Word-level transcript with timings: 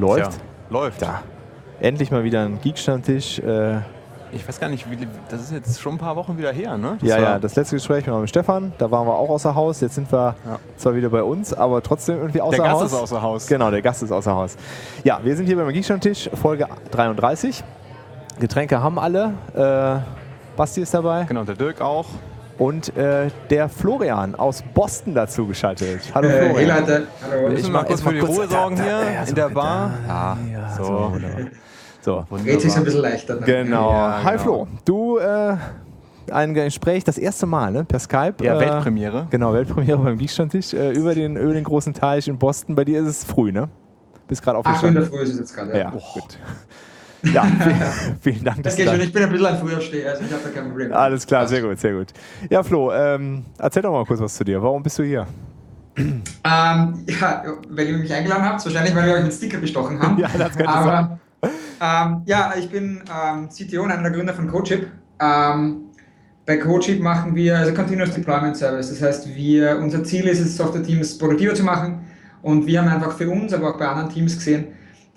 Läuft? 0.00 0.30
Tja, 0.32 0.40
läuft. 0.70 1.02
Da. 1.02 1.22
Endlich 1.80 2.10
mal 2.10 2.24
wieder 2.24 2.42
ein 2.42 2.60
Geek-Stammtisch. 2.60 3.38
Äh, 3.38 3.78
Ich 4.32 4.46
weiß 4.46 4.60
gar 4.60 4.68
nicht, 4.68 4.88
wie, 4.90 5.08
das 5.28 5.40
ist 5.42 5.52
jetzt 5.52 5.80
schon 5.80 5.94
ein 5.94 5.98
paar 5.98 6.14
Wochen 6.16 6.38
wieder 6.38 6.52
her, 6.52 6.76
ne? 6.78 6.96
Das 7.00 7.08
ja, 7.08 7.18
ja, 7.18 7.38
das 7.38 7.56
letzte 7.56 7.76
Gespräch 7.76 8.06
war 8.08 8.20
mit 8.20 8.28
Stefan. 8.28 8.72
Da 8.78 8.90
waren 8.90 9.06
wir 9.06 9.14
auch 9.14 9.28
außer 9.30 9.54
Haus. 9.54 9.80
Jetzt 9.80 9.96
sind 9.96 10.10
wir 10.12 10.36
Ja. 10.46 10.58
zwar 10.76 10.94
wieder 10.94 11.08
bei 11.10 11.22
uns, 11.22 11.52
aber 11.52 11.82
trotzdem 11.82 12.18
irgendwie 12.18 12.40
außer 12.40 12.56
Der 12.58 12.64
Gast 12.66 12.80
Haus. 12.82 12.92
ist 12.92 12.98
außer 12.98 13.22
Haus. 13.22 13.46
Genau, 13.48 13.70
der 13.70 13.82
Gast 13.82 14.02
ist 14.02 14.12
außer 14.12 14.32
Haus. 14.34 14.56
Ja, 15.04 15.18
wir 15.22 15.34
sind 15.36 15.46
hier 15.46 15.56
beim 15.56 15.68
Geek-Stammtisch, 15.70 16.30
Folge 16.40 16.66
33. 16.92 17.64
Getränke 18.38 18.82
haben 18.82 18.98
alle. 18.98 19.34
Äh, 19.54 20.00
Basti 20.56 20.80
ist 20.82 20.94
dabei. 20.94 21.24
Genau, 21.24 21.44
der 21.44 21.54
Dirk 21.56 21.80
auch. 21.80 22.06
Und 22.60 22.94
äh, 22.96 23.28
der 23.48 23.68
Florian 23.70 24.34
aus 24.34 24.62
Boston 24.74 25.14
dazu 25.14 25.46
geschaltet. 25.46 26.02
Hallo 26.14 26.28
Äh, 26.28 26.32
hey 26.32 26.48
Florian. 26.50 26.80
Leute, 26.80 27.06
hallo. 27.22 27.48
Mach 27.72 27.86
kurz 27.86 27.90
jetzt 27.90 28.04
mal 28.04 28.10
für 28.10 28.14
die 28.14 28.20
kurz- 28.20 28.36
Ruhe 28.38 28.48
sorgen 28.48 28.76
da, 28.76 28.82
da, 28.84 29.00
hier 29.02 29.12
ja, 29.12 29.24
so 29.24 29.28
in 29.30 29.34
der 29.34 29.48
Bar. 29.48 29.90
Ja, 30.06 30.38
Ja, 30.52 30.70
so. 30.76 30.84
so. 30.84 30.92
wunderbar. 31.14 31.40
So, 32.02 32.24
Geht 32.44 32.60
sich 32.60 32.70
so 32.72 32.78
ein 32.78 32.84
bisschen 32.84 33.00
leichter. 33.00 33.34
ne? 33.36 33.40
genau. 33.46 33.90
Ja, 33.90 34.20
Hi 34.24 34.32
genau. 34.32 34.42
Flo, 34.42 34.68
du 34.84 35.18
äh, 35.18 35.56
ein 36.30 36.52
Gespräch, 36.54 37.02
das 37.04 37.16
erste 37.18 37.46
Mal, 37.46 37.72
ne? 37.72 37.84
Per 37.84 37.98
Skype. 37.98 38.34
Ja, 38.42 38.56
äh, 38.56 38.60
Weltpremiere. 38.60 39.26
Genau, 39.30 39.52
Weltpremiere 39.54 39.96
beim 39.98 40.18
Geekstammtisch 40.18 40.74
äh, 40.74 40.92
über 40.92 41.14
den, 41.14 41.36
über 41.36 41.54
den 41.54 41.64
großen 41.64 41.94
Teich 41.94 42.28
in 42.28 42.38
Boston. 42.38 42.74
Bei 42.74 42.84
dir 42.84 43.00
ist 43.00 43.08
es 43.08 43.24
früh, 43.24 43.52
ne? 43.52 43.68
Bist 44.28 44.42
gerade 44.42 44.58
Acht 44.58 44.82
Uhr 44.82 44.88
in 44.90 44.94
der 44.96 45.02
aufgestanden. 45.04 45.18
Früh 45.18 45.22
ist 45.24 45.32
es 45.32 45.38
jetzt 45.40 45.54
gerade. 45.56 45.70
Ja, 45.72 45.78
Ja. 45.78 45.90
gut. 45.90 46.38
Ja, 47.22 47.46
vielen, 48.20 48.44
Dank. 48.44 48.62
Das 48.62 48.76
geht 48.76 48.88
schon, 48.88 49.00
ich 49.00 49.12
bin 49.12 49.22
ein 49.22 49.30
bisschen 49.30 49.46
ein 49.46 49.58
Frühaufsteher, 49.58 50.10
also 50.10 50.24
ich 50.24 50.32
habe 50.32 50.42
da 50.44 50.50
kein 50.50 50.68
Problem. 50.68 50.92
Alles 50.92 51.26
klar, 51.26 51.46
sehr 51.46 51.62
gut, 51.62 51.78
sehr 51.78 51.92
gut. 51.92 52.08
Ja, 52.48 52.62
Flo, 52.62 52.92
ähm, 52.92 53.44
erzähl 53.58 53.82
doch 53.82 53.92
mal 53.92 54.04
kurz 54.04 54.20
was 54.20 54.34
zu 54.34 54.44
dir. 54.44 54.62
Warum 54.62 54.82
bist 54.82 54.98
du 54.98 55.02
hier? 55.02 55.26
Ähm, 55.96 56.24
ja, 56.44 57.44
weil 57.68 57.88
ihr 57.88 57.98
mich 57.98 58.12
eingeladen 58.12 58.44
habt, 58.44 58.64
wahrscheinlich, 58.64 58.94
weil 58.94 59.06
wir 59.06 59.14
euch 59.14 59.24
mit 59.24 59.32
Sticker 59.32 59.58
bestochen 59.58 60.00
haben. 60.00 60.18
Ja, 60.18 60.28
das 60.36 60.56
könnte 60.56 60.68
Aber 60.68 61.18
ähm, 61.80 62.22
ja, 62.26 62.54
ich 62.58 62.70
bin 62.70 63.02
ähm, 63.10 63.48
CTO 63.48 63.82
und 63.82 63.90
einer 63.90 64.02
der 64.02 64.12
Gründer 64.12 64.34
von 64.34 64.48
CodeShip. 64.48 64.88
Ähm, 65.20 65.84
bei 66.46 66.56
CodeShip 66.56 67.00
machen 67.00 67.34
wir 67.34 67.58
also 67.58 67.74
Continuous 67.74 68.12
Deployment 68.14 68.56
Service. 68.56 68.88
Das 68.88 69.02
heißt, 69.02 69.34
wir, 69.34 69.78
unser 69.78 70.04
Ziel 70.04 70.26
ist 70.26 70.40
es, 70.40 70.56
Software-Teams 70.56 71.18
produktiver 71.18 71.54
zu 71.54 71.64
machen. 71.64 72.06
Und 72.42 72.66
wir 72.66 72.80
haben 72.80 72.88
einfach 72.88 73.12
für 73.12 73.28
uns, 73.28 73.52
aber 73.52 73.74
auch 73.74 73.78
bei 73.78 73.86
anderen 73.86 74.08
Teams 74.10 74.34
gesehen, 74.34 74.68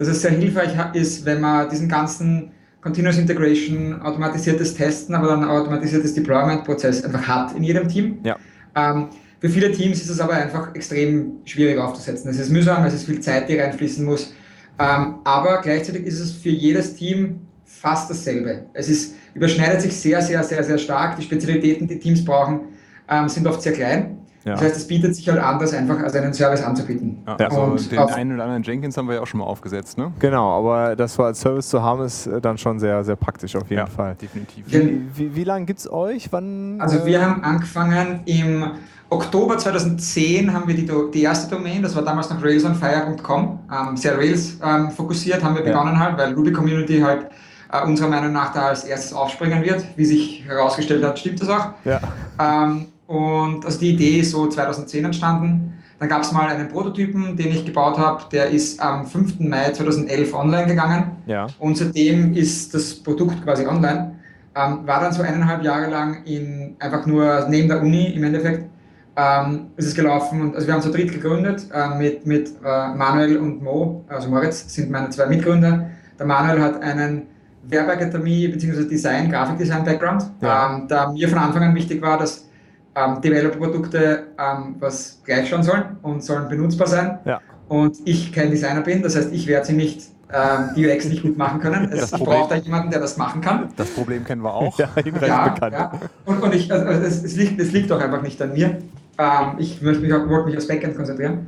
dass 0.03 0.17
es 0.17 0.21
sehr 0.21 0.31
hilfreich 0.31 0.73
ist, 0.93 1.25
wenn 1.25 1.41
man 1.41 1.69
diesen 1.69 1.87
ganzen 1.87 2.51
Continuous 2.81 3.17
Integration, 3.17 4.01
automatisiertes 4.01 4.73
Testen, 4.73 5.15
aber 5.15 5.27
dann 5.27 5.45
automatisiertes 5.45 6.13
Deployment-Prozess 6.15 7.05
einfach 7.05 7.25
hat 7.27 7.55
in 7.55 7.63
jedem 7.63 7.87
Team. 7.87 8.19
Ja. 8.23 8.37
Ähm, 8.75 9.07
für 9.39 9.49
viele 9.49 9.71
Teams 9.71 10.01
ist 10.01 10.09
es 10.09 10.19
aber 10.19 10.33
einfach 10.33 10.75
extrem 10.75 11.39
schwierig 11.45 11.77
aufzusetzen. 11.77 12.29
Es 12.29 12.39
ist 12.39 12.49
mühsam, 12.49 12.83
es 12.85 12.93
ist 12.93 13.05
viel 13.05 13.19
Zeit, 13.21 13.47
die 13.47 13.57
reinfließen 13.57 14.03
muss. 14.03 14.33
Ähm, 14.79 15.15
aber 15.23 15.61
gleichzeitig 15.61 16.05
ist 16.05 16.19
es 16.19 16.31
für 16.31 16.49
jedes 16.49 16.95
Team 16.95 17.41
fast 17.65 18.09
dasselbe. 18.09 18.65
Es 18.73 18.89
ist, 18.89 19.15
überschneidet 19.33 19.81
sich 19.81 19.95
sehr, 19.95 20.21
sehr, 20.21 20.43
sehr, 20.43 20.63
sehr 20.63 20.77
stark. 20.77 21.17
Die 21.17 21.23
Spezialitäten, 21.23 21.87
die 21.87 21.99
Teams 21.99 22.23
brauchen, 22.23 22.61
ähm, 23.09 23.29
sind 23.29 23.47
oft 23.47 23.61
sehr 23.61 23.73
klein. 23.73 24.17
Ja. 24.45 24.53
Das 24.53 24.61
heißt, 24.61 24.75
es 24.77 24.87
bietet 24.87 25.15
sich 25.15 25.27
halt 25.29 25.39
an, 25.39 25.57
das 25.59 25.73
einfach 25.73 25.99
als 25.99 26.13
einen 26.15 26.33
Service 26.33 26.61
anzubieten. 26.63 27.23
Ja, 27.25 27.37
Ja. 27.39 27.47
also 27.47 27.61
Und 27.61 27.91
den 27.91 27.99
einen 27.99 28.33
oder 28.35 28.43
anderen 28.43 28.63
Jenkins 28.63 28.97
haben 28.97 29.07
wir 29.07 29.15
ja 29.15 29.21
auch 29.21 29.27
schon 29.27 29.39
mal 29.39 29.45
aufgesetzt, 29.45 29.97
ne? 29.97 30.11
Genau, 30.19 30.57
aber 30.59 30.95
das 30.95 31.17
war 31.17 31.27
als 31.27 31.39
Service 31.39 31.69
zu 31.69 31.81
haben, 31.81 32.03
ist 32.03 32.27
äh, 32.27 32.41
dann 32.41 32.57
schon 32.57 32.79
sehr, 32.79 33.03
sehr 33.03 33.15
praktisch 33.15 33.55
auf 33.55 33.69
jeden 33.69 33.79
ja, 33.81 33.85
Fall. 33.85 34.15
definitiv. 34.21 34.65
Ja. 34.71 34.79
Wie, 34.81 35.01
wie, 35.15 35.35
wie 35.35 35.43
lange 35.43 35.65
gibt 35.65 35.79
es 35.79 35.91
euch? 35.91 36.27
Wann? 36.31 36.75
Also 36.81 36.97
äh, 36.99 37.05
wir 37.05 37.25
haben 37.25 37.43
angefangen 37.43 38.19
im 38.25 38.65
Oktober 39.09 39.57
2010 39.57 40.51
haben 40.53 40.67
wir 40.67 40.75
die, 40.75 40.89
die 41.13 41.21
erste 41.23 41.53
Domain, 41.55 41.81
das 41.83 41.95
war 41.95 42.03
damals 42.03 42.29
noch 42.29 42.43
railsonfire.com, 42.43 43.59
ähm, 43.71 43.95
sehr 43.97 44.17
Rails 44.17 44.57
ähm, 44.63 44.91
fokussiert 44.91 45.43
haben 45.43 45.55
wir 45.55 45.65
Ja. 45.65 45.71
begonnen 45.71 45.99
halt, 45.99 46.17
weil 46.17 46.33
Ruby 46.33 46.51
Community 46.51 46.99
halt 46.99 47.27
äh, 47.71 47.85
unserer 47.85 48.09
Meinung 48.09 48.31
nach 48.33 48.51
da 48.53 48.67
als 48.69 48.83
erstes 48.83 49.13
aufspringen 49.13 49.63
wird. 49.63 49.85
Wie 49.95 50.05
sich 50.05 50.43
herausgestellt 50.47 51.03
hat, 51.03 51.17
stimmt 51.19 51.41
das 51.41 51.49
auch. 51.49 51.69
Ja. 51.85 51.99
Ähm, 52.39 52.87
und 53.07 53.65
also 53.65 53.79
die 53.79 53.91
Idee 53.91 54.19
ist 54.19 54.31
so 54.31 54.47
2010 54.47 55.05
entstanden. 55.05 55.73
Dann 55.99 56.09
gab 56.09 56.21
es 56.23 56.31
mal 56.31 56.47
einen 56.49 56.67
Prototypen, 56.67 57.37
den 57.37 57.47
ich 57.49 57.65
gebaut 57.65 57.97
habe, 57.97 58.23
der 58.31 58.49
ist 58.49 58.81
am 58.81 59.05
5. 59.05 59.39
Mai 59.39 59.71
2011 59.71 60.33
online 60.33 60.65
gegangen. 60.67 61.11
Ja. 61.25 61.47
Und 61.59 61.77
seitdem 61.77 62.33
ist 62.33 62.73
das 62.73 62.95
Produkt 62.95 63.43
quasi 63.43 63.65
online. 63.65 64.15
Ähm, 64.55 64.79
war 64.85 64.99
dann 64.99 65.13
so 65.13 65.21
eineinhalb 65.23 65.63
Jahre 65.63 65.89
lang 65.89 66.23
in, 66.25 66.75
einfach 66.79 67.05
nur 67.05 67.47
neben 67.49 67.67
der 67.69 67.81
Uni 67.81 68.07
im 68.13 68.23
Endeffekt. 68.23 68.69
Ähm, 69.15 69.67
ist 69.77 69.85
es 69.87 69.93
gelaufen 69.95 70.41
und 70.41 70.55
also 70.55 70.65
wir 70.65 70.73
haben 70.73 70.81
zu 70.81 70.91
dritt 70.91 71.11
gegründet 71.11 71.67
äh, 71.71 71.97
mit, 71.99 72.25
mit 72.25 72.49
äh, 72.65 72.95
Manuel 72.95 73.37
und 73.37 73.61
Mo, 73.61 74.03
also 74.09 74.27
Moritz 74.27 74.73
sind 74.73 74.89
meine 74.89 75.09
zwei 75.11 75.27
Mitgründer. 75.27 75.87
Der 76.17 76.25
Manuel 76.25 76.59
hat 76.59 76.81
einen 76.81 77.27
Werbeakademie 77.67 78.47
bzw. 78.47 78.87
Design, 78.87 79.29
Grafikdesign-Background, 79.29 80.23
Ja. 80.41 80.75
ähm, 80.77 80.87
da 80.87 81.11
mir 81.11 81.29
von 81.29 81.37
Anfang 81.37 81.61
an 81.61 81.75
wichtig 81.75 82.01
war, 82.01 82.17
dass 82.17 82.47
ähm, 82.95 83.21
Developer-Produkte 83.21 84.23
ähm, 84.37 84.75
was 84.79 85.19
gleich 85.23 85.49
schauen 85.49 85.63
sollen 85.63 85.83
und 86.01 86.23
sollen 86.23 86.47
benutzbar 86.49 86.87
sein. 86.87 87.19
Ja. 87.25 87.41
Und 87.69 87.97
ich 88.05 88.31
kein 88.31 88.51
Designer 88.51 88.81
bin, 88.81 89.01
das 89.01 89.15
heißt, 89.15 89.31
ich 89.33 89.47
werde 89.47 89.65
sie 89.65 89.73
nicht, 89.73 90.01
ähm, 90.31 90.69
die 90.75 90.87
UX 90.87 91.05
nicht 91.05 91.23
gut 91.23 91.37
machen 91.37 91.59
können. 91.59 91.89
Es, 91.91 92.11
ich 92.11 92.23
brauche 92.23 92.49
da 92.49 92.55
jemanden, 92.55 92.91
der 92.91 92.99
das 92.99 93.17
machen 93.17 93.41
kann. 93.41 93.69
Das 93.77 93.89
Problem 93.89 94.23
kennen 94.23 94.41
wir 94.43 94.53
auch. 94.53 94.77
Ja, 94.79 94.89
Ja, 95.25 95.47
bekannt. 95.49 95.73
ja. 95.73 95.91
Und, 96.25 96.41
und 96.43 96.53
ich, 96.53 96.71
also 96.71 96.85
es, 96.85 97.23
es, 97.23 97.35
liegt, 97.35 97.59
es 97.59 97.71
liegt 97.71 97.89
doch 97.89 97.99
einfach 98.01 98.21
nicht 98.21 98.41
an 98.41 98.53
mir. 98.53 98.77
Ähm, 99.17 99.47
ich 99.57 99.81
möchte 99.81 100.01
mich, 100.01 100.13
auch- 100.13 100.27
wollte 100.27 100.47
mich 100.47 100.57
aufs 100.57 100.67
Backend 100.67 100.95
konzentrieren 100.95 101.47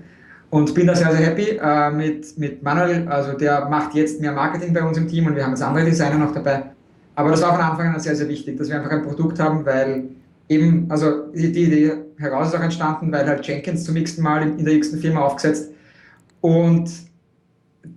und 0.51 0.73
bin 0.73 0.88
da 0.88 0.95
sehr, 0.95 1.12
sehr 1.12 1.25
happy 1.27 1.59
äh, 1.62 1.91
mit, 1.91 2.38
mit 2.38 2.63
Manuel. 2.63 3.07
Also 3.07 3.33
der 3.33 3.66
macht 3.66 3.94
jetzt 3.95 4.22
mehr 4.22 4.31
Marketing 4.31 4.73
bei 4.73 4.83
uns 4.83 4.97
im 4.97 5.07
Team 5.07 5.27
und 5.27 5.35
wir 5.35 5.44
haben 5.44 5.51
jetzt 5.51 5.63
andere 5.63 5.85
Designer 5.85 6.17
noch 6.17 6.33
dabei. 6.33 6.63
Aber 7.16 7.29
das 7.31 7.41
war 7.41 7.53
von 7.53 7.62
Anfang 7.62 7.94
an 7.94 8.00
sehr, 8.00 8.16
sehr 8.16 8.27
wichtig, 8.29 8.57
dass 8.57 8.69
wir 8.69 8.75
einfach 8.77 8.91
ein 8.91 9.03
Produkt 9.03 9.39
haben, 9.39 9.66
weil 9.66 10.03
eben, 10.50 10.85
also 10.89 11.28
die, 11.33 11.51
die 11.51 11.63
Idee 11.63 11.94
heraus 12.17 12.50
ist 12.50 12.56
auch 12.56 12.63
entstanden, 12.63 13.11
weil 13.11 13.28
halt 13.28 13.45
Jenkins 13.45 13.83
zum 13.83 13.95
x 13.95 14.17
Mal 14.17 14.44
in, 14.44 14.59
in 14.59 14.66
der 14.66 14.75
x 14.75 14.89
Firma 14.95 15.22
aufgesetzt 15.22 15.72
und 16.41 16.89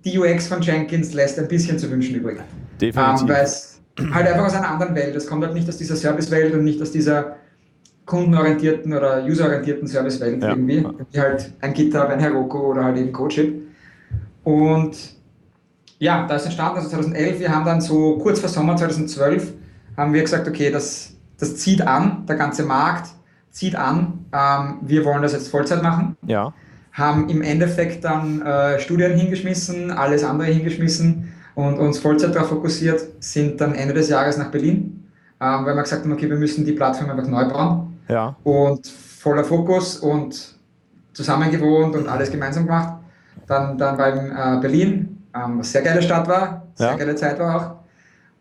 die 0.05 0.17
UX 0.17 0.47
von 0.47 0.61
Jenkins 0.61 1.13
lässt 1.13 1.39
ein 1.39 1.47
bisschen 1.47 1.77
zu 1.79 1.89
wünschen 1.89 2.15
übrig. 2.15 2.39
Definitiv. 2.79 3.21
Ähm, 3.21 3.29
weil 3.29 3.43
es 3.43 3.81
halt 4.13 4.27
einfach 4.27 4.45
aus 4.45 4.53
einer 4.53 4.69
anderen 4.69 4.95
Welt. 4.95 5.15
Es 5.15 5.27
kommt 5.27 5.43
halt 5.43 5.53
nicht 5.53 5.67
aus 5.67 5.77
dieser 5.77 5.95
Servicewelt 5.95 6.53
und 6.53 6.63
nicht 6.63 6.81
aus 6.81 6.91
dieser 6.91 7.35
kundenorientierten 8.05 8.93
oder 8.93 9.23
userorientierten 9.23 9.87
Servicewelt 9.87 10.41
Ja. 10.41 10.49
irgendwie. 10.49 10.85
Wie 11.11 11.19
halt 11.19 11.53
ein 11.61 11.73
GitHub, 11.73 12.09
ein 12.09 12.19
Heroku 12.19 12.57
oder 12.59 12.85
halt 12.85 12.97
eben 12.97 13.11
CodeShip. 13.11 13.61
Und 14.43 14.97
ja, 15.99 16.25
da 16.27 16.35
ist 16.35 16.45
entstanden, 16.45 16.77
also 16.77 16.89
2011, 16.89 17.39
wir 17.39 17.53
haben 17.53 17.65
dann 17.65 17.81
so 17.81 18.17
kurz 18.17 18.39
vor 18.39 18.49
Sommer 18.49 18.75
2012, 18.75 19.53
haben 19.97 20.13
wir 20.13 20.21
gesagt, 20.21 20.47
okay, 20.47 20.71
das, 20.71 21.13
das 21.39 21.55
zieht 21.55 21.81
an, 21.81 22.25
der 22.27 22.35
ganze 22.35 22.63
Markt 22.63 23.09
zieht 23.51 23.75
an, 23.75 24.25
ähm, 24.31 24.77
wir 24.81 25.05
wollen 25.05 25.21
das 25.21 25.33
jetzt 25.33 25.49
Vollzeit 25.49 25.81
machen 25.81 26.15
ja. 26.25 26.53
haben 26.91 27.29
im 27.29 27.41
Endeffekt 27.41 28.03
dann 28.03 28.41
äh, 28.41 28.79
Studien 28.79 29.13
hingeschmissen, 29.17 29.91
alles 29.91 30.23
andere 30.23 30.47
hingeschmissen 30.49 31.33
und 31.55 31.79
uns 31.79 31.99
Vollzeit 31.99 32.35
darauf 32.35 32.49
fokussiert, 32.49 33.01
sind 33.19 33.59
dann 33.59 33.73
Ende 33.73 33.93
des 33.93 34.09
Jahres 34.09 34.37
nach 34.37 34.51
Berlin, 34.51 35.09
ähm, 35.41 35.65
weil 35.65 35.75
wir 35.75 35.81
gesagt 35.83 36.03
haben, 36.03 36.11
okay, 36.13 36.29
wir 36.29 36.37
müssen 36.37 36.63
die 36.65 36.73
Plattform 36.73 37.09
einfach 37.09 37.27
neu 37.27 37.45
bauen 37.49 37.97
Ja. 38.07 38.35
und 38.43 38.87
voller 38.87 39.43
Fokus 39.43 39.97
und 39.97 40.55
zusammen 41.13 41.49
gewohnt 41.51 41.95
und 41.95 42.07
alles 42.07 42.31
gemeinsam 42.31 42.65
gemacht. 42.65 42.93
Dann, 43.47 43.77
dann 43.77 43.97
war 43.97 44.09
in 44.13 44.29
äh, 44.31 44.61
Berlin, 44.61 45.23
ähm, 45.35 45.59
was 45.59 45.71
sehr 45.71 45.81
geile 45.81 46.01
Stadt 46.01 46.27
war, 46.27 46.67
sehr 46.75 46.91
Ja. 46.91 46.95
geile 46.97 47.15
Zeit 47.15 47.39
war 47.39 47.55
auch. 47.55 47.78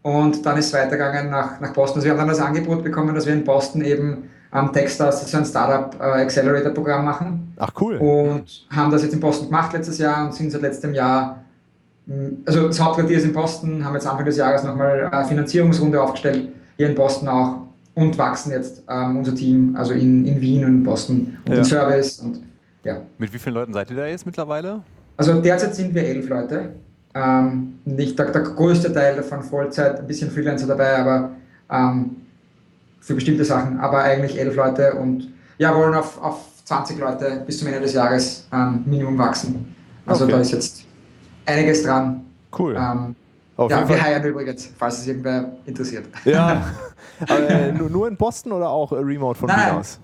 Und 0.09 0.45
dann 0.47 0.57
ist 0.57 0.67
es 0.67 0.73
weitergegangen 0.73 1.31
nach, 1.31 1.61
nach 1.61 1.73
Boston. 1.75 1.97
Also 1.99 2.07
wir 2.07 2.13
haben 2.13 2.19
dann 2.19 2.29
das 2.29 2.41
Angebot 2.41 2.83
bekommen, 2.83 3.15
dass 3.15 3.27
wir 3.27 3.35
in 3.35 3.45
Boston 3.45 3.83
eben 3.83 4.25
am 4.51 4.73
Techstars, 4.73 5.31
so 5.31 5.37
ein 5.37 5.45
Startup 5.45 5.95
äh, 6.01 6.23
Accelerator 6.23 6.73
Programm 6.73 7.05
machen 7.05 7.53
Ach 7.59 7.71
cool. 7.81 7.97
und 7.99 8.45
haben 8.71 8.91
das 8.91 9.03
jetzt 9.03 9.13
in 9.13 9.21
Boston 9.21 9.49
gemacht 9.49 9.75
letztes 9.75 9.99
Jahr 9.99 10.25
und 10.25 10.33
sind 10.35 10.51
seit 10.51 10.63
letztem 10.63 10.95
Jahr, 10.95 11.45
mh, 12.07 12.31
also 12.47 12.67
das 12.69 12.81
Hauptquartier 12.81 13.19
ist 13.19 13.25
in 13.25 13.35
Boston, 13.35 13.85
haben 13.85 13.93
jetzt 13.95 14.07
Anfang 14.07 14.25
des 14.25 14.39
Jahres 14.39 14.65
nochmal 14.65 15.09
eine 15.13 15.25
Finanzierungsrunde 15.29 16.01
aufgestellt, 16.01 16.49
hier 16.79 16.89
in 16.89 16.95
Boston 16.95 17.29
auch 17.29 17.57
und 17.95 18.17
wachsen 18.17 18.53
jetzt 18.53 18.83
ähm, 18.89 19.19
unser 19.19 19.35
Team, 19.35 19.77
also 19.77 19.93
in, 19.93 20.25
in 20.25 20.41
Wien 20.41 20.65
und 20.65 20.71
in 20.77 20.83
Boston 20.85 21.37
und 21.45 21.53
Ja. 21.53 21.59
in 21.59 21.65
Service 21.65 22.19
und 22.21 22.41
ja. 22.85 23.03
Mit 23.19 23.31
wie 23.35 23.39
vielen 23.39 23.55
Leuten 23.57 23.75
seid 23.75 23.91
ihr 23.91 23.97
da 23.99 24.07
jetzt 24.07 24.25
mittlerweile? 24.25 24.81
Also 25.19 25.39
derzeit 25.43 25.75
sind 25.75 25.95
wir 25.95 26.05
elf 26.05 26.27
Leute, 26.27 26.71
ähm, 27.19 27.79
nicht 27.85 28.19
der, 28.19 28.27
der 28.31 28.43
größte 28.43 28.93
Teil 28.93 29.17
davon 29.17 29.43
Vollzeit, 29.43 29.99
ein 29.99 30.07
bisschen 30.07 30.31
Freelancer 30.31 30.67
dabei, 30.67 30.99
aber 30.99 31.31
ähm, 31.71 32.17
für 33.01 33.15
bestimmte 33.15 33.45
Sachen, 33.45 33.81
aber 33.81 34.03
eigentlich 34.03 34.39
elf 34.39 34.55
Leute 34.55 34.95
und 34.95 35.29
ja, 35.59 35.75
wollen 35.75 35.95
auf, 35.95 36.23
auf 36.23 36.45
20 36.65 36.99
Leute 36.99 37.43
bis 37.47 37.59
zum 37.59 37.69
Ende 37.69 37.81
des 37.81 37.95
Jahres 37.95 38.47
ähm, 38.53 38.83
Minimum 38.87 39.17
wachsen. 39.19 39.75
Also 40.07 40.25
Okay. 40.25 40.33
da 40.35 40.41
ist 40.41 40.53
jetzt 40.53 40.85
einiges 41.47 41.83
dran. 41.83 42.25
Cool. 42.57 42.77
Ähm, 42.77 43.17
ja, 43.69 43.89
wir 43.89 44.01
heiern 44.03 44.25
übrigens, 44.25 44.71
falls 44.79 44.99
es 44.99 45.07
irgendwer 45.09 45.53
interessiert. 45.67 46.07
Ja. 46.25 46.63
Aber, 47.21 47.51
äh, 47.51 47.73
nur, 47.73 48.07
in 48.07 48.17
Boston 48.17 48.53
oder 48.53 48.69
auch 48.69 48.93
äh, 48.93 48.97
remote 48.97 49.39
von 49.39 49.49
Nein, 49.49 49.71
Wien 49.71 49.79
aus? 49.79 50.01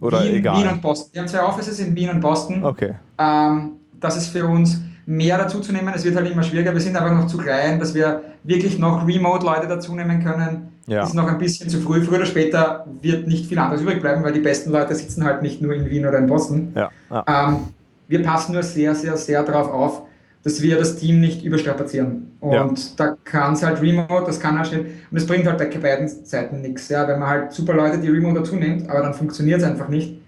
Oder 0.00 0.22
Wien, 0.24 0.34
egal? 0.34 0.58
Wien 0.58 0.68
und 0.68 0.82
Boston. 0.82 1.10
Wir 1.12 1.22
haben 1.22 1.28
zwei 1.28 1.42
Offices 1.42 1.78
in 1.80 1.94
Wien 1.96 2.10
und 2.10 2.20
Boston. 2.20 2.62
okay. 2.64 2.94
Ähm, 3.16 3.72
das 3.98 4.16
ist 4.16 4.28
für 4.28 4.46
uns, 4.46 4.80
mehr 5.08 5.38
dazu 5.38 5.60
zu 5.60 5.72
nehmen. 5.72 5.90
Es 5.94 6.04
wird 6.04 6.16
halt 6.16 6.30
immer 6.30 6.42
schwieriger. 6.42 6.74
Wir 6.74 6.82
sind 6.82 6.94
aber 6.94 7.10
noch 7.10 7.26
zu 7.26 7.38
klein, 7.38 7.80
dass 7.80 7.94
wir 7.94 8.20
wirklich 8.44 8.78
noch 8.78 9.08
Remote-Leute 9.08 9.66
dazu 9.66 9.94
nehmen 9.94 10.22
können. 10.22 10.68
Ja. 10.86 11.02
Ist 11.02 11.14
noch 11.14 11.26
ein 11.26 11.38
bisschen 11.38 11.70
zu 11.70 11.80
früh. 11.80 12.02
Früher 12.02 12.18
oder 12.18 12.26
später 12.26 12.86
wird 13.00 13.26
nicht 13.26 13.46
viel 13.46 13.58
anderes 13.58 13.80
übrig 13.80 14.02
bleiben, 14.02 14.22
weil 14.22 14.34
die 14.34 14.40
besten 14.40 14.70
Leute 14.70 14.94
sitzen 14.94 15.24
halt 15.24 15.40
nicht 15.40 15.62
nur 15.62 15.72
in 15.72 15.88
Wien 15.88 16.06
oder 16.06 16.18
in 16.18 16.26
Boston. 16.26 16.72
Ja. 16.74 16.90
Ja. 17.10 17.24
Ähm, 17.26 17.56
wir 18.06 18.22
passen 18.22 18.52
nur 18.52 18.62
sehr, 18.62 18.94
sehr, 18.94 19.16
sehr 19.16 19.42
darauf 19.44 19.72
auf, 19.72 20.02
dass 20.42 20.60
wir 20.60 20.78
das 20.78 20.96
Team 20.96 21.20
nicht 21.20 21.42
überstrapazieren. 21.42 22.32
Und 22.40 22.78
ja. 22.78 22.84
da 22.98 23.16
kann 23.24 23.54
es 23.54 23.62
halt 23.62 23.80
Remote, 23.80 24.24
das 24.26 24.38
kann 24.38 24.58
halt 24.58 24.68
schnell, 24.68 24.86
und 25.10 25.16
es 25.16 25.26
bringt 25.26 25.46
halt 25.46 25.56
bei 25.56 25.66
beiden 25.78 26.08
Seiten 26.08 26.60
nichts. 26.60 26.90
Ja, 26.90 27.08
wenn 27.08 27.18
man 27.18 27.28
halt 27.28 27.52
super 27.52 27.72
Leute 27.72 27.98
die 27.98 28.08
Remote 28.08 28.40
dazu 28.40 28.56
nimmt, 28.56 28.90
aber 28.90 29.00
dann 29.00 29.14
funktioniert 29.14 29.60
es 29.60 29.64
einfach 29.66 29.88
nicht 29.88 30.18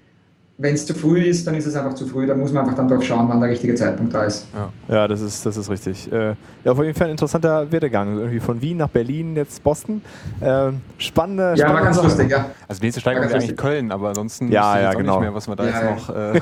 wenn 0.60 0.74
es 0.74 0.84
zu 0.84 0.92
früh 0.92 1.22
ist, 1.22 1.46
dann 1.46 1.54
ist 1.54 1.66
es 1.66 1.74
einfach 1.74 1.94
zu 1.94 2.06
früh. 2.06 2.26
Da 2.26 2.34
muss 2.34 2.52
man 2.52 2.64
einfach 2.64 2.76
dann 2.76 2.86
doch 2.86 3.02
schauen, 3.02 3.26
wann 3.30 3.40
der 3.40 3.48
richtige 3.48 3.74
Zeitpunkt 3.74 4.12
da 4.12 4.24
ist. 4.24 4.46
Ja, 4.54 4.94
ja 4.94 5.08
das, 5.08 5.22
ist, 5.22 5.46
das 5.46 5.56
ist 5.56 5.70
richtig. 5.70 6.12
Äh, 6.12 6.34
ja, 6.64 6.72
auf 6.72 6.78
jeden 6.78 6.94
Fall 6.94 7.06
ein 7.06 7.12
interessanter 7.12 7.72
Werdegang. 7.72 8.18
Irgendwie 8.18 8.40
von 8.40 8.60
Wien 8.60 8.76
nach 8.76 8.90
Berlin, 8.90 9.36
jetzt 9.36 9.62
Boston. 9.64 10.02
Äh, 10.40 10.72
spannende. 10.98 11.54
Ja, 11.56 11.72
war 11.72 11.82
ganz 11.82 11.96
Sache. 11.96 12.08
lustig, 12.08 12.30
ja. 12.30 12.50
Also 12.68 12.82
nächste 12.82 13.00
Steigung 13.00 13.22
wäre 13.22 13.34
eigentlich 13.34 13.56
Köln, 13.56 13.90
aber 13.90 14.08
ansonsten 14.08 14.52
ja, 14.52 14.78
ja, 14.78 14.92
genau. 14.92 15.14
nicht 15.14 15.22
mehr, 15.22 15.34
was 15.34 15.48
man 15.48 15.56
da 15.56 15.64
ja, 15.64 15.70
jetzt 15.70 16.08
noch. 16.08 16.14
Äh 16.14 16.40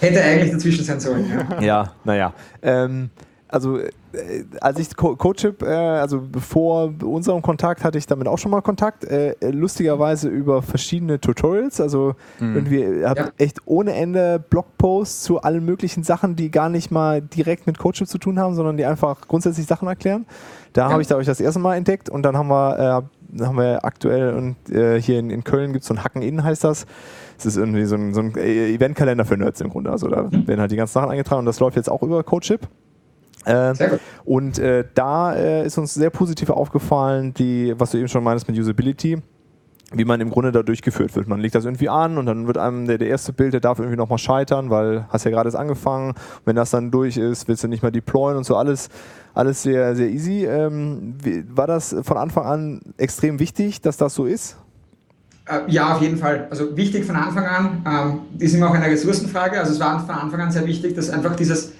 Hätte 0.00 0.22
eigentlich 0.22 0.52
dazwischen 0.52 0.84
sein 0.84 1.00
sollen. 1.00 1.24
Ja, 1.30 1.62
ja 1.62 1.92
naja. 2.04 2.34
Ähm, 2.60 3.08
also 3.48 3.78
als 4.60 4.78
ich 4.78 4.94
Co 4.96 5.16
CodeChip, 5.16 5.62
äh, 5.62 5.66
also 5.66 6.20
bevor 6.20 6.92
unserem 7.02 7.42
Kontakt 7.42 7.84
hatte 7.84 7.98
ich 7.98 8.06
damit 8.06 8.28
auch 8.28 8.38
schon 8.38 8.50
mal 8.50 8.60
Kontakt, 8.60 9.04
äh, 9.04 9.34
lustigerweise 9.50 10.28
über 10.28 10.62
verschiedene 10.62 11.20
Tutorials, 11.20 11.80
also 11.80 12.14
mhm. 12.38 12.54
irgendwie 12.54 13.06
habe 13.06 13.20
ja. 13.20 13.30
echt 13.38 13.60
ohne 13.64 13.94
Ende 13.94 14.42
Blogposts 14.50 15.22
zu 15.22 15.40
allen 15.40 15.64
möglichen 15.64 16.02
Sachen, 16.02 16.36
die 16.36 16.50
gar 16.50 16.68
nicht 16.68 16.90
mal 16.90 17.22
direkt 17.22 17.66
mit 17.66 17.78
CodeChip 17.78 18.08
zu 18.08 18.18
tun 18.18 18.38
haben, 18.38 18.54
sondern 18.54 18.76
die 18.76 18.84
einfach 18.84 19.22
grundsätzlich 19.28 19.66
Sachen 19.66 19.88
erklären. 19.88 20.26
Da 20.72 20.86
ja. 20.86 20.92
habe 20.92 21.02
ich 21.02 21.08
da 21.08 21.16
euch 21.16 21.26
das 21.26 21.40
erste 21.40 21.60
Mal 21.60 21.76
entdeckt 21.76 22.08
und 22.08 22.22
dann 22.22 22.36
haben 22.36 22.48
wir, 22.48 23.06
äh, 23.38 23.42
haben 23.44 23.56
wir 23.56 23.84
aktuell 23.84 24.34
und 24.34 24.56
äh, 24.70 25.00
hier 25.00 25.18
in, 25.18 25.30
in 25.30 25.44
Köln 25.44 25.72
gibt 25.72 25.82
es 25.82 25.88
so 25.88 25.94
ein 25.94 26.04
Hacken-In 26.04 26.44
heißt 26.44 26.64
das. 26.64 26.86
Es 27.38 27.46
ist 27.46 27.56
irgendwie 27.56 27.84
so 27.86 27.96
ein, 27.96 28.14
so 28.14 28.20
ein 28.20 28.36
äh, 28.36 28.72
Eventkalender 28.74 29.24
für 29.24 29.36
Nerds 29.36 29.60
im 29.60 29.70
Grunde. 29.70 29.90
Also 29.90 30.08
da 30.08 30.22
mhm. 30.22 30.46
werden 30.46 30.60
halt 30.60 30.70
die 30.70 30.76
ganzen 30.76 30.92
Sachen 30.92 31.10
eingetragen 31.10 31.40
und 31.40 31.46
das 31.46 31.60
läuft 31.60 31.76
jetzt 31.76 31.90
auch 31.90 32.02
über 32.02 32.22
CodeChip. 32.22 32.68
Äh, 33.44 33.74
und 34.24 34.58
äh, 34.58 34.84
da 34.94 35.34
äh, 35.34 35.66
ist 35.66 35.78
uns 35.78 35.94
sehr 35.94 36.10
positiv 36.10 36.50
aufgefallen, 36.50 37.34
die, 37.34 37.74
was 37.76 37.90
du 37.90 37.98
eben 37.98 38.08
schon 38.08 38.22
meinst 38.24 38.48
mit 38.48 38.58
Usability, 38.58 39.18
wie 39.92 40.04
man 40.04 40.20
im 40.20 40.30
Grunde 40.30 40.52
da 40.52 40.62
durchgeführt 40.62 41.14
wird. 41.16 41.28
Man 41.28 41.40
legt 41.40 41.54
das 41.54 41.64
irgendwie 41.64 41.88
an 41.88 42.18
und 42.18 42.26
dann 42.26 42.46
wird 42.46 42.58
einem 42.58 42.86
der, 42.86 42.98
der 42.98 43.08
erste 43.08 43.32
Bild, 43.32 43.52
der 43.52 43.60
darf 43.60 43.78
irgendwie 43.78 43.96
nochmal 43.96 44.18
scheitern, 44.18 44.70
weil 44.70 45.06
hast 45.08 45.24
ja 45.24 45.30
gerade 45.30 45.48
erst 45.48 45.56
angefangen. 45.56 46.14
wenn 46.44 46.56
das 46.56 46.70
dann 46.70 46.90
durch 46.90 47.16
ist, 47.16 47.48
willst 47.48 47.64
du 47.64 47.68
nicht 47.68 47.82
mehr 47.82 47.90
deployen 47.90 48.36
und 48.36 48.44
so 48.44 48.56
alles, 48.56 48.88
alles 49.34 49.62
sehr, 49.62 49.94
sehr 49.96 50.08
easy. 50.08 50.44
Ähm, 50.46 51.14
wie, 51.22 51.44
war 51.48 51.66
das 51.66 51.94
von 52.02 52.16
Anfang 52.16 52.44
an 52.44 52.80
extrem 52.96 53.38
wichtig, 53.38 53.80
dass 53.80 53.96
das 53.96 54.14
so 54.14 54.24
ist? 54.24 54.56
Äh, 55.46 55.70
ja, 55.70 55.94
auf 55.94 56.00
jeden 56.00 56.18
Fall. 56.18 56.46
Also 56.50 56.76
wichtig 56.76 57.04
von 57.04 57.16
Anfang 57.16 57.44
an. 57.44 57.82
Ähm, 57.86 58.20
ist 58.38 58.54
immer 58.54 58.70
auch 58.70 58.74
eine 58.74 58.86
Ressourcenfrage. 58.86 59.58
Also 59.58 59.72
es 59.72 59.80
war 59.80 59.98
von 60.00 60.14
Anfang 60.14 60.40
an 60.40 60.52
sehr 60.52 60.66
wichtig, 60.66 60.94
dass 60.94 61.10
einfach 61.10 61.34
dieses 61.36 61.72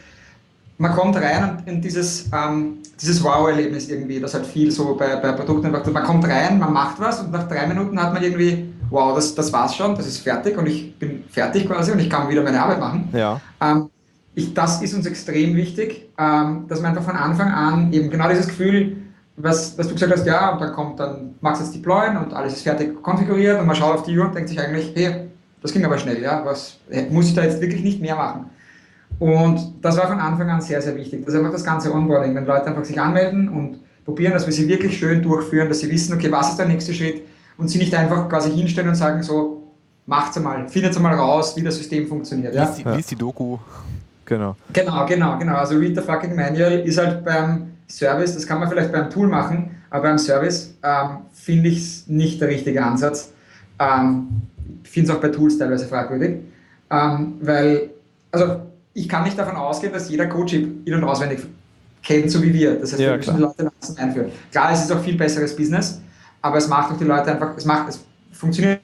man 0.83 0.93
kommt 0.93 1.15
rein 1.17 1.63
in 1.67 1.81
dieses, 1.81 2.29
ähm, 2.35 2.79
dieses 3.01 3.23
Wow-Erlebnis 3.23 3.89
irgendwie, 3.89 4.19
das 4.19 4.35
halt 4.35 4.45
viel 4.45 4.69
so 4.73 4.97
bei, 4.97 5.15
bei 5.15 5.31
Produkten 5.31 5.67
einfach, 5.67 5.87
man 5.93 6.03
kommt 6.03 6.27
rein, 6.27 6.59
man 6.59 6.73
macht 6.73 6.99
was 6.99 7.21
und 7.21 7.31
nach 7.31 7.47
drei 7.47 7.69
Minuten 7.69 8.03
hat 8.03 8.13
man 8.13 8.21
irgendwie, 8.21 8.75
wow, 8.91 9.15
das, 9.15 9.33
das 9.37 9.53
war's 9.53 9.77
schon, 9.77 9.95
das 9.95 10.09
ist 10.09 10.19
fertig 10.19 10.59
und 10.59 10.67
ich 10.67 10.99
bin 10.99 11.23
fertig 11.31 11.69
quasi 11.69 11.93
und 11.93 12.01
ich 12.01 12.11
kann 12.11 12.29
wieder 12.29 12.43
meine 12.43 12.61
Arbeit 12.61 12.81
machen. 12.81 13.09
Ja. 13.13 13.41
Ähm, 13.61 13.91
ich, 14.35 14.53
das 14.55 14.83
ist 14.83 14.93
uns 14.93 15.07
extrem 15.07 15.55
wichtig, 15.55 16.11
ähm, 16.19 16.65
dass 16.67 16.81
man 16.81 16.91
einfach 16.91 17.05
von 17.05 17.17
Anfang 17.17 17.53
an 17.53 17.93
eben 17.93 18.11
genau 18.11 18.29
dieses 18.29 18.49
Gefühl, 18.49 18.97
was, 19.37 19.79
was 19.79 19.87
du 19.87 19.95
gesagt 19.95 20.13
hast, 20.13 20.27
ja, 20.27 20.51
und 20.51 20.61
dann 20.61 20.73
kommt, 20.73 20.99
dann 20.99 21.37
machst 21.41 21.61
du 21.61 21.65
jetzt 21.65 21.77
deployen 21.77 22.17
und 22.17 22.35
alles 22.35 22.55
ist 22.55 22.63
fertig 22.63 23.01
konfiguriert 23.03 23.61
und 23.61 23.67
man 23.67 23.77
schaut 23.77 23.99
auf 23.99 24.03
die 24.03 24.19
Uhr 24.19 24.25
und 24.25 24.35
denkt 24.35 24.49
sich 24.49 24.59
eigentlich, 24.59 24.93
hey, 24.97 25.29
das 25.63 25.73
ging 25.73 25.85
aber 25.85 25.97
schnell, 25.97 26.21
ja, 26.21 26.45
was 26.45 26.79
muss 27.11 27.29
ich 27.29 27.35
da 27.35 27.45
jetzt 27.45 27.61
wirklich 27.61 27.85
nicht 27.85 28.01
mehr 28.01 28.17
machen? 28.17 28.47
Und 29.23 29.75
das 29.83 29.97
war 29.97 30.09
von 30.09 30.19
Anfang 30.19 30.51
an 30.51 30.61
sehr, 30.61 30.83
sehr 30.83 30.97
wichtig. 30.97 31.25
Das 31.25 31.33
ist 31.33 31.39
einfach 31.39 31.53
das 31.53 31.63
ganze 31.63 31.95
Onboarding, 31.95 32.35
wenn 32.35 32.45
Leute 32.45 32.67
einfach 32.67 32.85
sich 32.85 33.01
anmelden 33.01 33.49
und 33.49 33.79
probieren, 34.05 34.33
dass 34.33 34.47
wir 34.47 34.53
sie 34.53 34.67
wirklich 34.67 34.99
schön 34.99 35.23
durchführen, 35.23 35.69
dass 35.69 35.79
sie 35.79 35.89
wissen, 35.89 36.13
okay, 36.13 36.33
was 36.33 36.51
ist 36.51 36.57
der 36.57 36.67
nächste 36.67 36.93
Schritt 36.93 37.23
und 37.57 37.69
sie 37.69 37.79
nicht 37.79 37.95
einfach 37.95 38.29
quasi 38.29 38.51
hinstellen 38.51 38.89
und 38.89 38.97
sagen 38.97 39.23
so, 39.23 39.63
macht's 40.07 40.41
mal, 40.41 40.69
findet 40.69 40.99
mal 40.99 41.15
raus, 41.15 41.55
wie 41.55 41.63
das 41.63 41.77
System 41.77 42.09
funktioniert. 42.09 42.53
Ja? 42.53 42.65
Lies, 42.65 42.75
die, 42.75 42.83
lies 42.83 43.07
die 43.07 43.15
Doku. 43.15 43.59
Genau. 44.25 44.57
Genau, 44.73 45.07
genau, 45.07 45.39
genau. 45.39 45.55
Also 45.55 45.79
Read 45.79 45.95
the 45.95 46.03
fucking 46.03 46.35
Manual 46.35 46.81
ist 46.81 46.99
halt 46.99 47.25
beim 47.25 47.75
Service, 47.87 48.35
das 48.35 48.45
kann 48.45 48.59
man 48.59 48.69
vielleicht 48.69 48.91
beim 48.91 49.09
Tool 49.09 49.29
machen, 49.29 49.71
aber 49.91 50.03
beim 50.03 50.19
Service 50.19 50.75
ähm, 50.83 51.19
finde 51.33 51.69
ich 51.69 51.79
es 51.79 52.09
nicht 52.09 52.41
der 52.41 52.49
richtige 52.49 52.83
Ansatz. 52.85 53.33
Ähm, 53.79 54.43
finde 54.83 55.13
es 55.13 55.17
auch 55.17 55.21
bei 55.21 55.29
Tools 55.29 55.59
teilweise 55.59 55.87
fragwürdig, 55.87 56.39
ähm, 56.91 57.35
weil, 57.41 57.91
also 58.33 58.72
ich 58.95 59.09
kann 59.09 59.25
nicht 59.25 59.39
davon 59.39 59.57
ausgehen, 59.57 59.93
dass 59.93 60.09
jeder 60.09 60.27
Coach 60.27 60.55
in- 60.55 60.95
und 60.95 61.05
auswendig 61.05 61.41
kennt, 62.03 62.31
so 62.31 62.43
wie 62.43 62.53
wir. 62.53 62.79
Das 62.79 62.93
heißt, 62.93 63.01
ja, 63.01 63.11
wir 63.11 63.17
müssen 63.19 63.37
die 63.37 63.43
Leute 63.43 63.63
langsam 63.63 63.97
einführen. 63.97 64.33
Klar, 64.51 64.73
es 64.73 64.83
ist 64.83 64.93
auch 64.93 65.03
viel 65.03 65.17
besseres 65.17 65.57
Business, 65.57 66.01
aber 66.41 66.59
es 66.59 66.69
macht 66.69 66.93
auch 66.93 66.99
die 66.99 67.05
Leute 67.05 67.33
einfach, 67.33 67.57
es 67.57 67.65
macht, 67.65 67.89
es 67.89 68.05
funktioniert 68.33 68.81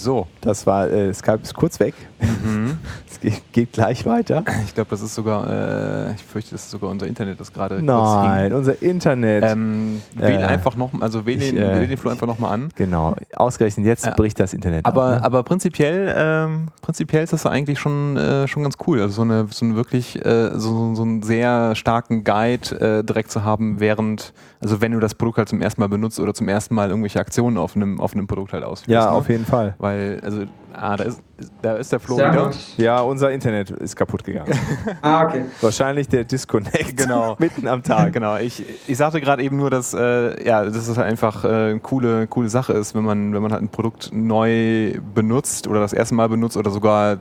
so. 0.00 0.26
Das 0.40 0.66
war, 0.66 0.88
äh, 0.90 1.12
Skype 1.12 1.40
ist 1.42 1.54
kurz 1.54 1.78
weg. 1.80 1.94
Mhm. 2.20 2.78
es 3.10 3.20
geht, 3.20 3.52
geht, 3.52 3.72
gleich 3.72 4.06
weiter. 4.06 4.42
Ich 4.64 4.74
glaube, 4.74 4.88
das 4.90 5.02
ist 5.02 5.14
sogar, 5.14 6.08
äh, 6.08 6.14
ich 6.14 6.22
fürchte, 6.22 6.52
das 6.52 6.64
ist 6.64 6.70
sogar 6.70 6.90
unser 6.90 7.06
Internet, 7.06 7.40
das 7.40 7.52
gerade 7.52 7.82
Nein, 7.82 8.52
unser 8.52 8.80
Internet. 8.80 9.44
Ähm, 9.44 10.00
wähl 10.14 10.40
äh, 10.40 10.44
einfach 10.44 10.76
noch, 10.76 10.90
also 11.00 11.26
wähl 11.26 11.38
den, 11.38 11.56
äh, 11.56 11.86
den 11.86 11.98
Flow 11.98 12.10
einfach 12.10 12.26
nochmal 12.26 12.52
an. 12.52 12.70
Genau, 12.76 13.16
ausgerechnet 13.36 13.86
jetzt 13.86 14.10
bricht 14.16 14.40
das 14.40 14.54
Internet. 14.54 14.86
Aber, 14.86 15.04
auf, 15.04 15.10
ne? 15.10 15.24
aber 15.24 15.42
prinzipiell, 15.42 16.14
ähm, 16.16 16.68
prinzipiell 16.80 17.24
ist 17.24 17.32
das 17.34 17.44
eigentlich 17.44 17.78
schon, 17.78 18.16
äh, 18.16 18.48
schon 18.48 18.62
ganz 18.62 18.76
cool. 18.86 19.00
Also 19.00 19.16
so 19.16 19.22
eine, 19.22 19.46
so 19.50 19.66
eine 19.66 19.76
wirklich, 19.76 20.24
äh, 20.24 20.58
so, 20.58 20.94
so 20.94 21.02
einen 21.02 21.22
sehr 21.22 21.74
starken 21.74 22.24
Guide 22.24 23.04
direkt 23.04 23.30
zu 23.30 23.44
haben, 23.44 23.80
während, 23.80 24.32
also 24.60 24.80
wenn 24.80 24.92
du 24.92 25.00
das 25.00 25.14
Produkt 25.14 25.38
halt 25.38 25.48
zum 25.48 25.60
ersten 25.60 25.80
Mal 25.80 25.88
benutzt 25.88 26.18
oder 26.20 26.32
zum 26.32 26.48
ersten 26.48 26.74
Mal 26.74 26.90
irgendwelche 26.90 27.20
Aktionen 27.20 27.58
auf 27.58 27.76
einem, 27.76 28.00
auf 28.00 28.14
einem 28.14 28.26
Produkt 28.26 28.52
halt 28.52 28.64
ausführst. 28.64 28.90
Ja, 28.90 29.06
ne? 29.06 29.10
auf 29.12 29.28
jeden 29.28 29.44
Fall. 29.44 29.74
Weil, 29.78 30.20
also, 30.30 30.44
ah, 30.72 30.96
da 30.96 31.04
ist, 31.04 31.22
da 31.62 31.76
ist 31.76 31.92
der 31.92 32.00
Flo 32.00 32.16
wieder. 32.16 32.50
Ja, 32.76 33.00
unser 33.00 33.32
Internet 33.32 33.70
ist 33.70 33.96
kaputt 33.96 34.24
gegangen. 34.24 34.52
ah, 35.02 35.24
okay. 35.24 35.44
Wahrscheinlich 35.60 36.08
der 36.08 36.24
Disconnect. 36.24 36.96
Genau. 36.96 37.36
Mitten 37.38 37.66
am 37.66 37.82
Tag. 37.82 38.12
Genau. 38.12 38.36
Ich, 38.36 38.64
ich 38.86 38.96
sagte 38.96 39.20
gerade 39.20 39.42
eben 39.42 39.56
nur, 39.56 39.70
dass, 39.70 39.94
äh, 39.94 40.46
ja, 40.46 40.64
dass 40.64 40.88
es 40.88 40.98
einfach 40.98 41.44
äh, 41.44 41.48
eine 41.48 41.80
coole, 41.80 42.26
coole 42.26 42.48
Sache 42.48 42.72
ist, 42.74 42.94
wenn 42.94 43.04
man, 43.04 43.34
wenn 43.34 43.42
man 43.42 43.52
halt 43.52 43.62
ein 43.62 43.68
Produkt 43.68 44.10
neu 44.12 45.00
benutzt 45.14 45.66
oder 45.66 45.80
das 45.80 45.92
erste 45.92 46.14
Mal 46.14 46.28
benutzt 46.28 46.56
oder 46.56 46.70
sogar, 46.70 47.18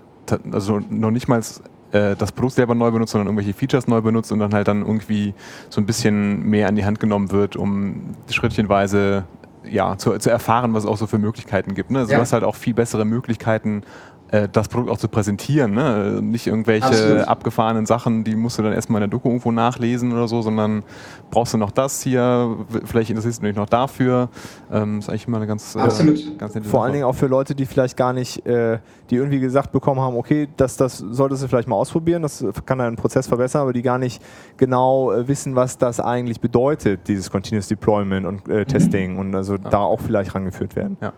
also 0.52 0.80
noch 0.90 1.12
nicht 1.12 1.28
mal 1.28 1.42
äh, 1.92 2.16
das 2.16 2.32
Produkt 2.32 2.54
selber 2.54 2.76
neu 2.76 2.92
benutzt, 2.92 3.14
sondern 3.14 3.28
irgendwelche 3.28 3.58
Features 3.58 3.88
neu 3.88 4.02
benutzt 4.02 4.32
und 4.32 4.40
dann 4.40 4.54
halt 4.54 4.68
dann 4.68 4.82
irgendwie 4.82 5.34
so 5.70 5.82
ein 5.82 5.88
bisschen 5.88 6.48
mehr 6.48 6.68
an 6.68 6.76
die 6.76 6.86
Hand 6.86 7.00
genommen 7.00 7.32
wird, 7.32 7.56
um 7.56 8.16
schrittchenweise 8.30 9.26
ja, 9.70 9.98
zu, 9.98 10.18
zu 10.18 10.30
erfahren, 10.30 10.74
was 10.74 10.84
es 10.84 10.90
auch 10.90 10.98
so 10.98 11.08
für 11.08 11.18
Möglichkeiten 11.18 11.76
gibt. 11.76 11.92
Ne? 11.92 12.00
Also 12.00 12.12
ja. 12.12 12.18
Du 12.18 12.22
hast 12.22 12.34
halt 12.34 12.44
auch 12.44 12.56
viel 12.56 12.74
bessere 12.74 13.06
Möglichkeiten, 13.06 13.84
das 14.52 14.68
Produkt 14.68 14.92
auch 14.92 14.98
zu 14.98 15.08
präsentieren. 15.08 15.74
Ne? 15.74 16.20
Nicht 16.22 16.48
irgendwelche 16.48 16.86
Absolut. 16.86 17.28
abgefahrenen 17.28 17.86
Sachen, 17.86 18.24
die 18.24 18.36
musst 18.36 18.60
du 18.60 18.64
dann 18.64 18.74
erstmal 18.74 19.02
in 19.02 19.10
der 19.10 19.18
Doku 19.18 19.30
irgendwo 19.30 19.52
nachlesen 19.52 20.12
oder 20.12 20.28
so, 20.28 20.42
sondern 20.42 20.84
brauchst 21.32 21.54
du 21.54 21.58
noch 21.58 21.72
das 21.72 22.02
hier, 22.02 22.58
vielleicht 22.86 23.10
interessierst 23.10 23.42
du 23.42 23.48
dich 23.48 23.56
noch 23.56 23.70
dafür. 23.70 24.30
Ähm, 24.72 25.00
ist 25.00 25.10
eigentlich 25.10 25.28
immer 25.28 25.38
eine 25.38 25.48
ganz, 25.48 25.76
äh. 25.76 25.80
Äh, 25.80 26.38
ganz 26.38 26.58
Vor 26.68 26.84
allen 26.84 26.94
Dingen 26.94 27.06
auch 27.06 27.16
für 27.16 27.28
Leute, 27.28 27.56
die 27.56 27.66
vielleicht 27.66 27.98
gar 27.98 28.14
nicht, 28.14 28.46
äh, 28.46 28.80
die 29.10 29.16
irgendwie 29.16 29.40
gesagt 29.40 29.72
bekommen 29.72 30.02
haben, 30.02 30.16
okay, 30.16 30.48
das, 30.58 30.78
das 30.78 30.98
solltest 30.98 31.44
du 31.44 31.48
vielleicht 31.48 31.68
mal 31.68 31.76
ausprobieren, 31.76 32.22
das 32.22 32.46
kann 32.66 32.78
deinen 32.78 32.96
Prozess 32.96 33.28
verbessern, 33.28 33.62
aber 33.64 33.74
die 33.74 33.82
gar 33.82 33.98
nicht 33.98 34.22
genau 34.58 35.12
äh, 35.12 35.28
wissen, 35.28 35.56
was 35.56 35.78
das 35.78 36.00
eigentlich 36.00 36.40
bedeutet, 36.40 37.08
dieses 37.08 37.30
Continuous 37.32 37.68
Deployment 37.68 38.26
und 38.26 38.48
äh, 38.48 38.60
mhm. 38.60 38.68
Testing 38.68 39.18
und 39.18 39.36
also 39.36 39.54
ja. 39.56 39.70
da 39.70 39.80
auch 39.80 40.00
vielleicht 40.00 40.36
rangeführt 40.36 40.76
werden. 40.76 40.98
Ja. 41.02 41.14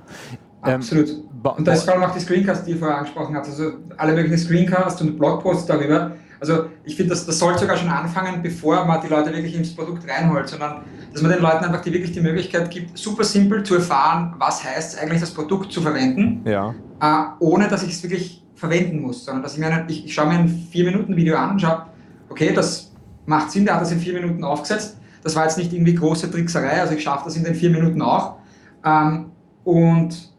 Ähm, 0.64 0.76
Absolut. 0.76 1.10
und 1.44 1.68
da 1.68 1.74
ist 1.74 1.84
vor 1.84 1.94
allem 1.94 2.04
auch 2.04 2.14
die 2.14 2.20
Screencast, 2.20 2.68
die 2.68 2.72
ihr 2.72 2.78
vorher 2.78 2.98
angesprochen 2.98 3.36
habt, 3.36 3.48
also 3.48 3.74
alle 3.98 4.14
möglichen 4.14 4.38
Screencasts 4.38 5.02
und 5.02 5.18
Blogposts 5.18 5.66
darüber. 5.66 6.12
Also 6.40 6.66
ich 6.84 6.96
finde, 6.96 7.12
das, 7.12 7.26
das 7.26 7.38
sollte 7.38 7.60
sogar 7.60 7.78
schon 7.78 7.90
anfangen, 7.90 8.42
bevor 8.42 8.86
man 8.86 9.02
die 9.02 9.08
Leute 9.08 9.32
wirklich 9.32 9.56
ins 9.56 9.76
Produkt 9.76 10.10
reinholt, 10.10 10.50
sondern 10.50 10.82
dass 11.14 11.22
man 11.22 11.32
den 11.32 11.42
Leuten 11.42 11.66
einfach 11.66 11.82
die, 11.82 11.94
wirklich 11.94 12.14
die 12.14 12.22
Möglichkeit 12.22 12.70
gibt, 12.72 12.98
super 12.98 13.24
simpel 13.24 13.64
zu 13.64 13.76
erfahren, 13.76 14.34
was 14.38 14.64
heißt 14.64 15.00
eigentlich 15.00 15.20
das 15.20 15.32
Produkt 15.32 15.72
zu 15.72 15.82
verwenden, 15.82 16.42
ja. 16.46 16.74
äh, 17.02 17.24
ohne 17.40 17.68
dass 17.68 17.84
ich 17.84 17.92
es 17.92 18.04
wirklich 18.04 18.44
verwenden 18.56 19.02
muss, 19.02 19.26
sondern 19.26 19.44
dass 19.44 19.54
ich 19.54 19.60
mir, 19.60 19.86
ich, 19.88 20.06
ich 20.06 20.14
schaue 20.14 20.28
mir 20.28 20.40
ein 20.40 20.68
4-Minuten-Video 20.74 21.36
an 21.36 21.52
und 21.52 21.62
schaue, 21.62 21.86
okay, 22.30 22.54
das 22.54 22.92
macht 23.26 23.52
Sinn, 23.52 23.66
der 23.66 23.76
hat 23.76 23.82
das 23.82 23.92
in 23.92 24.00
4 24.00 24.14
Minuten 24.14 24.44
aufgesetzt, 24.44 24.98
das 25.24 25.36
war 25.36 25.44
jetzt 25.44 25.58
nicht 25.58 25.74
irgendwie 25.74 25.96
große 25.96 26.32
Trickserei, 26.32 26.82
also 26.82 26.94
ich 26.94 27.04
schaffe 27.04 27.26
das 27.26 27.36
in 27.36 27.44
den 27.44 27.56
4 27.56 27.70
Minuten 27.72 28.02
auch. 28.02 28.38
Ähm, 28.84 29.32
und 29.64 30.31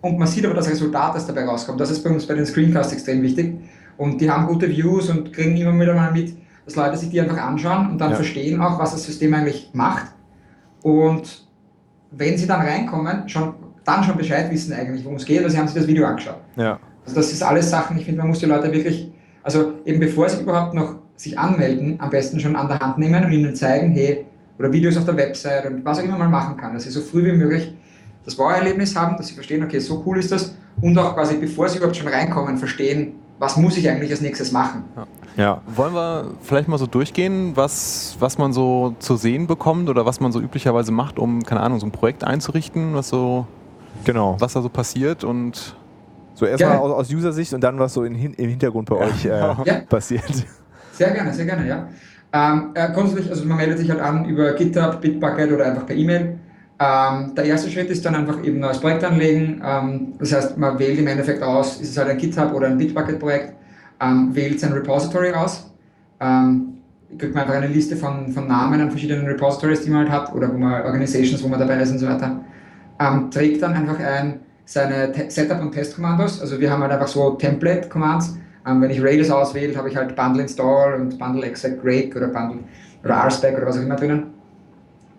und 0.00 0.18
man 0.18 0.28
sieht 0.28 0.44
aber 0.44 0.54
das 0.54 0.68
Resultat, 0.68 1.14
das 1.14 1.26
dabei 1.26 1.44
rauskommt. 1.44 1.80
Das 1.80 1.90
ist 1.90 2.02
bei 2.02 2.10
uns 2.10 2.26
bei 2.26 2.34
den 2.34 2.46
Screencasts 2.46 2.92
extrem 2.92 3.22
wichtig. 3.22 3.54
Und 3.96 4.20
die 4.20 4.30
haben 4.30 4.46
gute 4.46 4.68
Views 4.68 5.08
und 5.08 5.32
kriegen 5.32 5.56
immer 5.56 5.78
wieder 5.80 5.94
mal 5.94 6.12
mit, 6.12 6.36
dass 6.64 6.76
Leute 6.76 6.96
sich 6.96 7.10
die 7.10 7.20
einfach 7.20 7.38
anschauen 7.38 7.90
und 7.90 7.98
dann 7.98 8.10
ja. 8.10 8.16
verstehen 8.16 8.60
auch, 8.60 8.78
was 8.78 8.92
das 8.92 9.04
System 9.04 9.32
eigentlich 9.34 9.70
macht. 9.72 10.06
Und 10.82 11.46
wenn 12.10 12.36
sie 12.36 12.46
dann 12.46 12.60
reinkommen, 12.60 13.28
schon, 13.28 13.54
dann 13.84 14.04
schon 14.04 14.16
Bescheid 14.16 14.50
wissen 14.50 14.72
eigentlich, 14.72 15.04
worum 15.04 15.16
es 15.16 15.24
geht, 15.24 15.42
weil 15.42 15.50
sie 15.50 15.58
haben 15.58 15.66
sich 15.66 15.76
das 15.76 15.86
Video 15.86 16.06
angeschaut. 16.06 16.40
Ja. 16.56 16.78
Also 17.04 17.16
das 17.16 17.32
ist 17.32 17.42
alles 17.42 17.70
Sachen, 17.70 17.96
ich 17.98 18.04
finde, 18.04 18.18
man 18.18 18.28
muss 18.28 18.40
die 18.40 18.46
Leute 18.46 18.72
wirklich, 18.72 19.12
also 19.42 19.74
eben 19.84 20.00
bevor 20.00 20.28
sie 20.28 20.42
überhaupt 20.42 20.74
noch 20.74 20.96
sich 21.14 21.38
anmelden, 21.38 21.96
am 21.98 22.10
besten 22.10 22.40
schon 22.40 22.56
an 22.56 22.68
der 22.68 22.80
Hand 22.80 22.98
nehmen 22.98 23.24
und 23.24 23.32
ihnen 23.32 23.54
zeigen, 23.54 23.92
hey, 23.92 24.26
oder 24.58 24.72
Videos 24.72 24.96
auf 24.96 25.04
der 25.04 25.16
Website 25.16 25.66
und 25.66 25.84
was 25.84 25.98
auch 25.98 26.04
immer 26.04 26.18
man 26.18 26.30
machen 26.30 26.56
kann, 26.56 26.74
dass 26.74 26.84
sie 26.84 26.90
so 26.90 27.00
früh 27.00 27.24
wie 27.24 27.36
möglich 27.36 27.74
das 28.26 28.36
Wow-Erlebnis 28.36 28.94
haben, 28.94 29.16
dass 29.16 29.28
sie 29.28 29.34
verstehen, 29.34 29.64
okay, 29.64 29.78
so 29.78 30.02
cool 30.04 30.18
ist 30.18 30.30
das 30.30 30.54
und 30.82 30.98
auch 30.98 31.14
quasi 31.14 31.36
bevor 31.36 31.68
sie 31.68 31.78
überhaupt 31.78 31.96
schon 31.96 32.08
reinkommen, 32.08 32.58
verstehen, 32.58 33.14
was 33.38 33.56
muss 33.56 33.76
ich 33.76 33.88
eigentlich 33.88 34.10
als 34.10 34.20
nächstes 34.20 34.52
machen. 34.52 34.84
Ja. 34.96 35.06
ja. 35.36 35.62
Wollen 35.74 35.94
wir 35.94 36.32
vielleicht 36.42 36.68
mal 36.68 36.78
so 36.78 36.86
durchgehen, 36.86 37.52
was, 37.54 38.16
was 38.18 38.36
man 38.36 38.52
so 38.52 38.94
zu 38.98 39.16
sehen 39.16 39.46
bekommt 39.46 39.88
oder 39.88 40.04
was 40.04 40.20
man 40.20 40.32
so 40.32 40.40
üblicherweise 40.40 40.92
macht, 40.92 41.18
um, 41.18 41.42
keine 41.44 41.60
Ahnung, 41.60 41.80
so 41.80 41.86
ein 41.86 41.92
Projekt 41.92 42.24
einzurichten, 42.24 42.94
was 42.94 43.08
so, 43.08 43.46
genau. 44.04 44.36
was 44.38 44.54
da 44.54 44.62
so 44.62 44.68
passiert 44.68 45.24
und 45.24 45.76
so 46.34 46.44
erstmal 46.44 46.76
aus, 46.78 46.92
aus 46.92 47.10
User-Sicht 47.10 47.54
und 47.54 47.62
dann 47.62 47.78
was 47.78 47.94
so 47.94 48.04
in, 48.04 48.14
im 48.14 48.48
Hintergrund 48.50 48.90
bei 48.90 48.96
ja. 48.96 49.06
euch 49.06 49.24
äh, 49.24 49.28
ja. 49.64 49.80
passiert. 49.88 50.46
Sehr 50.92 51.10
gerne, 51.10 51.32
sehr 51.32 51.44
gerne, 51.44 51.66
ja. 51.66 51.88
Ähm, 52.32 52.70
äh, 52.74 52.90
grundsätzlich, 52.92 53.30
also 53.30 53.44
man 53.44 53.56
meldet 53.56 53.78
sich 53.78 53.88
halt 53.88 54.00
an 54.00 54.24
über 54.24 54.52
GitHub, 54.52 55.00
Bitbucket 55.00 55.52
oder 55.52 55.66
einfach 55.66 55.86
per 55.86 55.94
E-Mail. 55.96 56.38
Ähm, 56.78 57.34
der 57.34 57.44
erste 57.44 57.70
Schritt 57.70 57.88
ist 57.88 58.04
dann 58.04 58.14
einfach 58.14 58.42
eben 58.44 58.60
neues 58.60 58.78
Projekt 58.78 59.02
anlegen. 59.02 59.62
Ähm, 59.64 60.12
das 60.18 60.32
heißt, 60.32 60.58
man 60.58 60.78
wählt 60.78 60.98
im 60.98 61.06
Endeffekt 61.06 61.42
aus, 61.42 61.80
ist 61.80 61.90
es 61.90 61.96
halt 61.98 62.10
ein 62.10 62.18
GitHub 62.18 62.52
oder 62.52 62.66
ein 62.66 62.76
Bitbucket-Projekt, 62.76 63.54
ähm, 64.00 64.34
wählt 64.34 64.60
sein 64.60 64.72
Repository 64.72 65.32
aus. 65.32 65.70
Ähm, 66.20 66.74
kriegt 67.18 67.34
man 67.34 67.44
einfach 67.44 67.56
eine 67.56 67.68
Liste 67.68 67.96
von, 67.96 68.30
von 68.30 68.46
Namen 68.46 68.80
an 68.80 68.90
verschiedenen 68.90 69.26
Repositories, 69.26 69.82
die 69.82 69.90
man 69.90 70.10
halt 70.10 70.10
hat, 70.10 70.34
oder 70.34 70.52
wo 70.52 70.58
man 70.58 70.82
Organizations, 70.82 71.42
wo 71.42 71.48
man 71.48 71.58
dabei 71.58 71.80
ist 71.80 71.92
und 71.92 71.98
so 71.98 72.06
weiter. 72.06 72.40
Ähm, 73.00 73.30
trägt 73.30 73.62
dann 73.62 73.72
einfach 73.74 73.98
ein 73.98 74.40
seine 74.66 75.12
Setup- 75.28 75.60
und 75.60 75.72
Test-Kommandos. 75.72 76.40
Also 76.40 76.60
wir 76.60 76.70
haben 76.70 76.82
halt 76.82 76.92
einfach 76.92 77.08
so 77.08 77.30
Template-Commands. 77.30 78.36
Ähm, 78.66 78.82
wenn 78.82 78.90
ich 78.90 79.00
Rails 79.00 79.30
auswähle, 79.30 79.76
habe 79.76 79.88
ich 79.88 79.96
halt 79.96 80.14
Bundle 80.16 80.42
Install 80.42 81.00
und 81.00 81.18
Bundle 81.18 81.46
Exec 81.46 81.78
Rake 81.84 82.16
oder 82.16 82.28
Bundle 82.28 82.58
oder 83.04 83.24
oder 83.24 83.66
was 83.66 83.78
auch 83.78 83.82
immer 83.82 83.96
drinnen. 83.96 84.34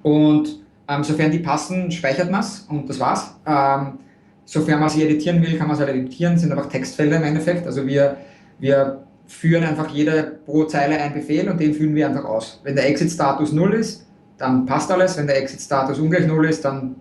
Und 0.03 0.66
ähm, 0.87 1.03
sofern 1.03 1.31
die 1.31 1.39
passen, 1.39 1.91
speichert 1.91 2.31
man 2.31 2.41
es 2.41 2.65
und 2.69 2.89
das 2.89 2.99
war's. 2.99 3.35
Ähm, 3.45 3.99
sofern 4.45 4.79
man 4.79 4.89
sie 4.89 5.03
editieren 5.03 5.41
will, 5.41 5.57
kann 5.57 5.67
man 5.67 5.75
es 5.75 5.81
halt 5.81 5.95
editieren, 5.95 6.37
sind 6.37 6.51
einfach 6.51 6.69
Textfelder 6.69 7.17
im 7.17 7.23
Endeffekt. 7.23 7.65
Also 7.65 7.85
wir, 7.85 8.17
wir 8.59 9.03
führen 9.27 9.63
einfach 9.63 9.89
jede 9.89 10.39
pro 10.45 10.63
Zeile 10.63 10.97
einen 10.97 11.13
Befehl 11.13 11.49
und 11.49 11.59
den 11.59 11.73
führen 11.73 11.93
wir 11.93 12.07
einfach 12.07 12.25
aus. 12.25 12.61
Wenn 12.63 12.75
der 12.75 12.87
Exit-Status 12.87 13.51
0 13.51 13.73
ist, 13.73 14.05
dann 14.37 14.65
passt 14.65 14.89
alles. 14.91 15.17
Wenn 15.17 15.27
der 15.27 15.37
Exit-Status 15.37 15.99
ungleich 15.99 16.25
0 16.25 16.45
ist, 16.45 16.63
dann 16.63 16.95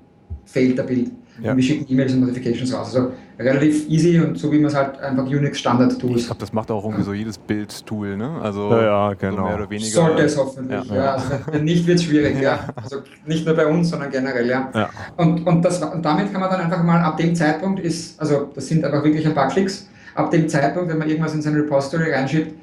fehlt 0.44 0.76
der 0.78 0.84
Bild. 0.84 1.12
Ja. 1.42 1.50
Und 1.50 1.56
wir 1.58 1.64
schicken 1.64 1.92
E-Mails 1.92 2.14
und 2.14 2.20
Notifications 2.20 2.72
raus. 2.72 2.94
Also 2.94 3.12
relativ 3.38 3.88
easy 3.88 4.18
und 4.18 4.38
so 4.38 4.50
wie 4.50 4.58
man 4.58 4.66
es 4.66 4.74
halt 4.74 4.98
einfach 4.98 5.24
Unix 5.24 5.58
Standard 5.58 5.98
tut. 5.98 6.16
Ich 6.16 6.26
glaube, 6.26 6.40
das 6.40 6.52
macht 6.52 6.70
auch 6.70 6.84
irgendwie 6.84 7.04
so 7.04 7.12
jedes 7.12 7.36
Bild-Tool, 7.36 8.16
ne? 8.16 8.40
Also 8.42 8.70
ja, 8.70 8.82
ja, 8.82 9.14
genau. 9.14 9.36
so 9.36 9.42
mehr 9.42 9.54
oder 9.56 9.70
weniger. 9.70 9.90
Sollte 9.90 10.22
es 10.22 10.36
hoffentlich, 10.36 10.84
ja. 10.86 10.94
ja. 10.94 11.14
Also 11.14 11.30
wenn 11.52 11.64
nicht, 11.64 11.86
wird 11.86 11.98
es 11.98 12.04
schwierig, 12.04 12.40
ja. 12.40 12.60
Also 12.76 13.02
nicht 13.26 13.44
nur 13.44 13.54
bei 13.54 13.66
uns, 13.66 13.90
sondern 13.90 14.10
generell, 14.10 14.48
ja. 14.48 14.70
ja. 14.74 14.90
Und, 15.16 15.46
und, 15.46 15.62
das, 15.62 15.82
und 15.82 16.04
damit 16.04 16.32
kann 16.32 16.40
man 16.40 16.50
dann 16.50 16.60
einfach 16.60 16.82
mal 16.82 17.00
ab 17.00 17.16
dem 17.16 17.34
Zeitpunkt 17.34 17.80
ist, 17.80 18.18
also 18.20 18.50
das 18.54 18.66
sind 18.66 18.84
einfach 18.84 19.04
wirklich 19.04 19.26
ein 19.26 19.34
paar 19.34 19.48
Klicks, 19.48 19.88
ab 20.14 20.30
dem 20.30 20.48
Zeitpunkt, 20.48 20.88
wenn 20.88 20.98
man 20.98 21.08
irgendwas 21.08 21.34
in 21.34 21.42
sein 21.42 21.54
Repository 21.54 22.12
reinschiebt, 22.12 22.54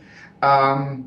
ähm, 0.41 1.05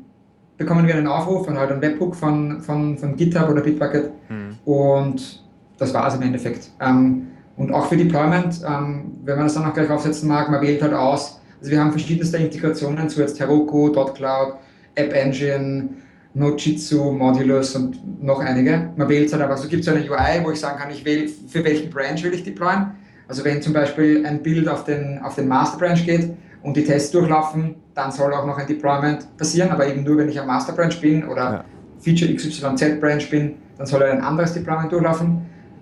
bekommen 0.57 0.87
wir 0.87 0.95
einen 0.95 1.07
Aufruf 1.07 1.47
und 1.47 1.57
halt 1.57 1.71
einen 1.71 1.81
Webhook 1.81 2.15
von, 2.15 2.61
von, 2.61 2.97
von 2.97 3.15
GitHub 3.15 3.49
oder 3.49 3.61
Bitbucket 3.61 4.11
hm. 4.27 4.55
und 4.65 5.43
das 5.77 5.93
war 5.93 6.07
es 6.07 6.15
im 6.15 6.21
Endeffekt. 6.23 6.71
Ähm, 6.79 7.27
und 7.57 7.73
auch 7.73 7.87
für 7.87 7.97
Deployment, 7.97 8.61
ähm, 8.65 9.17
wenn 9.23 9.35
man 9.35 9.45
das 9.45 9.55
dann 9.55 9.65
auch 9.65 9.73
gleich 9.73 9.89
aufsetzen 9.89 10.29
mag, 10.29 10.49
man 10.49 10.61
wählt 10.61 10.81
halt 10.81 10.93
aus. 10.93 11.41
Also 11.59 11.71
wir 11.71 11.79
haben 11.79 11.91
verschiedenste 11.91 12.37
Integrationen 12.37 13.09
zu 13.09 13.19
jetzt 13.19 13.39
Heroku, 13.39 13.91
.cloud, 13.91 14.53
App 14.93 15.13
Engine, 15.13 15.89
Nojitsu, 16.35 17.11
Modulus 17.11 17.75
und 17.75 18.23
noch 18.23 18.39
einige. 18.39 18.91
Man 18.95 19.09
wählt 19.09 19.31
halt 19.33 19.41
einfach, 19.41 19.57
so 19.57 19.67
gibt 19.67 19.81
es 19.81 19.89
eine 19.89 20.01
UI, 20.01 20.43
wo 20.43 20.51
ich 20.51 20.59
sagen 20.59 20.77
kann, 20.79 20.91
ich 20.91 21.03
wähle, 21.03 21.27
für 21.27 21.63
welchen 21.63 21.89
Branch 21.89 22.21
will 22.21 22.33
ich 22.33 22.43
deployen. 22.43 22.91
Also 23.27 23.43
wenn 23.43 23.61
zum 23.61 23.73
Beispiel 23.73 24.25
ein 24.25 24.43
Bild 24.43 24.69
auf 24.69 24.83
den, 24.83 25.19
auf 25.23 25.35
den 25.35 25.47
Master 25.47 25.79
Branch 25.79 26.05
geht 26.05 26.31
und 26.61 26.77
die 26.77 26.83
Tests 26.83 27.11
durchlaufen, 27.11 27.75
dann 27.95 28.11
soll 28.11 28.33
auch 28.33 28.45
noch 28.45 28.57
ein 28.57 28.67
Deployment 28.67 29.35
passieren, 29.35 29.71
aber 29.71 29.87
eben 29.87 30.03
nur, 30.03 30.17
wenn 30.17 30.29
ich 30.29 30.39
am 30.39 30.45
Master 30.45 30.73
Branch 30.73 30.95
bin 31.01 31.27
oder 31.27 31.41
ja. 31.41 31.65
Feature 31.99 32.33
XYZ 32.33 32.99
Branch 33.01 33.27
bin, 33.31 33.55
dann 33.77 33.87
soll 33.87 34.03
ein 34.03 34.21
anderes 34.21 34.53
Deployment 34.53 34.91
durchlaufen. 34.91 35.41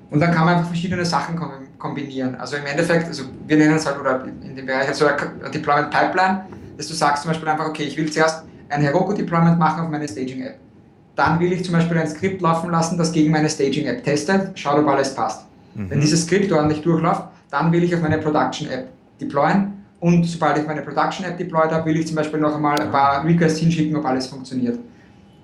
Und 0.10 0.20
dann 0.22 0.32
kann 0.32 0.46
man 0.46 0.56
einfach 0.56 0.70
verschiedene 0.70 1.04
Sachen 1.04 1.36
kombinieren. 1.86 2.36
Also 2.36 2.58
im 2.58 2.66
Endeffekt, 2.66 3.08
also 3.08 3.24
wir 3.48 3.58
nennen 3.58 3.76
es 3.76 3.86
halt, 3.86 4.00
oder 4.00 4.26
in 4.26 4.56
dem 4.56 4.66
Bereich 4.66 4.94
so 4.94 5.06
also 5.06 5.26
eine 5.42 5.52
Deployment 5.52 5.92
Pipeline, 5.92 6.46
dass 6.78 6.88
du 6.88 6.94
sagst 6.94 7.24
zum 7.24 7.32
Beispiel 7.32 7.48
einfach, 7.48 7.68
okay, 7.68 7.84
ich 7.84 7.98
will 7.98 8.12
zuerst 8.12 8.44
ein 8.70 8.82
Heroku 8.82 9.14
Deployment 9.14 9.60
machen 9.60 9.84
auf 9.84 9.90
meine 9.90 10.08
Staging 10.08 10.42
App. 10.42 10.58
Dann 11.16 11.40
will 11.40 11.54
ich 11.54 11.64
zum 11.64 11.74
Beispiel 11.74 11.98
ein 11.98 12.08
Skript 12.08 12.42
laufen 12.42 12.72
lassen, 12.72 12.98
das 12.98 13.12
gegen 13.12 13.32
meine 13.32 13.50
Staging 13.50 13.86
App 13.88 14.04
testet, 14.04 14.58
schaut, 14.60 14.80
ob 14.80 14.88
alles 14.88 15.14
passt. 15.16 15.46
Mhm. 15.76 15.90
Wenn 15.90 16.02
dieses 16.02 16.24
Skript 16.24 16.52
ordentlich 16.52 16.82
durchläuft, 16.82 17.24
dann 17.52 17.72
will 17.72 17.84
ich 17.84 17.96
auf 17.96 18.02
meine 18.02 18.18
Production 18.18 18.70
App 18.70 18.90
deployen 19.22 19.86
und 20.00 20.24
sobald 20.26 20.58
ich 20.58 20.68
meine 20.68 20.82
Production 20.82 21.26
App 21.26 21.38
deployed 21.38 21.72
habe, 21.72 21.86
will 21.86 21.98
ich 21.98 22.08
zum 22.08 22.18
Beispiel 22.18 22.40
noch 22.40 22.54
einmal 22.54 22.80
ein 22.80 22.92
paar 22.92 23.24
Requests 23.24 23.60
hinschicken, 23.60 23.96
ob 23.96 24.06
alles 24.06 24.28
funktioniert. 24.28 24.78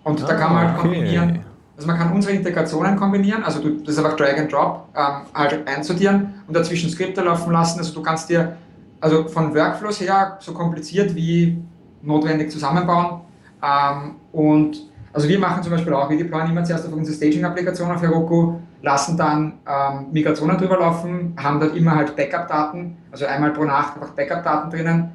Und 0.03 0.21
ah, 0.24 0.27
da 0.27 0.33
kann 0.36 0.53
man 0.53 0.67
halt 0.67 0.86
okay. 0.86 1.41
Also 1.81 1.88
man 1.91 1.97
kann 1.97 2.13
unsere 2.13 2.35
Integrationen 2.35 2.95
kombinieren, 2.95 3.43
also 3.43 3.59
du, 3.59 3.79
das 3.79 3.95
ist 3.95 3.97
einfach 3.97 4.15
Drag 4.15 4.38
and 4.38 4.53
Drop, 4.53 4.88
ähm, 4.95 5.25
halt 5.33 5.67
einsortieren 5.67 6.35
und 6.47 6.55
dazwischen 6.55 6.91
Skripte 6.91 7.21
laufen 7.21 7.51
lassen. 7.51 7.79
Also 7.79 7.91
du 7.95 8.03
kannst 8.03 8.29
dir 8.29 8.55
also 9.00 9.27
von 9.27 9.55
Workflows 9.55 10.00
her 10.00 10.38
so 10.41 10.53
kompliziert 10.53 11.15
wie 11.15 11.57
notwendig 12.03 12.51
zusammenbauen. 12.51 13.21
Ähm, 13.63 14.17
und 14.31 14.91
also 15.11 15.27
wir 15.27 15.39
machen 15.39 15.63
zum 15.63 15.71
Beispiel 15.71 15.91
auch, 15.91 16.07
wir 16.07 16.19
deployen 16.19 16.51
immer 16.51 16.63
zuerst 16.63 16.85
auf 16.85 16.93
unsere 16.93 17.17
Staging-Applikation 17.17 17.89
auf 17.89 18.01
Heroku, 18.03 18.59
lassen 18.83 19.17
dann 19.17 19.53
ähm, 19.67 20.05
Migrationen 20.11 20.59
drüber 20.59 20.77
laufen, 20.77 21.35
haben 21.35 21.59
dann 21.59 21.75
immer 21.75 21.95
halt 21.95 22.15
Backup-Daten, 22.15 22.95
also 23.11 23.25
einmal 23.25 23.53
pro 23.53 23.63
Nacht 23.63 23.95
einfach 23.95 24.11
Backup-Daten 24.11 24.69
drinnen. 24.69 25.11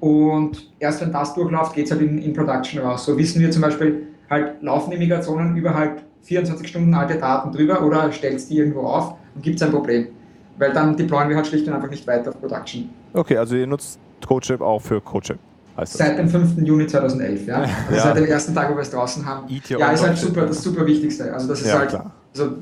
Und 0.00 0.72
erst 0.80 1.00
wenn 1.00 1.12
das 1.12 1.32
durchläuft, 1.34 1.74
geht 1.74 1.84
es 1.84 1.92
halt 1.92 2.02
in, 2.02 2.18
in 2.18 2.32
Production 2.32 2.82
raus. 2.82 3.04
So 3.04 3.16
wissen 3.16 3.40
wir 3.40 3.52
zum 3.52 3.62
Beispiel, 3.62 4.08
halt 4.30 4.62
laufen 4.62 4.90
die 4.90 4.98
Migrationen 4.98 5.56
über 5.56 5.74
halt 5.74 6.02
24 6.22 6.68
Stunden 6.68 6.94
alte 6.94 7.18
Daten 7.18 7.52
drüber 7.52 7.82
oder 7.82 8.10
stellst 8.12 8.50
die 8.50 8.58
irgendwo 8.58 8.82
auf 8.82 9.14
und 9.34 9.42
gibt 9.42 9.56
es 9.56 9.62
ein 9.62 9.72
Problem. 9.72 10.08
Weil 10.58 10.72
dann 10.72 10.96
deployen 10.96 11.28
wir 11.28 11.36
halt 11.36 11.46
schlicht 11.46 11.66
und 11.68 11.74
einfach 11.74 11.90
nicht 11.90 12.06
weiter 12.06 12.30
auf 12.30 12.40
Production. 12.40 12.90
Okay, 13.14 13.36
also 13.36 13.56
ihr 13.56 13.66
nutzt 13.66 13.98
CodeShip 14.26 14.60
auch 14.60 14.80
für 14.80 15.00
CodeShip. 15.00 15.38
Seit 15.84 16.18
dem 16.18 16.28
5. 16.28 16.58
Juni 16.58 16.86
2011, 16.86 17.46
ja. 17.46 17.56
Also 17.60 17.70
ja. 17.94 18.02
seit 18.02 18.16
dem 18.16 18.24
ersten 18.24 18.54
Tag, 18.54 18.70
wo 18.70 18.74
wir 18.74 18.82
es 18.82 18.90
draußen 18.90 19.24
haben. 19.24 19.46
Ja, 19.68 19.92
ist 19.92 20.04
halt 20.04 20.18
super, 20.18 20.46
das 20.46 20.62
super 20.62 20.84
Wichtigste. 20.84 21.32
Also 21.32 21.48
das 21.48 21.60
ist 21.60 21.68
ja, 21.68 21.78
halt, 21.78 21.90
klar. 21.90 22.10
also 22.34 22.56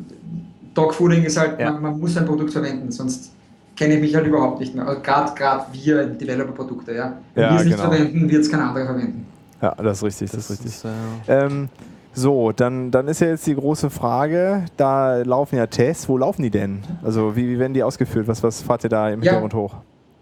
Dogfooding 0.74 1.24
ist 1.24 1.38
halt, 1.38 1.58
ja. 1.58 1.72
man, 1.72 1.82
man, 1.82 1.98
muss 1.98 2.16
ein 2.16 2.26
Produkt 2.26 2.52
verwenden, 2.52 2.92
sonst 2.92 3.32
kenne 3.74 3.94
ich 3.94 4.00
mich 4.00 4.14
halt 4.14 4.26
überhaupt 4.26 4.60
nicht 4.60 4.74
mehr. 4.74 4.86
Also 4.86 5.00
Gerade 5.00 5.64
wir 5.72 6.06
Developer-Produkte, 6.06 6.94
ja. 6.94 7.14
Wenn 7.34 7.42
ja, 7.42 7.50
wir 7.52 7.56
es 7.60 7.64
nicht 7.64 7.76
genau. 7.78 7.90
verwenden, 7.90 8.30
wird 8.30 8.42
es 8.42 8.50
kein 8.50 8.60
anderer 8.60 8.84
verwenden. 8.84 9.26
Ja, 9.62 9.74
das 9.74 9.98
ist 9.98 10.04
richtig, 10.04 10.30
das, 10.30 10.48
das 10.48 10.50
ist 10.50 10.64
richtig. 10.64 10.76
Ist, 10.76 11.28
äh, 11.28 11.46
ähm, 11.46 11.68
so, 12.12 12.52
dann, 12.52 12.90
dann 12.90 13.08
ist 13.08 13.20
ja 13.20 13.28
jetzt 13.28 13.46
die 13.46 13.54
große 13.54 13.90
Frage, 13.90 14.64
da 14.78 15.18
laufen 15.18 15.56
ja 15.56 15.66
Tests, 15.66 16.08
wo 16.08 16.16
laufen 16.16 16.42
die 16.42 16.50
denn? 16.50 16.82
Also 17.02 17.36
wie, 17.36 17.46
wie 17.46 17.58
werden 17.58 17.74
die 17.74 17.82
ausgeführt? 17.82 18.26
Was, 18.26 18.42
was 18.42 18.62
fahrt 18.62 18.84
ihr 18.84 18.90
da 18.90 19.10
im 19.10 19.20
Hintergrund 19.20 19.52
ja. 19.52 19.58
hoch? 19.58 19.74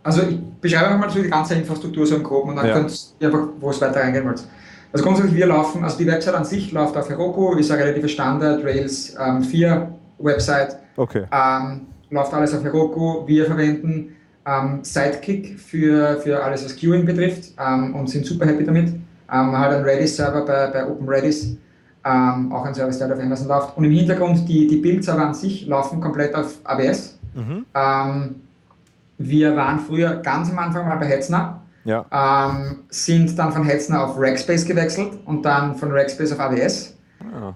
Also 0.02 0.22
ich 0.22 0.38
beschreibe 0.60 0.86
einfach 0.86 1.06
mal 1.06 1.10
so 1.10 1.22
die 1.22 1.30
ganze 1.30 1.54
Infrastruktur 1.54 2.04
so 2.04 2.16
im 2.16 2.24
Groben 2.24 2.50
und 2.50 2.56
dann 2.56 2.66
ja. 2.66 2.74
könnt 2.74 3.14
ihr 3.20 3.28
einfach, 3.28 3.46
wo 3.60 3.70
es 3.70 3.80
weiter 3.80 4.00
reingehen 4.00 4.26
wollt. 4.26 4.44
Also 4.92 5.04
grundsätzlich 5.04 5.36
wir 5.36 5.46
laufen, 5.46 5.82
also 5.84 5.96
die 5.96 6.06
Website 6.06 6.34
an 6.34 6.44
sich 6.44 6.72
läuft 6.72 6.96
auf 6.96 7.08
Heroku, 7.08 7.54
ist 7.54 7.70
eine 7.70 7.84
relative 7.84 8.08
Standard 8.08 8.64
Rails 8.64 9.16
ähm, 9.18 9.42
4 9.42 9.88
Website. 10.18 10.76
Okay. 10.96 11.24
Ähm, 11.32 11.86
läuft 12.10 12.34
alles 12.34 12.54
auf 12.54 12.62
Heroku. 12.64 13.26
Wir 13.26 13.46
verwenden 13.46 14.16
ähm, 14.46 14.80
Sidekick 14.82 15.58
für, 15.58 16.20
für 16.20 16.42
alles, 16.42 16.64
was 16.64 16.76
Queuing 16.76 17.06
betrifft 17.06 17.52
ähm, 17.58 17.94
und 17.94 18.08
sind 18.10 18.26
super 18.26 18.46
happy 18.46 18.64
damit. 18.64 18.94
Ähm, 19.34 19.58
halt 19.58 19.74
einen 19.74 19.84
Redis-Server 19.84 20.44
bei, 20.44 20.66
bei 20.68 20.86
OpenRedis 20.86 21.56
ähm, 22.04 22.52
auch 22.52 22.64
ein 22.64 22.74
Service, 22.74 22.98
der 22.98 23.12
auf 23.12 23.20
Amazon 23.20 23.48
läuft. 23.48 23.76
Und 23.76 23.84
im 23.84 23.92
Hintergrund, 23.92 24.48
die, 24.48 24.66
die 24.66 24.76
Build-Server 24.76 25.26
an 25.26 25.34
sich 25.34 25.66
laufen 25.66 26.00
komplett 26.00 26.34
auf 26.34 26.58
AWS. 26.64 27.18
Mhm. 27.34 27.64
Ähm, 27.74 28.34
wir 29.18 29.56
waren 29.56 29.80
früher 29.80 30.16
ganz 30.16 30.50
am 30.50 30.58
Anfang 30.58 30.86
mal 30.88 30.96
bei 30.96 31.06
Hetzner, 31.06 31.62
ja. 31.84 32.04
ähm, 32.10 32.80
sind 32.90 33.38
dann 33.38 33.52
von 33.52 33.64
Hetzner 33.64 34.04
auf 34.04 34.16
Rackspace 34.18 34.66
gewechselt 34.66 35.18
und 35.24 35.44
dann 35.44 35.76
von 35.76 35.90
Rackspace 35.92 36.32
auf 36.32 36.40
AWS. 36.40 36.96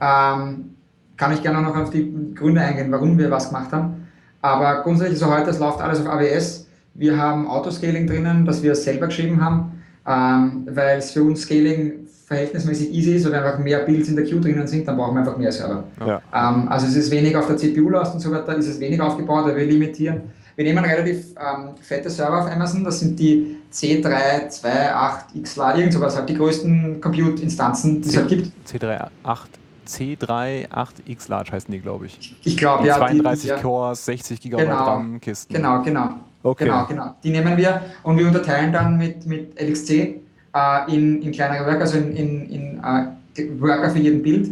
Ja. 0.00 0.34
Ähm, 0.34 0.74
kann 1.16 1.32
ich 1.32 1.42
gerne 1.42 1.60
noch 1.60 1.76
auf 1.76 1.90
die 1.90 2.34
Gründe 2.34 2.60
eingehen, 2.60 2.90
warum 2.90 3.18
wir 3.18 3.30
was 3.30 3.48
gemacht 3.48 3.72
haben. 3.72 4.08
Aber 4.40 4.82
grundsätzlich 4.82 5.18
so 5.18 5.26
heute, 5.26 5.50
es 5.50 5.58
läuft 5.58 5.80
alles 5.80 6.00
auf 6.00 6.08
AWS. 6.08 6.68
Wir 6.94 7.18
haben 7.18 7.48
Autoscaling 7.48 8.06
drinnen, 8.06 8.46
das 8.46 8.62
wir 8.62 8.74
selber 8.74 9.06
geschrieben 9.06 9.44
haben. 9.44 9.77
Ähm, 10.08 10.66
weil 10.70 10.98
es 10.98 11.10
für 11.10 11.22
uns 11.22 11.42
Scaling 11.42 12.06
verhältnismäßig 12.26 12.92
easy 12.92 13.16
ist, 13.16 13.26
weil 13.26 13.34
einfach 13.34 13.58
mehr 13.58 13.80
Builds 13.80 14.08
in 14.08 14.16
der 14.16 14.24
Queue 14.24 14.40
drinnen 14.40 14.66
sind, 14.66 14.86
dann 14.86 14.96
brauchen 14.96 15.14
wir 15.14 15.20
einfach 15.20 15.36
mehr 15.38 15.52
Server. 15.52 15.84
Ja. 16.00 16.20
Ähm, 16.34 16.68
also 16.68 16.86
es 16.86 16.96
ist 16.96 17.10
weniger 17.10 17.40
auf 17.40 17.46
der 17.46 17.56
CPU-Last 17.56 18.14
und 18.14 18.20
so 18.20 18.30
weiter, 18.30 18.56
ist 18.56 18.68
es 18.68 18.80
weniger 18.80 19.06
aufgebaut, 19.06 19.46
weil 19.46 19.56
wir 19.56 19.64
limitieren. 19.64 20.20
Wir 20.56 20.64
nehmen 20.64 20.84
relativ 20.84 21.34
ähm, 21.36 21.70
fette 21.80 22.10
Server 22.10 22.40
auf 22.40 22.50
Amazon, 22.50 22.84
das 22.84 23.00
sind 23.00 23.18
die 23.18 23.56
C328XLA, 23.72 25.76
irgend 25.78 25.92
sowas, 25.92 26.16
halt 26.16 26.28
die 26.28 26.34
größten 26.34 27.00
Compute-Instanzen, 27.00 28.02
die 28.02 28.08
es 28.08 28.16
halt 28.16 28.28
gibt. 28.28 28.50
C38, 28.66 29.46
C38X 29.88 31.28
Large 31.28 31.52
heißen 31.52 31.72
die, 31.72 31.80
glaube 31.80 32.06
ich. 32.06 32.36
Ich 32.44 32.56
glaube, 32.56 32.86
ja. 32.86 32.96
32 32.96 33.42
die, 33.42 33.48
ja. 33.48 33.58
Cores, 33.58 34.04
60 34.04 34.40
Gigabyte 34.40 34.68
Genau. 34.68 34.84
RAM 34.84 35.20
Kisten. 35.20 35.54
Genau, 35.54 35.82
genau. 35.82 36.10
Okay. 36.42 36.64
Genau, 36.64 36.86
genau. 36.86 37.14
Die 37.22 37.30
nehmen 37.30 37.56
wir 37.56 37.82
und 38.02 38.16
wir 38.18 38.26
unterteilen 38.26 38.72
dann 38.72 38.96
mit, 38.96 39.26
mit 39.26 39.60
LXC 39.60 39.90
äh, 39.90 40.94
in, 40.94 41.22
in 41.22 41.32
kleinere 41.32 41.66
Worker, 41.66 41.80
also 41.80 41.98
in, 41.98 42.12
in, 42.12 42.50
in 42.50 42.78
äh, 42.78 43.60
Worker 43.60 43.90
für 43.90 43.98
jeden 43.98 44.22
Bild, 44.22 44.50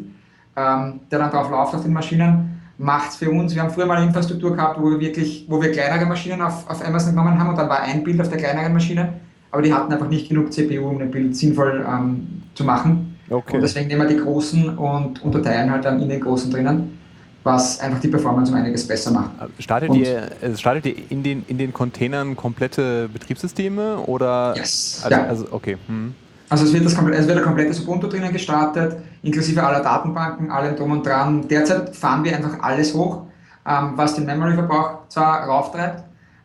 ähm, 0.56 1.00
der 1.10 1.18
dann 1.18 1.30
drauf 1.30 1.50
läuft 1.50 1.74
auf 1.74 1.82
den 1.82 1.92
Maschinen. 1.92 2.60
Macht 2.78 3.10
es 3.10 3.16
für 3.16 3.30
uns, 3.30 3.54
wir 3.54 3.62
haben 3.62 3.70
früher 3.70 3.86
mal 3.86 3.96
eine 3.96 4.06
Infrastruktur 4.06 4.54
gehabt, 4.54 4.78
wo 4.78 4.90
wir 4.90 5.00
wirklich, 5.00 5.46
wo 5.48 5.62
wir 5.62 5.72
kleinere 5.72 6.04
Maschinen 6.04 6.42
auf, 6.42 6.68
auf 6.68 6.86
Amazon 6.86 7.12
genommen 7.12 7.38
haben 7.38 7.48
und 7.48 7.56
dann 7.56 7.70
war 7.70 7.80
ein 7.80 8.04
Bild 8.04 8.20
auf 8.20 8.28
der 8.28 8.36
kleineren 8.36 8.72
Maschine, 8.72 9.14
aber 9.50 9.62
die 9.62 9.72
hatten 9.72 9.90
einfach 9.90 10.08
nicht 10.08 10.28
genug 10.28 10.52
CPU, 10.52 10.88
um 10.88 11.00
ein 11.00 11.10
Bild 11.10 11.34
sinnvoll 11.34 11.86
ähm, 11.88 12.42
zu 12.54 12.64
machen. 12.64 13.16
Okay. 13.30 13.56
Und 13.56 13.62
deswegen 13.62 13.88
nehmen 13.88 14.02
wir 14.02 14.08
die 14.08 14.22
großen 14.22 14.76
und 14.76 15.22
unterteilen 15.24 15.70
halt 15.70 15.86
dann 15.86 16.02
in 16.02 16.10
den 16.10 16.20
großen 16.20 16.50
drinnen, 16.50 16.98
was 17.46 17.78
einfach 17.80 18.00
die 18.00 18.08
Performance 18.08 18.50
um 18.52 18.58
einiges 18.58 18.86
besser 18.86 19.12
macht. 19.12 19.30
Startet 19.60 19.90
Und- 19.90 19.98
ihr, 20.00 20.22
äh, 20.42 20.56
startet 20.56 20.84
ihr 20.86 20.96
in, 21.10 21.22
den, 21.22 21.44
in 21.46 21.56
den 21.58 21.72
Containern 21.72 22.36
komplette 22.36 23.08
Betriebssysteme 23.08 23.98
oder? 23.98 24.54
Yes. 24.56 25.00
Also, 25.04 25.16
Ja. 25.16 25.24
also 25.26 25.46
okay. 25.52 25.76
Hm. 25.86 26.12
Also 26.48 26.64
es 26.64 26.72
wird, 26.72 26.84
das, 26.84 26.92
es 26.94 27.26
wird 27.28 27.38
ein 27.38 27.44
komplettes 27.44 27.80
Ubuntu 27.80 28.08
drinnen 28.08 28.32
gestartet, 28.32 28.96
inklusive 29.22 29.62
aller 29.62 29.80
Datenbanken, 29.80 30.50
allem 30.50 30.76
drum 30.76 30.90
und 30.92 31.06
dran. 31.06 31.46
Derzeit 31.48 31.94
fahren 31.96 32.22
wir 32.24 32.36
einfach 32.36 32.60
alles 32.62 32.92
hoch, 32.94 33.22
ähm, 33.66 33.92
was 33.94 34.14
den 34.16 34.26
Memory-Verbrauch 34.26 35.08
zwar 35.08 35.44
rauftreibt, 35.44 36.02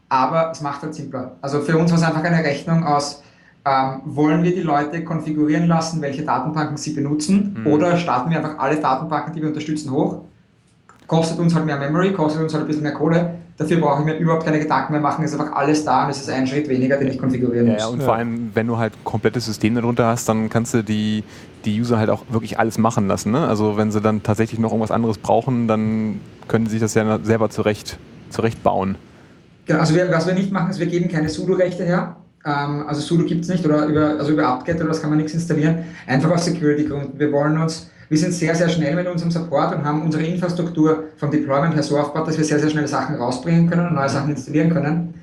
aber 0.10 0.51
es 0.51 0.62
macht 0.62 0.81
halt 0.84 0.93
simpler. 0.96 1.34
Also 1.41 1.62
für 1.62 1.77
uns 1.77 1.91
war 1.91 1.98
es 1.98 2.03
einfach 2.03 2.24
eine 2.24 2.43
Rechnung 2.43 2.84
aus, 2.84 3.22
ähm, 3.65 4.01
wollen 4.05 4.43
wir 4.43 4.55
die 4.55 4.62
Leute 4.62 5.03
konfigurieren 5.03 5.67
lassen, 5.67 6.01
welche 6.01 6.24
Datenbanken 6.24 6.77
sie 6.77 6.93
benutzen, 6.93 7.58
Mhm. 7.60 7.67
oder 7.67 7.98
starten 7.98 8.29
wir 8.31 8.38
einfach 8.38 8.58
alle 8.60 8.77
Datenbanken, 8.77 9.34
die 9.34 9.41
wir 9.41 9.50
unterstützen, 9.50 9.91
hoch. 9.91 10.22
Kostet 11.12 11.39
uns 11.39 11.53
halt 11.53 11.65
mehr 11.65 11.77
Memory, 11.77 12.13
kostet 12.13 12.41
uns 12.41 12.53
halt 12.53 12.63
ein 12.63 12.68
bisschen 12.68 12.84
mehr 12.84 12.94
Kohle. 12.94 13.32
Dafür 13.58 13.82
brauche 13.82 14.00
ich 14.00 14.06
mir 14.06 14.15
überhaupt 14.15 14.46
keine 14.46 14.60
Gedanken 14.60 14.94
mehr 14.94 15.01
machen, 15.01 15.25
ist 15.25 15.34
einfach 15.38 15.51
alles 15.51 15.84
da 15.84 16.06
und 16.06 16.12
es 16.12 16.22
ist 16.22 16.30
ein 16.30 16.48
Schritt 16.48 16.70
weniger, 16.70 16.96
den 16.96 17.10
ich 17.10 17.18
konfigurieren 17.20 17.68
muss. 17.68 17.82
ja, 17.82 17.88
und 17.88 18.00
Ja. 18.00 18.06
vor 18.06 18.15
allem, 18.15 18.51
wenn 18.53 18.65
du 18.65 18.77
halt 18.77 18.94
komplettes 19.03 19.46
System 19.46 19.75
darunter 19.75 20.06
hast, 20.08 20.30
dann 20.30 20.48
kannst 20.48 20.74
du 20.74 20.86
die, 20.86 21.25
die 21.65 21.82
User 21.82 22.00
halt 22.00 22.10
auch 22.10 22.24
wirklich 22.30 22.60
alles 22.60 22.77
machen 22.77 23.10
lassen. 23.10 23.34
Ne? 23.34 23.46
Also 23.46 23.75
wenn 23.75 23.91
sie 23.91 24.00
dann 24.00 24.24
tatsächlich 24.24 24.58
noch 24.58 24.70
irgendwas 24.72 24.89
anderes 24.91 25.18
brauchen, 25.18 25.68
dann 25.68 26.22
können 26.48 26.68
sie 26.68 26.72
sich 26.72 26.80
das 26.82 26.94
ja 26.94 27.20
selber 27.22 27.50
zurecht, 27.50 28.00
zurecht 28.30 28.63
bauen. 28.63 28.96
Genau, 29.65 29.82
also 29.82 29.94
wir, 29.94 30.10
was 30.13 30.27
wir 30.27 30.34
nicht 30.34 30.53
machen, 30.53 30.70
ist, 30.70 30.80
wir 30.80 30.88
geben 30.88 31.10
keine 31.10 31.27
Sudo-Rechte 31.27 31.84
her. 31.84 32.15
Ähm, 32.46 32.86
also 32.88 33.01
Sudo 33.01 33.25
gibt 33.25 33.44
es 33.44 33.50
nicht 33.50 33.65
oder 33.65 33.86
über, 33.86 34.12
also 34.18 34.32
über 34.32 34.48
apt-get 34.48 34.77
oder 34.77 34.88
das 34.88 35.01
kann 35.01 35.10
man 35.10 35.18
nichts 35.18 35.34
installieren. 35.34 35.80
Einfach 36.08 36.32
aus 36.32 36.46
Security-Gründen. 36.46 37.20
Wir 37.20 37.34
wollen 37.34 37.58
uns, 37.58 37.90
wir 38.12 38.18
sind 38.18 38.34
sehr, 38.34 38.53
sehr 38.53 38.68
schnell 38.68 38.94
mit 38.94 39.08
unserem 39.08 39.32
Support 39.32 39.74
und 39.74 39.86
haben 39.86 40.01
unsere 40.01 40.22
Infrastruktur 40.22 41.06
vom 41.15 41.32
Deployment 41.32 41.74
her 41.75 41.82
so 41.82 41.98
aufgebaut, 41.98 42.27
dass 42.27 42.38
wir 42.38 42.44
sehr, 42.44 42.60
sehr 42.60 42.70
schnell 42.70 42.86
Sachen 42.86 43.15
rausbringen 43.15 43.70
können 43.70 43.88
und 43.88 43.94
neue 43.94 44.10
Sachen 44.10 44.32
installieren 44.32 44.70
können. 44.70 45.13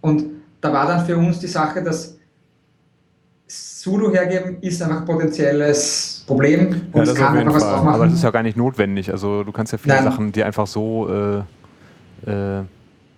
Und 0.00 0.24
da 0.60 0.72
war 0.72 0.86
dann 0.86 1.04
für 1.04 1.16
uns 1.16 1.40
die 1.40 1.48
Sache, 1.48 1.82
dass 1.82 2.16
Sudo 3.48 4.12
hergeben 4.12 4.58
ist 4.60 4.80
einfach 4.80 4.98
ein 4.98 5.04
potenzielles 5.04 6.22
Problem 6.28 6.68
und 6.92 7.00
Ja, 7.00 7.04
das 7.06 7.14
kann 7.16 7.38
einfach 7.38 7.54
was 7.56 7.62
drauf 7.64 7.80
Aber 7.80 7.90
das 7.90 7.98
machen. 7.98 8.14
ist 8.14 8.22
ja 8.22 8.30
gar 8.30 8.42
nicht 8.44 8.56
notwendig. 8.56 9.10
Also 9.10 9.42
du 9.42 9.50
kannst 9.50 9.72
ja 9.72 9.78
viele 9.78 9.96
Nein. 9.96 10.04
Sachen, 10.04 10.30
die 10.30 10.44
einfach 10.44 10.68
so 10.68 11.08
äh, 11.08 11.38
äh, 12.30 12.62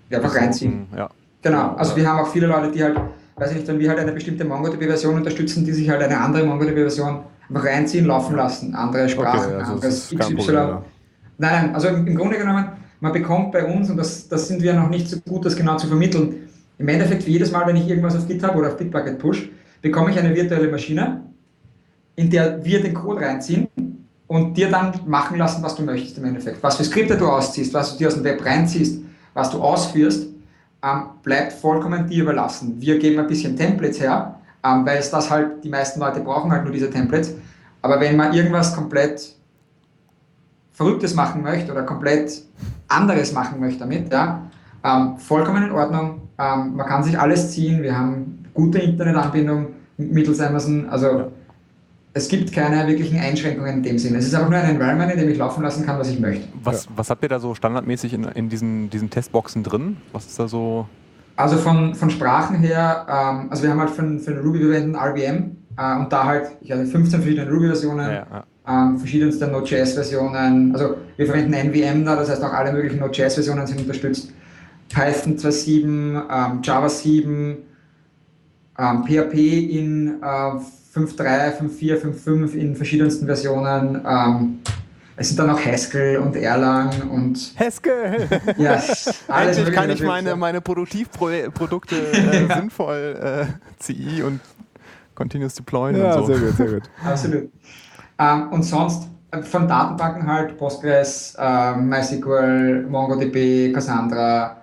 Ja, 0.08 0.16
einfach 0.16 0.34
reinziehen. 0.34 0.86
Ja. 0.96 1.10
Genau, 1.42 1.74
also 1.74 1.94
wir 1.94 2.08
haben 2.08 2.20
auch 2.20 2.28
viele 2.32 2.46
Leute, 2.46 2.72
die 2.72 2.82
halt, 2.82 2.98
weiß 3.36 3.50
ich 3.50 3.56
nicht, 3.58 3.68
wenn 3.68 3.80
wir 3.80 3.90
halt 3.90 3.98
eine 3.98 4.12
bestimmte 4.12 4.46
MongoDB-Version 4.46 5.14
unterstützen, 5.16 5.66
die 5.66 5.72
sich 5.74 5.90
halt 5.90 6.00
eine 6.00 6.18
andere 6.18 6.46
MongoDB-Version 6.46 7.24
einfach 7.50 7.66
reinziehen, 7.66 8.06
laufen 8.06 8.36
lassen, 8.36 8.74
andere 8.74 9.08
Sprachen, 9.08 9.40
Okay, 9.40 9.54
also 9.54 9.72
anderes 9.72 10.08
XY. 10.08 10.16
Problem, 10.16 10.54
ja. 10.54 10.84
Nein, 11.38 11.52
nein, 11.52 11.74
also 11.74 11.88
im, 11.88 12.16
Grunde 12.16 12.38
genommen, 12.38 12.66
man 13.00 13.12
bekommt 13.12 13.52
bei 13.52 13.64
uns, 13.64 13.90
und 13.90 13.96
das, 13.96 14.28
das 14.28 14.48
sind 14.48 14.62
wir 14.62 14.74
noch 14.74 14.88
nicht 14.88 15.08
so 15.08 15.18
gut, 15.20 15.44
das 15.44 15.56
genau 15.56 15.76
zu 15.76 15.86
vermitteln, 15.86 16.48
im 16.78 16.88
Endeffekt 16.88 17.24
jedes 17.24 17.50
Mal, 17.50 17.66
wenn 17.66 17.76
ich 17.76 17.88
irgendwas 17.88 18.16
auf 18.16 18.26
GitHub 18.26 18.54
oder 18.56 18.68
auf 18.68 18.76
Bitbucket 18.76 19.18
push, 19.18 19.48
bekomme 19.82 20.10
ich 20.10 20.18
eine 20.18 20.34
virtuelle 20.34 20.70
Maschine, 20.70 21.22
in 22.16 22.30
der 22.30 22.64
wir 22.64 22.82
den 22.82 22.94
Code 22.94 23.24
reinziehen 23.24 23.68
und 24.26 24.56
dir 24.56 24.70
dann 24.70 24.92
machen 25.06 25.38
lassen, 25.38 25.62
was 25.62 25.74
du 25.74 25.82
möchtest 25.82 26.18
im 26.18 26.24
Endeffekt. 26.24 26.62
Was 26.62 26.76
für 26.76 26.84
Skripte 26.84 27.16
du 27.16 27.26
ausziehst, 27.26 27.74
was 27.74 27.92
du 27.92 27.98
dir 27.98 28.08
aus 28.08 28.14
dem 28.14 28.24
Web 28.24 28.44
reinziehst, 28.44 29.02
was 29.34 29.50
du 29.50 29.60
ausführst, 29.60 30.28
ähm, 30.82 31.02
bleibt 31.22 31.52
vollkommen 31.52 32.06
dir 32.06 32.22
überlassen. 32.22 32.76
Wir 32.78 32.98
geben 32.98 33.18
ein 33.18 33.26
bisschen 33.26 33.56
Templates 33.56 34.00
her, 34.00 34.39
ähm, 34.64 34.86
weil 34.86 34.98
es 34.98 35.10
das 35.10 35.30
halt, 35.30 35.64
die 35.64 35.68
meisten 35.68 36.00
Leute 36.00 36.20
brauchen 36.20 36.50
halt 36.52 36.64
nur 36.64 36.72
diese 36.72 36.90
Templates. 36.90 37.34
Aber 37.82 38.00
wenn 38.00 38.16
man 38.16 38.32
irgendwas 38.32 38.74
komplett 38.74 39.34
Verrücktes 40.72 41.14
machen 41.14 41.42
möchte 41.42 41.72
oder 41.72 41.82
komplett 41.82 42.42
anderes 42.88 43.32
machen 43.32 43.60
möchte 43.60 43.80
damit, 43.80 44.12
ja, 44.12 44.50
ähm, 44.84 45.18
vollkommen 45.18 45.64
in 45.64 45.72
Ordnung. 45.72 46.22
Ähm, 46.38 46.76
man 46.76 46.86
kann 46.86 47.02
sich 47.02 47.18
alles 47.18 47.52
ziehen. 47.52 47.82
Wir 47.82 47.96
haben 47.96 48.44
gute 48.54 48.78
Internetanbindung 48.78 49.68
mittels 49.98 50.40
Amazon. 50.40 50.88
Also 50.88 51.30
es 52.12 52.28
gibt 52.28 52.52
keine 52.52 52.86
wirklichen 52.88 53.18
Einschränkungen 53.18 53.74
in 53.76 53.82
dem 53.82 53.98
Sinne. 53.98 54.18
Es 54.18 54.26
ist 54.26 54.34
einfach 54.34 54.50
nur 54.50 54.58
ein 54.58 54.70
Environment, 54.70 55.12
in 55.12 55.18
dem 55.18 55.28
ich 55.28 55.38
laufen 55.38 55.62
lassen 55.62 55.86
kann, 55.86 55.98
was 55.98 56.08
ich 56.08 56.18
möchte. 56.18 56.48
Was, 56.64 56.88
was 56.94 57.10
habt 57.10 57.22
ihr 57.22 57.28
da 57.28 57.38
so 57.38 57.54
standardmäßig 57.54 58.14
in, 58.14 58.24
in 58.24 58.48
diesen, 58.48 58.90
diesen 58.90 59.10
Testboxen 59.10 59.62
drin? 59.62 59.98
Was 60.12 60.26
ist 60.26 60.38
da 60.38 60.48
so? 60.48 60.86
Also 61.40 61.56
von, 61.56 61.94
von 61.94 62.10
Sprachen 62.10 62.56
her, 62.56 63.06
ähm, 63.08 63.48
also 63.50 63.62
wir 63.62 63.70
haben 63.70 63.80
halt 63.80 63.90
für, 63.90 64.18
für 64.18 64.38
Ruby, 64.40 64.60
verwenden 64.60 64.94
RVM 64.94 65.56
äh, 65.76 65.96
und 65.98 66.12
da 66.12 66.24
halt, 66.24 66.50
ich 66.60 66.70
hatte 66.70 66.84
15 66.84 67.20
verschiedene 67.22 67.50
Ruby-Versionen, 67.50 68.06
Ja, 68.06 68.26
ja. 68.30 68.44
ähm, 68.68 68.98
verschiedenste 68.98 69.46
Node.js-Versionen, 69.46 70.72
also 70.72 70.96
wir 71.16 71.26
verwenden 71.26 71.54
NVM 71.54 72.04
da, 72.04 72.16
das 72.16 72.30
heißt 72.30 72.44
auch 72.44 72.52
alle 72.52 72.72
möglichen 72.72 73.00
Node.js-Versionen 73.00 73.66
sind 73.66 73.80
unterstützt. 73.80 74.32
Python 74.88 75.36
2.7, 75.36 75.82
ähm, 76.30 76.60
Java 76.62 76.88
7, 76.88 77.56
ähm, 78.78 79.04
PHP 79.04 79.34
in 79.78 80.22
äh, 80.22 80.26
5.3, 80.26 81.58
5.4, 81.58 82.02
5.5 82.02 82.54
in 82.54 82.74
verschiedensten 82.74 83.26
Versionen. 83.26 84.02
Es 85.20 85.28
sind 85.28 85.38
dann 85.38 85.50
auch 85.50 85.62
Haskell 85.62 86.16
und 86.16 86.34
Erlang 86.34 87.10
und 87.10 87.52
Haskell! 87.58 88.26
ja, 88.56 88.70
alles 89.28 89.58
Endlich 89.58 89.74
kann 89.74 89.90
ich 89.90 90.02
meine, 90.02 90.34
meine 90.34 90.62
Produktivprodukte 90.62 91.94
äh, 92.14 92.48
Ja. 92.48 92.56
sinnvoll 92.56 93.46
äh, 93.46 93.82
CI 93.82 94.22
und 94.22 94.40
Continuous 95.14 95.56
Deployen 95.56 95.98
ja, 95.98 96.14
und 96.14 96.26
so. 96.26 96.32
sehr 96.32 96.38
gut, 96.38 96.56
sehr 96.56 96.66
gut. 96.72 96.82
Absolut. 97.04 97.50
Ähm, 98.18 98.48
und 98.50 98.62
sonst 98.62 99.08
äh, 99.32 99.42
von 99.42 99.68
Datenbanken 99.68 100.26
halt 100.26 100.56
Postgres, 100.56 101.36
ähm, 101.38 101.90
MySQL, 101.90 102.86
MongoDB, 102.88 103.74
Cassandra, 103.74 104.56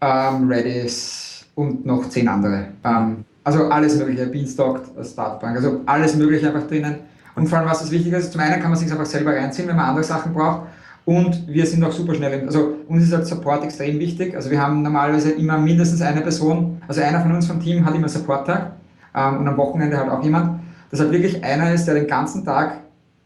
ähm, 0.00 0.48
Redis 0.48 1.44
und 1.56 1.84
noch 1.84 2.08
zehn 2.08 2.28
andere. 2.28 2.68
Ähm, 2.84 3.24
also 3.42 3.64
alles 3.68 3.96
Mögliche, 3.96 4.26
Beanstalk 4.26 4.82
als 4.96 5.16
Datenbank, 5.16 5.56
also 5.56 5.80
alles 5.86 6.14
Mögliche 6.14 6.54
einfach 6.54 6.68
drinnen. 6.68 7.00
Und 7.36 7.48
vor 7.48 7.58
allem, 7.58 7.68
was 7.68 7.80
das 7.80 7.90
Wichtige 7.90 8.16
ist, 8.16 8.32
zum 8.32 8.40
einen 8.40 8.60
kann 8.60 8.70
man 8.70 8.78
sich 8.78 8.90
einfach 8.90 9.06
selber 9.06 9.32
reinziehen, 9.32 9.68
wenn 9.68 9.76
man 9.76 9.90
andere 9.90 10.04
Sachen 10.04 10.32
braucht. 10.32 10.62
Und 11.04 11.46
wir 11.46 11.66
sind 11.66 11.84
auch 11.84 11.92
super 11.92 12.14
schnell. 12.14 12.44
Also 12.46 12.78
uns 12.88 13.04
ist 13.04 13.12
halt 13.12 13.26
Support 13.26 13.62
extrem 13.62 14.00
wichtig. 14.00 14.34
Also 14.34 14.50
wir 14.50 14.60
haben 14.60 14.82
normalerweise 14.82 15.30
immer 15.32 15.56
mindestens 15.56 16.02
eine 16.02 16.22
Person, 16.22 16.82
also 16.88 17.00
einer 17.00 17.20
von 17.20 17.32
uns 17.32 17.46
vom 17.46 17.60
Team 17.62 17.84
hat 17.84 17.94
immer 17.94 18.08
Support-Tag 18.08 18.72
ähm, 19.14 19.38
und 19.38 19.46
am 19.46 19.56
Wochenende 19.56 19.98
halt 19.98 20.10
auch 20.10 20.24
jemand. 20.24 20.60
Dass 20.90 20.98
halt 20.98 21.12
wirklich 21.12 21.44
einer 21.44 21.72
ist, 21.72 21.84
der 21.84 21.94
den 21.94 22.08
ganzen 22.08 22.44
Tag, 22.44 22.78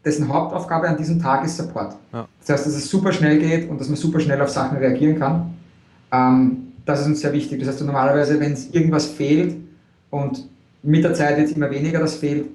dessen 0.05 0.29
Hauptaufgabe 0.29 0.89
an 0.89 0.97
diesem 0.97 1.23
Tag 1.23 1.45
ist 1.45 1.57
Support. 1.57 1.95
Ja. 2.13 2.27
Das 2.41 2.51
heißt, 2.51 2.67
dass 2.67 2.75
es 2.75 2.91
super 2.91 3.13
schnell 3.13 3.39
geht 3.39 3.71
und 3.71 3.81
dass 3.81 3.89
man 3.89 3.97
super 3.97 4.21
schnell 4.21 4.43
auf 4.43 4.51
Sachen 4.51 4.77
reagieren 4.77 5.19
kann. 5.19 5.55
Ähm, 6.13 6.73
das 6.85 7.01
ist 7.01 7.07
uns 7.07 7.21
sehr 7.21 7.33
wichtig. 7.33 7.61
Das 7.61 7.69
heißt, 7.69 7.85
normalerweise, 7.85 8.41
wenn 8.41 8.53
es 8.53 8.71
irgendwas 8.71 9.07
fehlt 9.07 9.57
und 10.11 10.49
mit 10.83 11.05
der 11.05 11.15
Zeit 11.15 11.39
jetzt 11.39 11.57
immer 11.57 11.71
weniger 11.71 12.01
das 12.01 12.17
fehlt, 12.17 12.47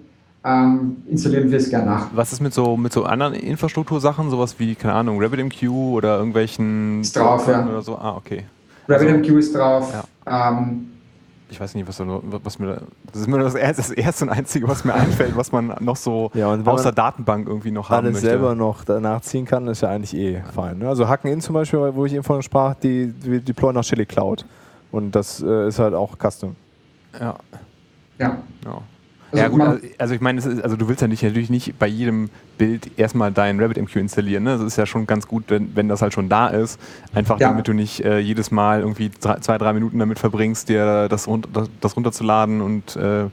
ähm, 0.46 0.98
installieren 1.10 1.50
wir 1.50 1.58
es 1.58 1.70
gerne 1.70 1.88
nach. 1.88 2.08
Was 2.14 2.32
ist 2.32 2.40
mit 2.40 2.54
so, 2.54 2.78
mit 2.78 2.94
so 2.94 3.04
anderen 3.04 3.34
Infrastruktursachen, 3.34 4.30
sowas 4.30 4.56
wie, 4.60 4.76
keine 4.76 4.94
Ahnung, 4.94 5.20
RabbitMQ 5.22 5.64
oder 5.70 6.18
irgendwelchen 6.18 7.02
Ist 7.02 7.16
drauf, 7.18 7.48
ja. 7.48 7.66
oder 7.66 7.82
so? 7.82 7.98
Ah, 7.98 8.16
okay. 8.16 8.46
RabbitMQ 8.88 9.28
ist 9.40 9.56
drauf. 9.56 9.92
Ja. 10.26 10.50
Ähm, 10.50 10.92
Ich 11.50 11.60
weiß 11.60 11.74
nicht, 11.74 11.88
was, 11.88 11.98
da, 11.98 12.06
was 12.44 12.60
mir 12.60 12.68
da, 12.76 12.82
das 13.12 13.22
ist 13.22 13.28
mir 13.28 13.40
das 13.40 13.56
erste, 13.56 13.82
das 13.82 13.92
erste 13.92 14.26
und 14.26 14.30
einzige, 14.32 14.68
was 14.68 14.86
mir 14.86 14.94
einfällt, 15.04 15.36
was 15.36 15.52
man 15.52 15.74
noch 15.80 15.96
so 15.96 16.30
Ja, 16.36 16.48
und 16.50 16.68
außer 16.68 16.86
man 16.86 16.96
Datenbank 16.96 17.48
irgendwie 17.48 17.72
noch 17.72 17.90
haben 17.90 18.06
alles 18.06 18.14
möchte. 18.14 18.28
selber 18.30 18.54
noch 18.54 18.84
danach 18.84 19.22
ziehen 19.22 19.46
kann, 19.46 19.68
ist 19.68 19.82
ja 19.82 19.90
eigentlich 19.90 20.16
eh 20.16 20.44
fein. 20.54 20.78
Ne? 20.78 20.88
Also 20.88 21.08
Hacken 21.08 21.32
in 21.32 21.42
zum 21.42 21.54
Beispiel, 21.56 21.80
wo 21.96 22.06
ich 22.06 22.14
eben 22.14 22.24
von 22.24 22.44
sprach, 22.44 22.76
die, 22.76 23.08
die 23.12 23.40
deployen 23.40 23.76
nach 23.76 23.84
Chili 23.84 24.06
Cloud. 24.06 24.46
Und 24.92 25.16
das 25.16 25.42
äh, 25.42 25.68
ist 25.68 25.80
halt 25.80 25.94
auch 25.96 26.16
Custom. 26.18 26.56
Ja. 27.20 27.36
Ja. 28.20 28.38
ja. 28.64 28.82
Also, 29.36 29.44
ja, 29.44 29.48
gut, 29.50 29.62
also, 29.62 29.88
also 29.98 30.14
ich 30.16 30.22
meine, 30.22 30.42
also 30.64 30.76
du 30.76 30.88
willst 30.88 31.02
ja 31.02 31.08
nicht, 31.08 31.24
natürlich 31.24 31.50
nicht 31.50 31.78
bei 31.78 31.88
jedem 31.88 32.30
Bild 32.58 32.98
erstmal 32.98 33.32
dein 33.32 33.60
RabbitMQ 33.60 33.96
installieren. 33.98 34.44
Ne? 34.44 34.52
Das 34.58 34.62
ist 34.62 34.78
ja 34.78 34.86
schon 34.86 35.08
ganz 35.08 35.28
gut, 35.28 35.46
wenn, 35.48 35.76
wenn 35.76 35.88
das 35.88 36.02
halt 36.02 36.14
schon 36.14 36.30
da 36.30 36.48
ist. 36.48 36.80
Einfach 37.14 37.40
ja. 37.40 37.50
damit 37.50 37.68
du 37.68 37.74
nicht 37.74 38.04
äh, 38.04 38.20
jedes 38.20 38.52
Mal 38.52 38.82
irgendwie 38.82 39.12
drei, 39.20 39.40
zwei, 39.40 39.58
drei 39.58 39.74
Minuten 39.74 40.00
damit 40.00 40.20
verbringst, 40.20 40.70
dir 40.70 41.08
das, 41.10 41.28
das, 41.54 41.70
das 41.82 41.96
runterzuladen 41.96 42.62
und 42.62 42.96
äh, 42.96 43.26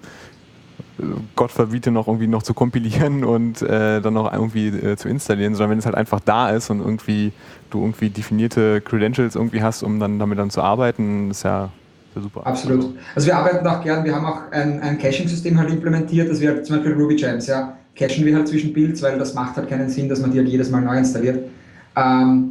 Gott 1.37 1.51
verbiete 1.51 1.91
noch 1.91 2.07
irgendwie 2.07 2.27
noch 2.27 2.43
zu 2.43 2.55
kompilieren 2.55 3.25
und 3.25 3.63
äh, 3.63 4.01
dann 4.01 4.15
noch 4.15 4.33
irgendwie 4.33 4.69
äh, 4.69 4.97
zu 4.97 5.09
installieren, 5.09 5.55
sondern 5.55 5.73
wenn 5.73 5.79
es 5.79 5.87
halt 5.87 5.97
einfach 5.97 6.21
da 6.21 6.51
ist 6.51 6.71
und 6.71 6.81
irgendwie 6.81 7.33
du 7.71 7.81
irgendwie 7.81 8.11
definierte 8.11 8.81
Credentials 8.81 9.35
irgendwie 9.35 9.63
hast, 9.63 9.83
um 9.83 9.99
dann 9.99 10.19
damit 10.19 10.39
dann 10.39 10.51
zu 10.51 10.63
arbeiten, 10.63 11.31
ist 11.31 11.45
ja 11.45 11.71
super. 12.21 12.47
Absolut. 12.47 12.95
Also 13.15 13.27
wir 13.27 13.37
arbeiten 13.37 13.67
auch 13.67 13.83
gern, 13.83 14.05
wir 14.05 14.15
haben 14.15 14.27
auch 14.27 14.51
ein, 14.51 14.81
ein 14.81 14.99
Caching-System 14.99 15.59
halt 15.59 15.71
implementiert, 15.71 16.31
das 16.31 16.41
wir 16.41 16.63
zum 16.63 16.77
Beispiel 16.77 16.93
Ruby 16.95 17.17
Gems, 17.17 17.47
ja, 17.47 17.77
cachen 17.97 18.25
wir 18.25 18.35
halt 18.35 18.49
zwischen 18.49 18.73
Builds, 18.73 19.03
weil 19.03 19.19
das 19.19 19.35
macht 19.35 19.57
halt 19.57 19.69
keinen 19.69 19.89
Sinn, 19.89 20.09
dass 20.09 20.21
man 20.21 20.31
die 20.31 20.39
halt 20.39 20.49
jedes 20.49 20.71
Mal 20.71 20.81
neu 20.81 20.99
installiert. 20.99 21.49
Ähm, 21.97 22.49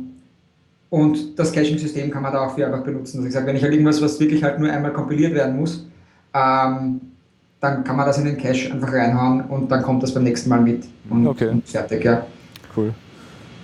und 0.90 1.40
das 1.40 1.52
Caching-System 1.52 2.12
kann 2.12 2.22
man 2.22 2.34
da 2.34 2.46
auch 2.46 2.56
für 2.56 2.66
einfach 2.66 2.84
benutzen. 2.84 3.18
Also 3.18 3.28
ich 3.28 3.34
sage, 3.34 3.48
wenn 3.48 3.56
ich 3.56 3.64
halt 3.64 3.74
irgendwas, 3.74 4.02
was 4.02 4.20
wirklich 4.20 4.44
halt 4.44 4.60
nur 4.60 4.70
einmal 4.70 4.92
kompiliert 4.92 5.34
werden 5.34 5.56
muss, 5.56 5.88
ähm, 6.34 7.02
dann 7.60 7.84
kann 7.84 7.96
man 7.96 8.06
das 8.06 8.18
in 8.18 8.26
den 8.26 8.38
Cache 8.38 8.72
einfach 8.74 8.92
reinhauen 8.92 9.42
und 9.42 9.72
dann 9.72 9.84
kommt 9.84 10.04
das 10.04 10.14
beim 10.14 10.24
nächsten 10.24 10.50
Mal 10.50 10.62
mit 10.62 10.86
und, 11.10 11.28
okay. 11.28 11.50
und 11.50 11.68
fertig, 11.68 12.04
ja. 12.04 12.26
Cool. 12.76 12.94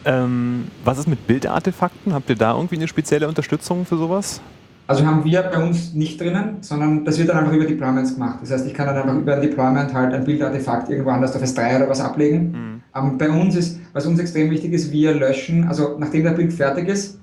Ähm, 0.06 0.68
was 0.86 1.00
ist 1.00 1.08
mit 1.08 1.26
Bildartefakten? 1.28 2.14
Habt 2.14 2.30
ihr 2.30 2.36
da 2.36 2.56
irgendwie 2.56 2.76
eine 2.76 2.88
spezielle 2.88 3.28
Unterstützung 3.28 3.86
für 3.86 3.98
sowas? 3.98 4.40
Also 4.88 5.06
haben 5.06 5.26
wir 5.26 5.42
bei 5.44 5.62
uns 5.62 5.94
nicht 5.94 6.20
drinnen, 6.20 6.58
sondern 6.62 7.04
das 7.04 7.20
wird 7.20 7.28
dann 7.28 7.38
einfach 7.38 7.52
über 7.52 7.66
Deployments 7.66 8.14
gemacht. 8.14 8.40
Das 8.42 8.52
heißt, 8.52 8.66
ich 8.66 8.74
kann 8.74 8.88
dann 8.88 8.96
einfach 8.96 9.16
über 9.16 9.36
ein 9.36 9.42
Deployment 9.42 9.94
halt 9.94 10.14
ein 10.14 10.24
Bildartefakt 10.24 10.90
irgendwo 10.90 11.10
anders 11.10 11.36
auf 11.36 11.44
S3 11.44 11.76
oder 11.76 11.90
was 11.90 12.00
ablegen. 12.00 12.52
Mhm. 12.52 12.82
Ähm, 12.96 13.18
bei 13.18 13.30
uns 13.30 13.56
ist, 13.56 13.80
was 13.92 14.06
uns 14.06 14.18
extrem 14.20 14.50
wichtig 14.50 14.72
ist, 14.72 14.92
wir 14.92 15.14
löschen, 15.14 15.68
also 15.68 15.98
nachdem 16.00 16.24
der 16.24 16.32
Bild 16.32 16.54
fertig 16.54 16.88
ist, 16.88 17.20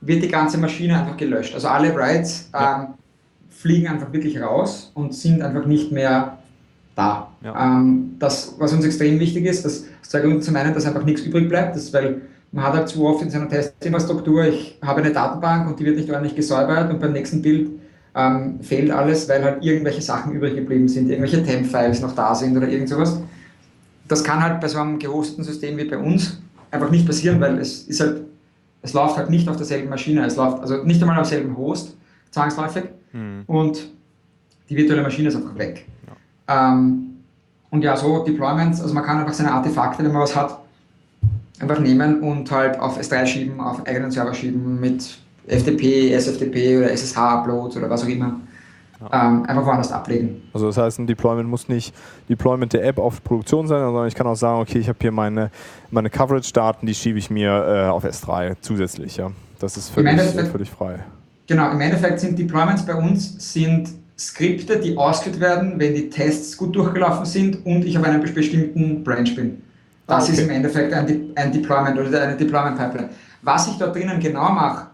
wird 0.00 0.22
die 0.22 0.28
ganze 0.28 0.58
Maschine 0.58 1.00
einfach 1.00 1.16
gelöscht. 1.16 1.54
Also 1.54 1.66
alle 1.66 1.92
Writes 1.94 2.50
ja. 2.52 2.82
ähm, 2.82 2.86
fliegen 3.50 3.88
einfach 3.88 4.12
wirklich 4.12 4.40
raus 4.40 4.92
und 4.94 5.12
sind 5.12 5.42
einfach 5.42 5.66
nicht 5.66 5.90
mehr 5.90 6.38
da. 6.94 7.32
Ja. 7.42 7.78
Ähm, 7.78 8.14
das, 8.20 8.54
was 8.58 8.72
uns 8.72 8.84
extrem 8.84 9.18
wichtig 9.18 9.44
ist, 9.44 9.64
das 9.64 9.84
zeigt 10.02 10.24
uns 10.26 10.46
zum 10.46 10.54
einen, 10.54 10.72
dass 10.72 10.86
einfach 10.86 11.04
nichts 11.04 11.22
übrig 11.22 11.48
bleibt, 11.48 11.74
das, 11.74 11.92
weil 11.92 12.22
man 12.52 12.64
hat 12.64 12.74
halt 12.74 12.88
zu 12.88 13.04
oft 13.04 13.22
in 13.22 13.30
seiner 13.30 13.48
Testinfrastruktur, 13.48 14.44
ich 14.44 14.78
habe 14.82 15.02
eine 15.02 15.12
Datenbank 15.12 15.68
und 15.68 15.78
die 15.78 15.84
wird 15.84 15.96
nicht 15.96 16.10
ordentlich 16.10 16.34
gesäubert 16.34 16.90
und 16.90 17.00
beim 17.00 17.12
nächsten 17.12 17.42
Bild 17.42 17.70
ähm, 18.14 18.60
fehlt 18.62 18.90
alles, 18.90 19.28
weil 19.28 19.44
halt 19.44 19.64
irgendwelche 19.64 20.02
Sachen 20.02 20.32
übrig 20.32 20.54
geblieben 20.54 20.88
sind, 20.88 21.10
irgendwelche 21.10 21.42
Temp-Files 21.42 22.00
noch 22.00 22.14
da 22.14 22.34
sind 22.34 22.56
oder 22.56 22.68
irgend 22.68 22.88
sowas. 22.88 23.20
Das 24.08 24.24
kann 24.24 24.42
halt 24.42 24.60
bei 24.60 24.68
so 24.68 24.78
einem 24.78 24.98
gehosteten 24.98 25.44
System 25.44 25.76
wie 25.76 25.84
bei 25.84 25.98
uns 25.98 26.40
einfach 26.70 26.90
nicht 26.90 27.06
passieren, 27.06 27.40
weil 27.40 27.58
es 27.58 27.82
ist 27.82 28.00
halt, 28.00 28.22
es 28.80 28.92
läuft 28.94 29.16
halt 29.16 29.28
nicht 29.28 29.48
auf 29.48 29.56
derselben 29.56 29.90
Maschine, 29.90 30.24
es 30.24 30.36
läuft 30.36 30.60
also 30.60 30.82
nicht 30.84 31.00
einmal 31.02 31.18
auf 31.18 31.28
demselben 31.28 31.56
Host, 31.56 31.96
zwangsläufig, 32.30 32.84
mhm. 33.12 33.42
und 33.46 33.88
die 34.70 34.76
virtuelle 34.76 35.02
Maschine 35.02 35.28
ist 35.28 35.36
einfach 35.36 35.56
weg. 35.58 35.86
Ja. 36.48 36.72
Ähm, 36.72 37.04
und 37.70 37.82
ja, 37.82 37.96
so 37.96 38.24
Deployments, 38.24 38.80
also 38.80 38.94
man 38.94 39.04
kann 39.04 39.18
einfach 39.18 39.34
seine 39.34 39.52
Artefakte, 39.52 40.02
wenn 40.02 40.12
man 40.12 40.22
was 40.22 40.34
hat, 40.34 40.58
einfach 41.60 41.78
nehmen 41.80 42.20
und 42.20 42.50
halt 42.50 42.78
auf 42.78 42.98
S3 42.98 43.26
schieben, 43.26 43.60
auf 43.60 43.86
eigenen 43.86 44.10
Server 44.10 44.34
schieben 44.34 44.80
mit 44.80 45.18
FTP, 45.46 46.12
SFTP 46.12 46.78
oder 46.78 46.90
SSH-Uploads 46.90 47.76
oder 47.76 47.90
was 47.90 48.04
auch 48.04 48.08
immer. 48.08 48.40
Ja. 49.00 49.28
Ähm, 49.28 49.44
einfach 49.44 49.64
woanders 49.64 49.92
ablegen. 49.92 50.42
Also 50.52 50.66
das 50.66 50.76
heißt, 50.76 50.98
ein 50.98 51.06
Deployment 51.06 51.48
muss 51.48 51.68
nicht 51.68 51.94
Deployment 52.28 52.72
der 52.72 52.84
App 52.84 52.98
auf 52.98 53.22
Produktion 53.22 53.68
sein, 53.68 53.80
sondern 53.80 54.08
ich 54.08 54.14
kann 54.16 54.26
auch 54.26 54.34
sagen, 54.34 54.60
okay, 54.60 54.78
ich 54.78 54.88
habe 54.88 54.98
hier 55.00 55.12
meine, 55.12 55.50
meine 55.92 56.10
Coverage-Daten, 56.10 56.84
die 56.84 56.94
schiebe 56.94 57.16
ich 57.18 57.30
mir 57.30 57.50
äh, 57.50 57.88
auf 57.88 58.04
S3 58.04 58.56
zusätzlich. 58.60 59.16
Ja. 59.16 59.30
Das 59.60 59.76
ist 59.76 59.90
völlig, 59.90 60.20
völlig 60.20 60.70
frei. 60.70 60.98
Genau, 61.46 61.70
im 61.70 61.80
Endeffekt 61.80 62.20
sind 62.20 62.38
Deployments 62.38 62.84
bei 62.84 62.94
uns 62.94 63.52
sind 63.52 63.88
Skripte, 64.18 64.78
die 64.80 64.96
ausgeführt 64.96 65.40
werden, 65.40 65.74
wenn 65.78 65.94
die 65.94 66.10
Tests 66.10 66.56
gut 66.56 66.74
durchgelaufen 66.74 67.24
sind 67.24 67.64
und 67.64 67.84
ich 67.84 67.96
auf 67.96 68.04
einem 68.04 68.20
bestimmten 68.20 69.04
Branch 69.04 69.32
bin. 69.34 69.62
Das 70.08 70.24
okay. 70.24 70.32
ist 70.32 70.38
im 70.40 70.50
Endeffekt 70.50 70.92
ein, 70.94 71.06
De 71.06 71.20
ein 71.34 71.52
Deployment 71.52 71.98
oder 71.98 72.22
eine 72.22 72.34
Deployment 72.34 72.78
Pipeline. 72.78 73.10
Was 73.42 73.68
ich 73.68 73.76
dort 73.76 73.94
drinnen 73.94 74.18
genau 74.18 74.50
mache, 74.50 74.86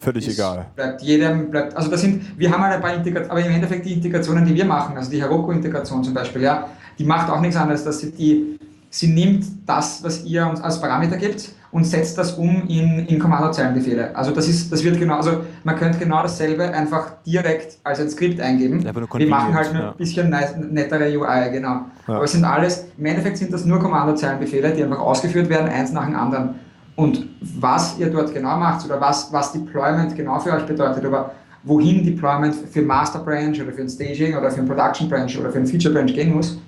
völlig 0.00 0.26
ist, 0.26 0.34
egal. 0.34 0.66
Bleibt 0.74 1.02
jedem, 1.02 1.50
bleibt, 1.52 1.76
also 1.76 1.88
das 1.88 2.00
sind, 2.00 2.36
wir 2.36 2.50
haben 2.50 2.64
halt 2.64 2.74
ein 2.74 2.80
paar 2.80 2.94
Integrationen, 2.94 3.30
aber 3.30 3.40
im 3.40 3.52
Endeffekt 3.52 3.86
die 3.86 3.92
Integrationen, 3.92 4.44
die 4.44 4.56
wir 4.56 4.64
machen, 4.64 4.96
also 4.96 5.08
die 5.08 5.22
Heroku-Integration 5.22 6.02
zum 6.02 6.12
Beispiel, 6.12 6.42
ja, 6.42 6.68
die 6.98 7.04
macht 7.04 7.30
auch 7.30 7.40
nichts 7.40 7.56
anderes, 7.56 7.84
dass 7.84 8.00
sie 8.00 8.10
die, 8.10 8.58
sie 8.90 9.06
nimmt 9.06 9.46
das, 9.66 10.02
was 10.02 10.24
ihr 10.24 10.46
uns 10.46 10.60
als 10.60 10.80
Parameter 10.80 11.16
gibt 11.16 11.52
und 11.70 11.84
setzt 11.84 12.18
das 12.18 12.32
um 12.32 12.66
in, 12.68 13.06
in 13.06 13.18
Kommandozeilenbefehle. 13.20 14.14
Also 14.16 14.32
das 14.32 14.48
ist, 14.48 14.72
das 14.72 14.82
wird 14.82 14.98
genau, 14.98 15.16
also 15.16 15.44
man 15.62 15.76
könnte 15.76 15.98
genau 15.98 16.22
dasselbe 16.22 16.64
einfach 16.64 17.22
direkt 17.24 17.78
als 17.84 18.00
ein 18.00 18.10
Skript 18.10 18.40
eingeben. 18.40 18.84
Wir 18.84 19.28
machen 19.28 19.54
halt 19.54 19.72
ja. 19.72 19.90
ein 19.90 19.96
bisschen 19.96 20.28
nettere 20.72 21.04
UI, 21.04 21.50
genau. 21.52 21.86
Ja. 22.08 22.14
Aber 22.14 22.24
es 22.24 22.32
sind 22.32 22.44
alles, 22.44 22.86
im 22.98 23.06
Endeffekt 23.06 23.38
sind 23.38 23.52
das 23.52 23.64
nur 23.64 23.78
Kommandozeilenbefehle, 23.78 24.72
die 24.72 24.82
einfach 24.82 24.98
ausgeführt 24.98 25.48
werden, 25.48 25.68
eins 25.68 25.92
nach 25.92 26.06
dem 26.06 26.16
anderen. 26.16 26.56
Und 26.96 27.28
was 27.40 27.98
ihr 27.98 28.10
dort 28.10 28.34
genau 28.34 28.56
macht 28.56 28.84
oder 28.84 29.00
was, 29.00 29.32
was 29.32 29.52
Deployment 29.52 30.16
genau 30.16 30.40
für 30.40 30.52
euch 30.52 30.66
bedeutet, 30.66 31.04
aber 31.04 31.32
wohin 31.62 32.04
Deployment 32.04 32.54
für 32.54 32.82
Master 32.82 33.20
Branch 33.20 33.54
oder 33.62 33.72
für 33.72 33.82
ein 33.82 33.88
Staging 33.88 34.36
oder 34.36 34.50
für 34.50 34.60
ein 34.60 34.66
Production 34.66 35.08
Branch 35.08 35.30
oder 35.38 35.50
für 35.50 35.58
ein 35.58 35.66
Feature 35.66 35.94
Branch 35.94 36.12
gehen 36.12 36.34
muss, 36.34 36.58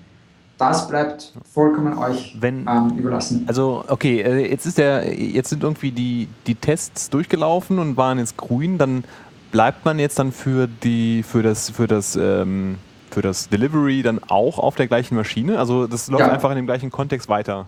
das 0.69 0.89
bleibt 0.89 1.33
vollkommen 1.53 1.97
euch 1.99 2.37
Wenn, 2.41 2.67
ähm, 2.69 2.97
überlassen. 2.97 3.45
Also 3.47 3.85
okay, 3.89 4.21
äh, 4.21 4.51
jetzt 4.51 4.67
ist 4.67 4.79
der, 4.79 5.15
jetzt 5.15 5.51
sind 5.51 5.63
irgendwie 5.63 5.91
die, 5.91 6.29
die 6.47 6.55
Tests 6.55 7.11
durchgelaufen 7.11 7.79
und 7.79 7.97
waren 7.97 8.19
jetzt 8.19 8.37
grün, 8.37 8.79
dann 8.79 9.05
bleibt 9.51 9.85
man 9.85 9.99
jetzt 9.99 10.19
dann 10.19 10.33
für 10.33 10.67
die 10.67 11.23
für 11.23 11.43
das 11.43 11.71
für 11.71 11.87
das 11.87 12.17
ähm, 12.17 12.79
für 13.11 13.23
das 13.23 13.49
Delivery 13.49 14.03
dann 14.03 14.21
auch 14.27 14.59
auf 14.59 14.75
der 14.75 14.87
gleichen 14.87 15.15
Maschine? 15.15 15.59
Also 15.59 15.87
das 15.87 16.09
läuft 16.09 16.27
ja. 16.27 16.33
einfach 16.33 16.51
in 16.51 16.57
dem 16.57 16.67
gleichen 16.67 16.91
Kontext 16.91 17.29
weiter. 17.29 17.67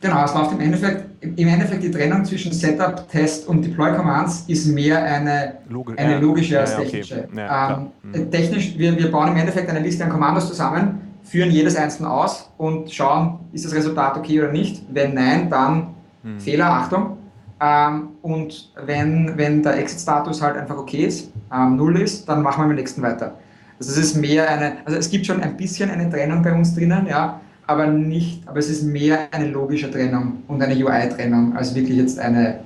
Genau, 0.00 0.24
es 0.24 0.34
läuft 0.34 0.52
im 0.52 0.60
Endeffekt, 0.60 1.04
im 1.22 1.48
Endeffekt 1.48 1.82
die 1.82 1.90
Trennung 1.90 2.24
zwischen 2.24 2.52
Setup, 2.52 3.08
Test 3.08 3.48
und 3.48 3.62
Deploy 3.62 3.96
Commands 3.96 4.44
ist 4.46 4.66
mehr 4.66 5.02
eine, 5.02 5.54
Logi 5.70 5.96
eine 5.96 6.12
ja. 6.12 6.18
logische 6.18 6.60
als 6.60 6.76
technische. 6.76 7.26
Okay. 7.32 7.38
Ja, 7.38 7.86
ähm, 8.12 8.30
technisch, 8.30 8.76
wir, 8.76 8.96
wir 8.98 9.10
bauen 9.10 9.28
im 9.28 9.36
Endeffekt 9.36 9.70
eine 9.70 9.80
Liste 9.80 10.04
an 10.04 10.10
Kommandos 10.10 10.48
zusammen, 10.48 11.00
führen 11.26 11.50
jedes 11.50 11.76
einzelne 11.76 12.10
aus 12.10 12.50
und 12.56 12.90
schauen, 12.92 13.40
ist 13.52 13.64
das 13.64 13.74
Resultat 13.74 14.16
okay 14.16 14.40
oder 14.40 14.52
nicht. 14.52 14.82
Wenn 14.92 15.14
nein, 15.14 15.50
dann 15.50 15.88
hm. 16.22 16.40
Fehler, 16.40 16.66
Achtung. 16.66 17.18
Ähm, 17.60 18.10
und 18.22 18.72
wenn, 18.84 19.36
wenn 19.36 19.62
der 19.62 19.78
Exit-Status 19.78 20.40
halt 20.42 20.56
einfach 20.56 20.76
okay 20.76 21.04
ist, 21.06 21.32
ähm, 21.52 21.76
null 21.76 22.00
ist, 22.00 22.28
dann 22.28 22.42
machen 22.42 22.62
wir 22.62 22.68
mit 22.68 22.76
dem 22.76 22.80
nächsten 22.80 23.02
weiter. 23.02 23.34
Also 23.78 23.92
es 23.92 23.98
ist 23.98 24.16
mehr 24.16 24.48
eine, 24.48 24.78
also 24.84 24.98
es 24.98 25.10
gibt 25.10 25.26
schon 25.26 25.42
ein 25.42 25.56
bisschen 25.56 25.90
eine 25.90 26.08
Trennung 26.08 26.42
bei 26.42 26.52
uns 26.52 26.74
drinnen, 26.74 27.06
ja, 27.08 27.40
aber 27.66 27.86
nicht, 27.86 28.46
aber 28.46 28.58
es 28.58 28.70
ist 28.70 28.84
mehr 28.84 29.28
eine 29.30 29.48
logische 29.48 29.90
Trennung 29.90 30.42
und 30.48 30.62
eine 30.62 30.74
UI-Trennung 30.74 31.56
als 31.56 31.74
wirklich 31.74 31.98
jetzt 31.98 32.18
eine 32.18 32.60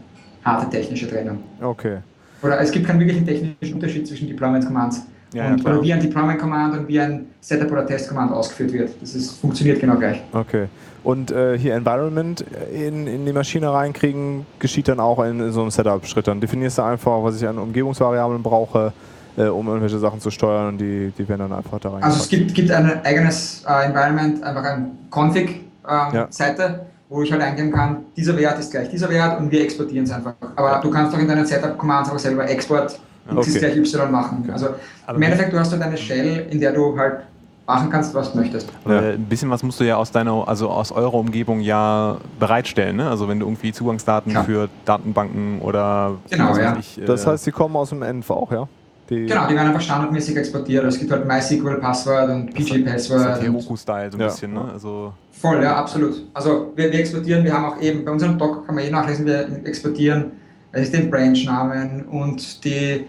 harte 0.45 0.69
technische 0.69 1.09
Trennung. 1.09 1.39
Okay. 1.61 1.99
Oder 2.43 2.61
es 2.61 2.71
gibt 2.71 2.87
keinen 2.87 3.01
wirklichen 3.01 3.27
technischen 3.27 3.75
Unterschied 3.75 4.07
zwischen 4.07 4.29
Deployment 4.29 4.67
Commands. 4.67 5.03
Ja, 5.33 5.53
und, 5.53 5.63
ja, 5.63 5.71
oder 5.71 5.83
wie 5.83 5.93
ein 5.93 6.01
Deployment 6.01 6.41
Command 6.41 6.77
und 6.77 6.89
wie 6.89 7.01
ein 7.01 7.27
Setup 7.41 7.71
oder 7.71 7.87
Test 7.87 8.09
Command 8.09 8.33
ausgeführt 8.33 8.73
wird. 8.73 8.91
Das 9.01 9.15
ist, 9.15 9.41
funktioniert 9.41 9.81
genau 9.81 9.97
gleich. 9.97 10.21
Okay. 10.33 10.67
Und 11.03 11.31
äh, 11.31 11.57
hier 11.57 11.75
Environment 11.75 12.45
in, 12.73 13.07
in 13.07 13.25
die 13.25 13.33
Maschine 13.33 13.73
reinkriegen, 13.73 14.45
geschieht 14.59 14.89
dann 14.89 15.01
auch 15.01 15.23
in, 15.25 15.41
in 15.41 15.53
so 15.53 15.63
einem 15.63 15.71
Setup-Schritt. 15.71 16.27
Dann 16.29 16.41
definierst 16.41 16.79
du 16.79 16.83
einfach, 16.83 17.23
was 17.23 17.41
ich 17.41 17.47
an 17.47 17.59
Umgebungsvariablen 17.59 18.43
brauche, 18.43 18.93
äh, 19.37 19.45
um 19.45 19.67
irgendwelche 19.67 19.99
Sachen 19.99 20.21
zu 20.21 20.31
steuern 20.31 20.69
und 20.69 20.79
die, 20.79 21.13
die 21.17 21.29
werden 21.29 21.49
dann 21.49 21.53
einfach 21.53 21.79
da 21.79 21.91
rein. 21.91 22.03
Also 22.03 22.19
es 22.21 22.29
gibt, 22.29 22.53
gibt 22.55 22.71
ein 22.71 23.05
eigenes 23.05 23.65
äh, 23.67 23.87
Environment, 23.87 24.43
einfach 24.43 24.65
eine 24.65 24.91
Config-Seite, 25.11 26.63
ähm, 26.63 26.71
ja. 26.71 26.81
wo 27.09 27.23
ich 27.23 27.33
halt 27.33 27.41
eingeben 27.41 27.73
kann, 27.73 27.99
dieser 28.17 28.37
Wert 28.37 28.59
ist 28.59 28.71
gleich 28.73 28.91
dieser 28.91 29.09
Wert 29.09 29.39
und 29.39 29.51
wir 29.51 29.63
exportieren 29.63 30.05
es 30.05 30.11
einfach. 30.11 30.35
Aber 30.57 30.81
du 30.83 30.91
kannst 30.91 31.15
auch 31.15 31.19
in 31.19 31.29
deinen 31.29 31.47
Setup-Commands 31.47 32.11
auch 32.11 32.19
selber 32.19 32.49
Export 32.49 32.99
okay. 33.39 33.51
x 33.51 33.59
gleich 33.59 33.77
y 33.77 34.11
machen. 34.11 34.39
Okay. 34.43 34.53
Also 34.53 34.69
Aber 35.07 35.17
im 35.17 35.23
Endeffekt, 35.23 35.53
du 35.53 35.59
hast 35.59 35.73
halt 35.73 35.83
eine 35.83 35.97
Shell, 35.97 36.47
in 36.51 36.61
der 36.61 36.73
du 36.73 36.97
halt 36.99 37.21
machen 37.67 37.91
kannst, 37.91 38.15
was 38.15 38.33
du 38.33 38.39
möchtest. 38.39 38.69
Ja. 38.89 38.99
Ein 38.99 39.25
bisschen 39.25 39.51
was 39.51 39.63
musst 39.63 39.79
du 39.81 39.85
ja 39.85 39.97
aus 39.97 40.11
deiner, 40.11 40.47
also 40.49 40.69
aus 40.69 40.91
eurer 40.91 41.15
Umgebung 41.15 41.61
ja 41.61 42.17
bereitstellen, 42.39 42.97
ne? 42.97 43.09
Also 43.09 43.29
wenn 43.29 43.39
du 43.39 43.47
irgendwie 43.47 43.73
Zugangsdaten 43.73 44.33
ja. 44.33 44.43
für 44.43 44.69
Datenbanken 44.85 45.61
oder 45.61 46.17
genau, 46.29 46.57
ja. 46.57 46.77
Ich, 46.79 47.01
äh 47.01 47.05
das 47.05 47.27
heißt, 47.27 47.45
sie 47.45 47.53
kommen 47.53 47.77
aus 47.77 47.91
dem 47.91 48.03
NV 48.03 48.31
auch, 48.31 48.51
ja? 48.51 48.69
Die 49.09 49.27
genau, 49.27 49.49
die 49.49 49.55
werden 49.55 49.69
einfach 49.69 49.81
standardmäßig 49.81 50.37
exportiert. 50.37 50.85
Es 50.85 50.99
gibt 50.99 51.11
halt 51.11 51.27
MySQL-Passwort 51.27 52.31
und 52.31 52.55
PG-Passwort. 52.55 53.27
Das 53.27 53.39
ist 53.39 53.45
Heroku-Style 53.45 54.13
so 54.13 54.19
ein 54.19 54.21
ja. 54.21 54.27
bisschen, 54.27 54.53
ne? 54.53 54.71
Also 54.73 55.13
Voll, 55.33 55.63
ja, 55.63 55.77
absolut. 55.77 56.23
Also 56.35 56.73
wir, 56.77 56.93
wir, 56.93 57.01
exportieren, 57.01 57.43
wir 57.45 57.53
haben 57.53 57.65
auch 57.65 57.81
eben, 57.81 58.05
bei 58.05 58.13
unserem 58.13 58.39
Doc 58.39 58.67
kann 58.67 58.75
man 58.75 58.85
eh 58.85 58.91
nachlesen, 58.91 59.25
wir 59.25 59.49
exportieren, 59.65 60.33
es 60.73 60.83
ist 60.83 60.95
den 60.95 61.11
Branch-Namen 61.11 62.05
und 62.05 62.65
die 62.65 63.07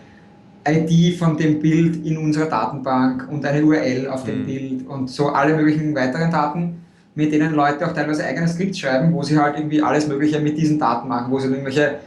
ID 0.67 1.17
von 1.17 1.37
dem 1.37 1.59
Bild 1.59 2.05
in 2.05 2.17
unserer 2.17 2.45
Datenbank 2.45 3.27
und 3.29 3.45
eine 3.45 3.63
URL 3.63 4.07
auf 4.07 4.23
dem 4.23 4.41
mhm. 4.41 4.45
Bild 4.45 4.87
und 4.87 5.09
so 5.09 5.29
alle 5.29 5.55
möglichen 5.55 5.95
weiteren 5.95 6.31
Daten, 6.31 6.81
mit 7.15 7.33
denen 7.33 7.53
Leute 7.53 7.85
auch 7.85 7.93
teilweise 7.93 8.23
eigene 8.23 8.47
Skripts 8.47 8.79
schreiben, 8.79 9.13
wo 9.13 9.23
sie 9.23 9.37
halt 9.37 9.57
irgendwie 9.57 9.81
alles 9.81 10.07
Mögliche 10.07 10.39
mit 10.39 10.57
diesen 10.57 10.79
Daten 10.79 11.07
machen, 11.07 11.31
wo 11.31 11.39
sie 11.39 11.47
irgendwelche 11.47 11.99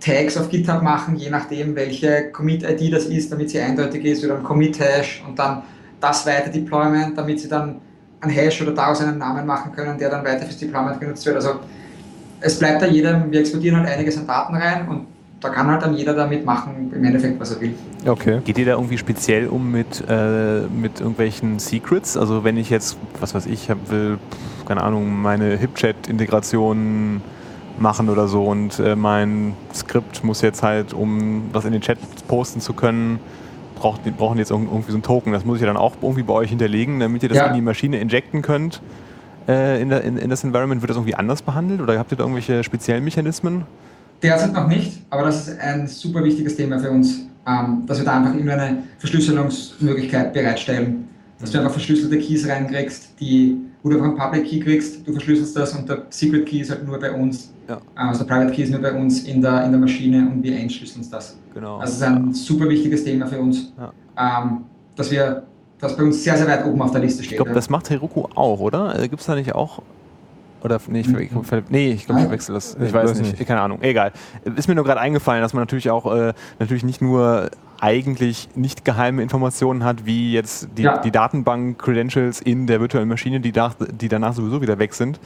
Tags 0.00 0.36
auf 0.36 0.48
GitHub 0.48 0.82
machen, 0.82 1.16
je 1.16 1.30
nachdem, 1.30 1.76
welche 1.76 2.30
Commit-ID 2.32 2.92
das 2.92 3.04
ist, 3.04 3.30
damit 3.30 3.50
sie 3.50 3.60
eindeutig 3.60 4.04
ist, 4.04 4.24
oder 4.24 4.36
ein 4.36 4.42
Commit-Hash 4.42 5.22
und 5.26 5.38
dann 5.38 5.62
das 6.00 6.26
weiter 6.26 6.50
Deployment, 6.50 7.16
damit 7.16 7.40
sie 7.40 7.48
dann 7.48 7.76
einen 8.20 8.32
Hash 8.32 8.60
oder 8.62 8.72
daraus 8.72 9.00
einen 9.00 9.18
Namen 9.18 9.46
machen 9.46 9.72
können, 9.72 9.98
der 9.98 10.10
dann 10.10 10.24
weiter 10.24 10.44
fürs 10.44 10.58
Deployment 10.58 11.00
genutzt 11.00 11.24
wird. 11.26 11.36
Also 11.36 11.60
es 12.40 12.58
bleibt 12.58 12.82
da 12.82 12.86
jedem, 12.86 13.30
wir 13.30 13.40
exportieren 13.40 13.78
halt 13.78 13.88
einiges 13.88 14.16
an 14.16 14.26
Daten 14.26 14.54
rein 14.54 14.88
und 14.88 15.06
da 15.40 15.48
kann 15.48 15.68
halt 15.68 15.82
dann 15.82 15.94
jeder 15.94 16.14
damit 16.14 16.44
machen, 16.44 16.92
im 16.94 17.02
Endeffekt, 17.02 17.40
was 17.40 17.52
er 17.52 17.60
will. 17.60 17.74
Okay. 18.06 18.40
Geht 18.44 18.58
ihr 18.58 18.66
da 18.66 18.72
irgendwie 18.72 18.98
speziell 18.98 19.48
um 19.48 19.70
mit, 19.70 20.04
äh, 20.08 20.62
mit 20.68 21.00
irgendwelchen 21.00 21.58
Secrets? 21.58 22.16
Also 22.16 22.44
wenn 22.44 22.56
ich 22.56 22.68
jetzt, 22.68 22.98
was 23.20 23.34
weiß 23.34 23.46
ich, 23.46 23.70
hab, 23.70 23.90
will, 23.90 24.18
keine 24.66 24.82
Ahnung, 24.82 25.20
meine 25.20 25.56
HipChat-Integration 25.56 27.22
machen 27.78 28.10
oder 28.10 28.28
so 28.28 28.44
und 28.44 28.78
äh, 28.78 28.94
mein 28.94 29.54
Skript 29.74 30.22
muss 30.22 30.42
jetzt 30.42 30.62
halt, 30.62 30.92
um 30.92 31.44
was 31.52 31.64
in 31.64 31.72
den 31.72 31.80
Chat 31.80 31.98
posten 32.28 32.60
zu 32.60 32.74
können, 32.74 33.18
braucht, 33.76 34.04
brauchen 34.18 34.36
jetzt 34.38 34.50
irgendwie 34.50 34.90
so 34.90 34.96
einen 34.96 35.02
Token. 35.02 35.32
Das 35.32 35.46
muss 35.46 35.56
ich 35.56 35.62
ja 35.62 35.66
dann 35.66 35.78
auch 35.78 35.94
irgendwie 36.02 36.22
bei 36.22 36.34
euch 36.34 36.50
hinterlegen, 36.50 37.00
damit 37.00 37.22
ihr 37.22 37.30
das 37.30 37.38
ja. 37.38 37.46
in 37.46 37.54
die 37.54 37.62
Maschine 37.62 37.98
injecten 37.98 38.42
könnt. 38.42 38.82
Äh, 39.48 39.80
in, 39.80 39.88
der, 39.88 40.04
in, 40.04 40.18
in 40.18 40.28
das 40.28 40.44
Environment 40.44 40.82
wird 40.82 40.90
das 40.90 40.98
irgendwie 40.98 41.14
anders 41.14 41.40
behandelt 41.40 41.80
oder 41.80 41.98
habt 41.98 42.12
ihr 42.12 42.18
da 42.18 42.24
irgendwelche 42.24 42.62
speziellen 42.62 43.02
Mechanismen? 43.02 43.64
Derzeit 44.22 44.52
noch 44.52 44.66
nicht, 44.66 45.00
aber 45.10 45.24
das 45.24 45.48
ist 45.48 45.60
ein 45.60 45.86
super 45.86 46.22
wichtiges 46.22 46.56
Thema 46.56 46.78
für 46.78 46.90
uns, 46.90 47.26
ähm, 47.46 47.84
dass 47.86 47.98
wir 47.98 48.04
da 48.04 48.18
einfach 48.18 48.34
immer 48.34 48.52
eine 48.52 48.82
Verschlüsselungsmöglichkeit 48.98 50.32
bereitstellen. 50.32 51.08
Dass 51.38 51.50
du 51.50 51.58
einfach 51.58 51.72
verschlüsselte 51.72 52.18
Keys 52.18 52.46
reinkriegst, 52.46 53.18
die, 53.18 53.56
wo 53.82 53.88
du 53.88 53.96
einfach 53.96 54.10
einen 54.10 54.18
Public 54.18 54.44
Key 54.44 54.60
kriegst, 54.60 55.06
du 55.06 55.12
verschlüsselst 55.12 55.56
das 55.56 55.74
und 55.74 55.88
der 55.88 56.02
Secret 56.10 56.44
Key 56.44 56.60
ist 56.60 56.70
halt 56.70 56.86
nur 56.86 57.00
bei 57.00 57.10
uns, 57.10 57.50
ja. 57.66 57.76
Äh, 57.76 57.78
also 57.94 58.24
der 58.24 58.34
Private 58.34 58.52
Key 58.52 58.62
ist 58.62 58.70
nur 58.70 58.80
bei 58.80 58.92
uns 58.92 59.22
in 59.22 59.40
der, 59.40 59.64
in 59.64 59.70
der 59.70 59.80
Maschine 59.80 60.28
und 60.30 60.42
wir 60.42 60.54
entschlüsseln 60.54 61.06
das. 61.10 61.38
Genau. 61.54 61.78
Also 61.78 61.92
es 61.92 61.96
ist 61.96 62.02
ein 62.02 62.34
super 62.34 62.68
wichtiges 62.68 63.04
Thema 63.04 63.26
für 63.26 63.40
uns, 63.40 63.72
ja. 63.78 63.92
ähm, 64.18 64.64
dass 64.96 65.10
wir 65.10 65.44
das 65.78 65.96
bei 65.96 66.02
uns 66.02 66.22
sehr, 66.22 66.36
sehr 66.36 66.46
weit 66.46 66.66
oben 66.66 66.82
auf 66.82 66.90
der 66.90 67.00
Liste 67.00 67.22
steht. 67.22 67.32
Ich 67.32 67.36
glaube, 67.38 67.52
das 67.52 67.70
macht 67.70 67.88
Heroku 67.88 68.24
auch, 68.34 68.60
oder? 68.60 68.98
Äh, 68.98 69.08
Gibt 69.08 69.20
es 69.20 69.26
da 69.26 69.34
nicht 69.34 69.54
auch 69.54 69.82
oder 70.62 70.80
nee, 70.88 71.00
ich, 71.00 71.08
mhm. 71.08 71.64
nee, 71.68 71.92
ich 71.92 72.06
glaube, 72.06 72.20
ich 72.20 72.26
verwechsel 72.26 72.54
das. 72.54 72.76
Ich, 72.80 72.92
weiß 72.92 73.18
nicht. 73.18 73.38
nicht. 73.38 73.46
Keine 73.46 73.60
Ahnung. 73.60 73.82
Egal. 73.82 74.12
Ist 74.56 74.68
mir 74.68 74.74
nur 74.74 74.84
gerade 74.84 75.00
eingefallen, 75.00 75.42
dass 75.42 75.54
man 75.54 75.62
natürlich 75.62 75.90
auch 75.90 76.12
äh, 76.14 76.32
natürlich 76.58 76.84
nicht 76.84 77.00
nur 77.00 77.50
eigentlich 77.80 78.50
nicht 78.54 78.84
geheime 78.84 79.22
Informationen 79.22 79.84
hat, 79.84 80.04
wie 80.04 80.32
jetzt 80.32 80.68
die, 80.76 80.82
ja. 80.82 80.98
die 80.98 81.10
Datenbank-Credentials 81.10 82.42
in 82.42 82.66
der 82.66 82.80
virtuellen 82.80 83.08
Maschine, 83.08 83.40
die, 83.40 83.52
da, 83.52 83.74
die 83.90 84.08
danach 84.08 84.34
sowieso 84.34 84.60
wieder 84.60 84.78
weg 84.78 84.92
sind. 84.92 85.18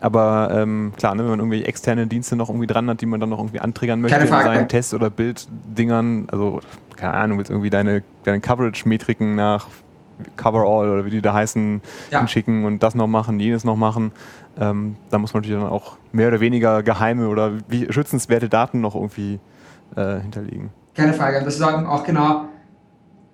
Aber 0.00 0.50
ähm, 0.52 0.92
klar, 0.98 1.14
ne, 1.14 1.22
wenn 1.22 1.30
man 1.30 1.38
irgendwelche 1.38 1.66
externe 1.66 2.06
Dienste 2.06 2.36
noch 2.36 2.50
irgendwie 2.50 2.66
dran 2.66 2.90
hat, 2.90 3.00
die 3.00 3.06
man 3.06 3.20
dann 3.20 3.30
noch 3.30 3.38
irgendwie 3.38 3.60
antriggern 3.60 4.02
möchte 4.02 4.18
in 4.18 4.28
seinen 4.28 4.68
Test- 4.68 4.92
oder 4.92 5.08
Bilddingern, 5.08 6.28
also 6.30 6.60
keine 6.96 7.14
Ahnung, 7.14 7.38
willst 7.38 7.50
irgendwie 7.50 7.70
deine, 7.70 8.02
deine 8.24 8.40
Coverage-Metriken 8.40 9.34
nach 9.34 9.66
Coverall 10.36 10.90
oder 10.90 11.04
wie 11.04 11.10
die 11.10 11.22
da 11.22 11.32
heißen, 11.32 11.80
ja. 12.10 12.18
hinschicken 12.18 12.64
und 12.64 12.82
das 12.82 12.94
noch 12.94 13.06
machen, 13.06 13.40
jenes 13.40 13.64
noch 13.64 13.76
machen. 13.76 14.12
Ähm, 14.58 14.96
da 15.10 15.18
muss 15.18 15.34
man 15.34 15.42
natürlich 15.42 15.60
dann 15.60 15.70
auch 15.70 15.96
mehr 16.12 16.28
oder 16.28 16.40
weniger 16.40 16.82
geheime 16.82 17.28
oder 17.28 17.52
wie, 17.68 17.92
schützenswerte 17.92 18.48
Daten 18.48 18.80
noch 18.80 18.94
irgendwie 18.94 19.40
äh, 19.96 20.20
hinterlegen. 20.20 20.70
Keine 20.94 21.12
Frage. 21.12 21.38
Und 21.38 21.46
das 21.46 21.56
ist 21.56 21.62
auch 21.62 22.04
genau, 22.04 22.44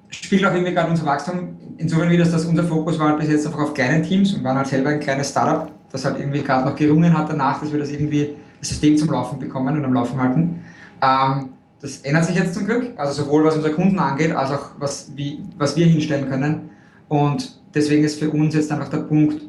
spielt 0.08 0.44
auch 0.46 0.52
irgendwie 0.52 0.72
gerade 0.72 0.90
unser 0.90 1.06
Wachstum. 1.06 1.56
Insofern 1.76 2.10
wie 2.10 2.16
das, 2.16 2.30
dass 2.30 2.44
unser 2.44 2.64
Fokus 2.64 2.98
war 2.98 3.10
halt 3.10 3.18
bis 3.18 3.28
jetzt 3.28 3.46
einfach 3.46 3.60
auf 3.60 3.74
kleinen 3.74 4.02
Teams 4.02 4.34
und 4.34 4.44
waren 4.44 4.56
halt 4.56 4.66
selber 4.66 4.90
ein 4.90 5.00
kleines 5.00 5.30
Startup, 5.30 5.70
das 5.92 6.04
halt 6.04 6.18
irgendwie 6.18 6.42
gerade 6.42 6.68
noch 6.68 6.76
gerungen 6.76 7.16
hat 7.16 7.30
danach, 7.30 7.60
dass 7.60 7.72
wir 7.72 7.78
das 7.78 7.90
irgendwie 7.90 8.36
das 8.58 8.68
System 8.68 8.96
zum 8.96 9.10
Laufen 9.10 9.38
bekommen 9.38 9.76
und 9.76 9.84
am 9.84 9.92
Laufen 9.92 10.20
halten. 10.20 10.64
Ähm, 11.02 11.50
das 11.80 11.98
ändert 11.98 12.26
sich 12.26 12.36
jetzt 12.36 12.54
zum 12.54 12.66
Glück, 12.66 12.92
also 12.96 13.22
sowohl 13.22 13.44
was 13.44 13.56
unsere 13.56 13.72
Kunden 13.74 13.98
angeht, 13.98 14.32
als 14.32 14.50
auch 14.50 14.70
was, 14.78 15.10
wie, 15.14 15.42
was 15.56 15.76
wir 15.76 15.86
hinstellen 15.86 16.28
können. 16.28 16.69
Und 17.10 17.60
deswegen 17.74 18.04
ist 18.04 18.20
für 18.20 18.30
uns 18.30 18.54
jetzt 18.54 18.70
einfach 18.70 18.88
der 18.88 18.98
Punkt, 18.98 19.42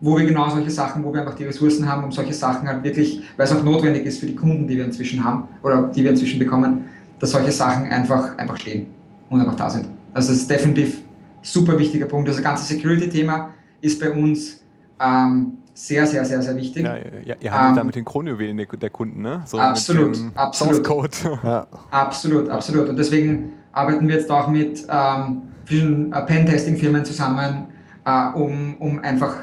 wo 0.00 0.16
wir 0.16 0.24
genau 0.24 0.48
solche 0.48 0.70
Sachen, 0.70 1.02
wo 1.02 1.12
wir 1.12 1.22
einfach 1.22 1.34
die 1.34 1.44
Ressourcen 1.44 1.90
haben, 1.90 2.04
um 2.04 2.12
solche 2.12 2.32
Sachen 2.32 2.68
halt 2.68 2.84
wirklich, 2.84 3.20
weil 3.36 3.46
es 3.46 3.52
auch 3.52 3.64
notwendig 3.64 4.06
ist 4.06 4.20
für 4.20 4.26
die 4.26 4.36
Kunden, 4.36 4.68
die 4.68 4.76
wir 4.76 4.84
inzwischen 4.84 5.24
haben 5.24 5.48
oder 5.64 5.82
die 5.88 6.04
wir 6.04 6.10
inzwischen 6.10 6.38
bekommen, 6.38 6.84
dass 7.18 7.32
solche 7.32 7.50
Sachen 7.50 7.88
einfach, 7.90 8.38
einfach 8.38 8.56
stehen 8.56 8.86
und 9.28 9.40
einfach 9.40 9.56
da 9.56 9.68
sind. 9.68 9.86
Also 10.14 10.28
das 10.28 10.42
ist 10.42 10.50
definitiv 10.50 10.98
ein 10.98 11.04
super 11.42 11.76
wichtiger 11.76 12.06
Punkt. 12.06 12.28
Das 12.28 12.40
ganze 12.40 12.64
Security-Thema 12.64 13.50
ist 13.80 14.00
bei 14.00 14.12
uns 14.12 14.62
ähm, 15.00 15.58
sehr, 15.74 16.06
sehr, 16.06 16.24
sehr, 16.24 16.42
sehr 16.42 16.56
wichtig. 16.56 16.84
Ja, 16.84 16.96
ja, 17.24 17.34
ihr 17.40 17.52
habt 17.52 17.70
ähm, 17.70 17.76
da 17.76 17.82
mit 17.82 17.96
den 17.96 18.04
Kronjuwelen 18.04 18.56
der, 18.56 18.66
der, 18.66 18.90
Kunden, 18.90 19.22
ne? 19.22 19.42
So 19.46 19.58
absolut, 19.58 20.16
absolut. 20.36 20.84
Code. 20.84 21.10
Ja. 21.42 21.66
Absolut, 21.90 22.48
absolut. 22.48 22.88
Und 22.88 22.96
deswegen 22.96 23.54
arbeiten 23.72 24.06
wir 24.06 24.14
jetzt 24.14 24.30
auch 24.30 24.46
mit 24.46 24.86
ähm, 24.88 25.42
vielen 25.68 26.12
äh, 26.12 26.22
Pen-Testing-Firmen 26.22 27.04
zusammen, 27.04 27.66
äh, 28.04 28.28
um, 28.34 28.76
um 28.78 28.98
einfach 29.00 29.34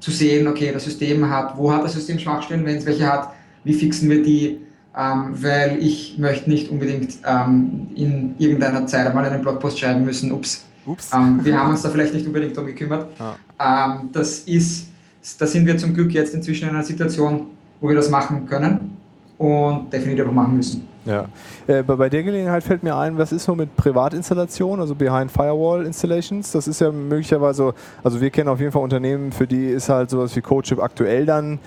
zu 0.00 0.10
sehen, 0.10 0.48
okay, 0.48 0.72
das 0.72 0.84
System 0.84 1.28
hat, 1.30 1.56
wo 1.56 1.72
hat 1.72 1.84
das 1.84 1.94
System 1.94 2.18
Schwachstellen, 2.18 2.64
wenn 2.66 2.76
es 2.76 2.84
welche 2.84 3.10
hat, 3.10 3.30
wie 3.62 3.72
fixen 3.72 4.10
wir 4.10 4.22
die, 4.22 4.60
ähm, 4.96 5.34
weil 5.40 5.78
ich 5.80 6.18
möchte 6.18 6.50
nicht 6.50 6.70
unbedingt 6.70 7.18
ähm, 7.24 7.88
in 7.94 8.34
irgendeiner 8.38 8.86
Zeit 8.86 9.06
einmal 9.06 9.24
einen 9.24 9.40
Blogpost 9.40 9.78
schreiben 9.78 10.04
müssen, 10.04 10.32
ups, 10.32 10.64
ups. 10.86 11.10
Ähm, 11.14 11.40
wir 11.42 11.58
haben 11.58 11.70
uns 11.70 11.82
da 11.82 11.88
vielleicht 11.88 12.12
nicht 12.12 12.26
unbedingt 12.26 12.56
darum 12.56 12.68
gekümmert. 12.68 13.08
Ah. 13.56 14.02
das 14.12 14.40
ist, 14.40 14.88
da 15.38 15.46
sind 15.46 15.64
wir 15.64 15.78
zum 15.78 15.94
Glück 15.94 16.12
jetzt 16.12 16.34
inzwischen 16.34 16.68
in 16.68 16.74
einer 16.74 16.82
Situation, 16.82 17.46
wo 17.80 17.88
wir 17.88 17.94
das 17.94 18.10
machen 18.10 18.46
können 18.46 18.96
und 19.38 19.92
definitiv 19.92 20.26
auch 20.26 20.32
machen 20.32 20.56
müssen. 20.56 20.88
Ja. 21.04 21.26
Äh, 21.66 21.82
bei 21.82 22.08
der 22.08 22.22
Gelegenheit 22.22 22.62
fällt 22.62 22.82
mir 22.82 22.96
ein, 22.96 23.18
was 23.18 23.32
ist 23.32 23.44
so 23.44 23.54
mit 23.54 23.76
Privatinstallation, 23.76 24.80
also 24.80 24.94
Behind 24.94 25.30
Firewall 25.30 25.84
Installations? 25.84 26.52
Das 26.52 26.66
ist 26.66 26.80
ja 26.80 26.90
möglicherweise, 26.90 27.74
also 28.02 28.20
wir 28.20 28.30
kennen 28.30 28.48
auf 28.48 28.60
jeden 28.60 28.72
Fall 28.72 28.82
Unternehmen, 28.82 29.32
für 29.32 29.46
die 29.46 29.66
ist 29.68 29.88
halt 29.88 30.10
sowas 30.10 30.34
wie 30.34 30.40
CodeShip 30.40 30.80
aktuell 30.80 31.26
dann, 31.26 31.58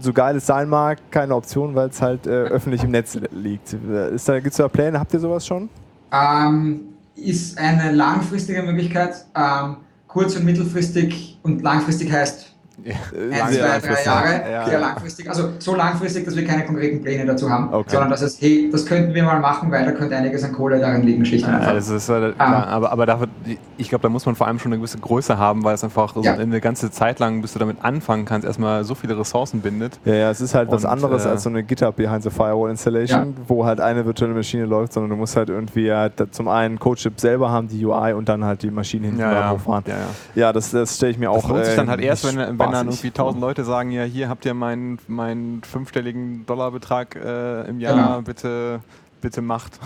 so 0.00 0.12
geil 0.12 0.36
es 0.36 0.46
sein 0.46 0.68
mag, 0.68 0.98
keine 1.10 1.34
Option, 1.34 1.74
weil 1.74 1.88
es 1.88 2.00
halt 2.00 2.26
äh, 2.26 2.30
öffentlich 2.30 2.84
im 2.84 2.90
Netz 2.90 3.18
liegt. 3.32 3.70
Gibt 3.70 4.46
es 4.46 4.56
da 4.56 4.68
Pläne? 4.68 4.98
Habt 4.98 5.12
ihr 5.14 5.20
sowas 5.20 5.46
schon? 5.46 5.68
Ähm, 6.12 6.80
ist 7.14 7.58
eine 7.58 7.92
langfristige 7.92 8.62
Möglichkeit. 8.62 9.24
Ähm, 9.34 9.78
kurz- 10.06 10.36
und 10.36 10.44
mittelfristig 10.44 11.38
und 11.42 11.62
langfristig 11.62 12.12
heißt 12.12 12.55
ja, 12.86 13.44
ein, 13.44 13.52
zwei, 13.52 13.78
drei 13.80 14.04
Jahre, 14.04 14.50
ja, 14.50 14.66
sehr 14.66 14.80
langfristig. 14.80 15.28
Also 15.28 15.50
so 15.58 15.74
langfristig, 15.74 16.24
dass 16.24 16.36
wir 16.36 16.44
keine 16.44 16.64
konkreten 16.64 17.02
Pläne 17.02 17.26
dazu 17.26 17.50
haben, 17.50 17.72
okay. 17.72 17.90
sondern 17.90 18.10
dass 18.10 18.22
es, 18.22 18.40
hey, 18.40 18.68
das 18.70 18.86
könnten 18.86 19.12
wir 19.14 19.24
mal 19.24 19.40
machen, 19.40 19.70
weil 19.70 19.84
da 19.84 19.92
könnte 19.92 20.16
einiges 20.16 20.44
an 20.44 20.52
Kohle 20.52 20.78
darin 20.78 21.02
liegen, 21.02 21.24
schlicht 21.24 21.46
und 21.46 21.54
einfach. 21.54 21.74
das 21.74 21.88
ist, 21.88 22.08
äh, 22.08 22.32
klar, 22.32 22.66
aber, 22.68 22.92
aber 22.92 23.06
dafür, 23.06 23.28
ich 23.76 23.88
glaube, 23.88 24.02
da 24.02 24.08
muss 24.08 24.24
man 24.26 24.36
vor 24.36 24.46
allem 24.46 24.58
schon 24.58 24.72
eine 24.72 24.78
gewisse 24.78 24.98
Größe 24.98 25.36
haben, 25.36 25.64
weil 25.64 25.74
es 25.74 25.84
einfach 25.84 26.14
so 26.14 26.22
eine 26.22 26.60
ganze 26.60 26.90
Zeit 26.90 27.18
lang, 27.18 27.42
bis 27.42 27.52
du 27.52 27.58
damit 27.58 27.78
anfangen 27.82 28.24
kannst, 28.24 28.46
erstmal 28.46 28.84
so 28.84 28.94
viele 28.94 29.18
Ressourcen 29.18 29.60
bindet. 29.60 29.98
Ja, 30.04 30.14
ja 30.14 30.30
es 30.30 30.40
ist 30.40 30.54
halt 30.54 30.68
und, 30.68 30.74
was 30.74 30.84
anderes 30.84 31.24
äh, 31.24 31.30
als 31.30 31.42
so 31.42 31.48
eine 31.48 31.62
GitHub 31.62 31.96
Behind 31.96 32.22
the 32.22 32.30
Firewall 32.30 32.70
Installation, 32.70 33.36
wo 33.48 33.64
halt 33.64 33.80
eine 33.80 34.04
virtuelle 34.06 34.34
Maschine 34.34 34.64
läuft, 34.64 34.92
sondern 34.92 35.10
du 35.10 35.16
musst 35.16 35.36
halt 35.36 35.48
irgendwie 35.48 35.92
halt 35.92 36.12
zum 36.30 36.48
einen 36.48 36.78
Codechip 36.78 37.18
selber 37.20 37.50
haben, 37.50 37.68
die 37.68 37.84
UI 37.84 38.12
und 38.12 38.28
dann 38.28 38.44
halt 38.44 38.62
die 38.62 38.70
Maschine 38.70 39.06
hinten 39.06 39.20
ja, 39.20 39.50
hochfahren. 39.50 39.84
Ja, 39.86 39.94
ja. 40.34 40.52
das, 40.52 40.70
das 40.70 40.96
stelle 40.96 41.12
ich 41.12 41.18
mir 41.18 41.26
das 41.26 41.36
auch. 41.36 41.42
Das 41.42 41.50
lohnt 41.50 41.64
sich 41.64 41.76
dann 41.76 41.90
halt 41.90 42.00
äh, 42.00 42.06
erst, 42.06 42.24
wenn, 42.24 42.58
wenn 42.58 42.75
wenn 42.80 42.86
dann 42.86 42.94
irgendwie 42.94 43.10
tausend 43.10 43.40
Leute 43.40 43.64
sagen, 43.64 43.90
ja, 43.90 44.04
hier 44.04 44.28
habt 44.28 44.44
ihr 44.44 44.54
meinen, 44.54 44.98
meinen 45.08 45.62
fünfstelligen 45.62 46.46
Dollarbetrag 46.46 47.16
äh, 47.16 47.68
im 47.68 47.80
Jahr, 47.80 47.94
genau. 47.94 48.22
bitte, 48.22 48.80
bitte 49.20 49.42
macht. 49.42 49.78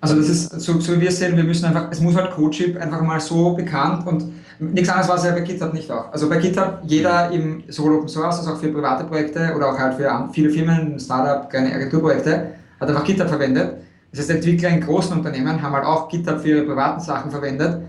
Also 0.00 0.16
das 0.16 0.28
ist, 0.28 0.60
so, 0.60 0.78
so 0.78 0.94
wie 0.94 1.00
wir 1.00 1.08
es 1.08 1.18
sehen, 1.18 1.36
wir 1.36 1.44
müssen 1.44 1.64
einfach, 1.64 1.88
es 1.90 2.00
muss 2.00 2.14
halt 2.14 2.30
CodeShip 2.30 2.76
einfach 2.76 3.00
mal 3.00 3.18
so 3.18 3.54
bekannt 3.54 4.06
und 4.06 4.24
nichts 4.58 4.88
anderes 4.88 5.08
war 5.08 5.16
es 5.16 5.24
ja 5.24 5.32
bei 5.32 5.40
GitHub 5.40 5.72
nicht 5.72 5.90
auch. 5.90 6.12
Also 6.12 6.28
bei 6.28 6.36
GitHub, 6.36 6.80
jeder 6.84 7.30
im 7.30 7.64
sowohl 7.68 7.94
Open 7.96 8.08
Source 8.08 8.38
als 8.38 8.46
auch 8.46 8.58
für 8.58 8.68
private 8.68 9.04
Projekte 9.04 9.54
oder 9.56 9.72
auch 9.72 9.78
halt 9.78 9.94
für 9.94 10.28
viele 10.32 10.50
Firmen, 10.50 11.00
Startup, 11.00 11.48
kleine 11.48 11.74
Agenturprojekte, 11.74 12.54
hat 12.78 12.88
einfach 12.88 13.04
GitHub 13.04 13.28
verwendet. 13.28 13.78
Das 14.10 14.20
heißt, 14.20 14.30
Entwickler 14.30 14.68
in 14.68 14.80
großen 14.80 15.16
Unternehmen 15.16 15.60
haben 15.60 15.72
halt 15.72 15.84
auch 15.84 16.08
GitHub 16.08 16.40
für 16.40 16.48
ihre 16.48 16.62
privaten 16.62 17.00
Sachen 17.00 17.30
verwendet 17.30 17.80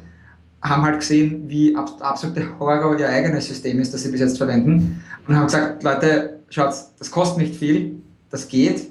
haben 0.61 0.83
halt 0.83 0.99
gesehen, 0.99 1.43
wie 1.47 1.75
absolute 1.75 2.59
Horror 2.59 2.97
ihr 2.99 3.09
eigenes 3.09 3.47
System 3.47 3.79
ist, 3.79 3.93
das 3.93 4.03
sie 4.03 4.11
bis 4.11 4.19
jetzt 4.19 4.37
verwenden 4.37 5.03
und 5.27 5.35
haben 5.35 5.45
gesagt, 5.45 5.83
Leute, 5.83 6.39
schaut, 6.49 6.73
das 6.97 7.11
kostet 7.11 7.37
nicht 7.39 7.55
viel, 7.55 7.95
das 8.29 8.47
geht, 8.47 8.87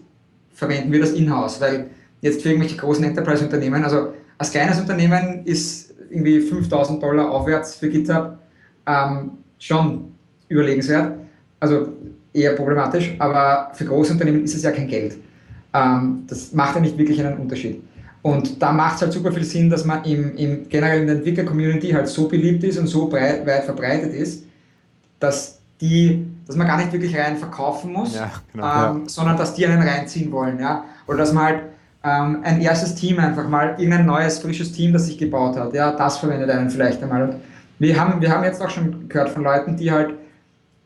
verwenden 0.55 0.93
wir 0.93 1.01
das 1.01 1.13
in-house, 1.13 1.61
weil 1.61 1.91
jetzt 2.21 2.43
für 2.43 2.51
irgendwelche 2.51 2.77
großen 2.77 3.05
Enterprise-Unternehmen, 3.05 3.85
also 3.85 4.13
als 4.39 4.51
kleines 4.51 4.79
Unternehmen 4.79 5.45
ist 5.45 5.95
irgendwie 6.11 6.41
5000 6.41 7.03
Dollar 7.03 7.31
aufwärts 7.31 7.75
für 7.75 7.89
GitHub 7.89 8.39
ähm, 8.87 9.33
schon 9.59 10.13
überlegenswert, 10.49 11.19
also 11.59 11.89
eher 12.33 12.53
problematisch, 12.53 13.15
aber 13.19 13.71
für 13.75 13.87
große 13.87 14.13
Unternehmen 14.13 14.45
ist 14.45 14.55
es 14.55 14.63
ja 14.63 14.71
kein 14.71 14.87
Geld. 14.87 15.17
Ähm, 15.75 16.25
das 16.29 16.53
macht 16.53 16.77
ja 16.77 16.81
nicht 16.81 16.97
wirklich 16.97 17.25
einen 17.25 17.39
Unterschied. 17.39 17.83
Und 18.27 18.61
da 18.61 18.73
macht 18.73 18.97
es 18.97 19.03
halt 19.03 19.13
super 19.13 19.31
viel 19.31 19.45
Sinn, 19.45 19.71
dass 19.71 19.85
man 19.85 20.03
im, 20.03 20.37
im 20.37 20.69
generell 20.69 21.03
in 21.03 21.07
der 21.07 21.17
Entwickler-Community 21.17 21.91
halt 21.93 22.09
so 22.09 22.27
beliebt 22.27 22.65
ist 22.65 22.77
und 22.77 22.89
so 22.89 23.07
breit, 23.07 23.47
weit 23.47 23.63
verbreitet 23.63 24.13
ist, 24.13 24.45
dass 25.21 25.61
die, 25.81 26.27
dass 26.45 26.57
man 26.57 26.67
gar 26.67 26.77
nicht 26.79 26.93
wirklich 26.93 27.17
rein 27.17 27.37
verkaufen 27.37 27.93
muss, 27.93 28.17
Ja, 28.17 28.33
genau. 28.53 28.97
ähm, 28.97 29.09
sondern 29.09 29.37
dass 29.37 29.55
die 29.55 29.65
einen 29.65 29.81
reinziehen 29.81 30.33
wollen, 30.33 30.59
ja. 30.59 30.85
Oder 31.07 31.19
dass 31.19 31.33
man 31.33 31.45
halt 31.45 31.61
ähm, 32.03 32.41
ein 32.43 32.61
erstes 32.61 32.97
Team 32.97 33.21
einfach 33.21 33.49
mal, 33.49 33.77
irgendein 33.79 34.07
neues, 34.07 34.41
frisches 34.41 34.73
Team, 34.73 34.93
das 34.93 35.07
sich 35.07 35.19
gebaut 35.19 35.57
hat, 35.57 35.73
ja, 35.73 35.93
das 35.93 36.19
verwendet 36.19 36.51
einen 36.51 36.69
vielleicht 36.69 37.01
einmal. 37.05 37.23
Und 37.23 37.37
wir 37.79 38.01
haben, 38.01 38.21
wir 38.21 38.29
haben 38.29 38.43
jetzt 38.43 38.61
auch 38.61 38.71
schon 38.71 39.09
gehört 39.09 39.29
von 39.29 39.45
Leuten, 39.45 39.77
die 39.77 39.93
halt, 39.93 40.15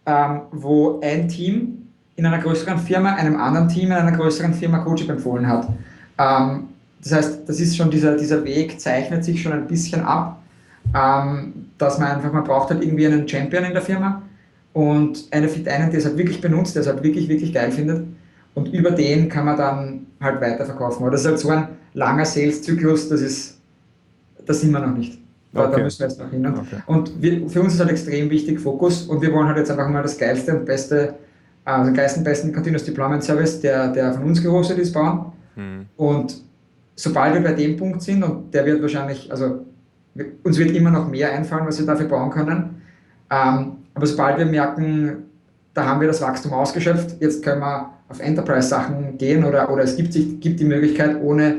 ähm, 0.04 0.42
wo 0.50 1.00
ein 1.00 1.26
Team 1.26 1.88
in 2.16 2.26
einer 2.26 2.38
größeren 2.38 2.78
Firma 2.78 3.14
einem 3.14 3.40
anderen 3.40 3.68
Team 3.68 3.86
in 3.86 3.96
einer 3.96 4.12
größeren 4.12 4.52
Firma 4.52 4.80
Coaching 4.80 5.08
empfohlen 5.08 5.48
hat. 5.48 5.68
Das 7.02 7.12
heißt, 7.12 7.48
das 7.48 7.60
ist 7.60 7.76
schon 7.76 7.90
dieser, 7.90 8.16
dieser 8.16 8.44
Weg 8.44 8.80
zeichnet 8.80 9.24
sich 9.24 9.42
schon 9.42 9.52
ein 9.52 9.66
bisschen 9.66 10.02
ab, 10.02 10.42
ähm, 10.94 11.66
dass 11.78 11.98
man 11.98 12.08
einfach, 12.12 12.32
man 12.32 12.44
braucht 12.44 12.70
halt 12.70 12.82
irgendwie 12.82 13.06
einen 13.06 13.26
Champion 13.26 13.64
in 13.64 13.72
der 13.72 13.82
Firma 13.82 14.22
und 14.72 15.26
einen, 15.30 15.48
einen, 15.66 15.90
der 15.90 15.98
es 15.98 16.04
halt 16.04 16.18
wirklich 16.18 16.40
benutzt, 16.40 16.74
der 16.74 16.82
es 16.82 16.88
halt 16.88 17.02
wirklich, 17.02 17.28
wirklich 17.28 17.52
geil 17.54 17.72
findet 17.72 18.06
und 18.54 18.68
über 18.72 18.90
den 18.90 19.28
kann 19.28 19.46
man 19.46 19.56
dann 19.56 20.06
halt 20.20 20.40
weiterverkaufen. 20.40 21.02
Aber 21.02 21.10
das 21.10 21.22
ist 21.22 21.26
halt 21.26 21.38
so 21.38 21.48
ein 21.50 21.68
langer 21.94 22.24
Sales-Zyklus, 22.24 23.08
das 23.08 23.20
ist, 23.22 23.58
das 24.46 24.60
sind 24.60 24.72
wir 24.72 24.80
noch 24.80 24.96
nicht. 24.96 25.18
Da, 25.52 25.64
Okay. 25.66 25.76
da 25.78 25.82
müssen 25.84 25.98
wir 26.00 26.06
jetzt 26.08 26.20
noch 26.20 26.30
hin. 26.30 26.46
Und, 26.46 26.58
Okay. 26.58 26.76
und 26.86 27.22
wir, 27.22 27.48
für 27.48 27.62
uns 27.62 27.74
ist 27.74 27.80
halt 27.80 27.90
extrem 27.90 28.30
wichtig 28.30 28.60
Fokus 28.60 29.02
und 29.04 29.20
wir 29.22 29.32
wollen 29.32 29.48
halt 29.48 29.56
jetzt 29.56 29.70
einfach 29.70 29.88
mal 29.88 30.02
das 30.02 30.16
geilste 30.18 30.56
und 30.56 30.66
beste, 30.66 31.14
also 31.64 31.86
den 31.86 31.94
geilsten, 31.94 32.22
besten 32.22 32.52
Continuous 32.52 32.84
Deployment 32.84 33.24
Service, 33.24 33.60
der, 33.60 33.88
der 33.88 34.12
von 34.12 34.24
uns 34.24 34.42
gehostet 34.42 34.78
ist, 34.78 34.92
bauen. 34.92 35.32
Hm. 35.56 35.86
Und 35.96 36.42
sobald 36.94 37.34
wir 37.34 37.42
bei 37.42 37.52
dem 37.52 37.76
Punkt 37.76 38.02
sind, 38.02 38.22
und 38.22 38.52
der 38.52 38.66
wird 38.66 38.82
wahrscheinlich, 38.82 39.30
also 39.30 39.64
uns 40.42 40.58
wird 40.58 40.72
immer 40.72 40.90
noch 40.90 41.08
mehr 41.08 41.32
einfallen, 41.32 41.66
was 41.66 41.78
wir 41.78 41.86
dafür 41.86 42.06
bauen 42.06 42.30
können, 42.30 42.82
ähm, 43.30 43.72
aber 43.94 44.06
sobald 44.06 44.38
wir 44.38 44.46
merken, 44.46 45.24
da 45.74 45.84
haben 45.86 46.00
wir 46.00 46.08
das 46.08 46.20
Wachstum 46.20 46.52
ausgeschöpft, 46.52 47.20
jetzt 47.20 47.42
können 47.44 47.60
wir 47.60 47.90
auf 48.08 48.20
Enterprise-Sachen 48.20 49.18
gehen 49.18 49.44
oder, 49.44 49.70
oder 49.72 49.84
es 49.84 49.96
gibt, 49.96 50.12
sich, 50.12 50.40
gibt 50.40 50.58
die 50.60 50.64
Möglichkeit, 50.64 51.16
ohne 51.22 51.58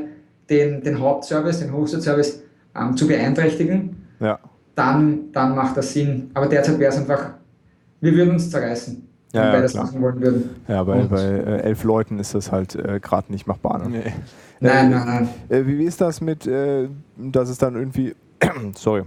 den, 0.50 0.82
den 0.82 1.00
Hauptservice, 1.00 1.60
den 1.60 1.72
Hosted-Service 1.72 2.42
ähm, 2.78 2.96
zu 2.96 3.06
beeinträchtigen, 3.06 3.96
Ja. 4.20 4.38
dann, 4.74 5.32
dann 5.32 5.54
macht 5.54 5.76
das 5.78 5.92
Sinn. 5.94 6.30
Aber 6.34 6.46
derzeit 6.46 6.78
wäre 6.78 6.92
es 6.92 6.98
einfach, 6.98 7.30
wir 8.00 8.12
würden 8.14 8.32
uns 8.32 8.50
zerreißen, 8.50 9.08
Ja, 9.32 9.40
wenn 9.40 9.46
ja, 9.48 9.52
wir 9.54 9.62
das 9.62 9.72
klar. 9.72 9.84
machen 9.84 10.02
wollen 10.02 10.20
würden. 10.20 10.50
Ja, 10.68 10.84
bei, 10.84 11.02
bei 11.04 11.22
äh, 11.22 11.60
elf 11.62 11.84
Leuten 11.84 12.18
ist 12.18 12.34
das 12.34 12.52
halt 12.52 12.74
äh, 12.74 13.00
gerade 13.00 13.32
nicht 13.32 13.46
machbar. 13.46 13.78
Ne? 13.78 13.88
Nee. 13.88 14.12
Nein, 14.60 14.92
Äh, 14.92 14.94
nein, 14.94 15.06
nein. 15.06 15.28
Äh, 15.48 15.66
wie, 15.66 15.78
wie 15.78 15.84
ist 15.84 16.00
das 16.00 16.20
mit, 16.20 16.46
äh, 16.46 16.88
dass 17.16 17.48
es 17.48 17.58
dann 17.58 17.74
irgendwie, 17.74 18.14
sorry, 18.76 19.02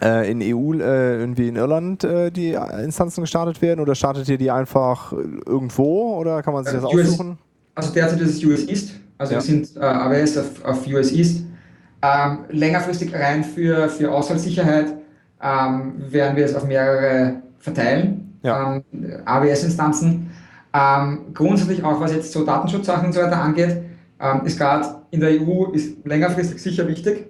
äh, 0.00 0.30
in 0.30 0.40
EU, 0.42 0.74
äh, 0.74 1.18
irgendwie 1.18 1.48
in 1.48 1.56
Irland 1.56 2.04
äh, 2.04 2.30
die 2.30 2.52
Instanzen 2.82 3.20
gestartet 3.22 3.60
werden 3.62 3.80
oder 3.80 3.94
startet 3.94 4.28
ihr 4.28 4.38
die 4.38 4.50
einfach 4.50 5.12
irgendwo 5.12 6.16
oder 6.16 6.42
kann 6.42 6.54
man 6.54 6.64
sich 6.64 6.74
das 6.74 6.84
Äh, 6.84 6.86
US 6.94 7.08
aussuchen? 7.08 7.38
Also 7.74 7.92
derzeit 7.92 8.20
ist 8.20 8.36
es 8.36 8.44
US 8.44 8.66
East, 8.68 8.92
also 9.18 9.32
Ja. 9.34 9.38
wir 9.38 9.42
sind 9.44 9.76
äh, 9.76 9.80
AWS 9.80 10.38
auf, 10.38 10.64
auf 10.64 10.86
US 10.86 11.12
East. 11.12 11.44
Ähm, 12.04 12.38
längerfristig 12.50 13.14
rein 13.14 13.44
für, 13.44 13.88
für 13.88 14.10
Ausfallsicherheit 14.12 14.92
ähm, 15.40 15.94
werden 16.10 16.36
wir 16.36 16.44
es 16.46 16.54
auf 16.54 16.64
mehrere 16.66 17.36
verteilen, 17.60 18.21
Ja. 18.42 18.76
ähm, 18.76 18.84
AWS-Instanzen. 19.24 20.30
Ähm, 20.74 21.18
grundsätzlich 21.34 21.84
auch, 21.84 22.00
was 22.00 22.12
jetzt 22.14 22.32
so 22.32 22.44
Datenschutzsachen 22.44 23.06
und 23.06 23.12
so 23.12 23.20
weiter 23.20 23.40
angeht, 23.40 23.82
ähm, 24.20 24.40
ist 24.44 24.58
gerade 24.58 24.86
in 25.10 25.20
der 25.20 25.30
EU 25.42 25.66
ist 25.72 26.04
längerfristig 26.06 26.62
sicher 26.62 26.88
wichtig, 26.88 27.26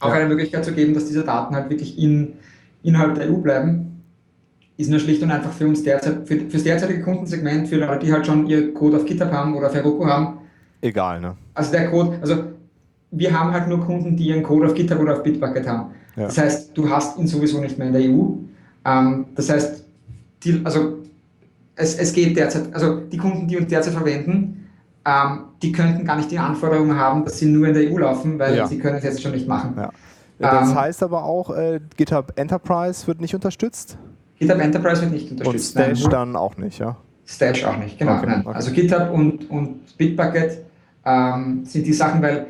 auch 0.00 0.08
Ja. 0.08 0.14
eine 0.14 0.28
Möglichkeit 0.28 0.64
zu 0.64 0.72
geben, 0.72 0.92
dass 0.94 1.06
diese 1.06 1.24
Daten 1.24 1.54
halt 1.54 1.70
wirklich 1.70 1.98
in, 1.98 2.34
innerhalb 2.82 3.14
der 3.14 3.30
EU 3.30 3.36
bleiben. 3.36 4.02
Ist 4.76 4.90
nur 4.90 4.98
schlicht 5.00 5.22
und 5.22 5.30
einfach 5.30 5.52
für 5.52 5.66
uns 5.66 5.82
derzeit, 5.82 6.26
für, 6.26 6.36
fürs 6.48 6.64
derzeitige 6.64 7.02
Kundensegment, 7.02 7.68
für 7.68 7.76
Leute, 7.76 8.06
die 8.06 8.12
halt 8.12 8.26
schon 8.26 8.46
ihr 8.46 8.72
Code 8.74 8.96
auf 8.96 9.04
GitHub 9.04 9.30
haben 9.30 9.54
oder 9.54 9.66
auf 9.68 9.74
Heroku 9.74 10.06
haben. 10.06 10.38
Egal, 10.80 11.20
ne? 11.20 11.36
Also 11.54 11.72
der 11.72 11.90
Code, 11.90 12.18
also 12.22 12.44
wir 13.10 13.38
haben 13.38 13.52
halt 13.52 13.68
nur 13.68 13.80
Kunden, 13.84 14.16
die 14.16 14.28
ihren 14.28 14.42
Code 14.42 14.66
auf 14.66 14.74
GitHub 14.74 14.98
oder 15.00 15.14
auf 15.14 15.22
Bitbucket 15.22 15.66
haben. 15.66 15.90
Ja. 16.16 16.24
Das 16.24 16.38
heißt, 16.38 16.76
du 16.76 16.88
hast 16.88 17.18
ihn 17.18 17.26
sowieso 17.26 17.60
nicht 17.60 17.76
mehr 17.78 17.88
in 17.88 17.92
der 17.92 18.02
EU. 18.02 18.24
Ähm, 18.86 19.26
das 19.34 19.50
heißt, 19.50 19.79
die, 20.44 20.60
also 20.64 20.98
es, 21.76 21.96
es 21.96 22.12
geht 22.12 22.36
derzeit, 22.36 22.72
also 22.74 22.96
die 23.00 23.16
Kunden, 23.16 23.46
die 23.48 23.56
uns 23.56 23.68
derzeit 23.68 23.94
verwenden, 23.94 24.68
ähm, 25.04 25.40
die 25.62 25.72
könnten 25.72 26.04
gar 26.04 26.16
nicht 26.16 26.30
die 26.30 26.38
Anforderungen 26.38 26.96
haben, 26.98 27.24
dass 27.24 27.38
sie 27.38 27.46
nur 27.46 27.68
in 27.68 27.74
der 27.74 27.90
EU 27.90 27.98
laufen, 27.98 28.38
weil 28.38 28.56
Ja. 28.56 28.66
sie 28.66 28.78
können 28.78 28.96
es 28.96 29.04
jetzt 29.04 29.22
schon 29.22 29.32
nicht 29.32 29.48
machen. 29.48 29.74
Ja. 29.76 29.90
Das 30.38 30.70
Ähm, 30.70 30.74
heißt 30.74 31.02
aber 31.02 31.24
auch, 31.24 31.50
äh, 31.50 31.80
GitHub 31.96 32.32
Enterprise 32.36 33.06
wird 33.06 33.20
nicht 33.20 33.34
unterstützt 33.34 33.98
GitHub 34.38 34.58
Enterprise 34.58 35.02
wird 35.02 35.12
nicht 35.12 35.30
und 35.30 35.38
unterstützt. 35.38 35.76
nein, 35.76 35.84
Stash 35.96 36.00
nur- 36.00 36.10
dann 36.10 36.36
auch 36.36 36.56
nicht, 36.56 36.78
ja? 36.78 36.96
Stash 37.26 37.62
auch 37.64 37.76
nicht, 37.76 37.98
genau. 37.98 38.16
Okay, 38.16 38.26
nein. 38.26 38.40
okay. 38.46 38.54
Also 38.56 38.72
GitHub 38.72 39.10
und, 39.12 39.50
und 39.50 39.96
Bitbucket 39.98 40.64
ähm, 41.04 41.64
sind 41.64 41.86
die 41.86 41.92
Sachen, 41.92 42.22
weil 42.22 42.46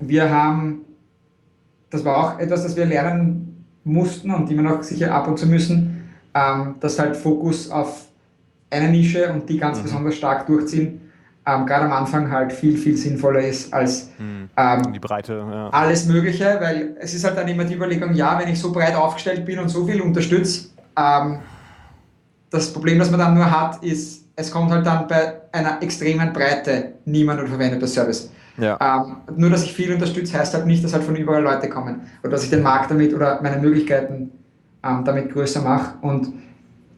wir 0.00 0.30
haben, 0.30 0.80
das 1.90 2.02
war 2.04 2.16
auch 2.16 2.38
etwas, 2.38 2.62
das 2.64 2.76
wir 2.76 2.86
lernen 2.86 3.64
mussten 3.84 4.30
und 4.30 4.50
immer 4.50 4.62
noch 4.62 4.82
sicher 4.82 5.14
ab 5.14 5.28
und 5.28 5.38
zu 5.38 5.46
müssen, 5.46 5.93
ähm, 6.34 6.76
dass 6.80 6.98
halt 6.98 7.16
Fokus 7.16 7.70
auf 7.70 8.06
eine 8.70 8.88
Nische 8.88 9.32
und 9.32 9.48
die 9.48 9.58
ganz 9.58 9.78
Mhm. 9.78 9.82
besonders 9.84 10.16
stark 10.16 10.46
durchziehen, 10.46 11.00
ähm, 11.46 11.66
gerade 11.66 11.84
am 11.84 11.92
Anfang 11.92 12.30
halt 12.30 12.52
viel, 12.52 12.76
viel 12.76 12.96
sinnvoller 12.96 13.40
ist 13.40 13.72
als 13.72 14.10
Hm. 14.16 14.48
ähm, 14.56 14.92
Die 14.92 14.98
Breite, 14.98 15.34
ja. 15.48 15.68
alles 15.70 16.06
Mögliche, 16.06 16.56
weil 16.60 16.96
es 16.98 17.14
ist 17.14 17.24
halt 17.24 17.36
dann 17.36 17.46
immer 17.48 17.64
die 17.64 17.74
Überlegung, 17.74 18.14
ja, 18.14 18.38
wenn 18.38 18.48
ich 18.48 18.58
so 18.58 18.72
breit 18.72 18.94
aufgestellt 18.96 19.44
bin 19.44 19.58
und 19.58 19.68
so 19.68 19.86
viel 19.86 20.00
unterstütze, 20.00 20.68
ähm, 20.98 21.38
das 22.50 22.72
Problem, 22.72 22.98
das 22.98 23.10
man 23.10 23.20
dann 23.20 23.34
nur 23.34 23.50
hat, 23.50 23.82
ist, 23.84 24.24
es 24.36 24.50
kommt 24.50 24.70
halt 24.72 24.86
dann 24.86 25.06
bei 25.06 25.34
einer 25.52 25.82
extremen 25.82 26.32
Breite 26.32 26.94
niemand 27.04 27.40
und 27.40 27.48
verwendet 27.48 27.82
das 27.82 27.92
Service. 27.94 28.30
Ja. 28.56 28.78
Ähm, 28.80 29.16
nur, 29.36 29.50
dass 29.50 29.64
ich 29.64 29.72
viel 29.72 29.92
unterstütze, 29.92 30.38
heißt 30.38 30.54
halt 30.54 30.66
nicht, 30.66 30.82
dass 30.82 30.92
halt 30.94 31.02
von 31.04 31.16
überall 31.16 31.42
Leute 31.42 31.68
kommen 31.68 32.02
oder 32.22 32.30
dass 32.30 32.44
ich 32.44 32.50
den 32.50 32.62
Markt 32.62 32.90
damit 32.90 33.12
oder 33.12 33.40
meine 33.42 33.58
Möglichkeiten 33.60 34.30
ähm, 34.84 35.04
damit 35.04 35.32
größer 35.32 35.62
mache. 35.62 35.94
Und 36.02 36.32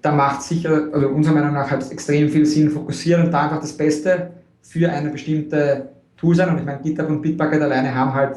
da 0.02 0.12
macht 0.12 0.42
sicher, 0.42 0.88
also 0.92 1.08
unserer 1.08 1.34
Meinung 1.34 1.54
nach, 1.54 1.70
halt 1.70 1.90
extrem 1.90 2.28
viel 2.28 2.46
Sinn, 2.46 2.70
fokussieren 2.70 3.24
und 3.26 3.32
da 3.32 3.44
einfach 3.44 3.60
das 3.60 3.72
Beste 3.72 4.30
für 4.62 4.90
eine 4.90 5.10
bestimmte 5.10 5.88
Tool 6.16 6.34
sein. 6.34 6.48
Und 6.50 6.58
ich 6.58 6.64
meine, 6.64 6.80
GitHub 6.80 7.08
und 7.08 7.22
Bitbucket 7.22 7.60
alleine 7.62 7.94
haben 7.94 8.14
halt, 8.14 8.36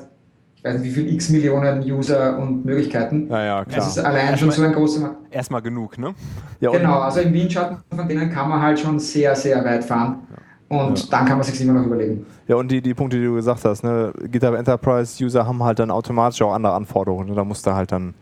ich 0.55 0.63
weiß 0.63 0.79
nicht, 0.79 0.83
wie 0.85 0.91
viel 0.91 1.13
x 1.13 1.29
Millionen 1.29 1.81
User 1.83 2.37
und 2.37 2.65
Möglichkeiten. 2.65 3.27
Ja, 3.29 3.43
ja, 3.45 3.65
klar. 3.65 3.75
Das 3.77 3.87
ist 3.87 3.99
allein 4.03 4.37
schon 4.37 4.51
so 4.51 4.61
ein 4.63 4.73
großer. 4.73 5.15
Erstmal 5.31 5.61
genug, 5.61 5.97
ne? 5.97 6.13
ja, 6.59 6.71
Genau, 6.71 6.99
also 6.99 7.21
im 7.21 7.33
Windschatten 7.33 7.77
von 7.95 8.07
denen 8.07 8.29
kann 8.29 8.49
man 8.49 8.61
halt 8.61 8.79
schon 8.79 8.99
sehr, 8.99 9.35
sehr 9.35 9.63
weit 9.63 9.83
fahren. 9.83 10.19
Und 10.67 10.99
Ja. 10.99 11.05
dann 11.11 11.25
kann 11.25 11.37
man 11.37 11.43
sich 11.43 11.59
immer 11.61 11.73
noch 11.73 11.85
überlegen. 11.85 12.25
Ja, 12.47 12.55
und 12.57 12.69
die, 12.69 12.79
die 12.81 12.93
Punkte, 12.93 13.17
die 13.17 13.25
du 13.25 13.35
gesagt 13.35 13.63
hast, 13.65 13.83
ne, 13.83 14.11
GitHub 14.27 14.53
Enterprise 14.55 15.23
User 15.23 15.45
haben 15.47 15.63
halt 15.63 15.79
dann 15.79 15.89
automatisch 15.91 16.41
auch 16.41 16.53
andere 16.53 16.73
Anforderungen. 16.73 17.29
Ne? 17.29 17.35
Da 17.35 17.43
musst 17.43 17.65
du 17.65 17.73
halt 17.73 17.91
dann 17.91 18.13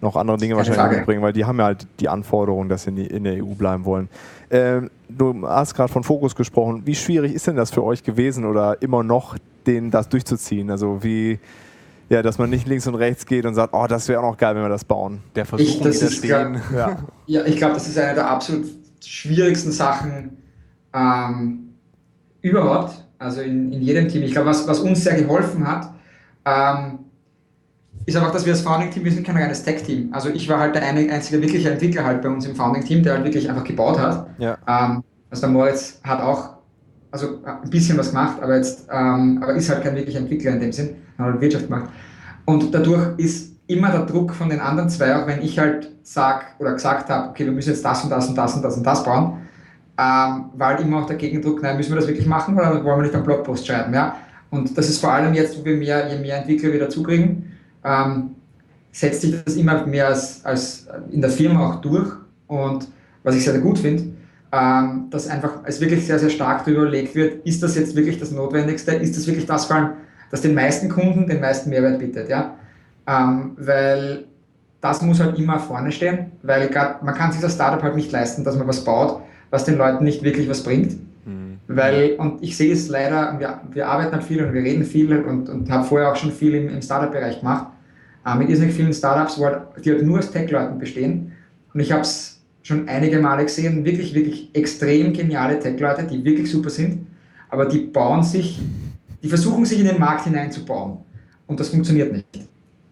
noch 0.00 0.16
andere 0.16 0.36
Dinge 0.38 0.56
wahrscheinlich 0.56 0.80
Frage. 0.80 0.96
mitbringen, 0.96 1.22
weil 1.22 1.32
die 1.32 1.44
haben 1.44 1.58
ja 1.58 1.66
halt 1.66 1.86
die 2.00 2.08
Anforderung, 2.08 2.68
dass 2.68 2.84
sie 2.84 2.90
in, 2.90 3.24
der 3.24 3.34
EU 3.44 3.54
bleiben 3.54 3.84
wollen. 3.84 4.08
Ähm, 4.50 4.90
du 5.08 5.46
hast 5.46 5.74
gerade 5.74 5.92
von 5.92 6.02
Fokus 6.02 6.34
gesprochen. 6.34 6.82
Wie 6.86 6.94
schwierig 6.94 7.34
ist 7.34 7.46
denn 7.46 7.56
das 7.56 7.70
für 7.70 7.84
euch 7.84 8.02
gewesen 8.02 8.44
oder 8.46 8.80
immer 8.82 9.02
noch, 9.02 9.36
den 9.66 9.90
das 9.90 10.08
durchzuziehen? 10.08 10.70
Also 10.70 11.02
wie, 11.02 11.38
ja, 12.08 12.22
dass 12.22 12.38
man 12.38 12.50
nicht 12.50 12.66
links 12.66 12.86
und 12.86 12.94
rechts 12.94 13.26
geht 13.26 13.44
und 13.44 13.54
sagt, 13.54 13.74
oh, 13.74 13.86
das 13.86 14.08
wäre 14.08 14.20
auch 14.20 14.30
noch 14.32 14.38
geil, 14.38 14.54
wenn 14.56 14.62
wir 14.62 14.68
das 14.70 14.84
bauen. 14.84 15.20
Der 15.34 15.44
Versuch 15.44 15.66
Ich- 15.66 15.80
das 15.80 16.02
ist 16.02 16.22
widerstehen. 16.22 16.60
Ja, 16.74 16.98
Ja, 17.26 17.44
ich 17.44 17.56
glaube, 17.56 17.74
das 17.74 17.86
ist 17.86 17.98
eine 17.98 18.14
der 18.14 18.28
absolut 18.30 18.66
schwierigsten 19.04 19.70
Sachen 19.70 20.36
ähm, 20.94 21.74
überhaupt, 22.40 23.04
also 23.18 23.42
in, 23.42 23.72
in 23.72 23.82
jedem 23.82 24.08
Team. 24.08 24.22
Ich 24.22 24.32
glaube, 24.32 24.48
was, 24.48 24.66
was 24.66 24.80
uns 24.80 25.04
sehr 25.04 25.20
geholfen 25.20 25.66
hat, 25.66 25.92
ähm, 26.44 27.00
ist 28.06 28.16
einfach, 28.16 28.32
dass 28.32 28.44
wir 28.44 28.52
als 28.52 28.62
Founding-Team, 28.62 29.04
wir 29.04 29.12
sind 29.12 29.26
kein 29.26 29.36
reines 29.36 29.62
Tech-Team. 29.62 30.12
Also 30.12 30.30
ich 30.30 30.48
war 30.48 30.58
halt 30.58 30.74
der 30.74 30.82
eine, 30.82 31.10
einzige 31.12 31.40
wirkliche 31.42 31.70
Entwickler 31.70 32.04
halt 32.04 32.22
bei 32.22 32.28
uns 32.28 32.46
im 32.46 32.54
Founding-Team, 32.54 33.02
der 33.02 33.14
halt 33.14 33.24
wirklich 33.24 33.48
einfach 33.48 33.64
gebaut 33.64 33.98
hat. 33.98 34.26
ja, 34.38 34.56
Ähm, 34.66 35.02
also 35.30 35.42
der 35.42 35.50
Moritz 35.50 36.00
hat 36.02 36.20
auch 36.20 36.60
also 37.10 37.40
ein 37.44 37.70
bisschen 37.70 37.98
was 37.98 38.10
gemacht, 38.10 38.40
aber 38.40 38.56
jetzt 38.56 38.88
ähm, 38.90 39.40
aber 39.42 39.54
ist 39.54 39.68
halt 39.68 39.82
kein 39.82 39.96
wirklicher 39.96 40.20
Entwickler 40.20 40.52
in 40.52 40.60
dem 40.60 40.72
Sinn, 40.72 40.96
hat 41.18 41.26
halt 41.26 41.40
Wirtschaft 41.40 41.68
gemacht. 41.68 41.90
Und 42.44 42.72
dadurch 42.74 43.18
ist 43.18 43.56
immer 43.66 43.90
der 43.90 44.06
Druck 44.06 44.34
von 44.34 44.48
den 44.48 44.60
anderen 44.60 44.88
zwei, 44.88 45.14
auch 45.16 45.26
wenn 45.26 45.42
ich 45.42 45.58
halt 45.58 45.90
sag 46.02 46.56
oder 46.58 46.72
gesagt 46.72 47.08
habe, 47.08 47.30
okay, 47.30 47.44
wir 47.44 47.52
müssen 47.52 47.70
jetzt 47.70 47.84
das 47.84 48.02
und 48.04 48.10
das 48.10 48.28
und 48.28 48.36
das 48.36 48.54
und 48.54 48.62
das 48.62 48.76
und 48.76 48.84
das 48.84 49.04
bauen, 49.04 49.38
ähm, 49.98 50.46
war 50.56 50.68
halt 50.68 50.80
immer 50.80 50.98
auch 50.98 51.06
der 51.06 51.16
Gegendruck, 51.16 51.62
nein, 51.62 51.76
müssen 51.76 51.92
wir 51.92 51.96
das 51.96 52.08
wirklich 52.08 52.26
machen 52.26 52.56
oder 52.56 52.82
wollen 52.84 52.98
wir 52.98 53.02
nicht 53.02 53.14
einen 53.14 53.24
Blogpost 53.24 53.66
schreiben, 53.66 53.92
ja? 53.92 54.16
Und 54.50 54.76
das 54.76 54.88
ist 54.88 54.98
vor 54.98 55.12
allem 55.12 55.32
jetzt, 55.34 55.58
wo 55.58 55.64
wir 55.64 55.76
mehr, 55.76 56.08
je 56.08 56.18
mehr 56.18 56.38
Entwickler 56.38 56.72
wieder 56.72 56.88
zukriegen, 56.88 57.39
ähm, 57.84 58.30
setzt 58.92 59.22
sich 59.22 59.42
das 59.44 59.56
immer 59.56 59.86
mehr 59.86 60.08
als, 60.08 60.44
als 60.44 60.88
in 61.10 61.20
der 61.20 61.30
Firma 61.30 61.68
auch 61.68 61.80
durch 61.80 62.10
und 62.46 62.88
was 63.22 63.36
ich 63.36 63.44
sehr, 63.44 63.58
gut 63.58 63.78
finde, 63.78 64.04
ähm, 64.52 65.06
dass 65.10 65.28
einfach 65.28 65.58
es 65.64 65.80
wirklich 65.80 66.06
sehr, 66.06 66.18
sehr 66.18 66.30
stark 66.30 66.64
darüber 66.64 66.82
überlegt 66.82 67.14
wird, 67.14 67.46
ist 67.46 67.62
das 67.62 67.76
jetzt 67.76 67.94
wirklich 67.94 68.18
das 68.18 68.30
Notwendigste, 68.32 68.92
ist 68.92 69.16
das 69.16 69.26
wirklich 69.26 69.46
das 69.46 69.66
vor 69.66 69.76
allem, 69.76 69.90
das 70.30 70.40
den 70.40 70.54
meisten 70.54 70.88
Kunden 70.88 71.26
den 71.26 71.40
meisten 71.40 71.70
Mehrwert 71.70 71.98
bietet. 71.98 72.28
Ja? 72.28 72.56
Ähm, 73.06 73.52
weil 73.56 74.24
das 74.80 75.02
muss 75.02 75.20
halt 75.20 75.38
immer 75.38 75.58
vorne 75.58 75.92
stehen, 75.92 76.32
weil 76.42 76.68
grad, 76.68 77.02
man 77.02 77.14
kann 77.14 77.32
sich 77.32 77.40
das 77.40 77.54
Startup 77.54 77.82
halt 77.82 77.96
nicht 77.96 78.10
leisten, 78.10 78.44
dass 78.44 78.56
man 78.56 78.66
was 78.66 78.84
baut, 78.84 79.20
was 79.50 79.64
den 79.64 79.76
Leuten 79.76 80.04
nicht 80.04 80.22
wirklich 80.22 80.48
was 80.48 80.62
bringt. 80.62 80.96
Mhm. 81.70 81.76
Weil, 81.76 82.12
und 82.18 82.42
ich 82.42 82.56
sehe 82.56 82.72
es 82.72 82.88
leider, 82.88 83.38
wir, 83.38 83.60
wir 83.70 83.88
arbeiten 83.88 84.12
halt 84.12 84.24
viel 84.24 84.44
und 84.44 84.52
wir 84.52 84.62
reden 84.62 84.84
viel 84.84 85.16
und, 85.16 85.48
und 85.48 85.70
habe 85.70 85.84
vorher 85.84 86.10
auch 86.10 86.16
schon 86.16 86.32
viel 86.32 86.54
im, 86.54 86.68
im 86.68 86.82
Startup-Bereich 86.82 87.40
gemacht, 87.40 87.68
äh, 88.26 88.34
mit 88.34 88.50
irrsinnig 88.50 88.74
vielen 88.74 88.92
Startups, 88.92 89.38
wo 89.38 89.44
halt, 89.44 89.62
die 89.84 89.90
halt 89.90 90.04
nur 90.04 90.18
aus 90.18 90.30
Tech-Leuten 90.30 90.78
bestehen. 90.78 91.32
Und 91.72 91.80
ich 91.80 91.92
habe 91.92 92.02
es 92.02 92.40
schon 92.62 92.88
einige 92.88 93.20
Male 93.20 93.44
gesehen, 93.44 93.84
wirklich, 93.84 94.14
wirklich 94.14 94.50
extrem 94.52 95.12
geniale 95.12 95.58
Tech-Leute, 95.60 96.04
die 96.04 96.24
wirklich 96.24 96.50
super 96.50 96.70
sind, 96.70 97.06
aber 97.48 97.66
die 97.66 97.78
bauen 97.78 98.22
sich, 98.22 98.60
die 99.22 99.28
versuchen 99.28 99.64
sich 99.64 99.78
in 99.78 99.86
den 99.86 99.98
Markt 99.98 100.24
hineinzubauen. 100.24 100.98
Und 101.46 101.60
das 101.60 101.68
funktioniert 101.68 102.12
nicht. 102.12 102.26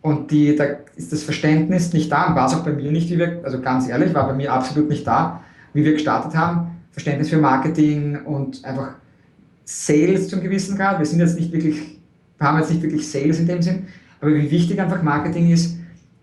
Und 0.01 0.31
die, 0.31 0.55
da 0.55 0.65
ist 0.95 1.13
das 1.13 1.25
Verständnis 1.25 1.93
nicht 1.93 2.11
da 2.11 2.29
und 2.29 2.37
war 2.37 2.47
es 2.47 2.55
auch 2.55 2.65
bei 2.65 2.73
mir 2.73 2.91
nicht, 2.93 3.11
wie 3.11 3.19
wir, 3.19 3.41
also 3.43 3.61
ganz 3.61 3.89
ehrlich, 3.89 4.15
war 4.15 4.27
bei 4.29 4.35
mir 4.35 4.53
absolut 4.53 4.89
nicht 4.89 5.07
da, 5.07 5.43
wie 5.75 5.85
wir 5.85 5.93
gestartet 5.93 6.37
haben. 6.37 6.78
Verständnis 6.99 7.31
für 7.31 7.39
Marketing 7.39 8.17
und 8.25 8.65
einfach 8.65 8.95
Sales 9.65 10.29
zum 10.29 10.41
gewissen 10.41 10.77
Grad. 10.77 10.99
Wir 10.99 11.07
sind 11.07 11.21
jetzt 11.21 11.39
nicht 11.39 11.53
wirklich, 11.53 12.01
haben 12.41 12.59
jetzt 12.59 12.71
nicht 12.71 12.83
wirklich 12.83 13.09
Sales 13.09 13.39
in 13.39 13.47
dem 13.47 13.63
Sinn, 13.63 13.87
aber 14.21 14.35
wie 14.35 14.51
wichtig 14.51 14.81
einfach 14.81 15.01
Marketing 15.01 15.49
ist 15.51 15.79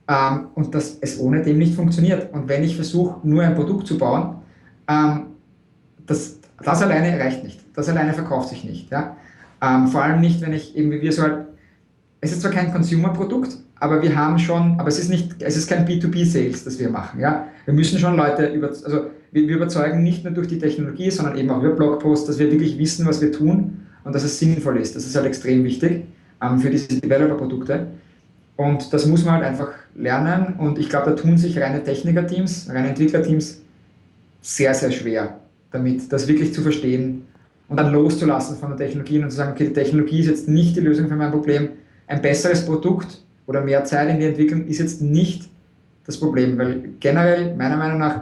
ähm, 0.09 0.47
und 0.53 0.76
dass 0.76 0.97
es 0.99 1.17
ohne 1.17 1.41
dem 1.43 1.59
nicht 1.59 1.76
funktioniert. 1.76 2.34
Und 2.34 2.49
wenn 2.49 2.61
ich 2.63 2.76
versuche, 2.76 3.26
nur 3.26 3.43
ein 3.43 3.55
Produkt 3.55 3.88
zu 3.88 3.97
bauen, 3.97 4.36
ähm, 4.89 5.28
das, 6.05 6.39
das 6.61 6.82
alleine 6.82 7.17
reicht 7.19 7.45
nicht. 7.45 7.61
Das 7.73 7.88
alleine 7.88 8.13
verkauft 8.13 8.49
sich 8.49 8.65
nicht. 8.65 8.91
Ja? 8.91 9.15
Ähm, 9.61 9.88
vor 9.88 10.03
allem 10.03 10.19
nicht, 10.19 10.41
wenn 10.41 10.51
ich 10.51 10.76
eben 10.76 10.91
wie 10.91 11.01
wir 11.01 11.13
so 11.13 11.21
halt, 11.21 11.45
es 12.19 12.34
ist 12.34 12.41
zwar 12.41 12.51
kein 12.51 12.73
Consumer-Produkt, 12.73 13.57
aber 13.80 14.01
wir 14.01 14.13
haben 14.13 14.39
schon, 14.39 14.78
aber 14.78 14.89
es 14.89 14.99
ist 14.99 15.09
nicht, 15.09 15.41
es 15.41 15.55
ist 15.55 15.69
kein 15.69 15.88
B2B-Sales, 15.88 16.65
das 16.65 16.78
wir 16.80 16.89
machen. 16.89 17.21
Ja? 17.21 17.47
Wir 17.63 17.73
müssen 17.73 17.97
schon 17.97 18.17
Leute 18.17 18.47
über, 18.47 18.67
also 18.67 19.05
wir, 19.36 19.49
wir 19.49 19.57
überzeugen 19.57 20.01
nicht 20.01 20.23
nur 20.23 20.31
durch 20.33 20.47
die 20.47 20.57
Technologie, 20.57 21.11
sondern 21.11 21.38
eben 21.38 21.49
auch 21.49 21.61
über 21.61 21.75
Blogposts, 21.75 22.25
dass 22.25 22.39
wir 22.39 22.49
wirklich 22.49 22.77
wissen, 22.79 23.05
was 23.05 23.21
wir 23.21 23.33
tun 23.33 23.81
und 24.05 24.15
dass 24.15 24.23
es 24.23 24.39
sinnvoll 24.39 24.77
ist. 24.77 24.95
Das 24.95 25.05
ist 25.05 25.13
halt 25.13 25.25
extrem 25.25 25.65
wichtig 25.65 26.05
ähm, 26.41 26.59
für 26.59 26.69
diese 26.69 26.88
Developer-Produkte. 26.88 27.88
Und 28.55 28.93
das 28.93 29.05
muss 29.05 29.25
man 29.25 29.36
halt 29.36 29.43
einfach 29.43 29.73
lernen. 29.93 30.55
Und 30.57 30.79
ich 30.79 30.88
glaube, 30.88 31.09
da 31.09 31.15
tun 31.17 31.38
sich 31.38 31.59
reine 31.59 31.83
Techniker-Teams, 31.83 32.69
reine 32.69 32.88
Entwickler-Teams 32.88 33.61
sehr, 34.41 34.73
sehr 34.73 34.91
schwer 34.91 35.38
damit, 35.69 36.13
das 36.13 36.29
wirklich 36.29 36.53
zu 36.53 36.61
verstehen 36.61 37.23
und 37.67 37.77
dann 37.77 37.91
loszulassen 37.91 38.55
von 38.57 38.69
der 38.69 38.77
Technologie 38.77 39.21
und 39.21 39.31
zu 39.31 39.36
sagen, 39.36 39.51
okay, 39.51 39.65
die 39.65 39.73
Technologie 39.73 40.21
ist 40.21 40.27
jetzt 40.27 40.47
nicht 40.47 40.77
die 40.77 40.81
Lösung 40.81 41.09
für 41.09 41.15
mein 41.17 41.31
Problem. 41.31 41.69
Ein 42.07 42.21
besseres 42.21 42.65
Produkt 42.65 43.21
oder 43.47 43.59
mehr 43.61 43.83
Zeit 43.83 44.07
in 44.09 44.19
die 44.19 44.27
Entwicklung 44.27 44.65
ist 44.67 44.79
jetzt 44.79 45.01
nicht 45.01 45.49
das 46.05 46.17
Problem, 46.17 46.57
weil 46.57 46.91
generell 47.01 47.53
meiner 47.55 47.75
Meinung 47.75 47.99
nach, 47.99 48.21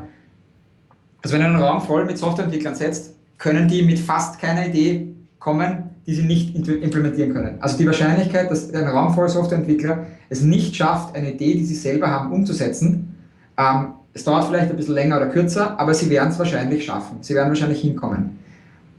also 1.24 1.34
wenn 1.34 1.41
du 1.41 1.47
einen 1.47 1.61
Raum 1.61 1.82
voll 1.82 2.05
mit 2.05 2.17
Softwareentwicklern 2.17 2.76
setzt, 2.76 3.15
können 3.38 3.67
die 3.67 3.82
mit 3.82 3.97
fast 3.97 4.39
keiner 4.39 4.67
Idee 4.67 5.07
kommen, 5.39 5.89
die 6.05 6.13
sie 6.13 6.24
nicht 6.24 6.55
implementieren 6.55 7.34
können. 7.34 7.57
Also 7.59 7.78
die 7.78 7.86
Wahrscheinlichkeit, 7.86 8.51
dass 8.51 8.74
ein 8.74 8.88
Raum 8.88 9.13
voll 9.13 9.30
Softwareentwickler 9.30 10.05
es 10.30 10.41
nicht 10.41 10.76
schafft, 10.76 11.15
eine 11.15 11.34
Idee, 11.34 11.55
die 11.55 11.65
sie 11.65 11.76
selber 11.76 12.09
haben, 12.09 12.32
umzusetzen, 12.32 13.15
ähm, 13.57 13.93
es 14.13 14.24
dauert 14.24 14.45
vielleicht 14.45 14.69
ein 14.69 14.78
bisschen 14.78 14.93
länger 14.93 15.17
oder 15.17 15.28
kürzer, 15.28 15.80
aber 15.80 15.93
sie 15.93 16.09
werden 16.09 16.30
es 16.30 16.38
wahrscheinlich 16.38 16.86
schaffen. 16.86 17.17
Sie 17.21 17.34
werden 17.34 17.49
wahrscheinlich 17.49 17.82
hinkommen. 17.82 18.38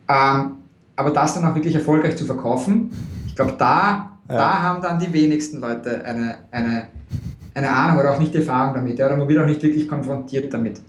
Ähm, 0.08 0.52
aber 0.96 1.10
das 1.10 1.34
dann 1.34 1.44
auch 1.44 1.54
wirklich 1.54 1.74
erfolgreich 1.74 2.16
zu 2.16 2.24
verkaufen, 2.24 2.90
ich 3.26 3.36
glaube, 3.36 3.54
da 3.56 4.10
ja. 4.28 4.36
Da 4.36 4.62
haben 4.62 4.82
dann 4.82 4.98
die 4.98 5.12
wenigsten 5.12 5.60
Leute 5.60 6.02
eine, 6.04 6.36
eine, 6.50 6.84
eine 7.52 7.70
Ahnung 7.70 8.00
oder 8.00 8.14
auch 8.14 8.18
nicht 8.18 8.32
die 8.32 8.38
Erfahrung 8.38 8.74
damit. 8.74 8.98
Ja, 8.98 9.06
oder 9.06 9.16
man 9.16 9.28
wird 9.28 9.42
auch 9.42 9.46
nicht 9.46 9.62
wirklich 9.62 9.86
konfrontiert 9.86 10.52
damit. 10.52 10.80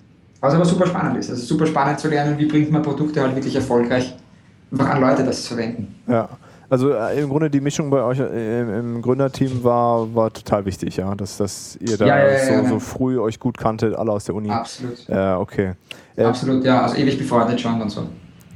Was 0.41 0.53
aber 0.53 0.65
super 0.65 0.87
spannend 0.87 1.17
ist. 1.17 1.29
Also 1.29 1.43
super 1.43 1.65
spannend 1.65 1.99
zu 1.99 2.09
lernen, 2.09 2.37
wie 2.37 2.45
bringt 2.45 2.71
man 2.71 2.81
Produkte 2.81 3.21
halt 3.21 3.35
wirklich 3.35 3.55
erfolgreich 3.55 4.15
einfach 4.71 4.89
an 4.89 5.01
Leute 5.01 5.23
das 5.23 5.43
zu 5.43 5.55
verwenden. 5.55 5.95
Ja. 6.07 6.29
Also 6.67 6.91
äh, 6.91 7.21
im 7.21 7.29
Grunde 7.29 7.49
die 7.49 7.61
Mischung 7.61 7.91
bei 7.91 8.01
euch 8.01 8.19
äh, 8.19 8.79
im, 8.79 9.01
Gründerteam 9.01 9.63
war, 9.63 10.13
war 10.15 10.33
total 10.33 10.65
wichtig, 10.65 10.97
ja, 10.97 11.13
dass, 11.13 11.37
dass 11.37 11.77
ihr 11.79 11.95
da 11.95 12.07
ja, 12.07 12.27
ja, 12.27 12.63
so, 12.63 12.69
so, 12.69 12.79
früh 12.79 13.19
euch 13.19 13.39
gut 13.39 13.57
kanntet, 13.57 13.95
alle 13.95 14.11
aus 14.11 14.25
der 14.25 14.33
Uni. 14.33 14.49
Absolut. 14.49 15.07
Ja, 15.07 15.37
okay. 15.37 15.73
Äh, 16.15 16.23
Absolut, 16.23 16.65
ja, 16.65 16.81
also 16.81 16.95
ewig 16.95 17.19
befreundet 17.19 17.61
schon 17.61 17.79
und 17.79 17.89
so. 17.89 18.07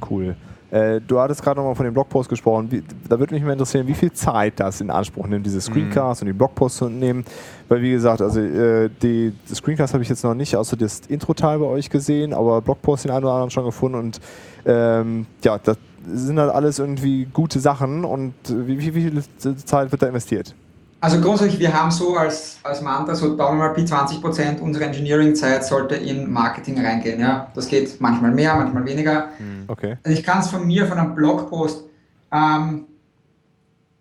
Cool. 0.08 0.34
Äh, 0.70 1.00
du 1.00 1.18
hattest 1.18 1.42
gerade 1.42 1.58
nochmal 1.58 1.74
von 1.74 1.84
dem 1.84 1.94
Blogpost 1.94 2.28
gesprochen. 2.28 2.70
Wie, 2.70 2.82
da 3.08 3.18
würde 3.18 3.34
mich 3.34 3.42
mal 3.42 3.52
interessieren, 3.52 3.86
wie 3.86 3.94
viel 3.94 4.12
Zeit 4.12 4.60
das 4.60 4.80
in 4.80 4.90
Anspruch 4.90 5.26
nimmt, 5.26 5.44
diese 5.44 5.60
Screencasts 5.60 6.22
mhm. 6.22 6.28
und 6.28 6.34
die 6.34 6.38
Blogposts 6.38 6.78
zu 6.78 6.88
nehmen. 6.88 7.24
Weil, 7.68 7.82
wie 7.82 7.90
gesagt, 7.90 8.22
also 8.22 8.40
äh, 8.40 8.88
die, 9.02 9.32
die 9.48 9.54
Screencasts 9.54 9.94
habe 9.94 10.02
ich 10.02 10.08
jetzt 10.08 10.22
noch 10.22 10.34
nicht 10.34 10.56
außer 10.56 10.76
das 10.76 11.00
Intro-Teil 11.08 11.58
bei 11.58 11.66
euch 11.66 11.90
gesehen, 11.90 12.32
aber 12.32 12.60
Blogposts 12.60 13.02
den 13.02 13.12
einen 13.12 13.24
oder 13.24 13.34
anderen 13.34 13.50
schon 13.50 13.64
gefunden 13.64 13.98
und 13.98 14.20
ähm, 14.64 15.26
ja, 15.44 15.58
das 15.58 15.76
sind 16.06 16.38
halt 16.38 16.50
alles 16.50 16.78
irgendwie 16.78 17.26
gute 17.26 17.60
Sachen 17.60 18.04
und 18.04 18.34
wie, 18.48 18.78
wie, 18.78 18.94
wie 18.94 19.02
viel 19.02 19.22
Zeit 19.64 19.92
wird 19.92 20.02
da 20.02 20.06
investiert? 20.06 20.54
Also 21.02 21.20
grundsätzlich, 21.20 21.58
wir 21.58 21.72
haben 21.72 21.90
so 21.90 22.14
als, 22.16 22.58
als 22.62 22.82
Mantra, 22.82 23.14
so 23.14 23.34
daumen 23.34 23.58
wir 23.58 23.68
mal 23.68 23.74
20% 23.74 24.60
unserer 24.60 24.84
Engineering-Zeit 24.84 25.64
sollte 25.64 25.94
in 25.94 26.30
Marketing 26.30 26.78
reingehen. 26.84 27.20
Ja? 27.20 27.50
Das 27.54 27.68
geht 27.68 28.00
manchmal 28.00 28.32
mehr, 28.32 28.54
manchmal 28.54 28.84
weniger. 28.84 29.30
Hm, 29.38 29.64
okay. 29.66 29.96
Also 30.02 30.18
ich 30.18 30.24
kann 30.24 30.40
es 30.40 30.48
von 30.48 30.66
mir, 30.66 30.86
von 30.86 30.98
einem 30.98 31.14
Blogpost, 31.14 31.84
ähm, 32.32 32.84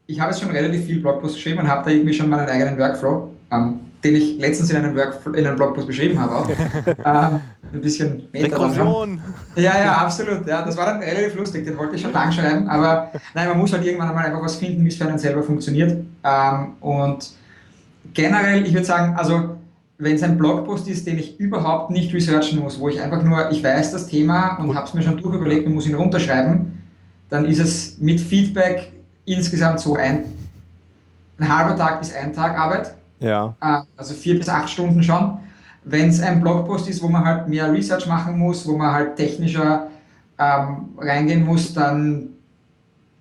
ich 0.08 0.20
habe 0.20 0.32
jetzt 0.32 0.41
schon 0.41 0.50
relativ 0.50 0.86
viel 0.86 1.00
Blogpost 1.00 1.36
geschrieben 1.36 1.60
und 1.60 1.68
habe 1.68 1.86
da 1.86 1.91
irgendwie 1.91 2.14
schon 2.14 2.30
meinen 2.30 2.50
eigenen 2.50 2.78
Workflow. 2.80 3.32
Ähm, 3.52 3.80
den 4.04 4.16
ich 4.16 4.38
letztens 4.38 4.70
in 4.70 4.78
einem, 4.78 4.95
Work, 4.95 5.20
in 5.26 5.45
einem 5.45 5.56
Blogpost 5.56 5.88
beschrieben 5.88 6.20
habe. 6.20 6.36
Auch. 6.36 6.50
ähm, 6.88 7.41
ein 7.74 7.82
bisschen 7.82 8.24
Rekursion. 8.34 9.20
Ja, 9.56 9.78
ja, 9.78 9.97
absolut. 9.97 10.47
Ja, 10.47 10.64
das 10.64 10.78
war 10.78 10.86
dann 10.86 11.00
relativ 11.00 11.36
lustig, 11.36 11.66
den 11.66 11.78
wollte 11.78 11.95
ich 11.95 12.02
schon 12.02 12.14
lang 12.14 12.32
schreiben, 12.32 12.68
aber 12.68 13.12
nein, 13.36 13.50
man 13.50 13.58
muss 13.58 13.74
halt 13.74 13.86
irgendwann 13.86 14.10
einmal 14.10 14.26
einfach 14.26 14.41
was 14.41 14.56
finden, 14.56 14.84
wie 14.84 14.88
es 14.88 14.95
für 14.95 15.06
einen 15.06 15.20
selber 15.20 15.43
funktioniert. 15.43 16.04
Ähm, 16.24 16.74
und 16.80 17.32
generell, 18.14 18.66
ich 18.66 18.74
würde 18.74 18.86
sagen, 18.86 19.16
also 19.16 19.58
wenn 19.97 20.16
es 20.16 20.24
ein 20.24 20.38
Blogpost 20.38 20.88
ist, 20.88 21.06
den 21.06 21.20
ich 21.20 21.39
überhaupt 21.39 21.91
nicht 21.91 22.14
researchen 22.14 22.60
muss, 22.60 22.80
wo 22.80 22.88
ich 22.88 23.02
einfach 23.02 23.22
nur, 23.22 23.52
ich 23.52 23.62
weiß 23.62 23.91
das 23.91 24.08
Thema 24.08 24.56
und 24.56 24.74
habe 24.74 24.88
es 24.88 24.93
mir 24.93 25.02
schon 25.02 25.18
durchüberlegt 25.18 25.68
und 25.68 25.74
muss 25.74 25.88
ihn 25.88 25.95
runterschreiben, 25.95 26.82
dann 27.30 27.45
ist 27.45 27.60
es 27.60 27.97
mit 28.00 28.20
Feedback 28.20 28.93
insgesamt 29.26 29.82
so 29.82 29.95
ein, 29.95 30.24
ein 31.38 31.58
halber 31.58 31.76
Tag 31.76 32.00
bis 32.00 32.14
ein 32.16 32.34
Tag 32.34 32.58
Arbeit 32.58 32.95
ja. 33.20 33.55
Äh, 33.61 33.82
also 33.97 34.13
vier 34.13 34.38
bis 34.38 34.49
acht 34.49 34.70
Stunden 34.70 35.01
schon. 35.03 35.39
Wenn 35.84 36.09
es 36.09 36.22
ein 36.22 36.41
Blogpost 36.41 36.89
ist, 36.89 37.01
wo 37.01 37.07
man 37.07 37.26
halt 37.26 37.47
mehr 37.47 37.72
Research 37.72 38.05
machen 38.07 38.38
muss, 38.38 38.67
wo 38.67 38.78
man 38.78 38.93
halt 38.93 39.15
technischer 39.15 39.88
ähm, 40.38 40.89
reingehen 40.97 41.45
muss, 41.45 41.74
dann 41.74 42.30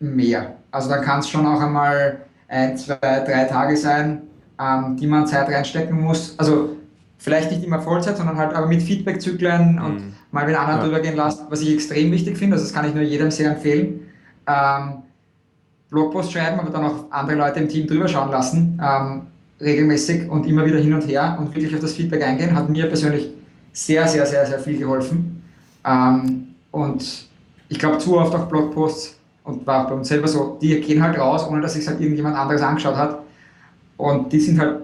mehr. 0.01 0.55
Also 0.71 0.89
da 0.89 0.99
kann 0.99 1.21
es 1.21 1.29
schon 1.29 1.47
auch 1.47 1.61
einmal 1.61 2.19
ein, 2.47 2.77
zwei, 2.77 2.97
drei 2.97 3.45
Tage 3.45 3.77
sein, 3.77 4.23
ähm, 4.61 4.97
die 4.97 5.07
man 5.07 5.27
Zeit 5.27 5.49
reinstecken 5.49 6.01
muss. 6.01 6.39
Also 6.39 6.77
vielleicht 7.19 7.51
nicht 7.51 7.65
immer 7.65 7.81
Vollzeit, 7.81 8.17
sondern 8.17 8.37
halt 8.37 8.55
aber 8.55 8.67
mit 8.67 8.83
Feedback-Zyklen 8.83 9.77
mhm. 9.77 9.85
und 9.85 10.15
mal 10.31 10.47
mit 10.47 10.57
anderen 10.57 10.79
ja. 10.79 10.85
drüber 10.85 11.01
gehen 11.01 11.17
lassen, 11.17 11.47
was 11.49 11.61
ich 11.61 11.73
extrem 11.73 12.13
wichtig 12.13 12.39
finde. 12.39 12.55
Also 12.55 12.67
das 12.67 12.75
kann 12.75 12.87
ich 12.89 12.95
nur 12.95 13.05
jedem 13.05 13.31
sehr 13.31 13.51
empfehlen. 13.51 14.01
Ähm, 14.47 15.03
Blogpost 15.91 16.33
schreiben, 16.33 16.61
aber 16.61 16.71
dann 16.71 16.85
auch 16.85 17.11
andere 17.11 17.37
Leute 17.39 17.61
im 17.61 17.69
Team 17.69 17.87
drüber 17.87 18.09
schauen 18.09 18.31
lassen. 18.31 18.81
Ähm, 18.83 19.23
regelmäßig 19.61 20.29
und 20.31 20.47
immer 20.47 20.65
wieder 20.65 20.79
hin 20.79 20.95
und 20.95 21.07
her 21.07 21.37
und 21.41 21.55
wirklich 21.55 21.75
auf 21.75 21.81
das 21.81 21.93
Feedback 21.93 22.23
eingehen, 22.23 22.55
hat 22.55 22.69
mir 22.69 22.87
persönlich 22.87 23.31
sehr, 23.73 24.07
sehr, 24.07 24.27
sehr, 24.27 24.47
sehr 24.47 24.59
viel 24.59 24.79
geholfen. 24.79 25.43
Ähm, 25.85 26.49
und 26.71 27.27
ich 27.69 27.79
glaube, 27.79 27.99
zu 27.99 28.19
oft 28.19 28.35
auch 28.35 28.47
Blogposts 28.47 29.17
und 29.45 29.67
war 29.67 29.85
auch 29.85 29.89
bei 29.89 29.95
uns 29.95 30.09
selber 30.09 30.29
so, 30.29 30.59
die 30.61 30.81
gehen 30.81 31.03
halt 31.03 31.19
raus, 31.19 31.47
ohne 31.49 31.61
dass 31.61 31.75
sich 31.75 31.87
halt 31.87 32.01
irgendjemand 32.01 32.37
anderes 32.37 32.63
angeschaut 32.63 32.97
hat. 32.97 33.19
Und 33.97 34.33
die 34.33 34.41
sind 34.41 34.61
halt 34.61 34.83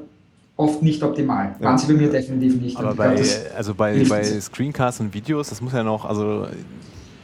oft 0.57 0.83
nicht 0.83 1.03
optimal. 1.03 1.55
Ja. 1.59 1.67
Waren 1.67 1.79
sie 1.79 1.93
bei 1.93 1.99
mir 1.99 2.11
definitiv 2.11 2.61
nicht. 2.61 2.77
Aber 2.77 2.95
bei, 2.95 3.15
glaub, 3.15 3.27
also 3.57 3.75
bei, 3.75 4.05
bei 4.09 4.23
Screencasts 4.23 5.01
und 5.01 5.15
Videos, 5.15 5.51
das 5.51 5.61
muss 5.61 5.73
ja 5.73 5.83
noch, 5.83 6.05
also 6.05 6.47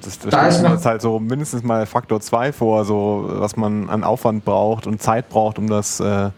das, 0.03 0.18
das 0.18 0.30
da 0.30 0.51
stellt 0.51 0.62
mir 0.62 0.74
jetzt 0.74 0.86
halt 0.86 1.03
so 1.03 1.18
mindestens 1.18 1.62
mal 1.62 1.86
Faktor 1.86 2.20
2 2.20 2.53
vor, 2.53 2.84
so 2.84 3.26
was 3.28 3.57
man 3.57 3.88
an 3.88 4.05
Aufwand 4.05 4.44
braucht 4.44 4.86
und 4.86 5.01
Zeit 5.01 5.28
braucht, 5.28 5.59
um 5.59 5.68
das 5.68 6.01
äh, 6.01 6.30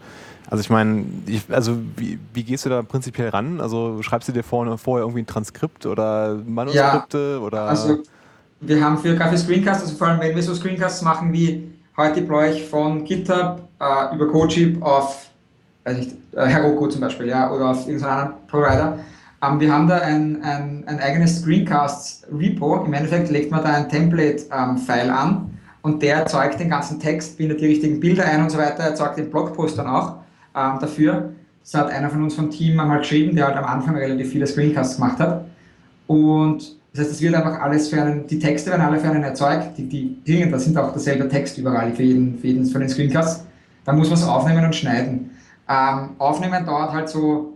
also 0.53 0.61
ich 0.61 0.69
meine, 0.69 1.03
also 1.49 1.79
wie, 1.95 2.19
wie, 2.31 2.43
gehst 2.43 2.63
du 2.63 2.69
da 2.69 2.83
prinzipiell 2.83 3.29
ran? 3.29 3.59
Also 3.59 4.03
schreibst 4.03 4.29
du 4.29 4.33
dir 4.33 4.43
vorne, 4.43 4.77
vorher 4.77 5.03
irgendwie 5.03 5.23
ein 5.23 5.25
Transkript 5.25 5.87
oder 5.87 6.39
Manuskripte? 6.45 7.37
Ja, 7.39 7.43
oder? 7.43 7.61
Also 7.63 8.03
wir 8.61 8.79
haben 8.85 8.99
für 8.99 9.15
Kaffee 9.15 9.37
Screencasts, 9.37 9.81
also 9.81 9.95
vor 9.95 10.09
allem 10.09 10.19
wenn 10.19 10.35
wir 10.35 10.43
so 10.43 10.53
Screencasts 10.53 11.01
machen 11.01 11.33
wie 11.33 11.73
heute 11.97 12.21
deploy 12.21 12.51
ich 12.51 12.65
von 12.67 13.03
GitHub 13.03 13.67
äh, 13.79 14.13
über 14.13 14.27
Codeship 14.27 14.79
auf 14.83 15.25
weiß 15.85 15.97
nicht, 15.97 16.11
äh, 16.33 16.45
Heroku 16.45 16.85
zum 16.85 17.01
Beispiel, 17.01 17.29
ja, 17.29 17.51
oder 17.51 17.71
auf 17.71 17.87
irgendeinen 17.87 18.11
anderen 18.11 18.47
Provider. 18.47 18.99
Ähm, 19.41 19.59
wir 19.59 19.73
haben 19.73 19.87
da 19.87 19.97
ein, 19.97 20.39
ein, 20.43 20.83
ein 20.85 20.99
eigenes 20.99 21.41
Screencasts-Repo. 21.41 22.85
Im 22.85 22.93
Endeffekt 22.93 23.31
legt 23.31 23.49
man 23.49 23.63
da 23.63 23.73
ein 23.73 23.89
Template-File 23.89 25.07
ähm, 25.07 25.13
an 25.15 25.59
und 25.81 26.03
der 26.03 26.17
erzeugt 26.17 26.59
den 26.59 26.69
ganzen 26.69 26.99
Text, 26.99 27.39
bindet 27.39 27.59
die 27.59 27.65
richtigen 27.65 27.99
Bilder 27.99 28.25
ein 28.25 28.43
und 28.43 28.51
so 28.51 28.59
weiter, 28.59 28.83
erzeugt 28.83 29.17
den 29.17 29.31
Blogpost 29.31 29.79
dann 29.79 29.87
auch 29.87 30.22
ähm, 30.55 30.79
dafür. 30.79 31.33
Das 31.61 31.73
hat 31.75 31.91
einer 31.91 32.09
von 32.09 32.23
uns 32.23 32.35
vom 32.35 32.49
Team 32.49 32.79
einmal 32.79 32.99
geschrieben, 32.99 33.35
der 33.35 33.47
halt 33.47 33.57
am 33.57 33.65
Anfang 33.65 33.95
relativ 33.95 34.31
viele 34.31 34.45
Screencasts 34.45 34.97
gemacht 34.97 35.19
hat. 35.19 35.45
Und 36.07 36.77
das 36.91 37.05
heißt, 37.05 37.11
es 37.11 37.21
wird 37.21 37.33
einfach 37.33 37.59
alles 37.59 37.89
für 37.89 38.01
einen, 38.01 38.27
die 38.27 38.37
Texte 38.37 38.69
werden 38.69 38.81
alle 38.81 38.99
für 38.99 39.09
einen 39.09 39.23
erzeugt, 39.23 39.77
die, 39.77 39.87
die 39.87 40.23
Dinge, 40.23 40.51
da 40.51 40.59
sind 40.59 40.77
auch 40.77 40.91
derselbe 40.91 41.27
Text 41.27 41.57
überall 41.57 41.91
für 41.93 42.03
jeden, 42.03 42.37
für 42.37 42.47
jeden 42.47 42.65
von 42.65 42.81
den 42.81 42.89
Screencasts. 42.89 43.45
Da 43.85 43.93
muss 43.93 44.09
man 44.09 44.19
es 44.19 44.25
aufnehmen 44.25 44.63
und 44.63 44.75
schneiden. 44.75 45.31
Ähm, 45.67 46.09
aufnehmen 46.19 46.65
dauert 46.65 46.91
halt 46.91 47.09
so 47.09 47.53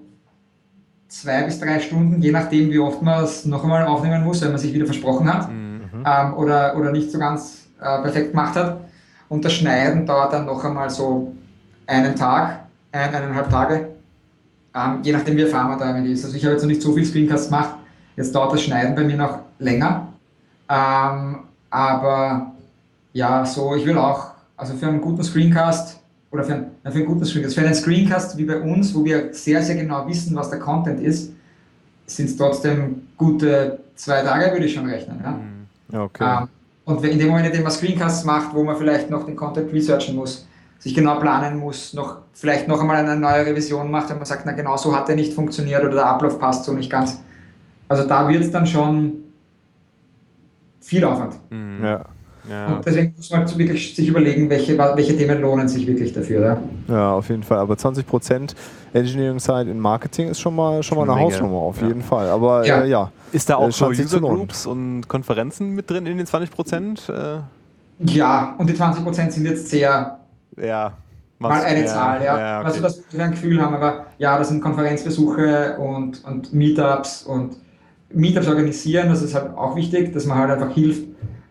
zwei 1.08 1.44
bis 1.44 1.60
drei 1.60 1.80
Stunden, 1.80 2.22
je 2.22 2.32
nachdem, 2.32 2.70
wie 2.70 2.80
oft 2.80 3.02
man 3.02 3.24
es 3.24 3.46
noch 3.46 3.64
einmal 3.64 3.86
aufnehmen 3.86 4.24
muss, 4.24 4.42
wenn 4.42 4.50
man 4.50 4.58
sich 4.58 4.74
wieder 4.74 4.86
versprochen 4.86 5.32
hat 5.32 5.52
mhm. 5.52 5.82
ähm, 6.06 6.34
oder, 6.34 6.76
oder 6.78 6.92
nicht 6.92 7.12
so 7.12 7.20
ganz 7.20 7.68
äh, 7.80 8.02
perfekt 8.02 8.32
gemacht 8.32 8.56
hat. 8.56 8.82
Und 9.30 9.44
das 9.44 9.54
Schneiden 9.54 10.06
dauert 10.06 10.34
dann 10.34 10.46
noch 10.46 10.64
einmal 10.64 10.90
so 10.90 11.34
einen 11.86 12.16
Tag, 12.16 12.67
ein, 12.98 13.14
eineinhalb 13.14 13.50
Tage, 13.50 13.90
ähm, 14.76 15.00
je 15.04 15.12
nachdem, 15.12 15.38
wie 15.38 15.42
erfahren 15.42 15.70
man 15.70 15.80
damit 15.80 16.06
ist. 16.08 16.26
Also 16.26 16.36
ich 16.36 16.44
habe 16.44 16.54
jetzt 16.54 16.62
noch 16.62 16.70
nicht 16.70 16.82
so 16.82 16.94
viel 16.94 17.06
Screencasts 17.06 17.50
gemacht, 17.50 17.76
jetzt 18.16 18.34
dauert 18.34 18.54
das 18.54 18.62
Schneiden 18.62 18.96
bei 18.96 19.04
mir 19.04 19.18
noch 19.18 19.40
länger. 19.60 20.08
Ähm, 20.70 21.40
aber 21.70 22.52
ja, 23.14 23.46
so, 23.46 23.76
ich 23.76 23.86
will 23.86 23.98
auch, 23.98 24.32
also 24.56 24.74
für 24.76 24.88
einen 24.88 25.02
guten 25.02 25.24
Screencast 25.24 26.00
oder 26.32 26.44
für, 26.44 26.54
ein, 26.54 26.72
für 26.84 26.92
einen 26.92 27.06
guten 27.06 27.26
Screencast, 27.26 27.56
für 27.56 27.62
einen 27.62 27.76
Screencast 27.76 28.38
wie 28.38 28.44
bei 28.46 28.60
uns, 28.60 28.94
wo 28.94 29.04
wir 29.04 29.34
sehr, 29.34 29.62
sehr 29.64 29.76
genau 29.76 30.08
wissen, 30.08 30.36
was 30.36 30.50
der 30.50 30.60
Content 30.60 31.00
ist, 31.02 31.32
sind 32.06 32.30
es 32.30 32.38
trotzdem 32.38 33.08
gute 33.18 33.80
zwei 33.96 34.22
Tage, 34.22 34.52
würde 34.52 34.66
ich 34.66 34.74
schon 34.74 34.86
rechnen. 34.86 35.20
Ja? 35.24 35.32
Mhm. 35.32 36.00
Okay. 36.00 36.42
Ähm, 36.42 36.48
und 36.86 37.04
in 37.04 37.20
dem 37.20 37.28
Moment, 37.30 37.48
in 37.48 37.54
dem 37.54 37.64
man 37.64 37.72
Screencasts 37.72 38.24
macht, 38.24 38.54
wo 38.54 38.64
man 38.64 38.78
vielleicht 38.78 39.10
noch 39.10 39.26
den 39.26 39.36
Content 39.36 39.74
researchen 39.74 40.16
muss, 40.16 40.47
sich 40.80 40.94
genau 40.94 41.20
planen 41.20 41.58
muss, 41.58 41.94
noch, 41.94 42.20
vielleicht 42.34 42.68
noch 42.68 42.80
einmal 42.82 42.98
eine 42.98 43.16
neue 43.16 43.46
Revision 43.46 43.90
macht, 43.90 44.10
wenn 44.10 44.18
man 44.18 44.26
sagt, 44.26 44.46
na 44.46 44.52
genau 44.52 44.78
so 44.78 44.96
hat 44.96 45.10
er 45.10 45.16
nicht 45.16 45.34
funktioniert 45.34 45.84
oder 45.84 45.94
der 45.94 46.06
Ablauf 46.06 46.40
passt 46.40 46.66
so 46.66 46.74
nicht 46.74 46.90
ganz. 46.90 47.20
Also 47.88 48.08
da 48.08 48.28
wird 48.28 48.44
es 48.44 48.52
dann 48.52 48.68
schon 48.68 49.14
viel 50.82 51.04
Aufwand. 51.04 51.36
Mhm. 51.50 51.84
Ja. 51.84 52.06
Ja. 52.50 52.68
Und 52.68 52.86
deswegen 52.86 53.14
muss 53.18 53.30
man 53.30 53.58
wirklich 53.58 53.96
sich 53.96 54.08
überlegen, 54.08 54.50
welche, 54.50 54.78
welche 54.78 55.18
Themen 55.18 55.42
lohnen 55.42 55.68
sich 55.68 55.86
wirklich 55.86 56.14
dafür. 56.14 56.42
Ja, 56.88 56.94
ja 56.94 57.12
auf 57.12 57.28
jeden 57.30 57.44
Fall. 57.44 57.58
Aber 57.58 57.74
20% 57.74 58.56
Engineering 58.94 59.40
Side 59.40 59.70
in 59.70 59.80
Marketing 59.80 60.30
ist 60.30 60.40
schon 60.40 60.56
mal, 60.56 60.82
schon 60.82 60.98
mal 60.98 61.04
eine 61.04 61.16
Menge. 61.16 61.26
Hausnummer, 61.26 61.58
auf 61.58 61.82
ja. 61.82 61.88
jeden 61.88 62.02
Fall. 62.02 62.30
Aber 62.30 62.66
ja. 62.66 62.82
Äh, 62.84 62.90
ja. 62.90 63.12
Ist 63.34 63.50
da 63.50 63.56
auch 63.58 63.68
äh, 63.68 63.72
so 63.72 63.88
User 63.88 64.22
Groups 64.22 64.66
und 64.66 65.08
Konferenzen 65.10 65.72
mit 65.72 65.90
drin 65.90 66.06
in 66.06 66.18
den 66.18 66.26
20%? 66.26 67.12
Äh? 67.12 67.42
Ja, 68.00 68.56
und 68.58 68.70
die 68.70 68.74
20% 68.74 69.32
sind 69.32 69.46
jetzt 69.46 69.70
sehr. 69.70 70.20
Ja. 70.62 70.98
Mal 71.40 71.62
eine 71.62 71.86
Zahl, 71.86 72.24
ja. 72.24 72.40
ja 72.40 72.60
okay. 72.60 72.68
Also, 72.68 72.82
dass 72.82 73.04
wir 73.12 73.24
ein 73.24 73.32
Gefühl 73.32 73.62
haben, 73.62 73.76
aber 73.76 74.08
ja, 74.18 74.38
das 74.40 74.50
sind 74.50 74.62
Konferenzbesuche 74.62 75.78
und, 75.78 76.24
und 76.26 76.52
Meetups 76.52 77.24
und 77.24 77.58
Meetups 78.12 78.48
organisieren, 78.48 79.10
das 79.10 79.22
ist 79.22 79.36
halt 79.36 79.56
auch 79.56 79.76
wichtig, 79.76 80.14
dass 80.14 80.26
man 80.26 80.40
halt 80.40 80.52
einfach 80.52 80.74
hilft 80.74 81.08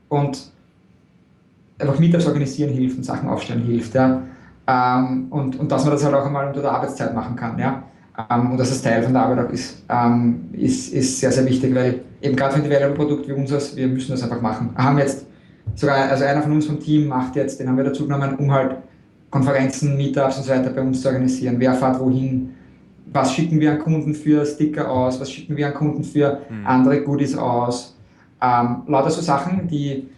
und 0.09 0.51
einfach 1.79 1.99
Meetups 1.99 2.27
organisieren 2.27 2.73
hilft 2.73 2.97
und 2.97 3.05
Sachen 3.05 3.29
aufstellen 3.29 3.63
hilft, 3.63 3.95
ja. 3.95 4.23
Ähm, 4.67 5.27
und, 5.31 5.57
und 5.61 5.71
dass 5.71 5.85
man 5.85 5.93
das 5.93 6.05
halt 6.05 6.15
auch 6.15 6.27
einmal 6.27 6.49
unter 6.49 6.63
der 6.63 6.73
Arbeitszeit 6.73 7.15
machen 7.15 7.37
kann, 7.37 7.57
ja. 7.57 7.85
Ähm, 8.29 8.51
und 8.51 8.59
dass 8.59 8.71
es 8.71 8.83
Teil 8.83 9.03
von 9.03 9.13
der 9.13 9.23
Arbeit 9.23 9.47
auch 9.47 9.53
ist, 9.53 9.85
ähm, 9.89 10.49
ist, 10.53 10.93
ist 10.93 11.21
sehr, 11.21 11.31
sehr 11.31 11.45
wichtig, 11.45 11.73
weil 11.75 12.01
eben 12.23 12.35
gerade 12.35 12.55
für 12.55 12.63
ein 12.63 12.69
Developer-Produkt 12.69 13.29
wie 13.29 13.33
unseres, 13.33 13.77
wir 13.77 13.87
müssen 13.87 14.11
das 14.11 14.23
einfach 14.23 14.41
machen. 14.41 14.71
Wir 14.75 14.85
haben 14.85 14.99
jetzt 14.99 15.27
sogar, 15.75 15.97
also 16.09 16.25
einer 16.25 16.43
von 16.43 16.53
uns 16.53 16.67
vom 16.67 16.81
Team 16.81 17.07
macht 17.07 17.37
jetzt, 17.37 17.61
den 17.61 17.69
haben 17.69 17.77
wir 17.77 17.85
dazu 17.85 18.05
genommen, 18.05 18.35
um 18.37 18.51
halt 18.51 18.77
Konferenzen, 19.31 19.97
Meetups 19.97 20.39
und 20.39 20.45
so 20.45 20.51
weiter 20.51 20.71
bei 20.71 20.81
uns 20.81 21.03
zu 21.03 21.09
organisieren. 21.09 21.57
Wer 21.59 21.75
fährt 21.75 22.01
wohin? 22.01 22.55
Was 23.13 23.33
schicken 23.33 23.61
wir 23.61 23.73
an 23.73 23.79
Kunden 23.79 24.15
für 24.15 24.45
Sticker 24.45 24.91
aus? 24.91 25.21
Was 25.21 25.31
schicken 25.31 25.57
wir 25.57 25.69
an 25.69 25.75
Kunden 25.75 26.05
für 26.05 26.41
mhm. 26.49 26.67
andere 26.67 27.03
Goodies 27.03 27.37
aus? 27.37 27.97
Ähm, 28.43 28.83
lauter 28.87 29.11
so 29.11 29.23
Sachen, 29.23 29.69
die 29.69 30.09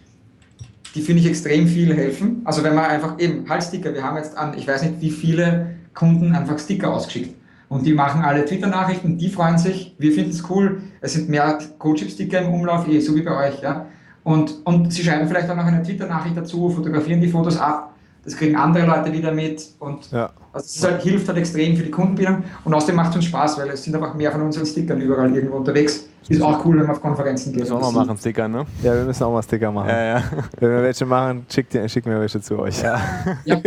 die 0.95 1.01
finde 1.01 1.21
ich 1.21 1.27
extrem 1.27 1.67
viel 1.67 1.93
helfen. 1.93 2.41
Also 2.45 2.63
wenn 2.63 2.75
man 2.75 2.85
einfach 2.85 3.19
eben 3.19 3.47
halt 3.47 3.63
Sticker, 3.63 3.93
wir 3.93 4.03
haben 4.03 4.17
jetzt 4.17 4.37
an, 4.37 4.57
ich 4.57 4.67
weiß 4.67 4.83
nicht 4.83 5.01
wie 5.01 5.11
viele 5.11 5.75
Kunden 5.93 6.33
einfach 6.33 6.57
Sticker 6.59 6.93
ausgeschickt. 6.93 7.35
Und 7.67 7.85
die 7.85 7.93
machen 7.93 8.23
alle 8.23 8.45
Twitter-Nachrichten, 8.45 9.17
die 9.17 9.29
freuen 9.29 9.59
sich, 9.59 9.95
wir 9.99 10.11
finden 10.11 10.31
es 10.31 10.49
cool, 10.49 10.81
es 11.01 11.13
sind 11.13 11.29
mehr 11.29 11.59
Code-Chip-Sticker 11.77 12.41
im 12.41 12.53
Umlauf, 12.53 12.87
eh, 12.87 12.99
so 12.99 13.15
wie 13.15 13.21
bei 13.21 13.49
euch. 13.49 13.61
Ja? 13.61 13.85
Und, 14.23 14.65
und 14.65 14.91
sie 14.91 15.03
schreiben 15.03 15.27
vielleicht 15.27 15.49
auch 15.51 15.55
noch 15.55 15.65
eine 15.65 15.83
Twitter-Nachricht 15.83 16.35
dazu, 16.35 16.69
fotografieren 16.69 17.21
die 17.21 17.27
Fotos 17.27 17.57
ab, 17.57 17.88
das 18.29 18.37
kriegen 18.37 18.55
andere 18.55 18.85
Leute 18.85 19.11
wieder 19.11 19.31
mit 19.31 19.67
und 19.79 20.11
ja. 20.11 20.29
also 20.53 20.65
es 20.65 20.83
halt, 20.83 21.01
hilft 21.01 21.27
halt 21.27 21.37
extrem 21.37 21.75
für 21.75 21.83
die 21.83 21.91
Kundenbildung 21.91 22.43
und 22.63 22.73
außerdem 22.73 22.95
macht 22.95 23.11
es 23.11 23.15
uns 23.17 23.25
Spaß, 23.25 23.57
weil 23.59 23.69
es 23.69 23.83
sind 23.83 23.95
einfach 23.95 24.13
mehr 24.13 24.31
von 24.31 24.41
unseren 24.41 24.65
Stickern 24.65 25.01
überall 25.01 25.33
irgendwo 25.33 25.57
unterwegs. 25.57 26.05
Ist 26.27 26.41
auch 26.43 26.63
cool, 26.63 26.77
wenn 26.77 26.85
man 26.85 26.95
auf 26.95 27.01
Konferenzen 27.01 27.51
geht. 27.51 27.61
Müssen 27.61 27.73
wir 27.73 27.77
auch 27.77 27.91
mal 27.91 28.05
machen, 28.05 28.17
Sticker, 28.17 28.47
ne? 28.47 28.63
Ja, 28.83 28.93
wir 28.93 29.03
müssen 29.03 29.23
auch 29.23 29.33
mal 29.33 29.41
Sticker 29.41 29.71
machen. 29.71 29.89
Ja, 29.89 30.03
ja. 30.03 30.23
Wenn 30.59 30.69
wir 30.69 30.83
welche 30.83 31.05
machen, 31.05 31.45
schickt, 31.49 31.73
schickt 31.89 32.05
mir 32.05 32.19
welche 32.19 32.39
zu 32.39 32.59
euch. 32.59 32.83
Ja. 32.83 33.01
ja. 33.45 33.59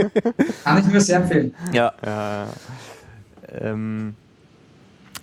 Kann 0.62 0.78
ich 0.78 0.86
mir 0.86 1.00
sehr 1.00 1.16
empfehlen. 1.16 1.52
Ja. 1.72 1.92
ja. 2.04 2.46
Ähm, 3.60 4.14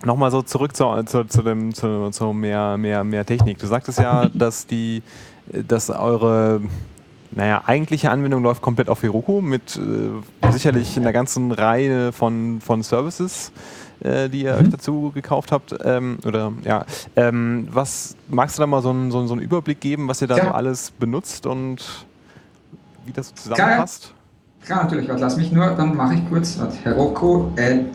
Nochmal 0.04 0.32
so 0.32 0.42
zurück 0.42 0.76
zu, 0.76 0.86
zu, 1.06 1.26
zu, 1.26 1.42
dem, 1.42 1.74
zu, 1.74 2.10
zu 2.10 2.34
mehr, 2.34 2.78
mehr, 2.78 3.04
mehr 3.06 3.26
Technik. 3.26 3.58
Du 3.58 3.68
sagtest 3.68 4.00
ja, 4.00 4.30
dass 4.34 4.66
die 4.66 5.02
dass 5.52 5.90
eure 5.90 6.62
naja, 7.32 7.64
eigentliche 7.66 8.10
Anwendung 8.10 8.42
läuft 8.42 8.62
komplett 8.62 8.90
auf 8.90 9.04
Heroku 9.04 9.42
mit 9.42 9.78
äh, 9.78 10.52
sicherlich 10.52 10.98
einer 10.98 11.14
ganzen 11.14 11.52
Reihe 11.52 12.12
von, 12.12 12.60
von 12.60 12.82
Services, 12.82 13.52
äh, 14.00 14.30
die 14.30 14.44
ihr 14.44 14.56
mhm. 14.56 14.60
euch 14.60 14.70
dazu 14.70 15.12
gekauft 15.14 15.52
habt. 15.52 15.76
Ähm, 15.84 16.18
oder 16.26 16.52
ja, 16.64 16.86
ähm, 17.16 17.68
was 17.72 18.16
magst 18.28 18.58
du 18.58 18.62
da 18.62 18.68
mal 18.68 18.82
so 18.82 18.90
einen, 18.90 19.12
so, 19.12 19.26
so 19.28 19.34
einen 19.34 19.42
Überblick 19.42 19.80
geben, 19.80 20.08
was 20.08 20.22
ihr 20.22 20.28
da 20.28 20.38
ja. 20.38 20.46
so 20.46 20.52
alles 20.52 20.92
benutzt 20.92 21.46
und 21.46 22.06
wie 23.06 23.12
das 23.12 23.34
zusammenpasst? 23.36 24.14
Klar, 24.66 24.84
natürlich. 24.84 25.08
Warte, 25.08 25.22
lass 25.22 25.38
mich 25.38 25.52
nur, 25.52 25.70
dann 25.72 25.96
mache 25.96 26.16
ich 26.16 26.30
kurz. 26.30 26.58
Warte, 26.60 26.78
Heroku 26.84 27.52
Add. 27.58 27.92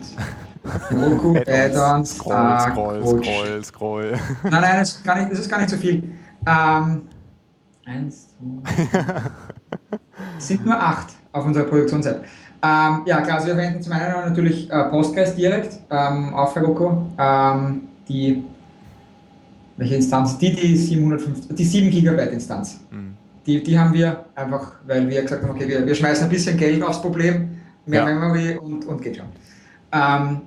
Heroku 0.89 1.37
Add-ons. 1.47 2.15
Scroll, 2.15 2.59
scroll, 2.59 3.03
scroll, 3.03 3.63
scroll. 3.63 4.19
Nein, 4.43 4.61
nein, 4.61 4.79
das 4.79 4.93
ist 4.93 5.03
gar 5.03 5.17
nicht, 5.17 5.31
das 5.31 5.39
ist 5.39 5.49
gar 5.49 5.59
nicht 5.59 5.69
so 5.69 5.77
viel. 5.77 6.03
Ähm, 6.47 7.03
eins, 7.85 8.24
es 10.37 10.47
sind 10.47 10.65
nur 10.65 10.75
acht 10.75 11.13
auf 11.31 11.45
unserer 11.45 11.65
Produktionsseite. 11.65 12.23
Ähm, 12.63 13.01
ja, 13.05 13.21
klar, 13.21 13.35
also 13.35 13.47
wir 13.47 13.55
verwenden 13.55 13.81
zum 13.81 13.93
einen 13.93 14.13
natürlich 14.27 14.71
äh, 14.71 14.83
Postgres 14.85 15.35
direkt 15.35 15.77
ähm, 15.89 16.33
auf 16.33 16.55
Heroku. 16.55 16.91
Ähm, 17.17 17.81
die, 18.07 18.43
welche 19.77 19.95
Instanz? 19.95 20.37
Die, 20.37 20.55
die 20.55 20.75
750, 20.75 21.55
die 21.55 21.63
7 21.63 21.89
Gigabyte 21.89 22.31
Instanz. 22.31 22.79
Mhm. 22.91 23.13
Die, 23.45 23.61
die 23.61 23.77
haben 23.77 23.93
wir 23.93 24.25
einfach, 24.33 24.73
weil 24.87 25.07
wir 25.07 25.21
gesagt 25.21 25.43
haben, 25.43 25.51
okay, 25.51 25.67
wir, 25.67 25.85
wir 25.85 25.93
schmeißen 25.93 26.23
ein 26.23 26.29
bisschen 26.29 26.57
Geld 26.57 26.81
aufs 26.81 27.01
Problem, 27.01 27.49
mehr 27.85 27.99
ja. 27.99 28.05
Memory 28.05 28.57
und, 28.57 28.85
und 28.85 29.01
geht 29.01 29.17
schon. 29.17 29.27
Ähm, 29.91 30.41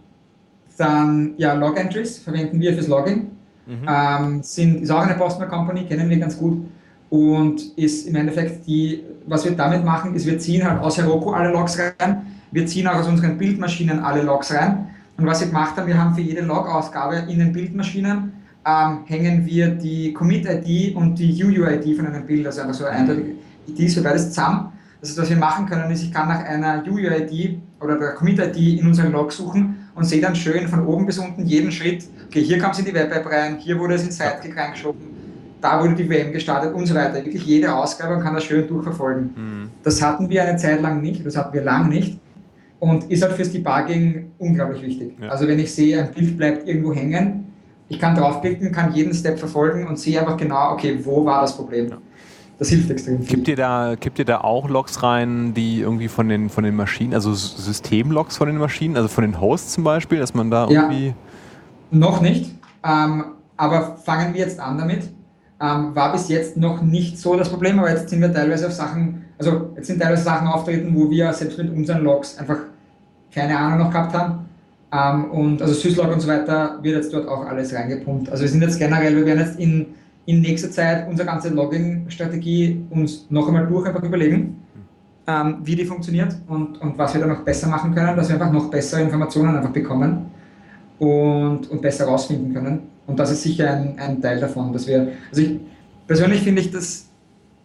dann, 0.76 1.34
ja, 1.36 1.52
Log-Entries 1.54 2.18
verwenden 2.18 2.60
wir 2.60 2.72
fürs 2.74 2.88
Login. 2.88 3.30
Mhm. 3.66 3.86
Ähm, 3.86 4.42
sind, 4.42 4.82
ist 4.82 4.90
auch 4.90 5.02
eine 5.02 5.14
Postman 5.14 5.48
Company, 5.48 5.84
kennen 5.84 6.08
wir 6.08 6.18
ganz 6.18 6.36
gut 6.36 6.66
und 7.10 7.60
ist 7.76 8.06
im 8.06 8.16
Endeffekt 8.16 8.66
die, 8.66 9.04
was 9.26 9.44
wir 9.44 9.52
damit 9.52 9.84
machen, 9.84 10.14
ist, 10.14 10.26
wir 10.26 10.38
ziehen 10.38 10.68
halt 10.68 10.80
aus 10.80 10.98
Heroku 10.98 11.30
alle 11.30 11.50
Logs 11.50 11.78
rein, 11.78 12.26
wir 12.50 12.66
ziehen 12.66 12.86
auch 12.86 12.96
aus 12.96 13.08
unseren 13.08 13.38
Bildmaschinen 13.38 14.00
alle 14.00 14.22
Logs 14.22 14.52
rein. 14.52 14.88
Und 15.16 15.26
was 15.26 15.40
wir 15.40 15.48
gemacht 15.48 15.76
haben, 15.76 15.86
wir 15.86 15.98
haben 15.98 16.14
für 16.14 16.20
jede 16.20 16.42
Log-Ausgabe 16.42 17.24
in 17.28 17.38
den 17.38 17.52
Bildmaschinen 17.52 18.32
ähm, 18.64 19.00
hängen 19.06 19.46
wir 19.46 19.68
die 19.68 20.12
Commit-ID 20.12 20.94
und 20.94 21.18
die 21.18 21.42
UUID 21.42 21.96
von 21.96 22.06
einem 22.06 22.26
Bild, 22.26 22.46
also 22.46 22.60
einfach 22.60 22.74
so 22.74 22.84
eindeutige 22.84 23.34
IDs 23.66 23.94
für 23.94 24.02
beides 24.02 24.28
zusammen. 24.28 24.72
Das 25.00 25.10
heißt, 25.10 25.18
was 25.20 25.30
wir 25.30 25.36
machen 25.36 25.66
können, 25.66 25.90
ist, 25.90 26.02
ich 26.02 26.12
kann 26.12 26.28
nach 26.28 26.44
einer 26.44 26.82
UUID 26.86 27.58
oder 27.80 27.98
der 27.98 28.14
Commit-ID 28.14 28.80
in 28.80 28.86
unseren 28.86 29.12
Log 29.12 29.32
suchen 29.32 29.88
und 29.94 30.04
sehe 30.04 30.20
dann 30.20 30.34
schön 30.34 30.68
von 30.68 30.86
oben 30.86 31.06
bis 31.06 31.18
unten 31.18 31.44
jeden 31.46 31.72
Schritt, 31.72 32.04
okay, 32.26 32.42
hier 32.42 32.58
kam 32.58 32.72
es 32.72 32.78
in 32.78 32.84
die 32.84 32.94
Web-App 32.94 33.26
rein, 33.26 33.58
hier 33.58 33.78
wurde 33.78 33.94
es 33.94 34.04
in 34.04 34.10
Sidekick 34.10 34.56
reingeschoben, 34.56 35.17
da 35.60 35.82
wurde 35.82 35.94
die 35.94 36.08
WM 36.08 36.32
gestartet 36.32 36.74
und 36.74 36.86
so 36.86 36.94
weiter. 36.94 37.14
Wirklich 37.14 37.44
jede 37.44 37.74
Ausgabe 37.74 38.14
und 38.16 38.22
kann 38.22 38.34
das 38.34 38.44
schön 38.44 38.66
durchverfolgen. 38.66 39.30
Mhm. 39.34 39.70
Das 39.82 40.02
hatten 40.02 40.28
wir 40.28 40.44
eine 40.44 40.56
Zeit 40.56 40.80
lang 40.80 41.00
nicht, 41.00 41.24
das 41.24 41.36
hatten 41.36 41.52
wir 41.52 41.62
lang 41.62 41.88
nicht 41.88 42.18
und 42.80 43.10
ist 43.10 43.22
halt 43.22 43.32
fürs 43.32 43.50
Debugging 43.50 44.30
unglaublich 44.38 44.82
wichtig. 44.82 45.12
Ja. 45.20 45.28
Also 45.28 45.48
wenn 45.48 45.58
ich 45.58 45.74
sehe, 45.74 46.00
ein 46.00 46.12
Bild 46.12 46.36
bleibt 46.36 46.68
irgendwo 46.68 46.92
hängen, 46.92 47.52
ich 47.88 47.98
kann 47.98 48.14
draufklicken, 48.14 48.70
kann 48.70 48.92
jeden 48.92 49.14
Step 49.14 49.38
verfolgen 49.38 49.86
und 49.86 49.98
sehe 49.98 50.20
einfach 50.20 50.36
genau, 50.36 50.72
okay, 50.72 50.98
wo 51.02 51.24
war 51.24 51.40
das 51.40 51.56
Problem. 51.56 51.88
Ja. 51.88 51.98
Das 52.58 52.68
hilft 52.70 52.90
extrem 52.90 53.22
viel. 53.22 53.36
Gibt 53.36 53.48
ihr, 53.48 53.56
da, 53.56 53.94
gibt 53.98 54.18
ihr 54.18 54.24
da 54.24 54.40
auch 54.40 54.68
Logs 54.68 55.02
rein, 55.02 55.54
die 55.54 55.80
irgendwie 55.80 56.08
von 56.08 56.28
den, 56.28 56.50
von 56.50 56.64
den 56.64 56.74
Maschinen, 56.74 57.14
also 57.14 57.32
Systemlogs 57.32 58.36
von 58.36 58.48
den 58.48 58.58
Maschinen, 58.58 58.96
also 58.96 59.08
von 59.08 59.22
den 59.22 59.40
Hosts 59.40 59.74
zum 59.74 59.84
Beispiel, 59.84 60.18
dass 60.18 60.34
man 60.34 60.50
da 60.50 60.68
irgendwie... 60.68 61.08
Ja, 61.08 61.14
noch 61.90 62.20
nicht, 62.20 62.54
ähm, 62.84 63.24
aber 63.56 63.96
fangen 63.96 64.34
wir 64.34 64.40
jetzt 64.40 64.60
an 64.60 64.76
damit 64.76 65.08
ähm, 65.60 65.94
war 65.94 66.12
bis 66.12 66.28
jetzt 66.28 66.56
noch 66.56 66.82
nicht 66.82 67.18
so 67.18 67.36
das 67.36 67.48
Problem, 67.48 67.78
aber 67.78 67.90
jetzt 67.90 68.08
sind 68.08 68.20
wir 68.20 68.32
teilweise 68.32 68.66
auf 68.66 68.72
Sachen, 68.72 69.24
also 69.38 69.70
jetzt 69.76 69.86
sind 69.86 70.00
teilweise 70.00 70.22
Sachen 70.22 70.46
auftreten, 70.46 70.94
wo 70.94 71.10
wir 71.10 71.32
selbst 71.32 71.58
mit 71.58 71.70
unseren 71.70 72.04
Logs 72.04 72.38
einfach 72.38 72.58
keine 73.32 73.58
Ahnung 73.58 73.78
noch 73.78 73.90
gehabt 73.90 74.14
haben. 74.14 74.46
Ähm, 74.90 75.30
und 75.30 75.60
also 75.60 75.74
Syslog 75.74 76.12
und 76.12 76.20
so 76.20 76.28
weiter 76.28 76.78
wird 76.82 76.96
jetzt 76.96 77.12
dort 77.12 77.28
auch 77.28 77.44
alles 77.46 77.74
reingepumpt. 77.74 78.30
Also 78.30 78.42
wir 78.42 78.48
sind 78.48 78.62
jetzt 78.62 78.78
generell, 78.78 79.16
wir 79.16 79.26
werden 79.26 79.40
jetzt 79.40 79.58
in, 79.58 79.86
in 80.26 80.40
nächster 80.40 80.70
Zeit 80.70 81.08
unsere 81.08 81.26
ganze 81.28 81.50
Logging-Strategie 81.50 82.84
uns 82.90 83.26
noch 83.28 83.48
einmal 83.48 83.66
durch 83.66 83.86
einfach 83.86 84.02
überlegen, 84.02 84.62
ähm, 85.26 85.58
wie 85.62 85.76
die 85.76 85.84
funktioniert 85.84 86.34
und, 86.46 86.80
und 86.80 86.96
was 86.96 87.12
wir 87.14 87.20
da 87.20 87.26
noch 87.26 87.42
besser 87.42 87.68
machen 87.68 87.94
können, 87.94 88.16
dass 88.16 88.28
wir 88.28 88.36
einfach 88.36 88.52
noch 88.52 88.70
bessere 88.70 89.02
Informationen 89.02 89.56
einfach 89.56 89.72
bekommen 89.72 90.26
und, 90.98 91.68
und 91.70 91.82
besser 91.82 92.06
rausfinden 92.06 92.54
können. 92.54 92.97
Und 93.08 93.18
das 93.18 93.32
ist 93.32 93.42
sicher 93.42 93.72
ein, 93.72 93.98
ein 93.98 94.22
Teil 94.22 94.38
davon, 94.38 94.72
dass 94.72 94.86
wir, 94.86 95.12
also 95.30 95.42
ich 95.42 95.58
persönlich 96.06 96.42
finde 96.42 96.60
ich 96.60 96.70
das, 96.70 97.06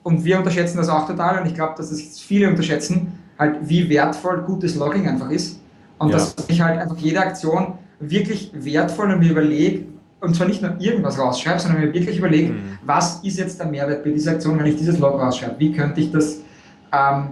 und 0.02 0.24
wir 0.24 0.38
unterschätzen 0.38 0.78
das 0.78 0.90
auch 0.90 1.06
total, 1.06 1.42
und 1.42 1.48
ich 1.48 1.54
glaube, 1.54 1.74
dass 1.78 1.90
das 1.90 2.20
viele 2.20 2.50
unterschätzen, 2.50 3.20
halt 3.38 3.58
wie 3.62 3.90
wertvoll 3.90 4.42
gutes 4.42 4.76
Logging 4.76 5.08
einfach 5.08 5.30
ist. 5.30 5.60
Und 6.00 6.10
ja. 6.10 6.16
dass 6.16 6.36
ich 6.48 6.62
halt 6.62 6.80
einfach 6.80 6.98
jede 6.98 7.20
Aktion 7.20 7.74
wirklich 8.00 8.52
wertvoll 8.54 9.12
und 9.12 9.20
mir 9.20 9.32
überlege, 9.32 9.86
und 10.22 10.34
zwar 10.36 10.48
nicht 10.48 10.62
nur 10.62 10.80
irgendwas 10.80 11.20
rausschreibe, 11.20 11.60
sondern 11.60 11.82
mir 11.82 11.94
wirklich 11.94 12.18
überlege, 12.18 12.54
mhm. 12.54 12.78
was 12.86 13.22
ist 13.24 13.38
jetzt 13.38 13.60
der 13.60 13.68
Mehrwert 13.68 14.04
bei 14.04 14.12
dieser 14.12 14.32
Aktion, 14.32 14.58
wenn 14.58 14.66
ich 14.66 14.78
dieses 14.78 14.98
Log 15.00 15.20
rausschreibe? 15.20 15.56
Wie 15.58 15.74
könnte 15.74 16.00
ich 16.00 16.12
das 16.12 16.40
ähm, 16.94 17.32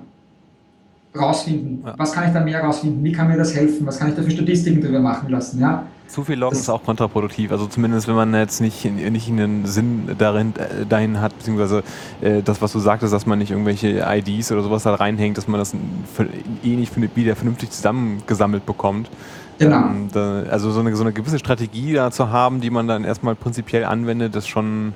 rausfinden? 1.18 1.84
Ja. 1.86 1.93
Was 1.97 2.12
kann 2.12 2.28
ich 2.28 2.34
da 2.34 2.41
mehr 2.41 2.62
rausfinden? 2.62 3.01
Wie 3.03 3.14
kann 3.14 3.30
mir 3.30 3.38
das 3.38 3.55
helfen? 3.55 3.88
Was 3.88 3.97
kann 3.97 4.09
ich 4.09 4.16
da 4.16 4.22
für 4.22 4.32
Statistiken 4.32 4.82
drüber 4.82 4.99
machen 4.99 5.30
lassen? 5.30 5.62
Ja? 5.62 5.88
Zu 6.12 6.26
viel 6.26 6.36
Loggen 6.36 6.57
ist 6.57 6.70
auch 6.70 6.84
kontraproduktiv. 6.84 7.53
Also 7.53 7.68
zumindest 7.68 8.09
wenn 8.09 8.16
man 8.16 8.34
jetzt 8.34 8.59
nicht, 8.59 8.84
nicht 8.84 9.30
einen 9.30 9.66
Sinn 9.66 10.09
darin, 10.18 10.53
äh, 10.57 10.86
dahin 10.86 11.22
hat, 11.22 11.38
beziehungsweise 11.38 11.84
äh, 12.20 12.41
das, 12.41 12.62
was 12.62 12.74
du 12.74 12.80
sagtest, 12.80 13.14
dass 13.14 13.26
man 13.26 13.39
nicht 13.39 13.51
irgendwelche 13.51 14.05
IDs 14.05 14.51
oder 14.51 14.62
sowas 14.62 14.84
da 14.84 14.93
reinhängt, 14.93 15.38
dass 15.38 15.47
man 15.47 15.57
das 15.57 15.74
für, 16.14 16.28
eh 16.64 16.76
nicht 16.76 16.93
wieder 17.16 17.38
vernünftig 17.38 17.72
zusammengesammelt 17.72 18.66
bekommt. 18.66 19.09
Genau. 19.57 19.86
Ähm, 19.86 20.09
da, 20.12 20.43
also 20.49 20.72
so 20.72 20.82
eine, 20.82 20.93
so 20.97 21.03
eine 21.03 21.14
gewisse 21.14 21.39
Strategie 21.39 21.93
da 21.93 22.12
zu 22.12 22.30
haben, 22.30 22.59
die 22.59 22.72
man 22.72 22.89
dann 22.89 23.05
erstmal 23.05 23.36
prinzipiell 23.36 23.86
anwendet, 23.86 24.36
ist 24.36 24.49
schon, 24.49 24.89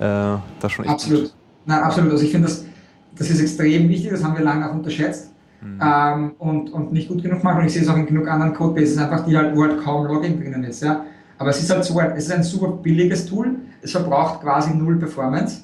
äh, 0.00 0.38
das 0.58 0.72
schon 0.72 0.86
echt 0.86 0.94
Absolut. 0.94 1.22
Gut. 1.22 1.34
Nein, 1.66 1.82
absolut. 1.84 2.10
Also 2.10 2.24
ich 2.24 2.32
finde, 2.32 2.48
das, 2.48 2.64
das 3.16 3.30
ist 3.30 3.40
extrem 3.40 3.88
wichtig, 3.88 4.10
das 4.10 4.24
haben 4.24 4.36
wir 4.36 4.44
lange 4.44 4.68
auch 4.68 4.74
unterschätzt 4.74 5.27
mhm. 5.60 5.80
ähm, 5.82 6.32
und, 6.38 6.72
und 6.72 6.92
nicht 6.92 7.08
gut 7.08 7.22
genug 7.22 7.42
machen. 7.44 7.60
Und 7.60 7.66
ich 7.66 7.72
sehe 7.72 7.82
es 7.82 7.88
auch 7.88 7.96
in 7.96 8.06
genug 8.06 8.28
anderen 8.28 8.54
Codebases, 8.54 8.98
einfach 8.98 9.24
die 9.24 9.36
halt, 9.36 9.56
wo 9.56 9.62
halt 9.62 9.82
kaum 9.82 10.06
Logging 10.06 10.40
drinnen 10.40 10.64
ist. 10.64 10.82
Ja? 10.82 11.04
Aber 11.38 11.50
es 11.50 11.62
ist 11.62 11.70
halt 11.70 11.84
so, 11.84 12.00
es 12.00 12.24
ist 12.24 12.32
ein 12.32 12.42
super 12.42 12.68
billiges 12.68 13.26
Tool, 13.26 13.56
es 13.82 13.92
verbraucht 13.92 14.42
quasi 14.42 14.74
null 14.74 14.96
Performance. 14.96 15.62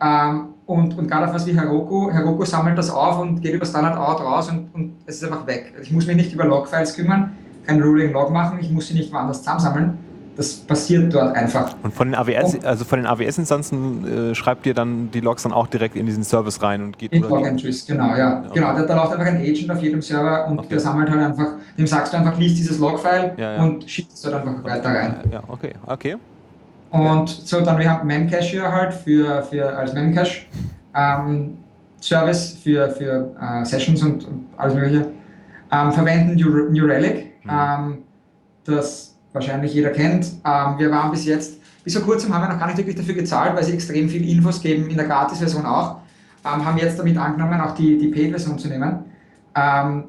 Ähm, 0.00 0.48
und, 0.66 0.96
und 0.96 1.08
gerade 1.08 1.26
auf 1.26 1.34
was 1.34 1.46
wie 1.46 1.58
Heroku, 1.58 2.10
Heroku 2.10 2.44
sammelt 2.44 2.78
das 2.78 2.90
auf 2.90 3.20
und 3.20 3.42
geht 3.42 3.54
über 3.54 3.66
Standard 3.66 3.98
Out 3.98 4.20
raus 4.20 4.50
und, 4.50 4.74
und 4.74 4.94
es 5.04 5.16
ist 5.16 5.24
einfach 5.24 5.46
weg. 5.46 5.74
Ich 5.82 5.92
muss 5.92 6.06
mich 6.06 6.16
nicht 6.16 6.32
über 6.32 6.46
Logfiles 6.46 6.94
kümmern, 6.94 7.32
kein 7.66 7.82
Ruling 7.82 8.12
Log 8.12 8.30
machen, 8.30 8.58
ich 8.60 8.70
muss 8.70 8.88
sie 8.88 8.94
nicht 8.94 9.12
woanders 9.12 9.38
zusammensammeln 9.38 9.98
das 10.36 10.54
passiert 10.54 11.14
dort 11.14 11.36
einfach. 11.36 11.74
Und 11.82 11.94
von 11.94 12.08
den 12.08 12.14
AWS, 12.14 12.64
also 12.64 12.84
von 12.84 12.98
den 12.98 13.06
AWS-Instanzen 13.06 14.30
äh, 14.30 14.34
schreibt 14.34 14.66
ihr 14.66 14.74
dann 14.74 15.10
die 15.12 15.20
Logs 15.20 15.44
dann 15.44 15.52
auch 15.52 15.66
direkt 15.66 15.96
in 15.96 16.06
diesen 16.06 16.24
Service 16.24 16.60
rein 16.62 16.82
und 16.82 16.98
geht 16.98 17.12
in 17.12 17.22
Log 17.22 17.46
Entries, 17.46 17.86
genau, 17.86 18.10
ja. 18.10 18.16
ja. 18.16 18.44
Genau, 18.52 18.74
da, 18.74 18.82
da, 18.82 18.96
läuft 18.96 19.12
einfach 19.12 19.26
ein 19.26 19.36
Agent 19.36 19.70
auf 19.70 19.80
jedem 19.82 20.02
Server 20.02 20.46
und 20.48 20.58
okay. 20.58 20.68
der 20.70 20.80
sammelt 20.80 21.10
halt 21.10 21.20
einfach, 21.20 21.52
dem 21.78 21.86
sagst 21.86 22.12
du 22.12 22.16
einfach, 22.16 22.36
liest 22.38 22.58
dieses 22.58 22.78
Log-File 22.78 23.32
ja, 23.36 23.54
ja. 23.54 23.62
und 23.62 23.88
schickt 23.88 24.12
es 24.12 24.22
dort 24.22 24.34
einfach 24.34 24.64
weiter 24.64 24.88
rein. 24.88 25.16
Ja, 25.30 25.42
okay, 25.48 25.72
okay. 25.86 26.16
Und 26.90 27.28
so 27.28 27.60
dann, 27.60 27.78
wir 27.78 27.90
haben 27.90 28.06
Memcache 28.06 28.62
halt 28.62 28.94
für, 28.94 29.42
für 29.42 29.76
als 29.76 29.92
Memcache 29.92 30.46
ähm, 30.94 31.58
Service 32.00 32.58
für, 32.62 32.90
für 32.90 33.34
äh, 33.40 33.64
Sessions 33.64 34.02
und, 34.02 34.24
und, 34.26 34.46
alles 34.56 34.74
mögliche. 34.74 35.06
Ähm, 35.72 35.92
verwenden 35.92 36.36
New, 36.36 36.70
New 36.70 36.86
Relic. 36.86 37.32
Mhm. 37.44 37.50
Ähm, 37.50 37.98
das 38.64 39.13
wahrscheinlich 39.34 39.74
jeder 39.74 39.90
kennt. 39.90 40.26
Ähm, 40.44 40.78
wir 40.78 40.90
waren 40.90 41.10
bis 41.10 41.26
jetzt, 41.26 41.58
bis 41.82 41.94
vor 41.94 42.04
kurzem 42.04 42.32
haben 42.32 42.42
wir 42.42 42.48
noch 42.48 42.58
gar 42.58 42.68
nicht 42.68 42.78
wirklich 42.78 42.96
dafür 42.96 43.14
gezahlt, 43.14 43.54
weil 43.54 43.64
sie 43.64 43.74
extrem 43.74 44.08
viel 44.08 44.26
Infos 44.26 44.62
geben, 44.62 44.88
in 44.88 44.96
der 44.96 45.06
Gratis-Version 45.06 45.66
auch. 45.66 45.96
Ähm, 46.46 46.64
haben 46.64 46.78
jetzt 46.78 46.98
damit 46.98 47.18
angenommen, 47.18 47.60
auch 47.60 47.74
die, 47.74 47.98
die 47.98 48.08
Paid-Version 48.08 48.58
zu 48.58 48.68
nehmen, 48.68 49.04
ähm, 49.54 50.04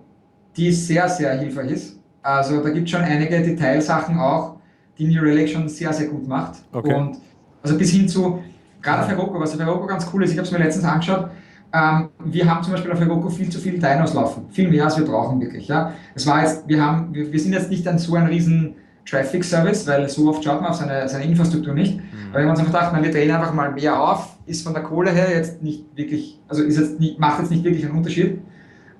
die 0.56 0.72
sehr, 0.72 1.10
sehr 1.10 1.38
hilfreich 1.38 1.72
ist. 1.72 2.00
Also 2.22 2.62
da 2.62 2.70
gibt 2.70 2.86
es 2.86 2.92
schon 2.92 3.02
einige 3.02 3.42
Detailsachen 3.42 4.18
auch, 4.20 4.58
die 4.98 5.08
New 5.08 5.22
Relic 5.22 5.50
schon 5.50 5.68
sehr, 5.68 5.92
sehr 5.92 6.08
gut 6.08 6.28
macht. 6.28 6.60
Okay. 6.72 6.94
Und 6.94 7.18
also 7.62 7.78
bis 7.78 7.92
hin 7.92 8.08
zu, 8.08 8.44
gerade 8.82 9.04
auf 9.04 9.10
Heroku, 9.10 9.40
was 9.40 9.54
auf 9.54 9.60
Heroku 9.60 9.88
ganz 9.88 10.08
cool 10.14 10.24
ist, 10.24 10.32
ich 10.32 10.38
habe 10.38 10.46
es 10.46 10.52
mir 10.52 10.60
letztens 10.60 10.86
angeschaut, 10.86 11.30
ähm, 11.74 12.10
wir 12.24 12.50
haben 12.50 12.64
zum 12.64 12.74
Beispiel 12.74 12.92
auf 12.92 13.00
Heroku 13.00 13.30
viel 13.30 13.50
zu 13.50 13.60
viele 13.60 13.80
Dinos 13.80 14.14
laufen. 14.14 14.46
Viel 14.52 14.70
mehr, 14.70 14.86
als 14.86 14.98
wir 14.98 15.06
brauchen 15.06 15.42
wirklich. 15.42 15.68
Ja? 15.68 15.94
Es 16.14 16.26
war 16.28 16.42
jetzt, 16.42 16.68
wir, 16.68 16.82
haben, 16.82 17.14
wir, 17.14 17.32
wir 17.32 17.40
sind 17.40 17.54
jetzt 17.54 17.70
nicht 17.70 17.88
ein 17.88 17.98
so 17.98 18.16
ein 18.16 18.28
riesen 18.28 18.76
Traffic 19.06 19.44
Service, 19.44 19.86
weil 19.88 20.10
so 20.10 20.28
oft 20.30 20.44
schaut 20.44 20.62
man 20.62 20.72
auf 20.72 20.78
seine, 20.78 21.08
seine 21.08 21.26
Infrastruktur 21.26 21.74
nicht. 21.74 21.98
Mhm. 21.98 22.04
Aber 22.32 22.40
wenn 22.40 22.48
man 22.48 22.56
sich 22.56 22.66
gedacht, 22.66 22.92
man, 22.92 23.04
wir 23.04 23.12
drehen 23.12 23.32
einfach 23.32 23.54
mal 23.54 23.72
mehr 23.72 24.02
auf, 24.02 24.36
ist 24.46 24.64
von 24.64 24.74
der 24.74 24.84
Kohle 24.84 25.12
her 25.12 25.30
jetzt 25.32 25.62
nicht 25.62 25.86
wirklich, 25.96 26.40
also 26.48 26.64
ist 26.64 26.80
jetzt 26.80 27.00
nicht, 27.00 27.20
macht 27.20 27.40
jetzt 27.40 27.52
nicht 27.52 27.64
wirklich 27.64 27.86
einen 27.86 27.96
Unterschied. 27.96 28.40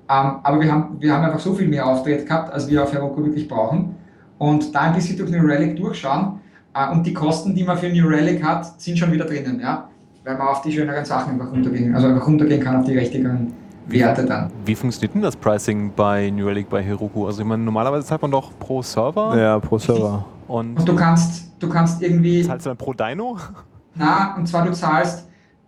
Ähm, 0.08 0.36
aber 0.44 0.60
wir 0.60 0.72
haben, 0.72 0.98
wir 1.00 1.12
haben 1.12 1.24
einfach 1.26 1.40
so 1.40 1.54
viel 1.54 1.68
mehr 1.68 1.86
Auftritt 1.86 2.28
gehabt, 2.28 2.54
als 2.54 2.70
wir 2.70 2.84
auf 2.84 2.94
Heroku 2.94 3.24
wirklich 3.26 3.48
brauchen. 3.48 3.96
Und 4.38 4.74
da 4.76 4.82
ein 4.82 4.94
bisschen 4.94 5.18
durch 5.18 5.32
New 5.32 5.46
Relic 5.46 5.76
durchschauen. 5.76 6.40
Äh, 6.76 6.92
und 6.92 7.06
die 7.06 7.14
Kosten, 7.14 7.56
die 7.56 7.64
man 7.64 7.78
für 7.78 7.90
New 7.90 8.08
Relic 8.08 8.44
hat, 8.44 8.80
sind 8.80 9.00
schon 9.00 9.12
wieder 9.12 9.26
drinnen, 9.26 9.60
ja. 9.60 9.90
Weil 10.24 10.38
man 10.38 10.48
auf 10.48 10.62
die 10.62 10.72
schöneren 10.72 11.06
Sachen 11.06 11.34
einfach 11.34 11.52
runtergehen, 11.52 11.96
also 11.96 12.08
einfach 12.08 12.28
runtergehen 12.28 12.62
kann 12.62 12.78
auf 12.78 12.86
die 12.86 12.98
richtigen 12.98 13.54
Werte 13.88 14.26
dann. 14.26 14.52
Wie 14.66 14.76
funktioniert 14.76 15.14
denn 15.16 15.22
das 15.22 15.36
Pricing 15.36 15.92
bei 15.96 16.30
New 16.30 16.48
Relic, 16.48 16.70
bei 16.70 16.82
Heroku? 16.82 17.26
Also 17.26 17.42
ich 17.42 17.48
meine, 17.48 17.64
normalerweise 17.64 18.06
zahlt 18.06 18.22
man 18.22 18.32
doch 18.32 18.52
pro 18.60 18.82
Server. 18.82 19.38
Ja, 19.38 19.60
pro 19.60 19.78
Server. 19.78 20.26
Und, 20.48 20.78
und 20.78 20.88
du 20.88 20.96
kannst, 20.96 21.52
du 21.60 21.70
kannst 21.70 22.02
irgendwie. 22.02 22.44
Zahlst 22.44 22.66
du 22.66 22.70
dann 22.70 22.78
pro 22.78 22.94
Dino? 22.94 23.38
Na, 23.96 24.36
und 24.36 24.48
zwar 24.48 24.66
du 24.66 24.74
zahlst 24.74 25.28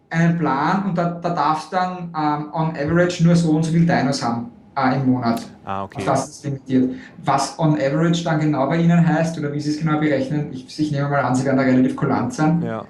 einen 0.09 0.37
Plan 0.37 0.85
und 0.85 0.97
da, 0.97 1.11
da 1.11 1.29
darfst 1.29 1.71
dann 1.71 2.13
ähm, 2.17 2.49
on 2.53 2.69
average 2.71 3.23
nur 3.23 3.35
so 3.35 3.51
und 3.51 3.63
so 3.63 3.71
viele 3.71 3.85
Dinos 3.85 4.23
haben 4.23 4.51
äh, 4.77 4.95
im 4.95 5.11
Monat. 5.11 5.41
Ah, 5.65 5.83
okay. 5.83 6.03
das 6.05 6.29
ist 6.29 6.45
limitiert. 6.45 6.91
Was 7.23 7.57
on 7.59 7.75
average 7.75 8.23
dann 8.23 8.39
genau 8.39 8.67
bei 8.67 8.77
Ihnen 8.77 9.05
heißt 9.05 9.37
oder 9.39 9.51
wie 9.51 9.59
Sie 9.59 9.71
es 9.71 9.79
genau 9.79 9.99
berechnen, 9.99 10.47
ich, 10.51 10.79
ich 10.79 10.91
nehme 10.91 11.09
mal 11.09 11.21
an, 11.21 11.35
Sie 11.35 11.45
werden 11.45 11.57
da 11.57 11.63
relativ 11.63 11.95
kulant 11.95 12.33
sein. 12.33 12.61
Ja. 12.61 12.83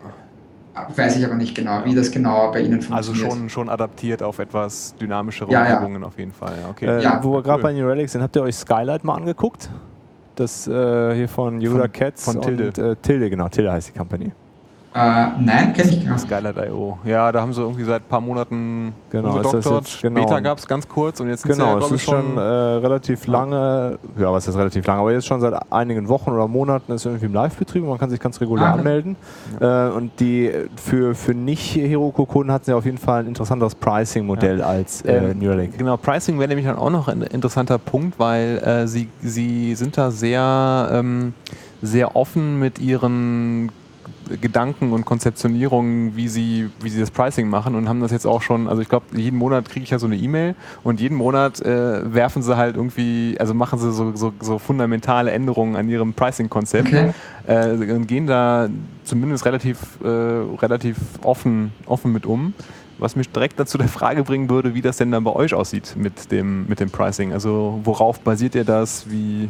Weiß 0.96 1.18
ich 1.18 1.26
aber 1.26 1.36
nicht 1.36 1.56
genau, 1.56 1.86
wie 1.86 1.96
das 1.96 2.12
genau 2.12 2.52
bei 2.52 2.62
Ihnen 2.62 2.76
also 2.76 2.88
funktioniert. 2.88 3.32
Also 3.32 3.40
schon, 3.40 3.50
schon 3.50 3.70
adaptiert 3.70 4.24
auf 4.24 4.40
etwas 4.40 4.96
dynamischere 5.00 5.52
ja, 5.52 5.64
Umgebungen 5.64 6.02
ja. 6.02 6.08
auf 6.08 6.18
jeden 6.18 6.34
Fall. 6.34 6.54
Ja, 6.62 6.70
okay. 6.70 6.86
Äh, 6.86 7.04
ja, 7.04 7.20
wo 7.24 7.34
wir 7.34 7.44
gerade 7.44 7.60
cool. 7.60 7.64
bei 7.64 7.74
New 7.74 7.88
Relics 7.88 8.12
sind, 8.12 8.22
habt 8.22 8.36
ihr 8.36 8.44
euch 8.44 8.56
Skylight 8.56 9.04
mal 9.04 9.16
angeguckt? 9.16 9.70
Das 10.36 10.68
äh, 10.68 11.16
hier 11.16 11.28
von 11.28 11.62
Yoda 11.62 11.88
Cats 11.88 12.26
von 12.26 12.42
Tilde. 12.42 12.68
Und, 12.68 12.78
äh, 12.78 12.96
Tilde, 12.98 13.30
genau. 13.30 13.50
Tilde 13.50 13.72
heißt 13.72 13.90
die 13.90 13.98
Company. 13.98 14.32
Äh, 14.98 15.30
nein, 15.40 15.74
kenne 15.74 15.92
ich 15.92 16.04
gar 16.04 16.14
nicht. 16.14 16.26
Skylight.io. 16.26 16.98
Ja, 17.06 17.32
da 17.32 17.42
haben 17.42 17.54
sie 17.54 17.62
irgendwie 17.62 17.84
seit 17.84 18.02
ein 18.02 18.08
paar 18.10 18.20
Monaten 18.20 18.96
genau, 19.12 19.44
doktort. 19.44 20.00
Genau. 20.02 20.22
Beta 20.22 20.40
gab 20.40 20.58
es 20.58 20.68
ganz 20.68 20.88
kurz 20.88 21.20
und 21.20 21.30
jetzt 21.30 21.44
Genau, 21.44 21.78
ja, 21.78 21.86
es 21.86 21.92
ist 21.92 22.02
schon 22.02 22.36
äh, 22.36 22.42
relativ 22.42 23.28
lange, 23.28 24.00
ja, 24.18 24.32
was 24.34 24.48
ist 24.48 24.58
relativ 24.58 24.88
lange, 24.88 25.02
aber 25.02 25.12
jetzt 25.12 25.28
schon 25.28 25.40
seit 25.40 25.54
einigen 25.72 26.08
Wochen 26.08 26.32
oder 26.32 26.48
Monaten 26.48 26.94
ist 26.94 27.06
irgendwie 27.06 27.28
im 27.28 27.34
Live-Betrieb 27.34 27.84
und 27.84 27.90
man 27.90 28.00
kann 28.00 28.10
sich 28.10 28.20
ganz 28.20 28.42
regulär 28.42 28.70
ah, 28.70 28.74
anmelden. 28.74 29.18
Ja. 29.60 29.90
Äh, 29.90 29.92
und 29.92 30.20
die 30.20 30.52
für, 30.84 31.14
für 31.14 31.36
nicht-Heroku-Kunden 31.36 32.52
hatten 32.52 32.66
sie 32.66 32.74
auf 32.74 32.86
jeden 32.86 32.98
Fall 32.98 33.20
ein 33.20 33.28
interessanteres 33.28 33.76
Pricing-Modell 33.76 34.60
ja. 34.60 34.66
als 34.66 35.04
äh, 35.04 35.32
ähm, 35.32 35.38
New 35.38 35.52
Relic. 35.52 35.78
Genau, 35.78 35.98
Pricing 35.98 36.40
wäre 36.40 36.48
nämlich 36.48 36.66
dann 36.66 36.78
auch 36.78 36.90
noch 36.90 37.08
ein 37.08 37.22
interessanter 37.22 37.78
Punkt, 37.78 38.18
weil 38.18 38.58
äh, 38.66 38.88
sie, 38.88 39.10
sie 39.22 39.76
sind 39.76 39.96
da 39.96 40.10
sehr, 40.10 40.90
ähm, 40.92 41.36
sehr 41.84 42.16
offen 42.16 42.58
mit 42.58 42.80
ihren 42.80 43.70
Gedanken 44.42 44.92
und 44.92 45.06
Konzeptionierungen, 45.06 46.16
wie 46.16 46.28
sie, 46.28 46.70
wie 46.82 46.90
sie 46.90 47.00
das 47.00 47.12
Pricing 47.12 47.50
machen 47.50 47.76
und 47.76 47.88
haben 47.88 48.02
das 48.02 48.12
jetzt 48.12 48.26
auch 48.26 48.42
schon, 48.42 48.68
also 48.68 48.82
ich 48.82 48.90
glaube, 48.90 49.06
jeden 49.16 49.38
Monat 49.38 49.70
kriege 49.70 49.84
ich 49.84 49.90
ja 49.90 50.00
so 50.00 50.08
eine 50.08 50.16
E-Mail 50.16 50.56
und 50.84 51.00
jeden 51.00 51.16
Monat 51.16 51.62
äh, 51.62 52.14
werfen 52.14 52.42
sie 52.42 52.58
halt 52.58 52.76
irgendwie, 52.76 53.36
also 53.40 53.54
machen 53.54 53.80
sie 53.80 53.92
so, 53.92 54.16
so, 54.16 54.34
so 54.40 54.60
fundamentale 54.60 55.32
Änderungen 55.32 55.76
an 55.76 55.90
ihrem 55.90 56.14
Pricing-Konzept 56.14 56.88
okay. 56.88 57.14
äh, 57.48 57.72
und 57.94 58.08
gehen 58.08 58.28
da 58.28 58.70
zumindest 59.04 59.46
relativ, 59.46 60.00
äh, 60.04 60.08
relativ 60.08 60.98
offen, 61.22 61.72
offen 61.86 62.12
mit 62.12 62.26
um. 62.26 62.54
Was 63.00 63.16
mich 63.16 63.30
direkt 63.30 63.60
dazu 63.60 63.78
der 63.78 63.88
Frage 63.88 64.24
bringen 64.24 64.50
würde, 64.50 64.74
wie 64.74 64.82
das 64.82 64.98
denn 64.98 65.12
dann 65.12 65.24
bei 65.24 65.32
euch 65.32 65.54
aussieht 65.54 65.96
mit 65.96 66.32
dem, 66.32 66.66
mit 66.68 66.80
dem 66.80 66.90
Pricing. 66.90 67.32
Also 67.32 67.80
worauf 67.84 68.20
basiert 68.22 68.56
ihr 68.56 68.66
das? 68.66 69.08
Wie, 69.08 69.50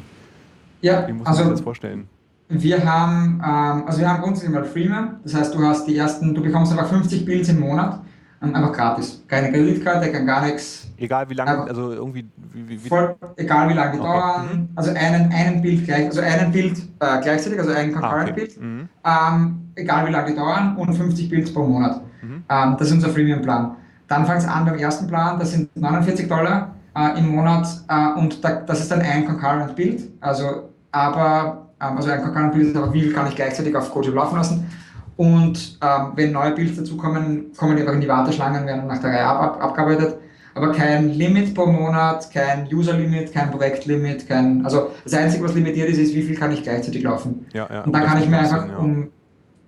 ja, 0.82 1.08
wie 1.08 1.14
muss 1.14 1.24
man 1.24 1.28
also, 1.28 1.44
sich 1.44 1.52
das 1.52 1.62
vorstellen? 1.62 2.10
Wir 2.50 2.86
haben, 2.86 3.42
ähm, 3.44 3.84
also 3.86 4.00
wir 4.00 4.10
haben 4.10 4.22
grundsätzlich 4.22 4.54
mal 4.54 4.64
Freemium, 4.64 5.18
das 5.24 5.36
heißt, 5.36 5.54
du 5.54 5.62
hast 5.64 5.86
die 5.86 5.98
ersten, 5.98 6.34
du 6.34 6.42
bekommst 6.42 6.72
einfach 6.72 6.88
50 6.88 7.26
Builds 7.26 7.50
im 7.50 7.60
Monat 7.60 8.00
einfach 8.40 8.72
gratis. 8.72 9.24
Keine 9.28 9.52
Kreditkarte, 9.52 10.12
kein 10.12 10.26
gar 10.26 10.46
nichts. 10.46 10.88
Egal 10.98 11.30
wie 11.30 11.34
lange, 11.34 11.64
also 11.64 11.92
irgendwie, 11.92 12.28
wie, 12.54 12.70
wie, 12.70 12.90
Voll, 12.90 13.16
egal 13.36 13.70
wie 13.70 13.74
lange 13.74 13.94
die 13.94 14.00
Okay. 14.00 14.08
dauern. 14.08 14.48
Mhm. 14.52 14.70
Also 14.76 14.92
einen, 14.92 15.32
einen 15.32 15.62
Bild 15.62 15.86
gleich, 15.86 16.06
also 16.06 16.22
einen 16.22 16.52
Bild 16.52 16.78
äh, 17.00 17.22
gleichzeitig, 17.22 17.60
also 17.60 17.72
ein 17.72 17.96
ah, 17.96 18.00
Concurrent 18.00 18.32
okay. 18.32 18.40
Bild. 18.40 18.62
Mhm. 18.62 18.90
Ähm, 19.04 19.72
egal 19.76 20.08
wie 20.08 20.12
lange 20.12 20.32
die 20.32 20.36
dauern 20.36 20.76
und 20.78 20.94
50 20.94 21.30
Builds 21.30 21.54
pro 21.54 21.64
Monat. 21.64 22.02
Mhm. 22.22 22.44
Ähm, 22.50 22.76
das 22.78 22.88
ist 22.88 22.94
unser 22.94 23.10
Freemium-Plan. 23.10 23.76
Dann 24.08 24.26
fängt 24.26 24.40
es 24.40 24.48
an 24.48 24.66
beim 24.66 24.76
ersten 24.76 25.08
Plan, 25.08 25.38
das 25.38 25.52
sind 25.52 25.76
49 25.76 26.28
Dollar 26.28 26.76
äh, 26.96 27.20
im 27.20 27.30
Monat 27.30 27.68
äh, 27.90 28.20
und 28.20 28.44
da, 28.44 28.62
das 28.62 28.80
ist 28.80 28.92
dann 28.92 29.02
ein 29.02 29.26
Concurrent 29.26 29.76
Bild. 29.76 30.10
Also, 30.22 30.70
aber, 30.92 31.52
ähm, 31.52 31.67
also 31.80 32.10
ein 32.10 32.22
Concurrent 32.22 32.54
Bild 32.54 32.68
ist 32.68 32.76
aber, 32.76 32.94
wie 32.94 33.02
viel 33.02 33.14
kann 33.14 33.28
ich 33.28 33.36
gleichzeitig 33.36 33.76
auf 33.76 33.92
Code 33.92 34.12
laufen 34.12 34.38
lassen. 34.38 34.70
Und 35.16 35.80
ähm, 35.82 36.12
wenn 36.16 36.32
neue 36.32 36.52
Builds 36.52 36.78
dazukommen, 36.78 37.52
kommen 37.58 37.76
die 37.76 37.82
einfach 37.82 37.96
in 37.96 38.02
die 38.02 38.08
Warteschlangen, 38.08 38.66
werden 38.66 38.88
nach 38.88 39.00
der 39.00 39.10
Reihe 39.10 39.26
ab, 39.26 39.42
ab, 39.42 39.64
abgearbeitet. 39.64 40.18
Aber 40.54 40.72
kein 40.72 41.10
Limit 41.10 41.54
pro 41.54 41.68
Monat, 41.68 42.32
kein 42.32 42.68
User-Limit, 42.72 43.32
kein 43.32 43.52
Projekt-Limit, 43.52 44.28
kein, 44.28 44.66
also 44.66 44.92
das 45.04 45.14
Einzige, 45.14 45.44
was 45.44 45.54
limitiert 45.54 45.90
ist, 45.90 46.00
ist, 46.00 46.16
wie 46.16 46.24
viel 46.24 46.36
kann 46.36 46.52
ich 46.52 46.64
gleichzeitig 46.64 47.04
laufen. 47.04 47.46
Ja, 47.54 47.68
ja. 47.72 47.84
Und 47.84 47.94
dann 47.94 48.02
das 48.02 48.12
kann 48.12 48.24
ich 48.24 48.30
mir 48.30 48.40
einfach 48.40 48.62
Sinn, 48.62 48.72
ja. 48.72 48.78
um 48.78 49.10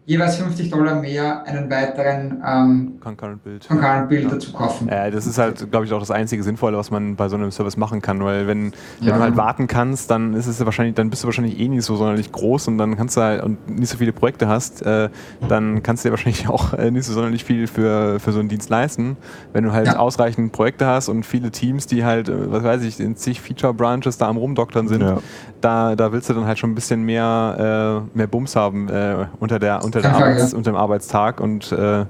jeweils 0.09 0.37
50 0.37 0.71
Dollar 0.71 0.95
mehr 0.95 1.43
einen 1.45 1.69
weiteren 1.69 2.41
ähm, 2.43 2.93
Concurrent 2.99 3.43
Bild. 3.43 3.67
Concurrent 3.67 4.09
Bild 4.09 4.23
Ja. 4.23 4.29
dazu 4.31 4.51
kaufen. 4.51 4.89
Äh, 4.89 5.11
das 5.11 5.27
ist 5.27 5.37
halt, 5.37 5.69
glaube 5.69 5.85
ich, 5.85 5.93
auch 5.93 5.99
das 5.99 6.09
einzige 6.09 6.41
Sinnvolle, 6.41 6.77
was 6.79 6.89
man 6.89 7.15
bei 7.15 7.29
so 7.29 7.35
einem 7.35 7.51
Service 7.51 7.77
machen 7.77 8.01
kann, 8.01 8.23
weil 8.23 8.47
wenn, 8.47 8.71
wenn 8.99 9.07
Ja. 9.07 9.13
du 9.13 9.21
halt 9.21 9.37
warten 9.37 9.67
kannst, 9.67 10.09
dann 10.09 10.33
ist 10.33 10.47
es 10.47 10.65
wahrscheinlich, 10.65 10.95
dann 10.95 11.11
bist 11.11 11.21
du 11.23 11.27
wahrscheinlich 11.27 11.59
eh 11.59 11.67
nicht 11.67 11.83
so 11.85 11.95
sonderlich 11.95 12.31
groß 12.31 12.67
und 12.69 12.79
dann 12.79 12.97
kannst 12.97 13.17
du 13.17 13.21
halt 13.21 13.43
und 13.43 13.69
nicht 13.69 13.89
so 13.89 13.97
viele 13.99 14.11
Projekte 14.11 14.47
hast, 14.47 14.81
äh, 14.81 15.09
dann 15.47 15.83
kannst 15.83 16.03
du 16.03 16.09
dir 16.09 16.11
wahrscheinlich 16.13 16.49
auch 16.49 16.73
äh, 16.73 16.89
nicht 16.89 17.05
so 17.05 17.13
sonderlich 17.13 17.43
viel 17.43 17.67
für, 17.67 18.19
für 18.19 18.31
so 18.31 18.39
einen 18.39 18.49
Dienst 18.49 18.69
leisten. 18.71 19.15
Wenn 19.53 19.63
du 19.63 19.73
halt 19.73 19.85
Ja. 19.85 19.97
ausreichend 19.97 20.51
Projekte 20.53 20.87
hast 20.87 21.07
und 21.09 21.23
viele 21.23 21.51
Teams, 21.51 21.85
die 21.85 22.03
halt, 22.03 22.29
äh, 22.29 22.51
was 22.51 22.63
weiß 22.63 22.81
ich, 22.81 22.99
in 22.99 23.15
zig 23.15 23.41
Feature-Branches 23.41 24.17
da 24.17 24.27
am 24.27 24.37
Rumdoktern 24.37 24.87
sind, 24.87 25.01
Ja. 25.01 25.19
Da, 25.61 25.95
da 25.95 26.11
willst 26.11 26.29
du 26.29 26.33
dann 26.33 26.45
halt 26.45 26.59
schon 26.59 26.71
ein 26.71 26.75
bisschen 26.75 27.03
mehr, 27.03 28.03
äh, 28.13 28.17
mehr 28.17 28.27
Bums 28.27 28.55
haben 28.55 28.89
äh, 28.89 29.27
unter, 29.39 29.59
der, 29.59 29.83
unter, 29.83 30.01
der 30.01 30.13
Arbeits-, 30.13 30.51
ja. 30.51 30.57
unter 30.57 30.71
dem 30.71 30.77
Arbeitstag 30.77 31.39
und 31.39 31.71
äh, 31.71 32.05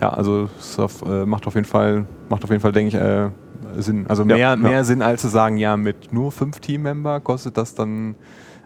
ja, 0.00 0.10
also 0.10 0.48
es 0.58 0.78
auf, 0.78 1.02
äh, 1.02 1.26
macht 1.26 1.46
auf 1.46 1.54
jeden 1.54 1.66
Fall, 1.66 2.06
macht 2.28 2.44
auf 2.44 2.50
jeden 2.50 2.62
Fall, 2.62 2.72
denke 2.72 2.96
ich, 2.96 3.02
äh, 3.02 3.30
Sinn. 3.80 4.06
Also 4.08 4.24
mehr, 4.24 4.36
ja. 4.36 4.56
mehr 4.56 4.84
Sinn, 4.84 5.02
als 5.02 5.22
zu 5.22 5.28
sagen, 5.28 5.56
ja, 5.56 5.76
mit 5.76 6.12
nur 6.12 6.32
fünf 6.32 6.60
Teammember 6.60 7.20
kostet 7.20 7.56
das 7.56 7.74
dann, 7.74 8.14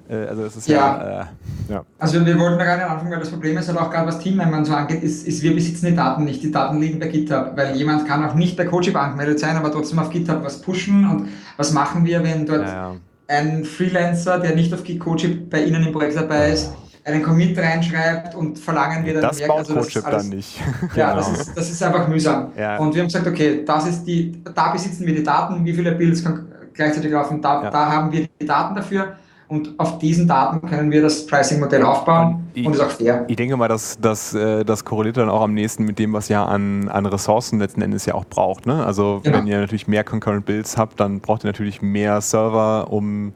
äh, 0.09 0.27
also 0.27 0.43
das 0.43 0.57
ist 0.57 0.69
ja, 0.69 1.23
äh, 1.69 1.81
Also 1.99 2.25
wir 2.25 2.39
wollten 2.39 2.59
da 2.59 2.65
gar 2.65 2.77
nicht 2.77 2.87
anfangen, 2.87 3.13
weil 3.13 3.21
das 3.21 3.31
Problem 3.31 3.57
ist 3.57 3.69
halt 3.69 3.79
auch 3.79 3.91
gerade, 3.91 4.07
was 4.07 4.19
Teammembern 4.19 4.65
so 4.65 4.75
angeht, 4.75 5.03
ist, 5.03 5.27
ist, 5.27 5.43
wir 5.43 5.55
besitzen 5.55 5.87
die 5.87 5.97
Daten 5.97 6.25
nicht. 6.25 6.43
Die 6.43 6.51
Daten 6.51 6.79
liegen 6.79 6.99
bei 6.99 7.09
GitHub, 7.09 7.53
weil 7.57 7.75
jemand 7.77 8.07
kann 8.07 8.25
auch 8.25 8.35
nicht 8.35 8.57
bei 8.57 8.65
Coaching 8.65 8.95
angemeldet 8.97 9.39
sein, 9.41 9.57
aber 9.57 9.73
trotzdem 9.73 9.99
auf 9.99 10.11
GitHub 10.11 10.45
was 10.45 10.61
pushen 10.61 11.09
und 11.09 11.29
was 11.57 11.73
machen 11.73 12.05
wir, 12.05 12.23
wenn 12.23 12.47
dort 12.47 12.63
ja, 12.63 12.93
ja. 12.93 12.95
Ein 13.29 13.65
Freelancer, 13.65 14.39
der 14.41 14.55
nicht 14.57 14.73
auf 14.75 14.83
Coaching 14.99 15.49
bei 15.49 15.63
Ihnen 15.63 15.87
im 15.87 15.93
Projekt 15.93 16.17
dabei 16.17 16.51
ist, 16.51 16.73
einen 17.05 17.23
Commit 17.23 17.57
reinschreibt 17.59 18.35
und 18.35 18.59
verlangen 18.59 19.05
wir 19.05 19.15
dann 19.15 19.23
Das 19.23 19.39
mehr- 19.39 19.49
baut 19.49 19.59
also 19.61 19.75
das 19.77 20.05
alles- 20.05 20.23
dann 20.23 20.29
nicht. 20.37 20.61
Ja, 20.97 21.11
Genau. 21.13 21.17
das, 21.17 21.41
ist, 21.41 21.57
das 21.57 21.71
ist 21.71 21.83
einfach 21.83 22.09
mühsam. 22.09 22.53
Ja. 22.57 22.77
Und 22.79 22.95
wir 22.95 23.03
haben 23.03 23.09
gesagt, 23.09 23.27
okay, 23.27 23.63
das 23.65 23.87
ist 23.87 24.05
die, 24.05 24.43
da 24.55 24.73
besitzen 24.73 25.07
wir 25.07 25.15
die 25.15 25.23
Daten, 25.23 25.65
wie 25.65 25.73
viele 25.73 25.93
Builds 25.93 26.23
kann 26.25 26.47
gleichzeitig 26.75 27.11
laufen, 27.13 27.41
da, 27.41 27.63
Ja. 27.65 27.71
da 27.71 27.93
haben 27.93 28.13
wir 28.13 28.27
die 28.41 28.47
Daten 28.47 28.75
dafür 28.75 29.15
und 29.49 29.75
auf 29.79 29.99
diesen 29.99 30.29
Daten 30.29 30.67
können 30.69 30.91
wir 30.91 31.03
das 31.03 31.27
Pricing-Modell 31.27 31.83
aufbauen 31.83 32.35
Und 32.35 32.57
die- 32.57 32.67
und 32.67 32.75
ist 32.75 32.81
auch 32.81 32.91
fair. 32.91 33.25
Ich 33.29 33.37
denke 33.37 33.57
mal, 33.57 33.69
dass 33.69 33.99
das, 34.01 34.35
äh, 34.35 34.65
das 34.65 34.85
korreliert 34.85 35.17
dann 35.17 35.29
auch 35.31 35.41
am 35.43 35.55
nächsten 35.55 35.85
mit 35.85 35.99
dem, 35.99 36.13
was 36.13 36.29
ihr 36.31 36.41
an, 36.41 36.89
an 36.89 37.07
Ressourcen 37.07 37.59
letzten 37.59 37.81
Endes 37.83 38.05
ja 38.07 38.15
auch 38.15 38.25
braucht. 38.27 38.67
Ne? 38.67 38.85
Also 38.85 39.21
Genau. 39.25 39.39
wenn 39.39 39.47
ihr 39.47 39.59
natürlich 39.59 39.89
mehr 39.89 40.05
Concurrent 40.05 40.45
Builds 40.45 40.77
habt, 40.77 41.01
dann 41.01 41.21
braucht 41.21 41.45
ihr 41.45 41.49
natürlich 41.49 41.81
mehr 41.83 42.21
Server, 42.21 42.93
um 42.93 43.33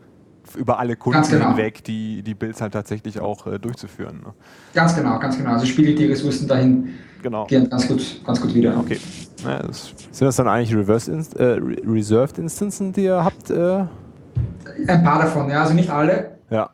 über 0.57 0.79
alle 0.79 0.97
Kunden 0.97 1.23
genau. 1.31 1.49
hinweg 1.49 1.83
die, 1.85 2.23
die 2.23 2.35
Builds 2.35 2.61
halt 2.61 2.75
tatsächlich 2.75 3.19
auch 3.21 3.47
äh, 3.47 3.59
durchzuführen. 3.59 4.21
Ne? 4.23 4.35
Ganz 4.75 4.95
genau, 4.95 5.19
ganz 5.19 5.39
genau. 5.39 5.53
Also 5.53 5.65
spiegelt 5.65 5.99
die 5.99 6.05
Ressourcen 6.07 6.47
dahin 6.47 6.91
Genau. 7.23 7.47
gehen 7.47 7.71
ganz 7.71 7.87
gut, 7.89 8.21
ganz 8.27 8.41
gut 8.41 8.53
wieder. 8.53 8.77
Okay. 8.77 8.99
Ja, 9.45 9.63
das, 9.63 9.95
Sind 10.11 10.27
das 10.27 10.37
dann 10.37 10.49
eigentlich 10.49 10.75
Reverse 10.77 11.11
Inst 11.11 11.37
äh, 11.37 11.45
Re- 11.53 11.77
Reserved 11.87 12.37
Instances, 12.39 12.93
die 12.93 13.05
ihr 13.05 13.25
habt? 13.25 13.49
Äh? 13.49 13.85
Ein 14.87 15.03
paar 15.05 15.21
davon, 15.21 15.49
ja, 15.51 15.63
also 15.63 15.75
nicht 15.75 15.91
alle, 15.91 16.39
Ja. 16.51 16.71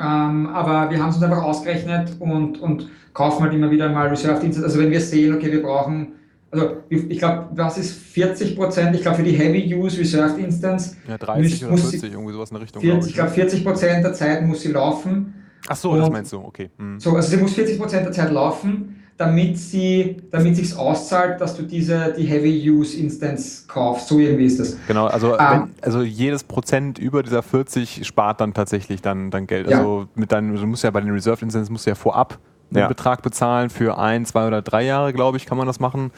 Ähm, 0.00 0.46
aber 0.46 0.90
wir 0.92 1.02
haben 1.02 1.08
es 1.10 1.16
uns 1.16 1.24
einfach 1.24 1.42
ausgerechnet 1.42 2.12
und, 2.20 2.60
und 2.60 2.88
kaufen 3.14 3.42
halt 3.42 3.52
immer 3.52 3.68
wieder 3.68 3.88
mal 3.88 4.06
Reserved 4.06 4.44
Instances. 4.44 4.62
Also 4.62 4.78
wenn 4.78 4.92
wir 4.92 5.00
sehen, 5.00 5.34
okay, 5.34 5.50
wir 5.50 5.60
brauchen, 5.60 6.12
also 6.52 6.76
ich 6.88 7.10
ich 7.10 7.18
glaube, 7.18 7.48
was 7.56 7.78
ist 7.78 7.94
40 7.98 8.54
Prozent? 8.54 8.94
Ich 8.94 9.02
glaube, 9.02 9.16
für 9.16 9.22
die 9.24 9.32
Heavy 9.32 9.74
Use 9.74 9.98
Reserved 9.98 10.38
Instance, 10.38 10.96
ja, 11.08 11.18
30 11.18 11.50
Muss- 11.52 11.62
oder 11.62 11.70
muss 11.72 11.80
40, 11.80 12.00
sie- 12.00 12.06
irgendwie 12.08 12.32
sowas 12.32 12.50
in 12.50 12.54
der 12.54 12.62
Richtung. 12.62 12.80
40, 12.82 13.08
ich 13.10 13.14
glaub 13.16 13.26
glaube, 13.34 13.40
40 13.40 13.64
Prozent 13.64 14.04
der 14.04 14.12
Zeit 14.12 14.46
muss 14.46 14.60
sie 14.62 14.70
laufen. 14.70 15.34
Ach 15.66 15.74
so, 15.76 15.96
das 15.96 16.06
und- 16.06 16.12
meinst 16.12 16.32
du, 16.32 16.38
okay. 16.38 16.70
Hm. 16.78 17.00
So, 17.00 17.16
also 17.16 17.28
sie 17.28 17.36
muss 17.38 17.54
40 17.54 17.76
Prozent 17.78 18.04
der 18.06 18.12
Zeit 18.12 18.30
laufen, 18.30 18.97
damit 19.18 19.58
sie, 19.58 20.16
damit 20.30 20.56
sich's 20.56 20.74
auszahlt, 20.76 21.40
dass 21.40 21.56
du 21.56 21.64
diese, 21.64 22.14
die 22.16 22.24
Heavy 22.24 22.70
Use 22.70 22.96
Instance 22.96 23.64
kaufst. 23.66 24.08
So 24.08 24.18
irgendwie 24.18 24.44
ist 24.46 24.60
das. 24.60 24.76
Genau, 24.86 25.06
also, 25.06 25.36
Ah. 25.36 25.52
wenn, 25.64 25.74
also 25.82 26.02
jedes 26.02 26.44
Prozent 26.44 26.98
über 27.00 27.22
dieser 27.24 27.42
40 27.42 28.06
spart 28.06 28.40
dann 28.40 28.54
tatsächlich 28.54 29.02
dann, 29.02 29.30
dann 29.30 29.46
Geld. 29.48 29.68
Ja. 29.68 29.78
Also 29.78 30.06
mit 30.14 30.30
deinem, 30.32 30.54
du 30.54 30.66
musst 30.66 30.84
ja 30.84 30.90
bei 30.90 31.00
den 31.00 31.10
Reserve 31.10 31.42
Instances 31.44 31.68
musst 31.68 31.84
du 31.86 31.90
ja 31.90 31.94
vorab 31.96 32.38
einen 32.70 32.80
Ja. 32.82 32.88
Betrag 32.88 33.22
bezahlen 33.22 33.70
für 33.70 33.98
ein, 33.98 34.24
zwei 34.26 34.46
oder 34.46 34.62
drei 34.62 34.84
Jahre, 34.84 35.12
glaube 35.12 35.36
ich, 35.38 35.46
kann 35.46 35.58
man 35.58 35.66
das 35.66 35.80
machen. 35.80 36.10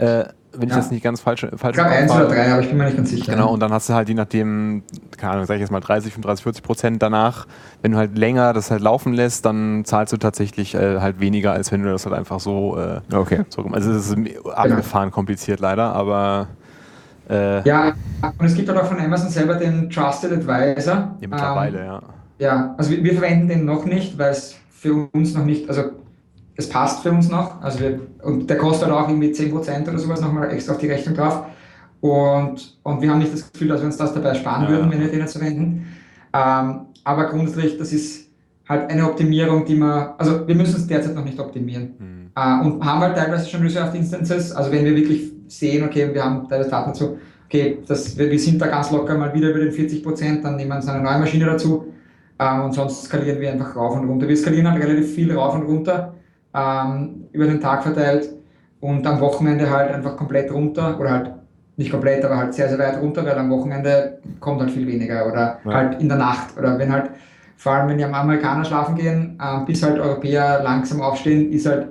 Äh, 0.00 0.24
wenn 0.52 0.68
ich 0.68 0.70
Ja. 0.70 0.76
das 0.80 0.90
nicht 0.90 1.04
ganz 1.04 1.20
falsch, 1.20 1.46
falsch 1.54 1.76
Ich 1.76 1.82
glaube, 1.82 1.90
eins 1.90 2.10
oder 2.12 2.26
drei, 2.26 2.50
aber 2.52 2.60
ich 2.60 2.68
bin 2.68 2.76
mir 2.78 2.84
nicht 2.86 2.96
ganz 2.96 3.10
sicher. 3.10 3.30
Genau, 3.32 3.52
und 3.52 3.60
dann 3.60 3.72
hast 3.72 3.88
du 3.88 3.94
halt 3.94 4.08
je 4.08 4.14
nachdem, 4.14 4.82
keine 5.16 5.34
Ahnung, 5.34 5.46
sag 5.46 5.54
ich 5.54 5.60
jetzt 5.60 5.70
mal 5.70 5.78
30, 5.78 6.12
35, 6.12 6.42
40 6.42 6.62
Prozent 6.64 7.02
danach, 7.02 7.46
wenn 7.82 7.92
du 7.92 7.98
halt 7.98 8.18
länger 8.18 8.52
das 8.52 8.70
halt 8.72 8.80
laufen 8.82 9.12
lässt, 9.12 9.44
dann 9.46 9.84
zahlst 9.84 10.12
du 10.12 10.16
tatsächlich 10.16 10.74
äh, 10.74 11.00
halt 11.00 11.20
weniger, 11.20 11.52
als 11.52 11.70
wenn 11.70 11.84
du 11.84 11.90
das 11.92 12.04
halt 12.04 12.16
einfach 12.16 12.40
so, 12.40 12.76
äh, 12.78 13.00
Okay. 13.14 13.44
so 13.48 13.62
also 13.62 13.92
es 13.92 14.10
ist 14.10 14.16
abgefahren 14.52 15.12
kompliziert 15.12 15.60
leider, 15.60 15.94
aber 15.94 16.48
äh, 17.28 17.62
Ja, 17.68 17.92
und 18.38 18.44
es 18.46 18.54
gibt 18.54 18.68
halt 18.68 18.78
auch 18.80 18.86
von 18.86 18.98
Amazon 18.98 19.28
selber 19.30 19.54
den 19.54 19.88
Trusted 19.88 20.32
Advisor. 20.32 21.16
ja, 21.20 21.28
mittlerweile, 21.28 21.78
Ähm, 21.78 21.86
ja. 21.86 22.02
Ja, 22.40 22.74
also 22.78 22.90
wir, 22.90 23.04
wir 23.04 23.12
verwenden 23.12 23.48
den 23.48 23.64
noch 23.66 23.84
nicht, 23.84 24.18
weil 24.18 24.30
es 24.32 24.56
für 24.70 25.08
uns 25.12 25.34
noch 25.34 25.44
nicht, 25.44 25.68
also 25.68 25.82
es 26.60 26.68
passt 26.68 27.02
für 27.02 27.10
uns 27.10 27.28
noch. 27.28 27.60
Also 27.62 27.80
wir, 27.80 28.00
und 28.22 28.48
der 28.48 28.58
kostet 28.58 28.88
halt 28.88 28.96
auch 28.96 29.08
irgendwie 29.08 29.32
10% 29.32 29.88
oder 29.88 29.98
sowas 29.98 30.20
nochmal 30.20 30.50
extra 30.50 30.74
auf 30.74 30.78
die 30.78 30.88
Rechnung 30.88 31.16
drauf. 31.16 31.44
Und, 32.00 32.78
und 32.82 33.02
wir 33.02 33.10
haben 33.10 33.18
nicht 33.18 33.32
das 33.32 33.50
Gefühl, 33.52 33.68
dass 33.68 33.80
wir 33.80 33.86
uns 33.86 33.96
das 33.96 34.14
dabei 34.14 34.34
sparen 34.34 34.64
Ja, 34.64 34.68
würden, 34.70 34.90
wenn 34.90 35.00
wir 35.00 35.08
den 35.08 35.20
jetzt 35.20 35.36
verwenden. 35.36 35.86
Ähm, 36.32 36.80
aber 37.04 37.24
grundsätzlich, 37.26 37.78
das 37.78 37.92
ist 37.92 38.30
halt 38.68 38.90
eine 38.90 39.04
Optimierung, 39.04 39.64
die 39.64 39.76
wir, 39.76 40.14
also 40.18 40.46
wir 40.46 40.54
müssen 40.54 40.76
es 40.76 40.86
derzeit 40.86 41.14
noch 41.14 41.24
nicht 41.24 41.40
optimieren. 41.40 41.94
Hm. 41.98 42.30
Äh, 42.34 42.66
und 42.66 42.84
haben 42.84 43.00
halt 43.00 43.16
teilweise 43.16 43.48
schon 43.48 43.62
Reserved 43.62 43.94
Instances. 43.94 44.52
Also 44.52 44.70
wenn 44.70 44.84
wir 44.84 44.94
wirklich 44.94 45.32
sehen, 45.48 45.84
okay, 45.84 46.12
wir 46.12 46.24
haben 46.24 46.48
teilweise 46.48 46.70
Daten 46.70 46.90
dazu, 46.90 47.18
okay, 47.46 47.78
das, 47.86 48.16
wir, 48.16 48.30
wir 48.30 48.38
sind 48.38 48.60
da 48.60 48.66
ganz 48.66 48.90
locker 48.90 49.16
mal 49.16 49.34
wieder 49.34 49.50
über 49.50 49.58
den 49.60 49.72
40 49.72 50.02
Prozent, 50.02 50.44
dann 50.44 50.56
nehmen 50.56 50.70
wir 50.70 50.76
uns 50.76 50.88
eine 50.88 51.02
neue 51.02 51.18
Maschine 51.18 51.46
dazu. 51.46 51.86
Ähm, 52.38 52.62
und 52.62 52.72
sonst 52.72 53.04
skalieren 53.04 53.40
wir 53.40 53.50
einfach 53.50 53.74
rauf 53.76 53.96
und 53.98 54.08
runter. 54.08 54.28
Wir 54.28 54.36
skalieren 54.36 54.70
halt 54.70 54.82
relativ 54.82 55.14
viel 55.14 55.32
rauf 55.34 55.54
und 55.54 55.62
runter 55.62 56.14
ähm, 56.54 57.24
über 57.32 57.46
den 57.46 57.60
Tag 57.60 57.82
verteilt 57.82 58.28
und 58.80 59.06
am 59.06 59.20
Wochenende 59.20 59.70
halt 59.70 59.92
einfach 59.92 60.16
komplett 60.16 60.50
runter 60.52 60.98
oder 60.98 61.10
halt 61.10 61.30
nicht 61.76 61.90
komplett, 61.90 62.24
aber 62.24 62.36
halt 62.36 62.54
sehr, 62.54 62.68
sehr 62.68 62.78
weit 62.78 63.00
runter, 63.00 63.24
weil 63.24 63.38
am 63.38 63.50
Wochenende 63.50 64.18
kommt 64.38 64.60
halt 64.60 64.70
viel 64.70 64.86
weniger 64.86 65.26
oder 65.26 65.58
Ja. 65.64 65.72
halt 65.72 66.00
in 66.00 66.08
der 66.08 66.18
Nacht 66.18 66.56
oder 66.58 66.78
wenn 66.78 66.92
halt, 66.92 67.10
vor 67.56 67.72
allem 67.72 67.88
wenn 67.88 67.98
die 67.98 68.04
am 68.04 68.14
Amerikaner 68.14 68.64
schlafen 68.64 68.94
gehen, 68.96 69.38
ähm, 69.42 69.64
bis 69.64 69.82
halt 69.82 69.98
Europäer 69.98 70.62
langsam 70.62 71.00
aufstehen, 71.00 71.52
ist 71.52 71.66
halt 71.66 71.88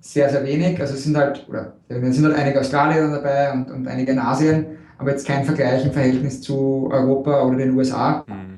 sehr, 0.00 0.28
sehr 0.30 0.44
wenig. 0.44 0.80
Also 0.80 0.94
es 0.94 1.04
sind 1.04 1.16
halt, 1.16 1.46
oder 1.48 1.72
es 1.88 2.16
sind 2.16 2.24
halt 2.24 2.36
einige 2.36 2.60
Australier 2.60 3.08
dabei 3.08 3.52
und, 3.52 3.70
und 3.70 3.88
einige 3.88 4.12
in 4.12 4.18
Asien, 4.18 4.66
aber 4.98 5.10
jetzt 5.10 5.26
kein 5.26 5.44
Vergleich 5.44 5.84
im 5.84 5.92
Verhältnis 5.92 6.40
zu 6.40 6.88
Europa 6.90 7.42
oder 7.42 7.56
den 7.58 7.74
USA. 7.76 8.24
Hm. 8.26 8.49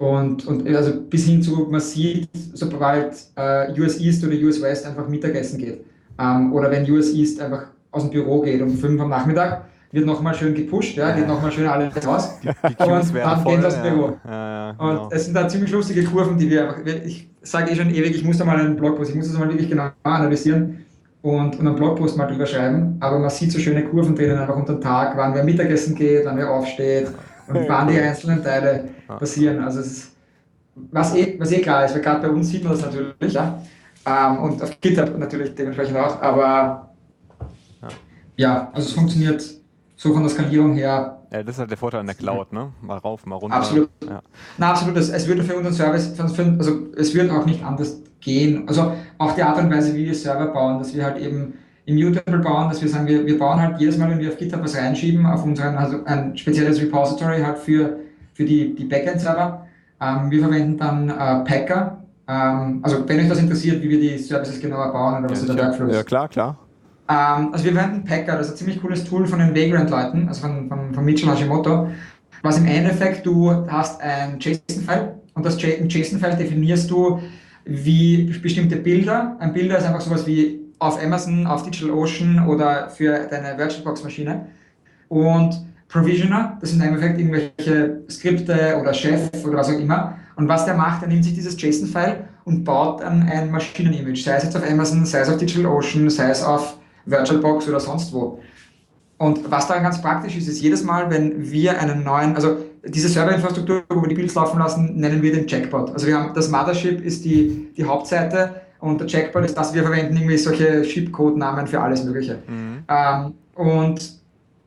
Und, 0.00 0.46
und 0.46 0.66
also 0.66 0.92
bis 0.98 1.26
hin 1.26 1.42
zu, 1.42 1.68
man 1.70 1.78
sieht, 1.78 2.26
sobald 2.54 3.14
äh, 3.36 3.78
US 3.78 4.00
East 4.00 4.24
oder 4.24 4.34
US 4.34 4.62
West 4.62 4.86
einfach 4.86 5.06
Mittagessen 5.06 5.58
geht. 5.58 5.84
Ähm, 6.18 6.54
oder 6.54 6.70
wenn 6.70 6.90
US 6.90 7.12
East 7.12 7.38
einfach 7.38 7.66
aus 7.90 8.04
dem 8.04 8.10
Büro 8.10 8.40
geht 8.40 8.62
um 8.62 8.70
5 8.70 8.98
am 8.98 9.10
Nachmittag, 9.10 9.66
wird 9.92 10.06
nochmal 10.06 10.34
schön 10.34 10.54
gepusht, 10.54 10.96
ja, 10.96 11.14
geht 11.14 11.28
nochmal 11.28 11.52
schön 11.52 11.66
alles 11.66 11.94
raus. 12.06 12.38
Die 12.42 12.74
Queues 12.76 13.10
Und 13.10 13.16
dann 13.16 13.42
voll. 13.42 13.52
gehen 13.52 13.62
dem 13.62 13.72
ja. 13.72 13.90
Büro. 13.90 14.16
Ja, 14.24 14.30
ja, 14.32 14.70
Und 14.70 14.88
genau. 14.88 15.08
es 15.12 15.24
sind 15.26 15.34
da 15.34 15.46
ziemlich 15.46 15.70
lustige 15.70 16.02
Kurven, 16.04 16.38
die 16.38 16.48
wir 16.48 16.62
einfach, 16.62 16.78
ich 17.04 17.28
sage 17.42 17.70
eh 17.70 17.76
schon 17.76 17.90
ewig, 17.90 18.16
ich 18.16 18.24
muss 18.24 18.38
da 18.38 18.46
mal 18.46 18.58
einen 18.58 18.76
Blogpost, 18.76 19.10
ich 19.10 19.16
muss 19.16 19.28
das 19.28 19.38
mal 19.38 19.50
wirklich 19.50 19.68
genau 19.68 19.90
analysieren 20.04 20.86
und, 21.20 21.58
und 21.58 21.66
einen 21.66 21.76
Blogpost 21.76 22.16
mal 22.16 22.26
drüber 22.26 22.46
schreiben, 22.46 22.96
aber 23.00 23.18
man 23.18 23.28
sieht 23.28 23.52
so 23.52 23.58
schöne 23.58 23.84
Kurven 23.84 24.14
drinnen, 24.14 24.38
einfach 24.38 24.56
unter 24.56 24.72
den 24.72 24.80
Tag, 24.80 25.14
wann 25.18 25.34
wer 25.34 25.44
Mittagessen 25.44 25.94
geht, 25.94 26.24
wann 26.24 26.38
wer 26.38 26.50
aufsteht 26.50 27.08
und 27.48 27.68
wann 27.68 27.88
die 27.88 27.98
einzelnen 27.98 28.42
Teile. 28.42 28.84
Passieren. 29.18 29.62
Also 29.64 29.80
es 29.80 29.86
ist, 29.86 30.16
was 30.74 31.14
eh, 31.14 31.36
was 31.38 31.52
eh 31.52 31.60
klar 31.60 31.84
ist, 31.84 31.94
weil 31.94 32.02
gerade 32.02 32.28
bei 32.28 32.30
uns 32.32 32.48
sieht 32.48 32.64
man 32.64 32.72
das 32.72 32.82
natürlich, 32.82 33.32
ja, 33.32 33.60
ähm, 34.06 34.38
und 34.38 34.62
auf 34.62 34.80
GitHub 34.80 35.18
natürlich 35.18 35.54
dementsprechend 35.54 35.96
auch, 35.98 36.20
aber 36.22 36.90
Ja. 37.82 37.88
ja, 38.36 38.70
also 38.72 38.88
es 38.88 38.94
funktioniert 38.94 39.44
so 39.96 40.12
von 40.14 40.22
der 40.22 40.30
Skalierung 40.30 40.74
her. 40.74 41.18
Ja, 41.30 41.42
das 41.42 41.56
ist 41.56 41.58
halt 41.60 41.70
der 41.70 41.78
Vorteil 41.78 42.00
an 42.00 42.06
der 42.06 42.14
Cloud, 42.14 42.52
ne? 42.52 42.72
Mal 42.80 42.98
rauf, 42.98 43.26
mal 43.26 43.36
runter. 43.36 43.56
Absolut. 43.56 43.90
Ja. 44.04 44.22
Na, 44.58 44.70
absolut. 44.70 44.96
Es, 44.96 45.10
es 45.10 45.28
würde 45.28 45.44
für 45.44 45.54
unseren 45.56 45.74
Service, 45.74 46.08
für, 46.16 46.56
also 46.58 46.88
es 46.96 47.14
wird 47.14 47.30
auch 47.30 47.44
nicht 47.46 47.62
anders 47.62 48.00
gehen. 48.20 48.66
Also 48.66 48.94
auch 49.18 49.34
die 49.34 49.42
Art 49.42 49.58
und 49.58 49.70
Weise, 49.70 49.94
wie 49.94 50.06
wir 50.06 50.14
Server 50.14 50.46
bauen, 50.46 50.78
dass 50.78 50.94
wir 50.94 51.04
halt 51.04 51.18
eben 51.18 51.54
immutable 51.84 52.38
bauen, 52.38 52.68
dass 52.68 52.80
wir 52.82 52.88
sagen, 52.88 53.06
wir, 53.06 53.24
wir 53.26 53.38
bauen 53.38 53.60
halt 53.60 53.78
jedes 53.80 53.96
Mal, 53.98 54.10
wenn 54.10 54.18
wir 54.18 54.30
auf 54.30 54.38
GitHub 54.38 54.62
was 54.62 54.76
reinschieben, 54.76 55.26
auf 55.26 55.44
unseren, 55.44 55.76
also 55.76 56.02
ein 56.04 56.36
spezielles 56.36 56.80
Repository 56.80 57.42
halt 57.42 57.58
für, 57.58 57.98
für 58.40 58.46
die, 58.46 58.74
die 58.74 58.84
Backend-Server. 58.84 59.66
Ähm, 60.00 60.30
wir 60.30 60.40
verwenden 60.40 60.78
dann 60.78 61.10
äh, 61.10 61.44
Packer. 61.44 62.02
Ähm, 62.26 62.80
also 62.82 63.06
wenn 63.06 63.20
euch 63.20 63.28
das 63.28 63.38
interessiert, 63.38 63.82
wie 63.82 63.90
wir 63.90 64.00
die 64.00 64.16
Services 64.16 64.58
genauer 64.58 64.90
bauen 64.92 65.18
oder 65.18 65.30
was 65.30 65.46
ja, 65.46 65.52
der 65.52 65.66
Workflow 65.66 65.88
ist. 65.88 65.96
Ja, 65.96 66.02
klar, 66.02 66.28
klar. 66.30 66.58
Ähm, 67.10 67.50
also 67.52 67.66
wir 67.66 67.74
verwenden 67.74 68.02
Packer, 68.04 68.38
das 68.38 68.46
ist 68.46 68.54
ein 68.54 68.56
ziemlich 68.56 68.80
cooles 68.80 69.04
Tool 69.04 69.26
von 69.26 69.40
den 69.40 69.54
Vagrant-Leuten, 69.54 70.26
also 70.26 70.40
von, 70.40 70.68
von, 70.70 70.94
von 70.94 71.04
Mitchell 71.04 71.28
Hashimoto, 71.28 71.90
was 72.42 72.56
im 72.56 72.64
Endeffekt, 72.64 73.26
du 73.26 73.50
hast 73.68 74.00
ein 74.00 74.38
JSON-File 74.40 75.16
und 75.34 75.44
das 75.44 75.60
JSON-File 75.60 76.36
definierst 76.36 76.90
du 76.90 77.20
wie 77.66 78.24
bestimmte 78.42 78.76
Bilder. 78.76 79.36
Ein 79.38 79.52
Bilder 79.52 79.76
ist 79.76 79.84
einfach 79.84 80.00
sowas 80.00 80.26
wie 80.26 80.60
auf 80.78 81.02
Amazon, 81.02 81.46
auf 81.46 81.64
DigitalOcean 81.64 82.48
oder 82.48 82.88
für 82.88 83.26
deine 83.28 83.58
VirtualBox-Maschine. 83.58 84.46
Und 85.10 85.69
Provisioner, 85.90 86.56
das 86.60 86.70
sind 86.70 86.80
im 86.80 86.88
Endeffekt 86.88 87.18
irgendwelche 87.18 88.02
Skripte 88.08 88.78
oder 88.80 88.94
Chef 88.94 89.28
oder 89.44 89.58
was 89.58 89.68
auch 89.68 89.78
immer. 89.78 90.16
Und 90.36 90.48
was 90.48 90.64
der 90.64 90.74
macht, 90.74 91.02
er 91.02 91.08
nimmt 91.08 91.24
sich 91.24 91.34
dieses 91.34 91.60
JSON-File 91.60 92.24
und 92.44 92.64
baut 92.64 93.02
dann 93.02 93.22
ein 93.24 93.50
Maschinen-Image, 93.50 94.24
sei 94.24 94.36
es 94.36 94.44
jetzt 94.44 94.56
auf 94.56 94.68
Amazon, 94.68 95.04
sei 95.04 95.20
es 95.20 95.28
auf 95.28 95.36
DigitalOcean, 95.36 96.08
sei 96.08 96.30
es 96.30 96.42
auf 96.42 96.76
VirtualBox 97.06 97.68
oder 97.68 97.80
sonst 97.80 98.12
wo. 98.12 98.40
Und 99.18 99.50
was 99.50 99.66
daran 99.66 99.82
ganz 99.82 100.00
praktisch 100.00 100.36
ist, 100.36 100.48
ist 100.48 100.62
jedes 100.62 100.82
Mal, 100.82 101.10
wenn 101.10 101.50
wir 101.50 101.78
einen 101.78 102.04
neuen, 102.04 102.36
also 102.36 102.56
diese 102.84 103.08
Serverinfrastruktur, 103.08 103.82
wo 103.90 104.00
wir 104.00 104.08
die 104.08 104.14
Builds 104.14 104.34
laufen 104.34 104.58
lassen, 104.58 104.98
nennen 104.98 105.20
wir 105.20 105.32
den 105.32 105.46
Checkbot. 105.46 105.90
Also 105.90 106.06
wir 106.06 106.16
haben 106.16 106.32
das 106.34 106.48
Mothership 106.48 107.04
ist 107.04 107.24
die, 107.24 107.68
die 107.76 107.84
Hauptseite 107.84 108.62
und 108.78 108.98
der 108.98 109.08
Checkbot 109.08 109.44
ist 109.44 109.58
das, 109.58 109.74
wir 109.74 109.82
verwenden 109.82 110.16
irgendwie 110.16 110.38
solche 110.38 110.84
Ship-Code-Namen 110.84 111.66
für 111.66 111.80
alles 111.80 112.02
Mögliche. 112.04 112.38
Mhm. 112.48 112.84
Ähm, 112.88 113.34
und 113.54 114.19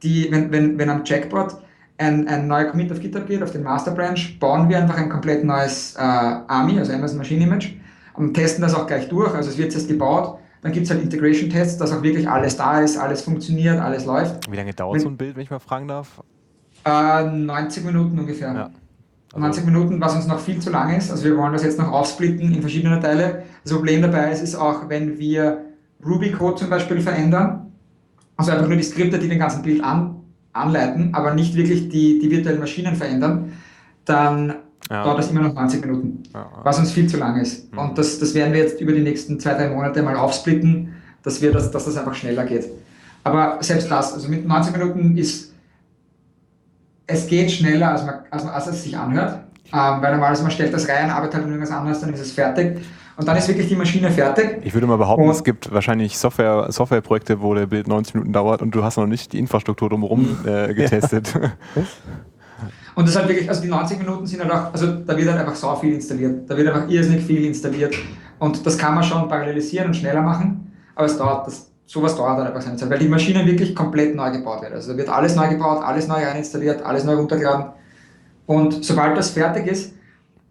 die, 0.03 0.31
wenn, 0.31 0.51
wenn, 0.51 0.77
wenn 0.77 0.89
am 0.89 1.03
Checkbot 1.03 1.57
ein, 1.97 2.27
ein 2.27 2.47
neuer 2.47 2.65
Commit 2.65 2.91
auf 2.91 2.99
GitHub 2.99 3.27
geht, 3.27 3.43
auf 3.43 3.51
den 3.51 3.63
Master 3.63 3.91
Branch, 3.91 4.19
bauen 4.39 4.69
wir 4.69 4.77
einfach 4.77 4.97
ein 4.97 5.09
komplett 5.09 5.43
neues 5.43 5.95
äh, 5.95 6.01
AMI, 6.01 6.79
also 6.79 6.93
Amazon 6.93 7.17
Machine 7.17 7.43
Image, 7.43 7.73
und 8.15 8.33
testen 8.33 8.61
das 8.61 8.73
auch 8.73 8.87
gleich 8.87 9.09
durch. 9.09 9.33
Also 9.33 9.49
es 9.49 9.57
wird 9.57 9.73
jetzt 9.73 9.87
gebaut, 9.87 10.39
dann 10.61 10.71
gibt 10.71 10.85
es 10.85 10.91
halt 10.91 11.01
Integration-Tests, 11.01 11.77
dass 11.77 11.91
auch 11.91 12.01
wirklich 12.03 12.29
alles 12.29 12.55
da 12.55 12.79
ist, 12.79 12.97
alles 12.97 13.21
funktioniert, 13.21 13.79
alles 13.79 14.05
läuft. 14.05 14.49
Wie 14.49 14.55
lange 14.55 14.73
dauert 14.73 14.95
wenn, 14.95 15.01
so 15.01 15.09
ein 15.09 15.17
Bild, 15.17 15.35
wenn 15.35 15.43
ich 15.43 15.49
mal 15.49 15.59
fragen 15.59 15.87
darf? 15.87 16.21
Äh, 16.85 17.23
90 17.23 17.85
Minuten 17.85 18.17
ungefähr. 18.19 18.53
Ja. 18.53 18.69
Also 19.33 19.45
90 19.45 19.65
Minuten, 19.65 20.01
was 20.01 20.15
uns 20.15 20.27
noch 20.27 20.39
viel 20.39 20.59
zu 20.59 20.69
lang 20.69 20.95
ist. 20.95 21.09
Also 21.09 21.25
wir 21.25 21.35
wollen 21.37 21.53
das 21.53 21.63
jetzt 21.63 21.79
noch 21.79 21.91
aufsplitten 21.91 22.53
in 22.53 22.61
verschiedene 22.61 22.99
Teile. 22.99 23.43
Das 23.63 23.73
Problem 23.73 24.01
dabei 24.01 24.31
ist, 24.31 24.41
ist 24.41 24.55
auch, 24.55 24.89
wenn 24.89 25.17
wir 25.17 25.65
Ruby-Code 26.05 26.55
zum 26.55 26.69
Beispiel 26.69 27.01
verändern, 27.01 27.72
also 28.37 28.51
einfach 28.51 28.67
nur 28.67 28.77
die 28.77 28.83
Skripte, 28.83 29.19
die 29.19 29.27
den 29.27 29.39
ganzen 29.39 29.61
Bild 29.61 29.83
an, 29.83 30.15
anleiten, 30.53 31.13
aber 31.13 31.33
nicht 31.33 31.55
wirklich 31.55 31.89
die, 31.89 32.19
die 32.19 32.29
virtuellen 32.29 32.59
Maschinen 32.59 32.95
verändern, 32.95 33.53
dann 34.05 34.55
ja. 34.89 35.03
dauert 35.03 35.19
das 35.19 35.31
immer 35.31 35.41
noch 35.41 35.53
90 35.53 35.85
Minuten, 35.85 36.23
ja, 36.33 36.49
was 36.63 36.79
uns 36.79 36.91
viel 36.91 37.07
zu 37.07 37.17
lang 37.17 37.39
ist. 37.39 37.71
Mhm. 37.71 37.79
Und 37.79 37.97
das, 37.97 38.19
das 38.19 38.33
werden 38.33 38.53
wir 38.53 38.61
jetzt 38.61 38.79
über 38.81 38.91
die 38.91 39.01
nächsten 39.01 39.39
zwei, 39.39 39.53
drei 39.53 39.69
Monate 39.69 40.01
mal 40.03 40.15
aufsplitten, 40.15 40.93
dass, 41.23 41.41
wir 41.41 41.51
das, 41.51 41.71
dass 41.71 41.85
das 41.85 41.97
einfach 41.97 42.15
schneller 42.15 42.45
geht. 42.45 42.67
Aber 43.23 43.57
selbst 43.61 43.89
das, 43.89 44.13
also 44.13 44.27
mit 44.27 44.45
90 44.45 44.75
Minuten 44.75 45.17
ist, 45.17 45.53
es 47.07 47.27
geht 47.27 47.51
schneller, 47.51 47.91
als, 47.91 48.05
man, 48.05 48.15
als, 48.29 48.43
man, 48.43 48.53
als 48.53 48.67
es 48.67 48.83
sich 48.83 48.97
anhört, 48.97 49.39
ähm, 49.71 50.01
weil 50.01 50.11
normalerweise 50.11 50.43
man 50.43 50.51
stellt 50.51 50.73
das 50.73 50.87
rein, 50.87 51.09
arbeitet 51.09 51.35
halt 51.35 51.45
irgendwas 51.45 51.71
anderes, 51.71 52.01
dann 52.01 52.13
ist 52.13 52.19
es 52.19 52.31
fertig. 52.31 52.79
Und 53.15 53.27
dann 53.27 53.37
ist 53.37 53.47
wirklich 53.47 53.67
die 53.67 53.75
Maschine 53.75 54.09
fertig. 54.09 54.61
Ich 54.63 54.73
würde 54.73 54.87
mal 54.87 54.97
behaupten, 54.97 55.25
und 55.25 55.29
es 55.29 55.43
gibt 55.43 55.71
wahrscheinlich 55.71 56.17
Software, 56.17 56.71
Softwareprojekte, 56.71 57.41
wo 57.41 57.53
der 57.53 57.67
Bild 57.67 57.87
90 57.87 58.15
Minuten 58.15 58.33
dauert 58.33 58.61
und 58.61 58.71
du 58.73 58.83
hast 58.83 58.97
noch 58.97 59.05
nicht 59.05 59.33
die 59.33 59.39
Infrastruktur 59.39 59.89
drumherum 59.89 60.37
äh, 60.45 60.73
getestet. 60.73 61.33
Ja. 61.35 61.51
Und 62.95 63.07
das 63.07 63.15
halt 63.15 63.27
wirklich, 63.27 63.49
also 63.49 63.61
die 63.61 63.69
90 63.69 63.99
Minuten 63.99 64.25
sind 64.25 64.41
halt 64.41 64.51
auch, 64.51 64.71
also 64.71 64.87
da 64.93 65.17
wird 65.17 65.29
halt 65.29 65.39
einfach 65.39 65.55
so 65.55 65.75
viel 65.75 65.93
installiert. 65.93 66.49
Da 66.49 66.55
wird 66.55 66.67
einfach 66.67 66.89
irrsinnig 66.89 67.23
viel 67.23 67.45
installiert. 67.45 67.95
Und 68.39 68.65
das 68.65 68.77
kann 68.77 68.95
man 68.95 69.03
schon 69.03 69.27
parallelisieren 69.27 69.87
und 69.87 69.93
schneller 69.95 70.21
machen, 70.21 70.71
aber 70.95 71.05
es 71.05 71.17
dauert, 71.17 71.47
das, 71.47 71.71
sowas 71.85 72.15
dauert 72.15 72.37
halt 72.37 72.47
einfach 72.47 72.61
seine 72.61 72.77
Zeit, 72.77 72.89
weil 72.89 72.99
die 72.99 73.07
Maschine 73.07 73.45
wirklich 73.45 73.75
komplett 73.75 74.15
neu 74.15 74.31
gebaut 74.31 74.61
wird. 74.61 74.73
Also 74.73 74.91
da 74.91 74.97
wird 74.97 75.09
alles 75.09 75.35
neu 75.35 75.47
gebaut, 75.49 75.83
alles 75.83 76.07
neu 76.07 76.23
reinstalliert, 76.23 76.83
alles 76.83 77.03
neu 77.03 77.15
runtergeladen. 77.15 77.67
Und 78.45 78.83
sobald 78.83 79.17
das 79.17 79.31
fertig 79.31 79.67
ist, 79.67 79.93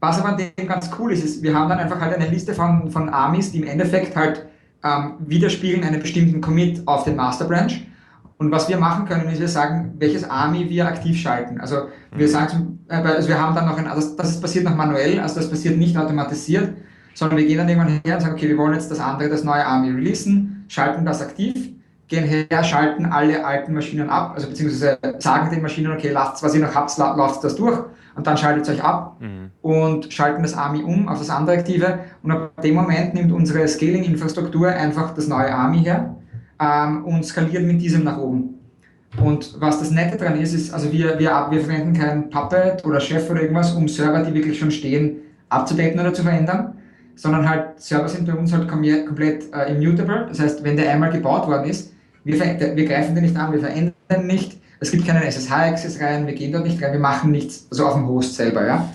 was 0.02 0.18
aber 0.18 0.30
an 0.30 0.36
dem 0.36 0.66
ganz 0.66 0.90
cool 0.98 1.12
ist, 1.12 1.24
ist, 1.24 1.42
wir 1.44 1.54
haben 1.54 1.68
dann 1.68 1.78
einfach 1.78 2.00
halt 2.00 2.12
eine 2.12 2.28
Liste 2.28 2.54
von, 2.54 2.90
von 2.90 3.08
Armies, 3.08 3.52
die 3.52 3.60
im 3.60 3.68
Endeffekt 3.68 4.16
halt 4.16 4.46
ähm, 4.82 5.14
widerspiegeln 5.20 5.84
einen 5.84 6.00
bestimmten 6.00 6.40
Commit 6.40 6.82
auf 6.86 7.04
den 7.04 7.14
Master 7.14 7.44
Branch. 7.44 7.70
Und 8.36 8.50
was 8.50 8.68
wir 8.68 8.78
machen 8.78 9.04
können, 9.04 9.28
ist, 9.28 9.38
wir 9.38 9.46
sagen, 9.46 9.94
welches 9.98 10.28
Army 10.28 10.68
wir 10.68 10.88
aktiv 10.88 11.16
schalten. 11.16 11.60
Also 11.60 11.86
wir 12.16 12.26
mhm. 12.26 12.30
sagen, 12.32 12.78
äh, 12.88 12.96
also 12.96 13.28
wir 13.28 13.40
haben 13.40 13.54
dann 13.54 13.66
noch 13.66 13.78
ein, 13.78 13.86
also 13.86 14.16
das 14.16 14.40
passiert 14.40 14.64
noch 14.64 14.74
manuell, 14.74 15.20
also 15.20 15.36
das 15.36 15.48
passiert 15.48 15.78
nicht 15.78 15.96
automatisiert, 15.96 16.76
sondern 17.14 17.38
wir 17.38 17.46
gehen 17.46 17.58
dann 17.58 17.68
irgendwann 17.68 18.00
her 18.04 18.16
und 18.16 18.22
sagen, 18.22 18.34
okay, 18.34 18.48
wir 18.48 18.58
wollen 18.58 18.74
jetzt 18.74 18.90
das 18.90 18.98
andere, 18.98 19.28
das 19.28 19.44
neue 19.44 19.64
Army 19.64 19.92
releasen, 19.92 20.64
schalten 20.66 21.04
das 21.04 21.22
aktiv, 21.22 21.74
gehen 22.12 22.26
her, 22.26 22.62
schalten 22.62 23.06
alle 23.06 23.44
alten 23.44 23.72
Maschinen 23.72 24.10
ab, 24.10 24.32
also 24.34 24.48
beziehungsweise 24.48 24.98
sagen 25.18 25.50
den 25.50 25.62
Maschinen, 25.62 25.92
okay, 25.92 26.10
lasst, 26.10 26.42
was 26.42 26.54
ihr 26.54 26.60
noch 26.60 26.74
habt, 26.74 26.96
lasst 26.98 27.42
das 27.42 27.56
durch 27.56 27.78
und 28.14 28.26
dann 28.26 28.36
schaltet 28.36 28.64
es 28.64 28.68
euch 28.68 28.84
ab 28.84 29.16
mhm. 29.20 29.50
und 29.62 30.12
schalten 30.12 30.42
das 30.42 30.54
Army 30.54 30.82
um 30.82 31.08
auf 31.08 31.18
das 31.18 31.30
andere 31.30 31.56
aktive 31.56 32.00
und 32.22 32.30
ab 32.30 32.62
dem 32.62 32.74
Moment 32.74 33.14
nimmt 33.14 33.32
unsere 33.32 33.66
Scaling-Infrastruktur 33.66 34.68
einfach 34.68 35.14
das 35.14 35.26
neue 35.26 35.54
Army 35.54 35.78
her 35.78 36.14
ähm, 36.60 37.04
und 37.06 37.24
skaliert 37.24 37.64
mit 37.64 37.80
diesem 37.80 38.04
nach 38.04 38.18
oben. 38.18 38.58
Und 39.22 39.56
was 39.58 39.78
das 39.78 39.90
Nette 39.90 40.18
daran 40.18 40.38
ist, 40.38 40.52
ist, 40.52 40.72
also 40.72 40.92
wir, 40.92 41.18
wir, 41.18 41.46
wir 41.50 41.60
verwenden 41.60 41.94
kein 41.94 42.28
Puppet 42.28 42.84
oder 42.84 43.00
Chef 43.00 43.30
oder 43.30 43.40
irgendwas, 43.40 43.72
um 43.72 43.88
Server, 43.88 44.22
die 44.22 44.34
wirklich 44.34 44.58
schon 44.58 44.70
stehen, 44.70 45.16
abzudecken 45.48 45.98
oder 46.00 46.12
zu 46.12 46.22
verändern, 46.22 46.74
sondern 47.14 47.48
halt 47.48 47.80
Server 47.80 48.08
sind 48.08 48.26
bei 48.26 48.34
uns 48.34 48.52
halt 48.52 48.68
komplett 48.68 49.52
äh, 49.54 49.74
immutable. 49.74 50.26
Das 50.28 50.40
heißt, 50.40 50.62
wenn 50.64 50.76
der 50.76 50.90
einmal 50.90 51.10
gebaut 51.10 51.46
worden 51.46 51.68
ist, 51.68 51.91
wir, 52.24 52.38
wir 52.76 52.84
greifen 52.86 53.14
den 53.14 53.24
nicht 53.24 53.36
an, 53.36 53.52
wir 53.52 53.60
verändern 53.60 54.26
nicht, 54.26 54.58
es 54.80 54.90
gibt 54.90 55.06
keinen 55.06 55.22
SSH-Access 55.22 56.00
rein, 56.00 56.26
wir 56.26 56.34
gehen 56.34 56.52
dort 56.52 56.64
nicht 56.64 56.82
rein, 56.82 56.92
wir 56.92 57.00
machen 57.00 57.30
nichts, 57.30 57.66
also 57.70 57.86
auf 57.86 57.94
dem 57.94 58.06
Host 58.08 58.34
selber. 58.34 58.66
Ja? 58.66 58.88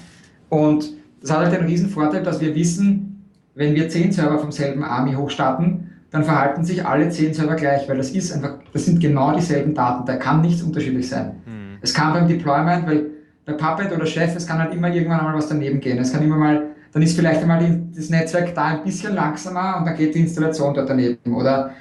Und 0.49 0.89
das 1.21 1.31
hat 1.31 1.39
halt 1.39 1.53
den 1.53 1.65
riesen 1.65 1.89
Vorteil, 1.89 2.23
dass 2.23 2.41
wir 2.41 2.53
wissen, 2.55 3.23
wenn 3.55 3.73
wir 3.73 3.89
zehn 3.89 4.11
Server 4.11 4.37
vom 4.37 4.51
selben 4.51 4.83
Army 4.83 5.13
hochstarten, 5.13 5.91
dann 6.11 6.23
verhalten 6.23 6.63
sich 6.63 6.85
alle 6.85 7.09
zehn 7.09 7.33
Server 7.33 7.55
gleich, 7.55 7.87
weil 7.87 7.97
das 7.97 8.11
ist 8.11 8.31
einfach, 8.33 8.55
das 8.71 8.85
sind 8.85 8.99
genau 8.99 9.35
dieselben 9.35 9.73
Daten, 9.73 10.05
da 10.05 10.15
kann 10.17 10.41
nichts 10.41 10.61
unterschiedlich 10.61 11.09
sein. 11.09 11.37
Mhm. 11.45 11.77
Es 11.81 11.93
kann 11.93 12.13
beim 12.13 12.27
Deployment, 12.27 12.87
weil 12.87 13.05
bei 13.45 13.53
Puppet 13.53 13.93
oder 13.93 14.05
Chef, 14.05 14.35
es 14.35 14.45
kann 14.45 14.59
halt 14.59 14.73
immer 14.73 14.93
irgendwann 14.93 15.23
mal 15.23 15.33
was 15.33 15.47
daneben 15.47 15.79
gehen. 15.79 15.97
Es 15.99 16.11
kann 16.11 16.21
immer 16.21 16.35
mal, 16.35 16.65
dann 16.91 17.01
ist 17.01 17.15
vielleicht 17.15 17.41
einmal 17.41 17.81
das 17.95 18.09
Netzwerk 18.09 18.53
da 18.53 18.65
ein 18.65 18.83
bisschen 18.83 19.15
langsamer 19.15 19.77
und 19.77 19.85
dann 19.85 19.95
geht 19.95 20.13
die 20.15 20.19
Installation 20.19 20.73
dort 20.73 20.89
daneben. 20.89 21.33
Oder 21.33 21.71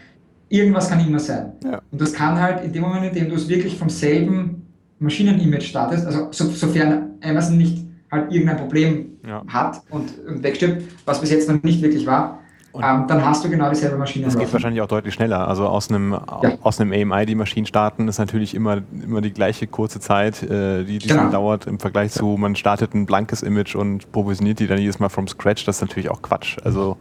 irgendwas 0.49 0.89
kann 0.89 1.01
immer 1.07 1.19
sein. 1.19 1.53
Ja. 1.65 1.81
Und 1.91 2.01
das 2.01 2.13
kann 2.13 2.41
halt 2.41 2.65
in 2.65 2.73
dem 2.73 2.83
Moment, 2.83 3.07
in 3.07 3.15
dem 3.15 3.29
du 3.29 3.35
es 3.35 3.49
wirklich 3.49 3.77
vom 3.77 3.89
selben 3.89 4.67
Maschinen-Image 4.99 5.65
startest, 5.65 6.07
also 6.07 6.29
so, 6.31 6.49
sofern 6.51 7.11
Amazon 7.23 7.59
nicht 7.59 7.85
halt 8.11 8.33
irgendein 8.33 8.57
Problem 8.57 9.19
ja. 9.27 9.43
hat 9.49 9.83
und, 9.91 10.11
und 10.27 10.43
wegstirbt, 10.43 10.83
was 11.05 11.21
bis 11.21 11.31
jetzt 11.31 11.49
noch 11.49 11.63
nicht 11.63 11.83
wirklich 11.83 12.07
war, 12.07 12.41
ähm, 12.83 13.07
dann 13.09 13.25
hast 13.25 13.45
du 13.45 13.49
genau 13.49 13.71
dieselbe 13.71 13.97
Maschine. 13.97 14.27
Das 14.27 14.39
geht 14.39 14.53
wahrscheinlich 14.53 14.83
auch 14.83 14.89
deutlich 14.89 15.15
schneller. 15.15 15.49
Also 15.49 15.67
aus 15.67 15.89
einem, 15.89 16.13
ja. 16.13 16.59
aus 16.63 16.81
einem 16.81 16.93
AMI 16.93 17.27
die 17.27 17.35
Maschinen 17.35 17.67
starten 17.67 18.09
ist 18.09 18.19
natürlich 18.19 18.55
immer, 18.55 18.83
immer 18.93 19.21
die 19.21 19.33
gleiche 19.33 19.67
kurze 19.67 20.01
Zeit, 20.01 20.43
äh, 20.43 20.85
die, 20.85 20.99
die 20.99 21.09
genau. 21.09 21.31
dauert 21.31 21.67
im 21.67 21.79
Vergleich 21.79 22.13
zu, 22.13 22.37
man 22.39 22.57
startet 22.57 22.95
ein 22.95 23.07
blankes 23.07 23.43
Image 23.43 23.75
und 23.75 24.13
provisioniert 24.13 24.59
die 24.61 24.67
dann 24.67 24.79
jedes 24.79 24.99
Mal 24.99 25.09
from 25.09 25.27
scratch. 25.27 25.65
Das 25.65 25.77
ist 25.77 25.83
natürlich 25.83 26.11
auch 26.11 26.23
Quatsch. 26.23 26.59
Also 26.65 26.97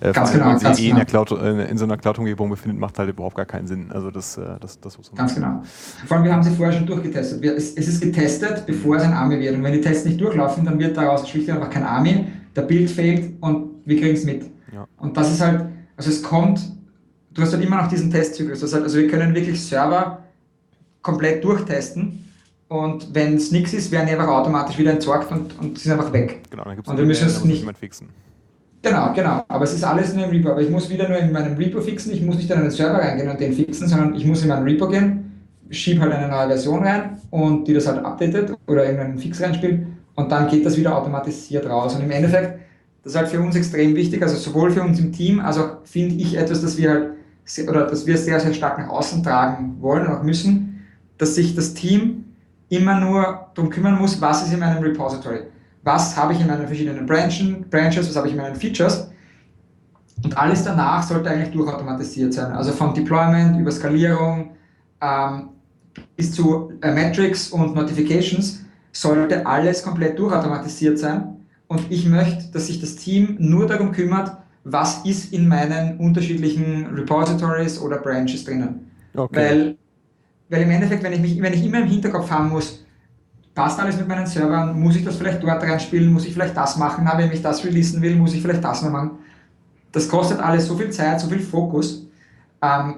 äh, 0.00 0.12
ganz 0.12 0.32
genau, 0.32 0.46
wenn 0.46 0.62
man 0.62 0.74
sich 0.74 0.86
eh 0.86 0.88
genau. 0.88 1.00
in, 1.00 1.06
Cloud, 1.06 1.30
äh, 1.32 1.70
in, 1.70 1.76
so 1.76 1.84
einer 1.84 1.98
Cloud-Umgebung 1.98 2.48
befindet, 2.48 2.78
macht 2.78 2.98
halt 2.98 3.10
überhaupt 3.10 3.36
gar 3.36 3.44
keinen 3.44 3.66
Sinn. 3.66 3.92
Also 3.92 4.10
das, 4.10 4.38
äh, 4.38 4.58
das, 4.58 4.80
das 4.80 4.96
muss 4.96 5.12
man 5.12 5.18
Ganz 5.18 5.38
machen. 5.38 5.52
genau. 5.52 5.62
Vor 6.06 6.16
allem, 6.16 6.24
wir 6.24 6.32
haben 6.32 6.42
sie 6.42 6.50
vorher 6.50 6.72
schon 6.72 6.86
durchgetestet. 6.86 7.42
Wir, 7.42 7.54
es, 7.54 7.74
es, 7.74 7.86
ist 7.86 8.00
getestet, 8.00 8.64
bevor 8.66 8.96
es 8.96 9.02
ein 9.02 9.12
Army 9.12 9.38
wird. 9.38 9.54
Und 9.54 9.62
wenn 9.62 9.74
die 9.74 9.80
Tests 9.80 10.06
nicht 10.06 10.20
durchlaufen, 10.20 10.64
dann 10.64 10.78
wird 10.78 10.96
daraus 10.96 11.28
schlicht 11.28 11.50
einfach 11.50 11.68
kein 11.68 11.84
Army, 11.84 12.26
der 12.56 12.62
Bild 12.62 12.90
fehlt 12.90 13.34
und 13.42 13.70
wir 13.84 14.00
kriegen 14.00 14.14
es 14.14 14.24
mit. 14.24 14.44
Ja. 14.72 14.86
Und 14.98 15.16
das 15.16 15.30
ist 15.32 15.40
halt, 15.40 15.66
also 15.96 16.10
es 16.10 16.22
kommt, 16.22 16.60
du 17.32 17.42
hast 17.42 17.52
halt 17.52 17.62
immer 17.62 17.76
noch 17.76 17.88
diesen 17.88 18.10
Testzyklus. 18.10 18.62
Heißt, 18.62 18.74
also 18.74 18.98
wir 18.98 19.08
können 19.08 19.34
wirklich 19.34 19.62
Server 19.62 20.24
komplett 21.02 21.44
durchtesten 21.44 22.24
und 22.68 23.14
wenn 23.14 23.34
es 23.34 23.50
nichts 23.50 23.74
ist, 23.74 23.90
werden 23.90 24.06
die 24.06 24.12
einfach 24.12 24.28
automatisch 24.28 24.78
wieder 24.78 24.92
entsorgt 24.92 25.30
und, 25.30 25.58
und 25.58 25.78
sind 25.78 25.92
einfach 25.92 26.12
weg. 26.12 26.42
Genau, 26.50 26.64
dann 26.64 26.76
gibt 26.76 26.86
es 26.86 26.90
und 26.90 26.98
wir 26.98 27.04
müssen 27.04 27.26
es 27.26 27.44
nicht 27.44 27.66
fixen. 27.78 28.08
Genau, 28.82 29.12
genau. 29.12 29.44
Aber 29.48 29.64
es 29.64 29.74
ist 29.74 29.84
alles 29.84 30.14
nur 30.14 30.24
im 30.24 30.30
Repo. 30.30 30.50
Aber 30.50 30.62
ich 30.62 30.70
muss 30.70 30.88
wieder 30.88 31.08
nur 31.08 31.18
in 31.18 31.32
meinem 31.32 31.56
Repo 31.56 31.80
fixen. 31.80 32.12
Ich 32.12 32.22
muss 32.22 32.36
nicht 32.36 32.50
in 32.50 32.58
einen 32.58 32.70
Server 32.70 32.98
reingehen 32.98 33.28
und 33.28 33.38
den 33.38 33.52
fixen, 33.52 33.88
sondern 33.88 34.14
ich 34.14 34.24
muss 34.24 34.42
in 34.42 34.48
meinen 34.48 34.64
Repo 34.64 34.88
gehen, 34.88 35.42
schiebe 35.68 36.00
halt 36.00 36.12
eine 36.12 36.28
neue 36.28 36.48
Version 36.48 36.82
rein 36.82 37.18
und 37.30 37.68
die 37.68 37.74
das 37.74 37.86
halt 37.86 38.04
updatet 38.04 38.56
oder 38.66 38.84
irgendeinen 38.84 39.18
Fix 39.18 39.40
reinspielt 39.40 39.86
und 40.14 40.32
dann 40.32 40.48
geht 40.48 40.64
das 40.64 40.76
wieder 40.76 40.96
automatisiert 40.96 41.66
raus. 41.66 41.94
Und 41.94 42.02
im 42.02 42.10
Endeffekt, 42.10 42.58
das 43.02 43.12
ist 43.12 43.18
halt 43.18 43.28
für 43.28 43.40
uns 43.40 43.54
extrem 43.54 43.94
wichtig, 43.94 44.22
also 44.22 44.36
sowohl 44.36 44.70
für 44.70 44.82
uns 44.82 44.98
im 44.98 45.12
Team, 45.12 45.40
als 45.40 45.58
auch 45.58 45.84
finde 45.84 46.16
ich 46.16 46.36
etwas, 46.36 46.62
das 46.62 46.76
wir 46.76 46.90
halt 46.90 47.10
oder 47.68 47.86
dass 47.86 48.06
wir 48.06 48.16
sehr, 48.16 48.38
sehr 48.38 48.54
stark 48.54 48.78
nach 48.78 48.88
außen 48.88 49.22
tragen 49.22 49.76
wollen 49.80 50.06
und 50.06 50.12
auch 50.12 50.22
müssen, 50.22 50.86
dass 51.18 51.34
sich 51.34 51.54
das 51.54 51.74
Team 51.74 52.24
immer 52.68 53.00
nur 53.00 53.48
darum 53.54 53.70
kümmern 53.70 53.98
muss, 53.98 54.20
was 54.20 54.44
ist 54.44 54.52
in 54.52 54.60
meinem 54.60 54.82
Repository 54.82 55.40
was 55.82 56.16
habe 56.16 56.32
ich 56.32 56.40
in 56.40 56.46
meinen 56.46 56.66
verschiedenen 56.66 57.06
Branchen, 57.06 57.64
Branches, 57.70 58.08
was 58.08 58.16
habe 58.16 58.28
ich 58.28 58.34
in 58.34 58.40
meinen 58.40 58.56
Features. 58.56 59.10
Und 60.22 60.36
alles 60.36 60.64
danach 60.64 61.02
sollte 61.02 61.30
eigentlich 61.30 61.50
durchautomatisiert 61.50 62.34
sein. 62.34 62.52
Also 62.52 62.72
von 62.72 62.92
Deployment 62.92 63.58
über 63.58 63.70
Skalierung 63.70 64.50
ähm, 65.00 65.48
bis 66.16 66.32
zu 66.32 66.72
äh, 66.82 66.92
Metrics 66.92 67.48
und 67.48 67.74
Notifications 67.74 68.64
sollte 68.92 69.46
alles 69.46 69.82
komplett 69.82 70.18
durchautomatisiert 70.18 70.98
sein. 70.98 71.36
Und 71.68 71.90
ich 71.90 72.06
möchte, 72.06 72.50
dass 72.52 72.66
sich 72.66 72.80
das 72.80 72.96
Team 72.96 73.36
nur 73.38 73.66
darum 73.66 73.92
kümmert, 73.92 74.36
was 74.64 75.04
ist 75.04 75.32
in 75.32 75.48
meinen 75.48 75.98
unterschiedlichen 75.98 76.86
Repositories 76.94 77.80
oder 77.80 77.98
Branches 77.98 78.44
drinnen. 78.44 78.90
Okay. 79.14 79.36
Weil, 79.36 79.76
weil 80.50 80.62
im 80.62 80.70
Endeffekt, 80.70 81.02
wenn 81.02 81.12
ich, 81.12 81.20
mich, 81.20 81.40
wenn 81.40 81.54
ich 81.54 81.64
immer 81.64 81.78
im 81.78 81.86
Hinterkopf 81.86 82.30
haben 82.30 82.50
muss, 82.50 82.84
passt 83.60 83.78
alles 83.78 83.98
mit 83.98 84.08
meinen 84.08 84.26
Servern, 84.26 84.80
muss 84.80 84.96
ich 84.96 85.04
das 85.04 85.16
vielleicht 85.16 85.42
dort 85.42 85.62
reinspielen, 85.62 86.10
muss 86.10 86.24
ich 86.24 86.32
vielleicht 86.32 86.56
das 86.56 86.78
machen, 86.78 87.04
na, 87.04 87.18
wenn 87.18 87.30
ich 87.30 87.42
das 87.42 87.62
releasen 87.62 88.00
will, 88.00 88.16
muss 88.16 88.32
ich 88.32 88.40
vielleicht 88.40 88.64
das 88.64 88.80
noch 88.80 88.90
machen. 88.90 89.18
Das 89.92 90.08
kostet 90.08 90.40
alles 90.40 90.66
so 90.66 90.78
viel 90.78 90.88
Zeit, 90.88 91.20
so 91.20 91.28
viel 91.28 91.40
Fokus. 91.40 92.06
Ähm, 92.62 92.94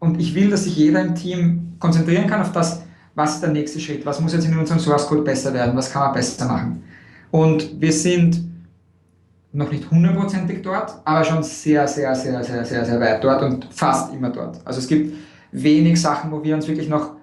und 0.00 0.18
ich 0.20 0.34
will, 0.34 0.50
dass 0.50 0.64
sich 0.64 0.76
jeder 0.76 1.02
im 1.02 1.14
Team 1.14 1.76
konzentrieren 1.78 2.26
kann 2.26 2.40
auf 2.40 2.50
das, 2.50 2.82
was 3.14 3.34
ist 3.34 3.42
der 3.42 3.50
nächste 3.50 3.78
Schritt, 3.78 4.04
was 4.04 4.20
muss 4.20 4.32
jetzt 4.32 4.46
in 4.46 4.58
unserem 4.58 4.80
Source 4.80 5.06
Code 5.06 5.22
besser 5.22 5.54
werden, 5.54 5.76
was 5.76 5.92
kann 5.92 6.02
man 6.02 6.14
besser 6.14 6.46
machen. 6.46 6.82
Und 7.30 7.80
wir 7.80 7.92
sind 7.92 8.42
noch 9.52 9.70
nicht 9.70 9.88
hundertprozentig 9.88 10.62
dort, 10.62 11.00
aber 11.04 11.22
schon 11.22 11.44
sehr, 11.44 11.86
sehr, 11.86 12.12
sehr, 12.16 12.42
sehr, 12.42 12.64
sehr, 12.64 12.84
sehr 12.84 13.00
weit 13.00 13.22
dort 13.22 13.40
und 13.40 13.68
fast 13.70 14.12
immer 14.12 14.30
dort. 14.30 14.58
Also 14.64 14.80
es 14.80 14.88
gibt 14.88 15.14
wenig 15.52 16.00
Sachen, 16.00 16.32
wo 16.32 16.42
wir 16.42 16.56
uns 16.56 16.66
wirklich 16.66 16.88
noch 16.88 17.15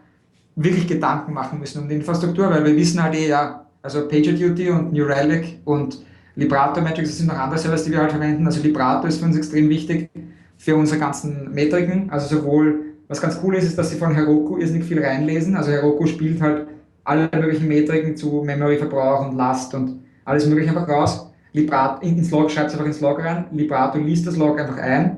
wirklich 0.56 0.88
Gedanken 0.88 1.34
machen 1.34 1.60
müssen 1.60 1.82
um 1.82 1.89
die 1.89 1.95
Infrastruktur, 1.95 2.49
weil 2.49 2.64
wir 2.64 2.76
wissen 2.76 3.01
halt 3.01 3.16
eh, 3.16 3.28
ja, 3.28 3.66
also 3.82 4.08
PagerDuty 4.08 4.70
und 4.70 4.93
New 4.93 5.06
Relic 5.06 5.60
und 5.66 6.04
Librato 6.36 6.82
Metrics, 6.82 7.10
das 7.10 7.18
sind 7.18 7.28
noch 7.28 7.38
andere 7.38 7.60
Servers, 7.60 7.84
die 7.84 7.91
wir 7.91 7.99
halt 7.99 8.12
verwenden. 8.12 8.45
Also 8.45 8.62
Librato 8.62 9.08
ist 9.08 9.20
für 9.20 9.26
uns 9.26 9.38
extrem 9.38 9.70
wichtig 9.70 10.10
für 10.58 10.76
unsere 10.76 10.99
ganzen 10.99 11.51
Metriken. 11.54 12.10
Also 12.10 12.38
sowohl, 12.38 12.95
was 13.08 13.22
ganz 13.22 13.39
cool 13.43 13.56
ist, 13.56 13.66
ist, 13.66 13.78
dass 13.78 13.89
sie 13.91 13.97
von 13.97 14.16
Heroku 14.16 14.58
irrsinnig 14.58 14.86
viel 14.86 15.04
reinlesen. 15.04 15.56
Also 15.56 15.72
Heroku 15.72 16.08
spielt 16.08 16.41
halt 16.41 16.68
alle 17.04 17.30
möglichen 17.36 17.68
Metriken 17.68 18.16
zu 18.16 18.41
Memory-Verbrauch 18.43 19.28
und 19.28 19.36
Last 19.36 19.76
und 19.76 19.99
alles 20.26 20.47
mögliche 20.47 20.70
einfach 20.70 20.88
raus. 20.88 21.30
Librato, 21.51 22.01
ins 22.01 22.32
Log 22.32 22.49
schreibt 22.49 22.70
es 22.70 22.74
einfach 22.74 22.88
ins 22.88 23.01
Log 23.01 23.20
rein. 23.20 23.45
Librato 23.51 23.99
liest 23.99 24.26
das 24.26 24.38
Log 24.38 24.60
einfach 24.60 24.78
ein, 24.78 25.18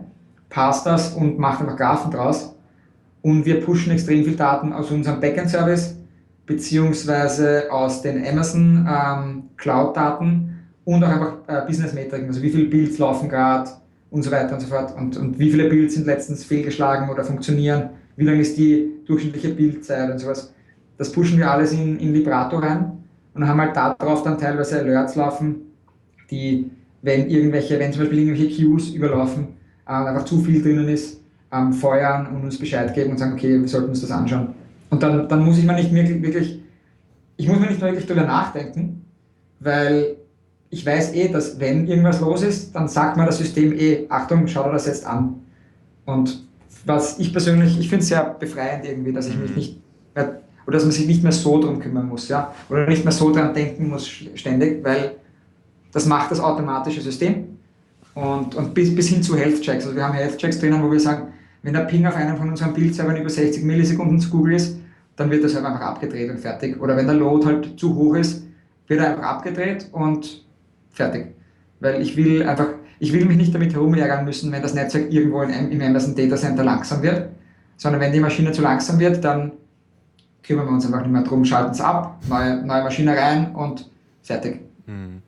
passt 0.50 0.86
das 0.86 1.14
und 1.14 1.38
macht 1.38 1.62
einfach 1.62 1.78
Graphen 1.78 2.12
draus 2.12 2.55
und 3.26 3.43
wir 3.43 3.59
pushen 3.59 3.91
extrem 3.91 4.23
viel 4.23 4.36
Daten 4.36 4.71
aus 4.71 4.91
unserem 4.91 5.19
Backend-Service 5.19 5.97
beziehungsweise 6.45 7.63
aus 7.71 8.03
den 8.03 8.23
Amazon 8.23 8.88
ähm, 8.88 9.43
Cloud-Daten 9.57 10.59
und 10.84 11.03
auch 11.03 11.09
einfach 11.09 11.38
äh, 11.47 11.65
Business-Metriken, 11.65 12.28
also 12.28 12.43
wie 12.43 12.51
viele 12.51 12.65
Builds 12.65 12.99
laufen 12.99 13.28
gerade 13.28 13.71
und 14.11 14.21
so 14.21 14.30
weiter 14.30 14.53
und 14.53 14.59
so 14.59 14.67
fort 14.67 14.95
und, 14.95 15.17
und 15.17 15.39
wie 15.39 15.49
viele 15.49 15.67
Builds 15.67 15.95
sind 15.95 16.05
letztens 16.05 16.43
fehlgeschlagen 16.43 17.09
oder 17.09 17.23
funktionieren, 17.23 17.89
wie 18.15 18.26
lang 18.26 18.39
ist 18.39 18.59
die 18.59 18.91
durchschnittliche 19.07 19.49
Bildzeit 19.55 20.11
und 20.11 20.19
sowas. 20.19 20.53
Das 20.99 21.11
pushen 21.11 21.39
wir 21.39 21.49
alles 21.49 21.73
in, 21.73 21.97
in 21.97 22.13
Librato 22.13 22.59
rein 22.59 22.91
und 23.34 23.47
haben 23.47 23.59
halt 23.59 23.76
darauf 23.76 24.21
dann 24.21 24.38
teilweise 24.38 24.82
Alerts 24.82 25.15
laufen, 25.15 25.73
die, 26.30 26.69
wenn 27.01 27.28
irgendwelche, 27.28 27.80
wenn 27.80 27.91
zum 27.91 28.03
Beispiel 28.03 28.19
irgendwelche 28.19 28.55
Queues 28.55 28.89
überlaufen, 28.89 29.47
äh, 29.88 29.93
einfach 29.93 30.26
zu 30.26 30.41
viel 30.41 30.61
drinnen 30.61 30.89
ist, 30.89 31.24
ähm, 31.56 31.74
feuern 31.74 32.28
und 32.28 32.43
uns 32.43 32.58
Bescheid 32.58 32.93
geben 32.93 33.12
und 33.12 33.18
sagen, 33.18 33.34
okay, 33.34 33.60
wir 33.60 33.68
sollten 33.68 33.89
uns 33.89 34.01
das 34.01 34.12
anschauen. 34.12 34.49
Und 34.89 35.01
dann, 35.01 35.28
dann 35.28 35.43
muss 35.43 35.58
ich 35.58 35.66
mir 35.66 35.74
nicht 35.74 35.93
wirklich, 35.93 36.22
wirklich, 36.22 36.60
ich 37.38 37.47
muss 37.47 37.60
mir 37.60 37.68
nicht 37.68 37.82
wirklich 37.82 38.06
darüber 38.06 38.26
nachdenken, 38.26 39.06
weil 39.60 40.18
ich 40.70 40.86
weiß 40.86 41.14
eh, 41.14 41.30
dass 41.30 41.60
wenn 41.60 41.88
irgendwas 41.88 42.20
los 42.20 42.43
ist, 42.43 42.76
dann 42.76 42.88
sagt 42.88 43.18
mir 43.18 43.26
das 43.26 43.38
System 43.38 43.74
eh, 43.74 44.06
Achtung, 44.10 44.47
schau 44.47 44.64
dir 44.64 44.74
das 44.74 44.88
jetzt 44.88 45.06
an. 45.06 45.36
Und 46.06 46.43
was 46.86 47.20
ich 47.20 47.32
persönlich, 47.32 47.80
ich 47.80 47.89
finde 47.89 48.03
es 48.03 48.10
sehr 48.10 48.24
befreiend 48.39 48.86
irgendwie, 48.86 49.14
dass 49.14 49.28
ich 49.28 49.38
mich 49.38 49.51
mhm. 49.51 49.56
nicht 49.56 49.82
mehr, 50.14 50.41
oder 50.68 50.74
dass 50.78 50.84
man 50.84 50.91
sich 50.91 51.08
nicht 51.08 51.24
mehr 51.24 51.32
so 51.32 51.60
drum 51.60 51.80
kümmern 51.80 52.08
muss, 52.08 52.28
ja, 52.28 52.53
oder 52.70 52.88
nicht 52.88 53.03
mehr 53.03 53.12
so 53.12 53.32
dran 53.32 53.53
denken 53.53 53.89
muss 53.89 54.08
ständig, 54.08 54.84
weil 54.84 55.16
das 55.91 56.06
macht 56.06 56.32
das 56.32 56.39
automatische 56.39 57.01
System 57.01 57.58
und, 58.14 58.56
und 58.56 58.74
bis, 58.74 58.93
bis 58.93 59.08
hin 59.08 59.24
zu 59.24 59.38
Health 59.38 59.62
Checks. 59.62 59.86
Also 59.86 59.95
wir 59.95 60.06
haben 60.06 60.14
Health 60.14 60.38
Checks 60.38 60.60
drinnen, 60.60 60.84
wo 60.84 60.91
wir 60.91 60.99
sagen, 60.99 61.34
wenn 61.66 61.74
der 61.74 61.82
Ping 61.82 62.05
auf 62.05 62.16
einem 62.16 62.38
von 62.38 62.49
unseren 62.49 62.74
Bildservern 62.74 63.18
über 63.18 63.30
60 63.30 63.63
Millisekunden 63.63 64.20
zu 64.20 64.30
Google 64.30 64.53
ist, 64.53 64.78
dann 65.16 65.32
wird 65.32 65.41
der 65.41 65.49
Server 65.49 65.70
einfach 65.70 65.82
abgedreht 65.82 66.30
und 66.30 66.38
fertig. 66.38 66.80
Oder 66.80 66.95
wenn 66.95 67.07
der 67.07 67.16
Load 67.16 67.43
halt 67.43 67.80
zu 67.80 67.95
hoch 67.95 68.13
ist, 68.13 68.43
wird 68.88 68.99
er 68.99 69.09
einfach 69.09 69.24
abgedreht 69.24 69.89
und 69.91 70.45
fertig. 70.91 71.34
Weil 71.80 72.03
ich 72.03 72.16
will 72.16 72.43
einfach, 72.43 72.68
ich 72.99 73.11
will 73.13 73.26
mich 73.26 73.38
nicht 73.38 73.55
damit 73.55 73.74
herumärgern 73.74 74.26
müssen, 74.26 74.51
wenn 74.51 74.61
das 74.61 74.76
Netzwerk 74.76 75.11
irgendwo 75.11 75.41
im 75.41 75.82
Amazon 75.82 76.13
Data 76.13 76.36
Center 76.36 76.63
langsam 76.63 77.01
wird, 77.01 77.30
sondern 77.78 77.99
wenn 77.99 78.13
die 78.13 78.20
Maschine 78.20 78.51
zu 78.51 78.61
langsam 78.61 78.99
wird, 78.99 79.24
dann 79.24 79.53
kümmern 80.43 80.68
wir 80.68 80.74
uns 80.74 80.86
einfach 80.86 81.01
nicht 81.01 81.11
mehr 81.11 81.24
drum, 81.24 81.43
schalten 81.43 81.72
es 81.72 81.82
ab, 81.82 82.22
neue, 82.30 82.63
neue 82.63 82.84
Maschine 82.84 83.18
rein 83.18 83.55
und 83.55 83.89
fertig. 84.22 84.59
Hm. 84.86 85.22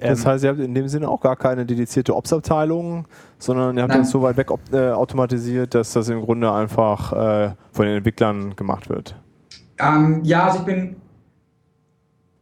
Das 0.00 0.20
ähm, 0.20 0.26
heißt, 0.26 0.44
ihr 0.44 0.50
habt 0.50 0.60
in 0.60 0.74
dem 0.74 0.88
Sinne 0.88 1.08
auch 1.08 1.20
gar 1.20 1.36
keine 1.36 1.64
dedizierte 1.64 2.16
Ops-Abteilung, 2.16 3.06
sondern 3.38 3.76
ihr 3.76 3.82
habt 3.82 3.90
Nein. 3.90 4.00
das 4.00 4.10
so 4.10 4.22
weit 4.22 4.36
weg 4.36 4.48
äh, 4.72 4.90
automatisiert, 4.90 5.74
dass 5.74 5.92
das 5.92 6.08
im 6.08 6.20
Grunde 6.20 6.50
einfach 6.52 7.12
äh, 7.12 7.54
von 7.72 7.86
den 7.86 7.98
Entwicklern 7.98 8.56
gemacht 8.56 8.88
wird. 8.88 9.14
Ähm, 9.78 10.20
ja, 10.24 10.46
also 10.46 10.60
ich 10.60 10.64
bin, 10.64 10.96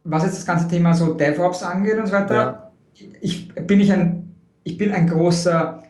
was 0.03 0.23
jetzt 0.23 0.37
das 0.37 0.45
ganze 0.45 0.67
Thema 0.67 0.93
so 0.93 1.13
DevOps 1.13 1.63
angeht 1.63 1.97
und 1.97 2.07
so 2.07 2.13
weiter, 2.13 2.71
ja. 2.93 3.05
ich, 3.21 3.53
bin 3.53 3.79
ich 3.79 3.91
ein, 3.91 4.35
ich 4.63 4.77
bin 4.77 4.91
ein 4.91 5.07
großer, 5.07 5.83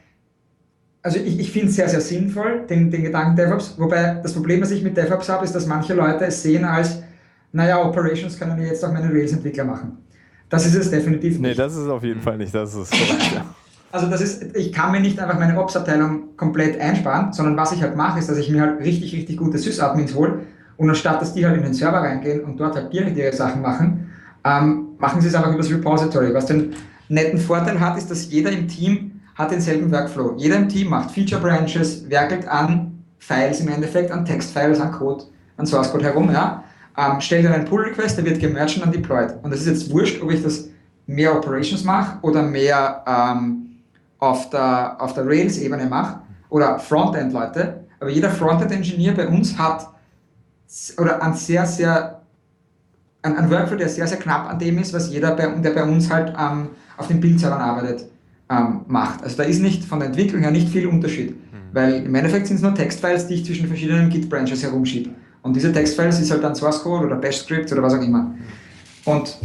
also 1.02 1.18
ich, 1.18 1.40
ich 1.40 1.52
finde 1.52 1.70
es 1.70 1.76
sehr, 1.76 1.90
sehr 1.90 2.02
sinnvoll, 2.02 2.66
den, 2.70 2.92
den 2.92 3.04
Gedanken 3.04 3.36
DevOps, 3.36 3.76
wobei 3.78 4.20
das 4.22 4.34
Problem, 4.34 4.62
was 4.62 4.72
ich 4.72 4.84
mit 4.84 4.98
DevOps 4.98 5.30
habe, 5.30 5.46
ist, 5.46 5.56
dass 5.56 5.66
manche 5.66 5.94
Leute 5.94 6.26
es 6.26 6.44
sehen 6.44 6.66
als, 6.66 7.02
naja, 7.54 7.82
Operations 7.84 8.38
können 8.38 8.58
wir 8.58 8.68
jetzt 8.68 8.84
auch 8.84 8.92
meine 8.92 9.10
Rails-Entwickler 9.10 9.64
machen. 9.64 10.03
Das 10.54 10.68
ist 10.68 10.76
es 10.76 10.91
definitiv 10.91 11.39
nicht. 11.39 11.41
Nee, 11.41 11.54
das 11.56 11.76
ist 11.76 11.88
auf 11.88 12.04
jeden 12.04 12.22
Fall 12.22 12.38
nicht. 12.38 12.54
Das 12.54 12.76
ist. 12.76 12.93
Also 13.91 14.08
das 14.08 14.22
ist, 14.22 14.56
ich 14.56 14.72
kann 14.72 14.91
mir 14.91 14.99
nicht 14.99 15.20
einfach 15.20 15.39
meine 15.39 15.60
Ops-Abteilung 15.60 16.38
komplett 16.38 16.80
einsparen, 16.80 17.34
sondern 17.34 17.58
was 17.58 17.72
ich 17.72 17.82
halt 17.82 17.95
mache, 17.95 18.20
ist, 18.20 18.30
dass 18.30 18.38
ich 18.38 18.51
mir 18.51 18.62
halt 18.62 18.80
richtig, 18.80 19.14
richtig 19.14 19.38
gute 19.38 19.58
Sys-Admins 19.58 20.14
hole 20.14 20.41
und 20.78 20.89
anstatt, 20.89 21.20
dass 21.22 21.34
die 21.34 21.43
halt 21.43 21.58
in 21.58 21.64
den 21.64 21.74
Server 21.74 21.97
reingehen 21.97 22.43
und 22.43 22.60
dort 22.60 22.76
halt 22.76 22.93
direkt 22.93 23.18
ihre 23.18 23.34
Sachen 23.34 23.64
machen, 23.64 24.12
ähm, 24.43 24.89
machen 24.99 25.22
sie 25.22 25.28
es 25.28 25.34
einfach 25.34 25.49
über 25.49 25.58
das 25.58 25.72
Repository. 25.72 26.32
Was 26.36 26.45
den 26.45 26.74
netten 27.10 27.39
Vorteil 27.39 27.80
hat, 27.80 27.97
ist, 27.97 28.12
dass 28.12 28.32
jeder 28.32 28.51
im 28.51 28.68
Team 28.68 29.22
hat 29.34 29.49
denselben 29.49 29.91
Workflow. 29.91 30.36
Jeder 30.38 30.58
im 30.58 30.70
Team 30.70 30.89
macht 30.89 31.10
Feature 31.10 31.41
Branches, 31.41 32.08
werkelt 32.12 32.47
an 32.47 33.04
Files 33.18 33.60
im 33.60 33.70
Endeffekt, 33.70 34.12
an 34.12 34.24
Textfiles, 34.24 34.80
an 34.80 34.91
Code, 34.91 35.24
an 35.58 35.66
Source 35.66 35.91
Code 35.91 36.04
herum, 36.04 36.32
ja 36.32 36.64
ähm, 36.98 37.22
stellt 37.22 37.46
dann 37.46 37.54
einen 37.54 37.66
Pull-Request, 37.66 38.18
der 38.18 38.26
wird 38.26 38.39
gemerged 38.39 38.78
und 38.78 38.86
dann 38.86 38.91
deployed. 38.91 39.34
Und 39.41 39.52
das 39.52 39.62
ist 39.62 39.68
jetzt 39.68 39.91
wurscht, 39.91 40.22
ob 40.22 40.32
ich 40.32 40.44
das 40.44 40.70
mehr 41.06 41.36
Operations 41.36 41.84
mache 41.84 42.18
oder 42.22 42.41
mehr 42.44 43.04
ähm, 43.08 43.80
auf 44.20 44.50
der, 44.50 45.02
auf 45.02 45.14
der 45.14 45.26
Rails-Ebene 45.26 45.86
mache 45.86 46.22
oder 46.50 46.80
Frontend-Leute. 46.80 47.86
Aber 48.00 48.10
jeder 48.10 48.30
Frontend-Engineer 48.30 49.14
bei 49.14 49.28
uns 49.28 49.58
hat 49.58 49.89
oder 50.98 51.22
ein 51.22 51.34
sehr, 51.34 51.66
sehr 51.66 52.22
ein, 53.22 53.38
ein 53.38 53.50
Workflow, 53.50 53.78
der 53.78 53.89
sehr, 53.89 54.08
sehr 54.08 54.18
knapp 54.18 54.50
an 54.50 54.60
dem 54.60 54.78
ist, 54.78 54.94
was 54.94 55.10
jeder, 55.10 55.36
bei, 55.36 55.48
der 55.48 55.72
bei 55.72 55.84
uns 55.84 56.12
halt 56.12 56.34
ähm, 56.39 56.70
auf 56.98 57.08
den 57.08 57.20
Bildservern 57.20 57.62
arbeitet, 57.62 58.06
ähm, 58.50 58.82
macht. 58.88 59.24
Also 59.24 59.38
da 59.38 59.44
ist 59.44 59.62
nicht 59.62 59.84
von 59.84 60.00
der 60.00 60.10
Entwicklung 60.10 60.41
her 60.41 60.52
nicht 60.52 60.70
viel 60.70 60.88
Unterschied, 60.88 61.32
mhm. 61.32 61.58
weil 61.72 62.06
im 62.06 62.14
Endeffekt 62.14 62.48
sind 62.48 62.58
es 62.58 62.62
nur 62.62 62.76
Textfiles, 62.76 63.28
die 63.28 63.36
ich 63.36 63.46
zwischen 63.46 63.68
verschiedenen 63.68 64.10
Git-Branches 64.10 64.62
herumschiebe. 64.64 65.12
Und 65.44 65.56
diese 65.56 65.72
Textfiles 65.72 66.20
ist 66.20 66.32
halt 66.32 66.44
dann 66.44 66.56
Source 66.56 66.82
Code 66.82 67.06
oder 67.06 67.18
Bash 67.18 67.38
Script 67.38 67.72
oder 67.72 67.84
was 67.84 67.94
auch 67.94 68.02
immer. 68.02 68.34
Und 69.06 69.38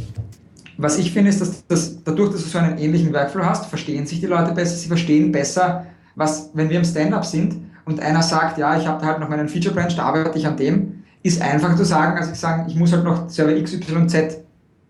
was 0.79 0.97
ich 0.97 1.13
finde, 1.13 1.31
ist, 1.31 1.41
dass, 1.41 1.67
dass 1.67 2.03
dadurch, 2.05 2.31
dass 2.31 2.45
du 2.45 2.49
so 2.49 2.59
einen 2.59 2.79
ähnlichen 2.79 3.13
Workflow 3.13 3.45
hast, 3.45 3.67
verstehen 3.67 4.07
sich 4.07 4.21
die 4.21 4.27
Leute 4.27 4.53
besser, 4.53 4.77
sie 4.77 4.89
verstehen 4.89 5.33
besser, 5.33 5.87
was, 6.15 6.51
wenn 6.55 6.71
wir 6.71 6.79
im 6.79 6.85
Stand-up 6.85 7.27
sind 7.27 7.57
und 7.85 8.01
einer 8.01 8.23
sagt, 8.23 8.59
ja, 8.59 8.79
ich 8.79 8.87
habe 8.87 9.01
da 9.01 9.09
halt 9.09 9.21
noch 9.21 9.29
meinen 9.29 9.49
Feature 9.49 9.75
Branch, 9.75 9.95
da 9.95 10.05
arbeite 10.05 10.39
ich 10.39 10.47
an 10.47 10.57
dem, 10.57 11.03
ist 11.25 11.43
einfacher 11.43 11.77
zu 11.77 11.85
sagen, 11.85 12.17
als 12.17 12.31
ich 12.31 12.39
sagen, 12.39 12.67
ich 12.69 12.77
muss 12.77 12.93
halt 12.93 13.05
noch 13.05 13.29
Server 13.29 13.61
XYZ 13.61 14.39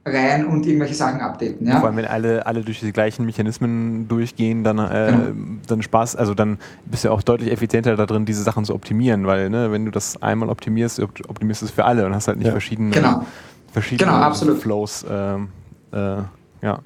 rein 0.05 0.47
und 0.47 0.67
irgendwelche 0.67 0.95
Sachen 0.95 1.21
updaten. 1.21 1.67
Ja? 1.67 1.81
Vor 1.81 1.89
allem, 1.89 1.97
wenn 1.97 2.05
alle, 2.07 2.47
alle 2.47 2.63
durch 2.63 2.81
die 2.81 2.93
gleichen 2.93 3.27
Mechanismen 3.27 4.09
durchgehen, 4.09 4.65
dann, 4.65 4.79
äh, 4.79 5.11
genau. 5.11 5.59
dann 5.67 5.83
Spaß, 5.83 6.17
also 6.17 6.35
dann 6.35 6.59
bist 6.87 7.05
du 7.05 7.11
auch 7.11 7.23
deutlich 7.23 7.53
effizienter 7.53 7.97
da 7.97 8.07
drin, 8.07 8.25
diese 8.25 8.43
Sachen 8.43 8.65
zu 8.65 8.75
optimieren, 8.75 9.27
weil 9.27 9.51
ne, 9.51 9.71
wenn 9.73 9.85
du 9.85 9.91
das 9.91 10.21
einmal 10.23 10.49
optimierst, 10.49 11.01
optimierst 11.01 11.63
du 11.63 11.67
es 11.67 11.73
für 11.73 11.85
alle 11.85 12.07
und 12.07 12.15
hast 12.15 12.29
halt 12.29 12.39
nicht 12.39 12.47
ja. 12.47 12.53
verschiedene, 12.53 12.91
genau. 12.91 13.25
verschiedene 13.73 14.11
genau, 14.11 14.55
Flows. 14.55 15.05
Ähm, 15.11 15.49
äh, 15.93 16.23
ja. 16.61 16.81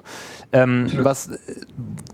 Ähm, 0.51 0.87
was 0.99 1.31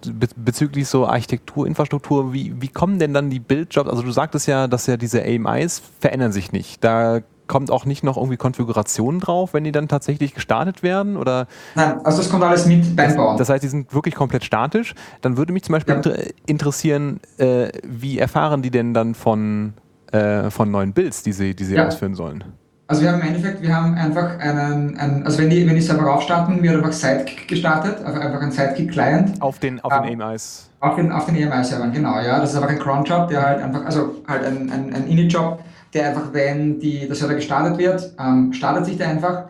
be 0.02 0.28
bezüglich 0.38 0.88
so 0.88 1.06
Architektur, 1.06 1.68
Infrastruktur, 1.68 2.32
wie, 2.32 2.54
wie 2.62 2.70
kommen 2.70 3.00
denn 3.00 3.14
dann 3.14 3.30
die 3.30 3.40
Bildjobs? 3.40 3.90
Also 3.90 4.02
du 4.02 4.12
sagtest 4.12 4.48
ja, 4.48 4.68
dass 4.68 4.88
ja 4.88 4.96
diese 4.96 5.24
AMIs 5.24 5.82
verändern 6.00 6.32
sich 6.32 6.54
nicht. 6.54 6.82
Da 6.84 7.20
kommt 7.50 7.70
auch 7.72 7.84
nicht 7.84 8.04
noch 8.04 8.16
irgendwie 8.16 8.38
Konfiguration 8.38 9.20
drauf, 9.20 9.54
wenn 9.54 9.66
die 9.66 9.74
dann 9.74 9.90
tatsächlich 9.90 10.34
gestartet 10.34 10.84
werden? 10.84 11.18
Oder 11.18 11.48
Nein, 11.76 12.00
also 12.06 12.20
das 12.20 12.30
kommt 12.30 12.44
alles 12.44 12.66
mit 12.66 12.96
beim 12.96 13.14
Bauen. 13.18 13.38
Das 13.38 13.50
heißt, 13.50 13.62
die 13.62 13.68
sind 13.68 13.94
wirklich 13.94 14.16
komplett 14.16 14.46
statisch. 14.46 14.96
Dann 15.20 15.36
würde 15.36 15.52
mich 15.52 15.64
zum 15.64 15.74
Beispiel 15.74 15.96
ja. 15.96 15.98
inter 15.98 16.24
interessieren, 16.46 17.20
äh, 17.38 17.70
wie 17.84 18.20
erfahren 18.20 18.62
die 18.62 18.72
denn 18.72 18.94
dann 18.94 19.16
von, 19.16 19.74
äh, 20.12 20.50
von 20.50 20.72
neuen 20.72 20.94
Builds, 20.94 21.24
die 21.24 21.34
sie, 21.34 21.56
die 21.56 21.66
sie 21.66 21.76
ja. 21.76 21.88
ausführen 21.88 22.16
sollen? 22.16 22.46
Also 22.88 23.04
wir 23.04 23.12
haben 23.12 23.22
im 23.22 23.28
Endeffekt, 23.28 23.62
wir 23.62 23.76
haben 23.76 23.94
einfach 23.96 24.40
einen, 24.40 24.98
einen 24.98 25.24
also 25.24 25.38
wenn 25.38 25.52
die, 25.52 25.68
wenn 25.68 25.76
die 25.76 25.82
Server 25.82 26.12
aufstarten, 26.12 26.64
wird 26.64 26.76
einfach 26.76 26.92
Sidekick 26.92 27.48
gestartet, 27.48 27.98
also 28.04 28.20
einfach 28.20 28.42
ein 28.42 28.52
Sidekick-Client. 28.52 29.40
Auf 29.42 29.60
den, 29.60 29.80
auf 29.82 29.94
den 30.02 30.20
AMIs. 30.20 30.72
Auf 30.80 30.96
den, 30.96 31.12
auf 31.12 31.26
den 31.26 31.36
AMI-Servern, 31.36 31.92
genau, 31.92 32.20
ja. 32.20 32.40
Das 32.40 32.52
ist 32.52 32.56
einfach 32.56 32.72
ein 32.72 32.80
Cron-Job, 32.80 33.28
der 33.28 33.44
halt 33.44 33.62
einfach, 33.62 33.86
also 33.86 34.16
halt 34.28 34.44
ein, 34.44 34.72
ein, 34.72 34.94
ein 34.94 35.08
Init-Job, 35.08 35.64
der 35.94 36.10
einfach, 36.10 36.34
wenn 36.34 36.80
die, 36.80 37.08
der 37.08 37.16
Server 37.16 37.36
gestartet 37.36 37.78
wird, 37.78 38.14
ähm, 38.20 38.54
startet 38.54 38.86
sich 38.86 38.98
der 38.98 39.10
einfach, 39.10 39.46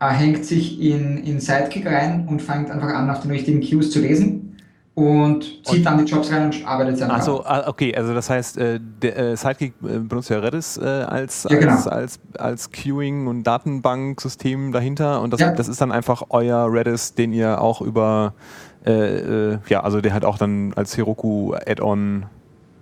äh, 0.00 0.08
hängt 0.08 0.44
sich 0.44 0.80
in, 0.80 1.18
in 1.18 1.40
Sidekick 1.40 1.86
rein 1.86 2.26
und 2.28 2.40
fängt 2.40 2.70
einfach 2.70 2.88
an, 2.88 3.10
auf 3.10 3.20
den 3.20 3.30
richtigen 3.30 3.60
Queues 3.60 3.90
zu 3.90 4.00
lesen 4.00 4.56
und 4.94 5.44
zieht 5.64 5.78
und 5.78 5.84
dann 5.84 6.04
die 6.04 6.10
Jobs 6.10 6.30
rein 6.30 6.46
und 6.46 6.66
arbeitet 6.66 7.00
dann. 7.00 7.10
Also 7.10 7.44
okay, 7.66 7.94
also 7.94 8.12
das 8.12 8.28
heißt, 8.28 8.58
äh, 8.58 8.80
der 8.80 9.16
äh, 9.16 9.36
Sidekick 9.36 9.74
äh, 9.82 9.98
benutzt 9.98 10.30
ja 10.30 10.38
Redis 10.38 10.76
äh, 10.76 10.84
als, 10.84 11.46
ja, 11.48 11.58
genau. 11.58 11.72
als, 11.72 11.86
als, 11.86 12.20
als 12.36 12.70
Queuing 12.70 13.26
und 13.26 13.44
Datenbanksystem 13.44 14.72
dahinter 14.72 15.22
und 15.22 15.32
das, 15.32 15.40
ja. 15.40 15.52
das 15.52 15.68
ist 15.68 15.80
dann 15.80 15.92
einfach 15.92 16.24
euer 16.30 16.72
Redis, 16.72 17.14
den 17.14 17.32
ihr 17.32 17.60
auch 17.60 17.80
über 17.80 18.34
äh, 18.84 19.52
äh, 19.52 19.58
ja, 19.68 19.82
also 19.82 20.00
der 20.00 20.14
hat 20.14 20.24
auch 20.24 20.38
dann 20.38 20.72
als 20.74 20.96
Heroku 20.96 21.54
Add-on 21.54 22.26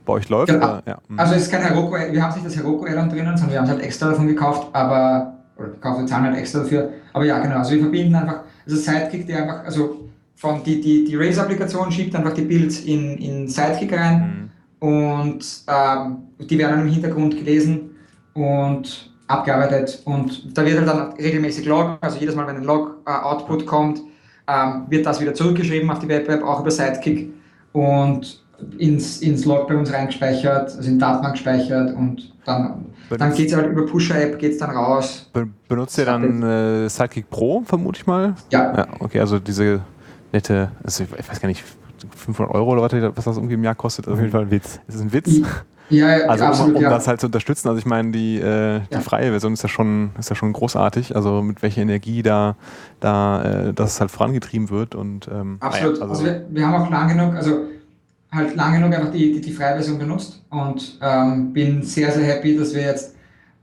bei 0.08 0.14
euch 0.14 0.28
läuft. 0.28 0.50
Genau. 0.50 0.80
Ja. 0.86 0.98
Mhm. 1.06 1.18
Also 1.18 1.34
es 1.34 1.42
ist 1.42 1.52
kein 1.52 1.62
Heroku, 1.62 1.94
wir 1.94 2.22
haben 2.22 2.34
nicht 2.34 2.46
das 2.46 2.56
Heroku 2.56 2.86
Add-on 2.86 3.10
drinnen, 3.10 3.36
sondern 3.36 3.50
wir 3.50 3.58
haben 3.58 3.66
es 3.66 3.70
halt 3.70 3.82
extra 3.82 4.08
davon 4.08 4.26
gekauft, 4.26 4.68
aber 4.72 5.34
oder 5.56 5.68
gekauft, 5.68 6.00
wir 6.00 6.06
zahlen 6.06 6.24
halt 6.24 6.36
extra 6.36 6.60
dafür. 6.60 6.90
Aber 7.12 7.24
ja, 7.24 7.38
genau, 7.40 7.56
also 7.56 7.72
wir 7.72 7.80
verbinden 7.80 8.14
einfach, 8.14 8.40
also 8.64 8.76
Sidekick, 8.76 9.26
der 9.26 9.42
einfach, 9.42 9.64
also 9.64 10.08
von 10.36 10.62
die, 10.64 10.80
die, 10.80 11.04
die 11.04 11.16
Rails-Applikation 11.16 11.90
schiebt 11.92 12.14
einfach 12.14 12.32
die 12.32 12.42
Builds 12.42 12.80
in, 12.80 13.18
in 13.18 13.48
Sidekick 13.48 13.92
rein 13.92 14.50
mhm. 14.80 14.88
und 14.88 15.44
ähm, 15.66 16.16
die 16.38 16.58
werden 16.58 16.76
dann 16.76 16.86
im 16.86 16.92
Hintergrund 16.92 17.36
gelesen 17.36 17.90
und 18.34 19.12
abgearbeitet 19.26 20.00
und 20.04 20.56
da 20.56 20.64
wird 20.64 20.78
halt 20.78 20.88
dann 20.88 21.12
regelmäßig 21.14 21.66
Log, 21.66 21.98
also 22.00 22.18
jedes 22.18 22.34
Mal, 22.34 22.46
wenn 22.46 22.56
ein 22.56 22.64
Log-Output 22.64 23.62
äh, 23.62 23.66
kommt, 23.66 24.00
ähm, 24.46 24.84
wird 24.88 25.04
das 25.04 25.20
wieder 25.20 25.34
zurückgeschrieben 25.34 25.90
auf 25.90 25.98
die 25.98 26.08
Web-App, 26.08 26.42
auch 26.42 26.60
über 26.60 26.70
Sidekick 26.70 27.30
und 27.72 28.47
ins, 28.78 29.20
ins 29.20 29.44
Log 29.44 29.68
bei 29.68 29.76
uns 29.76 29.92
reingespeichert, 29.92 30.76
also 30.76 30.88
in 30.88 30.98
Datenbank 30.98 31.34
gespeichert 31.34 31.94
und 31.94 32.32
dann, 32.44 32.86
dann 33.10 33.34
geht 33.34 33.48
es 33.48 33.56
halt 33.56 33.70
über 33.70 33.86
Pusher-App, 33.86 34.38
geht 34.38 34.52
es 34.52 34.58
dann 34.58 34.70
raus. 34.70 35.30
benutzt 35.68 35.98
ihr 35.98 36.06
dann 36.06 36.42
äh, 36.42 36.88
Sidekick 36.88 37.30
Pro, 37.30 37.62
vermute 37.64 38.00
ich 38.00 38.06
mal? 38.06 38.34
Ja. 38.50 38.76
ja. 38.76 38.86
Okay, 39.00 39.20
also 39.20 39.38
diese 39.38 39.80
nette, 40.32 40.70
also 40.82 41.04
ich 41.04 41.28
weiß 41.28 41.40
gar 41.40 41.48
nicht, 41.48 41.64
500 42.16 42.54
Euro 42.54 42.72
oder 42.72 42.82
was 42.82 43.24
das 43.24 43.36
irgendwie 43.36 43.54
im 43.54 43.64
Jahr 43.64 43.74
kostet. 43.74 44.06
Also 44.06 44.14
auf 44.14 44.20
jeden 44.20 44.32
Fall 44.32 44.42
ein 44.42 44.50
Witz. 44.50 44.80
Es 44.86 44.96
ist 44.96 45.00
ein 45.02 45.12
Witz. 45.12 45.40
Ja, 45.90 46.16
ja 46.18 46.26
also 46.28 46.44
absolut, 46.44 46.70
um, 46.72 46.76
um 46.76 46.82
ja. 46.82 46.90
das 46.90 47.08
halt 47.08 47.20
zu 47.20 47.26
unterstützen. 47.26 47.68
Also 47.68 47.78
ich 47.78 47.86
meine, 47.86 48.12
die, 48.12 48.36
äh, 48.36 48.80
die 48.90 48.94
ja. 48.94 49.00
freie 49.00 49.30
Version 49.30 49.52
ist 49.52 49.62
ja 49.62 49.68
schon, 49.68 50.10
ist 50.18 50.30
ja 50.30 50.36
schon 50.36 50.52
großartig. 50.52 51.16
Also 51.16 51.42
mit 51.42 51.62
welcher 51.62 51.82
Energie 51.82 52.22
da, 52.22 52.56
da 53.00 53.42
äh, 53.42 53.72
das 53.74 54.00
halt 54.00 54.10
vorangetrieben 54.10 54.70
wird. 54.70 54.94
Und, 54.94 55.28
ähm, 55.28 55.56
absolut. 55.60 55.96
Ja, 55.96 56.02
also, 56.02 56.14
also 56.14 56.24
wir, 56.24 56.46
wir, 56.50 56.66
haben 56.66 56.82
auch 56.82 56.90
lang 56.90 57.08
genug, 57.08 57.34
also 57.34 57.64
halt 58.30 58.56
lang 58.56 58.74
genug 58.74 58.94
einfach 58.94 59.10
die, 59.10 59.32
die, 59.32 59.40
die 59.40 59.52
freie 59.52 59.74
Version 59.74 59.98
benutzt 59.98 60.42
und 60.50 60.98
ähm, 61.00 61.52
bin 61.52 61.82
sehr, 61.82 62.12
sehr 62.12 62.24
happy, 62.24 62.56
dass 62.56 62.74
wir 62.74 62.82
jetzt 62.82 63.14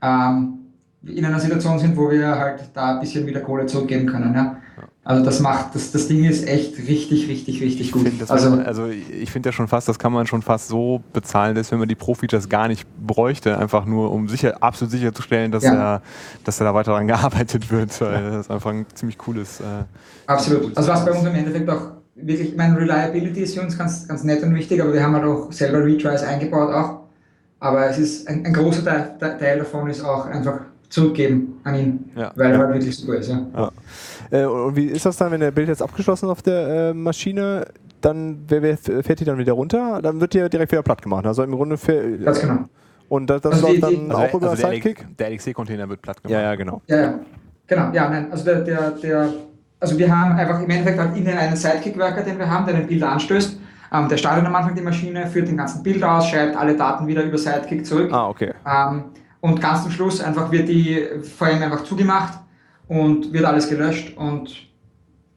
ähm, 0.02 0.58
in 1.06 1.24
einer 1.24 1.38
Situation 1.38 1.78
sind, 1.78 1.96
wo 1.96 2.10
wir 2.10 2.36
halt 2.36 2.70
da 2.74 2.94
ein 2.94 3.00
bisschen 3.00 3.26
wieder 3.26 3.40
Kohle 3.40 3.66
zurückgeben 3.66 4.06
können. 4.06 4.34
Ja? 4.34 4.56
Also 5.06 5.24
das 5.24 5.38
macht, 5.38 5.72
das, 5.72 5.92
das 5.92 6.08
Ding 6.08 6.24
ist 6.24 6.48
echt 6.48 6.78
richtig, 6.78 7.28
richtig, 7.28 7.62
richtig 7.62 7.92
gut. 7.92 8.08
Ich 8.08 8.28
also, 8.28 8.50
man, 8.50 8.66
also 8.66 8.86
ich 8.86 9.30
finde 9.30 9.50
ja 9.50 9.52
schon 9.52 9.68
fast, 9.68 9.88
das 9.88 10.00
kann 10.00 10.12
man 10.12 10.26
schon 10.26 10.42
fast 10.42 10.66
so 10.66 11.00
bezahlen, 11.12 11.54
dass 11.54 11.70
wenn 11.70 11.78
man 11.78 11.86
die 11.86 11.94
Pro-Features 11.94 12.48
gar 12.48 12.66
nicht 12.66 12.84
bräuchte, 13.06 13.56
einfach 13.56 13.86
nur 13.86 14.10
um 14.10 14.28
sicher, 14.28 14.60
absolut 14.60 14.90
sicherzustellen, 14.90 15.52
dass, 15.52 15.62
ja. 15.62 15.74
er, 15.74 16.02
dass 16.42 16.60
er 16.60 16.64
da 16.64 16.74
weiter 16.74 16.90
daran 16.90 17.06
gearbeitet 17.06 17.70
wird, 17.70 18.00
weil 18.00 18.24
ja. 18.24 18.30
das 18.30 18.50
einfach 18.50 18.70
ein 18.72 18.84
ziemlich 18.94 19.16
cooles. 19.16 19.60
Äh, 19.60 19.84
absolut. 20.26 20.62
Cooles 20.62 20.76
also 20.76 20.90
was 20.90 21.04
bei 21.04 21.12
uns 21.12 21.24
im 21.24 21.34
Endeffekt 21.36 21.70
auch 21.70 21.82
wirklich, 22.16 22.50
ich 22.50 22.56
meine, 22.56 22.76
Reliability 22.76 23.42
ist 23.42 23.54
für 23.54 23.62
uns 23.62 23.76
ganz, 23.76 24.08
ganz 24.08 24.24
nett 24.24 24.42
und 24.42 24.54
wichtig, 24.54 24.80
aber 24.82 24.92
wir 24.92 25.02
haben 25.02 25.14
halt 25.14 25.24
auch 25.24 25.52
selber 25.52 25.84
Retries 25.84 26.22
eingebaut 26.22 26.72
auch. 26.72 27.00
Aber 27.58 27.88
es 27.88 27.98
ist 27.98 28.28
ein, 28.28 28.44
ein 28.44 28.52
großer 28.52 28.84
Teil, 28.84 29.16
Teil 29.18 29.58
davon 29.58 29.88
ist 29.88 30.04
auch 30.04 30.26
einfach 30.26 30.60
zurückgeben 30.88 31.60
an 31.64 31.74
ihn, 31.74 32.10
ja. 32.14 32.32
weil 32.36 32.52
er 32.52 32.58
halt 32.58 32.74
wirklich 32.74 32.96
super 32.96 33.16
ist. 33.16 33.30
Ja. 33.30 33.72
Äh, 34.30 34.44
und 34.44 34.76
wie 34.76 34.86
ist 34.86 35.06
das 35.06 35.16
dann, 35.16 35.32
wenn 35.32 35.40
der 35.40 35.50
Bild 35.50 35.68
jetzt 35.68 35.82
abgeschlossen 35.82 36.28
auf 36.28 36.42
der 36.42 36.90
äh, 36.90 36.94
Maschine? 36.94 37.66
Dann 38.00 38.44
wer, 38.46 38.62
wer 38.62 38.76
fährt 38.76 39.20
die 39.20 39.24
dann 39.24 39.38
wieder 39.38 39.54
runter? 39.54 40.00
Dann 40.02 40.20
wird 40.20 40.34
die 40.34 40.48
direkt 40.48 40.70
wieder 40.70 40.82
platt 40.82 41.02
gemacht. 41.02 41.26
Also 41.26 41.42
im 41.42 41.52
Grunde 41.52 41.76
fährt. 41.76 42.22
Ganz 42.24 42.40
genau. 42.40 42.66
Und 43.08 43.28
das, 43.30 43.40
das 43.40 43.54
also 43.54 43.68
läuft 43.68 43.82
dann 43.82 44.10
also 44.10 44.16
auch 44.16 44.22
also 44.22 44.36
über 44.38 44.48
der 44.48 44.56
Sidekick? 44.56 45.06
Der 45.18 45.30
LXC-Container 45.30 45.88
wird 45.88 46.02
platt 46.02 46.22
gemacht. 46.22 46.32
Ja, 46.32 46.42
ja, 46.42 46.54
genau. 46.54 46.82
Ja, 46.86 46.96
ja. 46.96 47.20
Genau, 47.66 47.92
ja, 47.92 48.10
nein. 48.10 48.30
Also 48.30 48.44
der, 48.44 48.60
der, 48.60 48.90
der, 48.90 49.28
also 49.86 49.98
wir 49.98 50.10
haben 50.10 50.32
einfach 50.32 50.60
im 50.60 50.68
Endeffekt 50.68 50.98
halt 50.98 51.16
innen 51.16 51.38
einen 51.38 51.54
Sidekick-Worker, 51.54 52.22
den 52.22 52.40
wir 52.40 52.50
haben, 52.50 52.66
der 52.66 52.74
den 52.74 52.88
Bild 52.88 53.04
anstößt. 53.04 53.56
Ähm, 53.92 54.08
der 54.08 54.16
startet 54.16 54.44
am 54.44 54.54
Anfang 54.54 54.74
die 54.74 54.82
Maschine, 54.82 55.28
führt 55.28 55.46
den 55.46 55.56
ganzen 55.56 55.80
Bild 55.84 56.02
aus, 56.02 56.28
schreibt 56.28 56.56
alle 56.56 56.76
Daten 56.76 57.06
wieder 57.06 57.22
über 57.22 57.38
Sidekick 57.38 57.86
zurück. 57.86 58.12
Ah, 58.12 58.28
okay. 58.28 58.52
Ähm, 58.66 59.04
und 59.40 59.60
ganz 59.60 59.84
zum 59.84 59.92
Schluss 59.92 60.20
einfach 60.20 60.50
wird 60.50 60.68
die 60.68 61.06
VM 61.22 61.62
einfach 61.62 61.84
zugemacht 61.84 62.34
und 62.88 63.32
wird 63.32 63.44
alles 63.44 63.68
gelöscht 63.68 64.16
und 64.16 64.50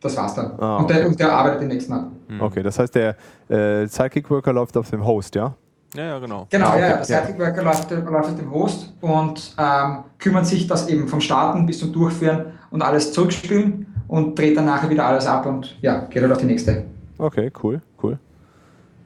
das 0.02 0.18
war's 0.18 0.34
dann. 0.34 0.54
Ah, 0.58 0.78
okay. 0.78 0.82
und, 0.82 0.90
der, 0.90 1.08
und, 1.08 1.20
der, 1.20 1.32
arbeitet 1.32 1.62
den 1.62 1.68
nächsten 1.68 1.94
ab. 1.94 2.08
Mhm. 2.28 2.42
Okay, 2.42 2.64
das 2.64 2.80
heißt, 2.80 2.96
der 2.96 3.16
äh, 3.50 3.86
Sidekick 3.86 4.32
Worker 4.32 4.52
läuft 4.52 4.76
auf 4.78 4.90
dem 4.90 5.06
Host, 5.06 5.36
ja? 5.36 5.54
Ja, 5.94 6.06
ja, 6.06 6.20
genau. 6.20 6.48
Genau, 6.50 6.66
ah, 6.66 6.74
okay. 6.74 6.82
ja, 6.82 6.96
der 6.96 7.06
Sidekick 7.06 7.40
Worker 7.40 7.64
läuft, 7.64 7.92
läuft, 7.92 8.30
auf 8.30 8.36
dem 8.36 8.52
Host 8.52 8.94
und 9.02 9.56
ähm, 9.60 9.98
kümmert 10.18 10.48
sich 10.48 10.66
das 10.66 10.88
eben 10.88 11.08
vom 11.08 11.22
Starten 11.22 11.68
bis 11.68 11.78
zum 11.80 11.94
Durchführen 11.94 12.54
und 12.72 12.82
alles 12.82 13.14
zurückspielen 13.14 13.89
und 14.10 14.38
dreht 14.38 14.58
dann 14.58 14.66
nachher 14.66 14.90
wieder 14.90 15.06
alles 15.06 15.26
ab 15.26 15.46
und 15.46 15.78
ja, 15.82 16.08
geht 16.10 16.22
halt 16.22 16.32
auf 16.32 16.40
die 16.40 16.46
nächste. 16.46 16.84
Okay, 17.18 17.52
cool, 17.64 17.82
cool. 18.04 18.18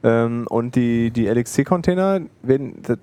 Ähm, 0.02 0.46
und 0.50 0.74
die, 0.74 1.10
die 1.10 1.28
LXC-Container, 1.28 2.20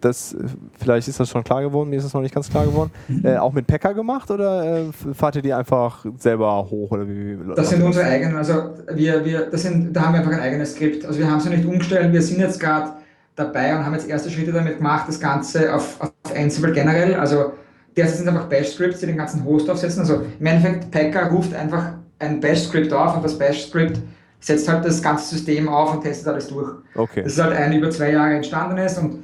das, 0.02 0.36
vielleicht 0.78 1.08
ist 1.08 1.20
das 1.20 1.30
schon 1.30 1.44
klar 1.44 1.62
geworden, 1.62 1.90
mir 1.90 1.96
ist 1.96 2.06
das 2.06 2.14
noch 2.14 2.22
nicht 2.22 2.34
ganz 2.34 2.50
klar 2.50 2.66
geworden, 2.66 2.92
mhm. 3.08 3.26
äh, 3.26 3.38
auch 3.38 3.54
mit 3.54 3.66
Packer 3.66 3.94
gemacht 3.94 4.30
oder 4.30 4.82
äh, 4.82 5.14
fahrt 5.14 5.36
ihr 5.36 5.42
die 5.42 5.54
einfach 5.54 6.06
selber 6.18 6.68
hoch? 6.70 6.92
Oder 6.92 7.08
wie, 7.08 7.40
wie 7.40 7.56
das 7.56 7.70
sind 7.70 7.82
unsere 7.82 8.06
eigenen, 8.06 8.38
also 8.38 8.76
wir, 8.94 9.26
wir, 9.26 9.48
das 9.50 9.64
sind, 9.64 9.94
da 9.94 10.04
haben 10.04 10.14
wir 10.14 10.20
einfach 10.20 10.34
ein 10.34 10.42
eigenes 10.42 10.74
Skript. 10.74 11.04
Also 11.06 11.18
wir 11.18 11.30
haben 11.30 11.40
es 11.40 11.46
noch 11.46 11.54
nicht 11.54 11.66
umgestellt, 11.66 12.14
wir 12.14 12.22
sind 12.22 12.40
jetzt 12.40 12.60
gerade 12.60 12.92
dabei 13.36 13.76
und 13.76 13.84
haben 13.84 13.94
jetzt 13.94 14.08
erste 14.08 14.30
Schritte 14.30 14.52
damit 14.52 14.78
gemacht, 14.78 15.06
das 15.08 15.20
Ganze 15.20 15.74
auf, 15.74 16.00
auf 16.00 16.12
Ansible 16.36 16.72
generell, 16.72 17.16
also 17.16 17.54
derzeit 17.96 18.18
sind 18.18 18.28
einfach 18.28 18.48
Bash-Scripts, 18.48 19.00
die 19.00 19.08
den 19.08 19.18
ganzen 19.18 19.44
Host 19.44 19.70
aufsetzen. 19.70 20.02
Also 20.02 20.22
im 20.40 20.46
Endeffekt, 20.46 20.92
Packer 20.92 21.28
ruft 21.30 21.54
einfach 21.54 21.94
ein 22.20 22.40
Bash-Script 22.40 22.94
auf 22.94 23.16
und 23.16 23.24
das 23.24 23.38
Bash-Script 23.38 24.00
setzt 24.40 24.68
halt 24.68 24.84
das 24.86 25.02
ganze 25.02 25.36
System 25.36 25.70
auf 25.70 25.94
und 25.94 26.02
testet 26.02 26.28
alles 26.28 26.48
durch. 26.48 26.72
Okay. 26.96 27.24
Das 27.24 27.34
ist 27.34 27.44
halt 27.44 27.54
ein 27.56 27.74
über 27.74 27.90
zwei 27.90 28.12
Jahre 28.12 28.34
entstandenes 28.34 28.98
und 28.98 29.24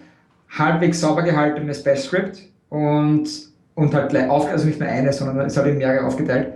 halbwegs 0.49 0.99
sauber 0.99 1.23
gehaltenes 1.23 1.83
Bash-Script 1.83 2.39
und, 2.69 3.27
und 3.75 3.93
halt 3.93 4.09
gleich 4.09 4.29
auf, 4.29 4.49
also 4.49 4.67
nicht 4.67 4.79
nur 4.79 4.89
eines, 4.89 5.17
sondern 5.17 5.39
es 5.45 5.53
ist 5.53 5.57
halt 5.57 5.67
in 5.67 5.77
mehrere 5.77 6.05
aufgeteilt. 6.05 6.53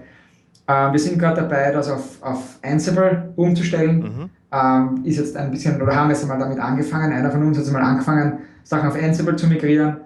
Ähm, 0.68 0.92
wir 0.92 1.00
sind 1.00 1.18
gerade 1.18 1.42
dabei, 1.42 1.72
das 1.72 1.90
auf, 1.90 2.22
auf 2.22 2.60
Ansible 2.62 3.34
umzustellen. 3.36 4.00
Mhm. 4.00 4.30
Ähm, 4.54 5.02
ist 5.06 5.18
jetzt 5.18 5.38
ein 5.38 5.50
bisschen, 5.50 5.82
oder 5.82 5.96
haben 5.96 6.10
jetzt 6.10 6.24
einmal 6.24 6.40
damit 6.40 6.60
angefangen. 6.60 7.12
Einer 7.12 7.32
von 7.32 7.42
uns 7.44 7.58
hat 7.58 7.72
mal 7.72 7.82
angefangen, 7.82 8.40
Sachen 8.64 8.90
auf 8.90 9.02
Ansible 9.02 9.36
zu 9.36 9.48
migrieren. 9.48 9.98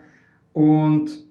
Und 0.53 1.24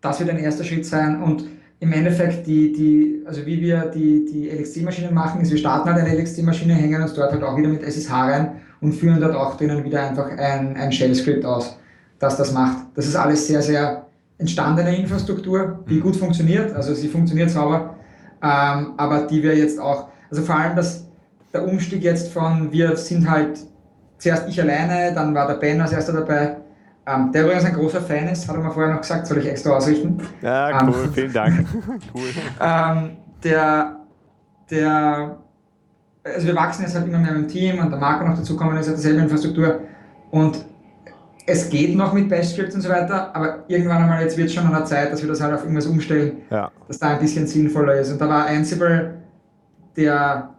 das 0.00 0.20
wird 0.20 0.30
ein 0.30 0.38
erster 0.38 0.64
Schritt 0.64 0.86
sein. 0.86 1.22
Und 1.22 1.46
im 1.80 1.92
Endeffekt, 1.92 2.46
die, 2.46 2.72
die, 2.72 3.22
also 3.26 3.44
wie 3.46 3.60
wir 3.60 3.86
die, 3.86 4.24
die 4.24 4.50
LXC-Maschinen 4.50 5.14
machen, 5.14 5.40
ist, 5.40 5.50
wir 5.50 5.58
starten 5.58 5.88
halt 5.88 6.04
eine 6.04 6.16
LXC-Maschine, 6.18 6.74
hängen 6.74 7.02
uns 7.02 7.14
dort 7.14 7.32
halt 7.32 7.42
auch 7.42 7.56
wieder 7.56 7.68
mit 7.68 7.82
SSH 7.82 8.10
rein 8.10 8.60
und 8.80 8.92
führen 8.92 9.20
dort 9.20 9.34
auch 9.34 9.56
drinnen 9.56 9.84
wieder 9.84 10.08
einfach 10.08 10.30
ein, 10.36 10.76
ein 10.76 10.92
Shell-Script 10.92 11.44
aus, 11.44 11.76
das 12.18 12.36
das 12.36 12.52
macht. 12.52 12.86
Das 12.94 13.06
ist 13.06 13.16
alles 13.16 13.46
sehr, 13.46 13.62
sehr 13.62 14.06
entstandene 14.38 14.96
Infrastruktur, 14.96 15.84
die 15.88 15.96
mhm. 15.96 16.02
gut 16.02 16.16
funktioniert, 16.16 16.74
also 16.74 16.94
sie 16.94 17.08
funktioniert 17.08 17.50
sauber, 17.50 17.96
ähm, 18.42 18.94
aber 18.96 19.26
die 19.26 19.42
wir 19.42 19.56
jetzt 19.56 19.78
auch, 19.78 20.08
also 20.30 20.42
vor 20.42 20.54
allem 20.54 20.76
das, 20.76 21.06
der 21.52 21.66
Umstieg 21.66 22.02
jetzt 22.02 22.32
von, 22.32 22.72
wir 22.72 22.96
sind 22.96 23.28
halt 23.28 23.58
zuerst 24.20 24.48
ich 24.48 24.60
alleine, 24.60 25.14
dann 25.14 25.34
war 25.34 25.46
der 25.46 25.54
Ben 25.54 25.80
als 25.80 25.92
erster 25.92 26.12
dabei, 26.12 26.56
ähm, 27.14 27.32
der 27.32 27.44
übrigens 27.44 27.64
ein 27.64 27.74
großer 27.74 28.00
Fan 28.00 28.28
ist, 28.28 28.48
hat 28.48 28.56
er 28.56 28.62
mir 28.62 28.70
vorher 28.70 28.92
noch 28.92 29.00
gesagt, 29.00 29.26
soll 29.26 29.38
ich 29.38 29.46
extra 29.46 29.70
ausrichten. 29.70 30.18
Ja, 30.42 30.82
cool, 30.82 30.94
ähm, 31.04 31.12
vielen 31.12 31.32
Dank. 31.32 31.66
cool. 32.14 32.28
Ähm, 32.60 33.16
der, 33.42 33.96
der, 34.70 35.38
also 36.22 36.46
wir 36.46 36.54
wachsen 36.54 36.82
jetzt 36.82 36.94
halt 36.94 37.06
immer 37.06 37.18
mehr 37.18 37.34
im 37.34 37.48
Team 37.48 37.78
und 37.78 37.90
der 37.90 37.98
Marco 37.98 38.26
noch 38.26 38.36
dazukommen 38.36 38.76
ist, 38.76 38.88
hat 38.88 38.96
dieselbe 38.96 39.22
Infrastruktur 39.22 39.80
und 40.30 40.64
es 41.46 41.68
geht 41.68 41.96
noch 41.96 42.12
mit 42.12 42.28
Bash-Scripts 42.28 42.74
und 42.74 42.82
so 42.82 42.88
weiter, 42.88 43.34
aber 43.34 43.64
irgendwann 43.68 44.02
einmal 44.02 44.22
jetzt 44.22 44.36
wird 44.36 44.48
es 44.48 44.54
schon 44.54 44.66
an 44.66 44.72
der 44.72 44.84
Zeit, 44.84 45.12
dass 45.12 45.20
wir 45.20 45.28
das 45.28 45.40
halt 45.40 45.54
auf 45.54 45.62
irgendwas 45.62 45.86
umstellen, 45.86 46.42
ja. 46.50 46.70
dass 46.86 46.98
da 46.98 47.08
ein 47.08 47.18
bisschen 47.18 47.46
sinnvoller 47.46 47.94
ist. 47.94 48.12
Und 48.12 48.20
da 48.20 48.28
war 48.28 48.46
Ansible 48.46 49.14
der 49.96 50.50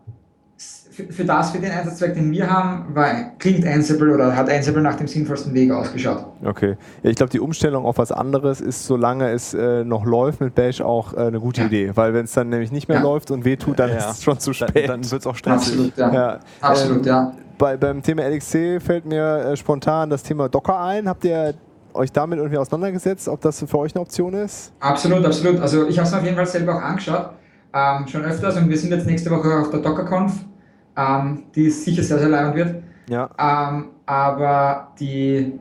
für, 0.92 1.24
das, 1.24 1.52
für 1.52 1.60
den 1.60 1.72
Einsatzzweck, 1.72 2.16
den 2.16 2.32
wir 2.32 2.50
haben, 2.50 2.94
war, 2.94 3.14
klingt 3.40 3.66
Ansible 3.66 4.14
oder 4.14 4.36
hat 4.36 4.50
Ansible 4.50 4.82
nach 4.82 4.96
dem 4.96 5.08
sinnvollsten 5.08 5.54
Weg 5.54 5.72
ausgeschaut. 5.72 6.26
Okay. 6.44 6.76
Ja, 7.02 7.10
ich 7.10 7.16
glaube, 7.16 7.32
die 7.32 7.40
Umstellung 7.40 7.86
auf 7.86 7.98
was 7.98 8.12
anderes 8.12 8.60
ist, 8.60 8.86
solange 8.86 9.30
es 9.30 9.54
äh, 9.54 9.86
noch 9.86 10.06
läuft 10.06 10.42
mit 10.42 10.54
Bash, 10.54 10.82
auch 10.82 11.14
äh, 11.14 11.22
eine 11.22 11.40
gute 11.40 11.62
ja. 11.62 11.68
Idee. 11.68 11.92
Weil 11.96 12.14
wenn 12.14 12.26
es 12.26 12.34
dann 12.34 12.50
nämlich 12.50 12.74
nicht 12.74 12.90
mehr 12.90 12.98
ja. 12.98 13.04
läuft 13.04 13.32
und 13.32 13.46
wehtut, 13.46 13.80
dann 13.80 13.90
ist 13.90 14.06
es 14.06 14.24
schon 14.24 14.38
zu 14.40 14.52
spät. 14.52 14.90
Dann, 14.90 15.02
dann 15.02 15.12
wird 15.12 15.22
es 15.22 15.28
auch 15.28 15.36
stressig. 15.36 15.74
Absolut, 15.74 15.98
ja. 15.98 16.40
Absolut, 16.60 16.98
ähm, 17.00 17.04
ja. 17.06 17.34
Bei, 17.58 17.78
beim 17.78 18.02
Thema 18.02 18.24
LXC 18.28 18.82
fällt 18.82 19.06
mir 19.06 19.24
äh, 19.24 19.56
spontan 19.56 20.10
das 20.10 20.24
Thema 20.24 20.50
Docker 20.50 20.78
ein. 20.78 21.08
Habt 21.08 21.24
ihr 21.24 21.54
euch 21.94 22.12
damit 22.12 22.40
irgendwie 22.40 22.58
auseinandergesetzt, 22.58 23.30
ob 23.30 23.40
das 23.40 23.64
für 23.66 23.80
euch 23.80 23.96
eine 23.96 24.02
Option 24.02 24.34
ist? 24.34 24.74
Absolut, 24.82 25.24
absolut. 25.26 25.62
Also 25.62 25.88
ich 25.88 25.98
habe 25.98 26.08
es 26.08 26.14
auf 26.14 26.24
jeden 26.24 26.36
Fall 26.36 26.48
selber 26.48 26.76
auch 26.76 26.82
angeschaut, 26.82 27.30
ähm, 27.74 28.08
schon 28.08 28.26
öfters 28.26 28.58
und 28.58 28.70
wir 28.70 28.78
sind 28.78 28.92
jetzt 28.92 29.06
nächste 29.06 29.32
Woche 29.32 29.58
auf 29.58 29.70
der 29.70 29.80
DockerConf 29.80 30.34
ähm, 30.98 31.44
die 31.56 31.70
sicher 31.70 32.04
sehr, 32.04 32.20
sehr 32.20 32.30
leibend 32.30 32.56
wird. 32.56 32.84
Ja. 33.10 33.30
Ähm, 33.38 33.90
aber 34.06 34.94
die, 35.00 35.60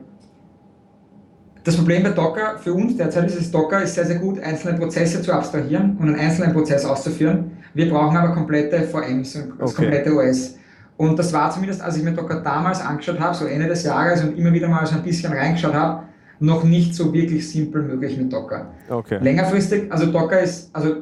das 1.63 1.77
Problem 1.77 2.03
bei 2.03 2.09
Docker 2.09 2.57
für 2.57 2.73
uns 2.73 2.97
derzeit 2.97 3.27
ist 3.27 3.39
es, 3.39 3.51
Docker 3.51 3.81
ist 3.81 3.95
sehr, 3.95 4.05
sehr 4.05 4.19
gut, 4.19 4.39
einzelne 4.39 4.77
Prozesse 4.77 5.21
zu 5.21 5.31
abstrahieren 5.31 5.97
und 5.99 6.07
einen 6.07 6.19
einzelnen 6.19 6.53
Prozess 6.53 6.85
auszuführen. 6.85 7.51
Wir 7.73 7.89
brauchen 7.89 8.17
aber 8.17 8.33
komplette 8.33 8.81
VMs 8.83 9.35
und 9.35 9.53
das 9.59 9.71
okay. 9.71 9.83
komplette 9.83 10.15
OS. 10.15 10.55
Und 10.97 11.17
das 11.17 11.33
war 11.33 11.49
zumindest, 11.49 11.81
als 11.81 11.97
ich 11.97 12.03
mir 12.03 12.11
Docker 12.11 12.41
damals 12.41 12.81
angeschaut 12.81 13.19
habe, 13.19 13.33
so 13.33 13.45
Ende 13.45 13.67
des 13.67 13.83
Jahres 13.83 14.23
und 14.23 14.37
immer 14.37 14.53
wieder 14.53 14.67
mal 14.67 14.85
so 14.85 14.95
ein 14.95 15.03
bisschen 15.03 15.33
reingeschaut 15.33 15.73
habe, 15.73 16.03
noch 16.39 16.63
nicht 16.63 16.95
so 16.95 17.13
wirklich 17.13 17.49
simpel 17.49 17.83
möglich 17.83 18.17
mit 18.17 18.33
Docker. 18.33 18.67
Okay. 18.89 19.19
Längerfristig, 19.21 19.91
also 19.91 20.07
Docker 20.07 20.39
ist, 20.41 20.75
also 20.75 20.95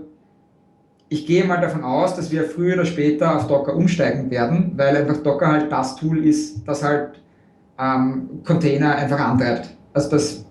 ich 1.09 1.25
gehe 1.25 1.43
mal 1.43 1.59
davon 1.59 1.83
aus, 1.83 2.15
dass 2.15 2.31
wir 2.31 2.43
früher 2.43 2.75
oder 2.75 2.85
später 2.85 3.35
auf 3.35 3.47
Docker 3.47 3.75
umsteigen 3.75 4.29
werden, 4.29 4.73
weil 4.75 4.95
einfach 4.95 5.17
Docker 5.17 5.47
halt 5.47 5.71
das 5.71 5.95
Tool 5.95 6.23
ist, 6.23 6.67
das 6.67 6.83
halt 6.83 7.19
ähm, 7.79 8.41
Container 8.45 8.95
einfach 8.95 9.19
antreibt. 9.19 9.69
Also 9.93 10.11
das, 10.11 10.45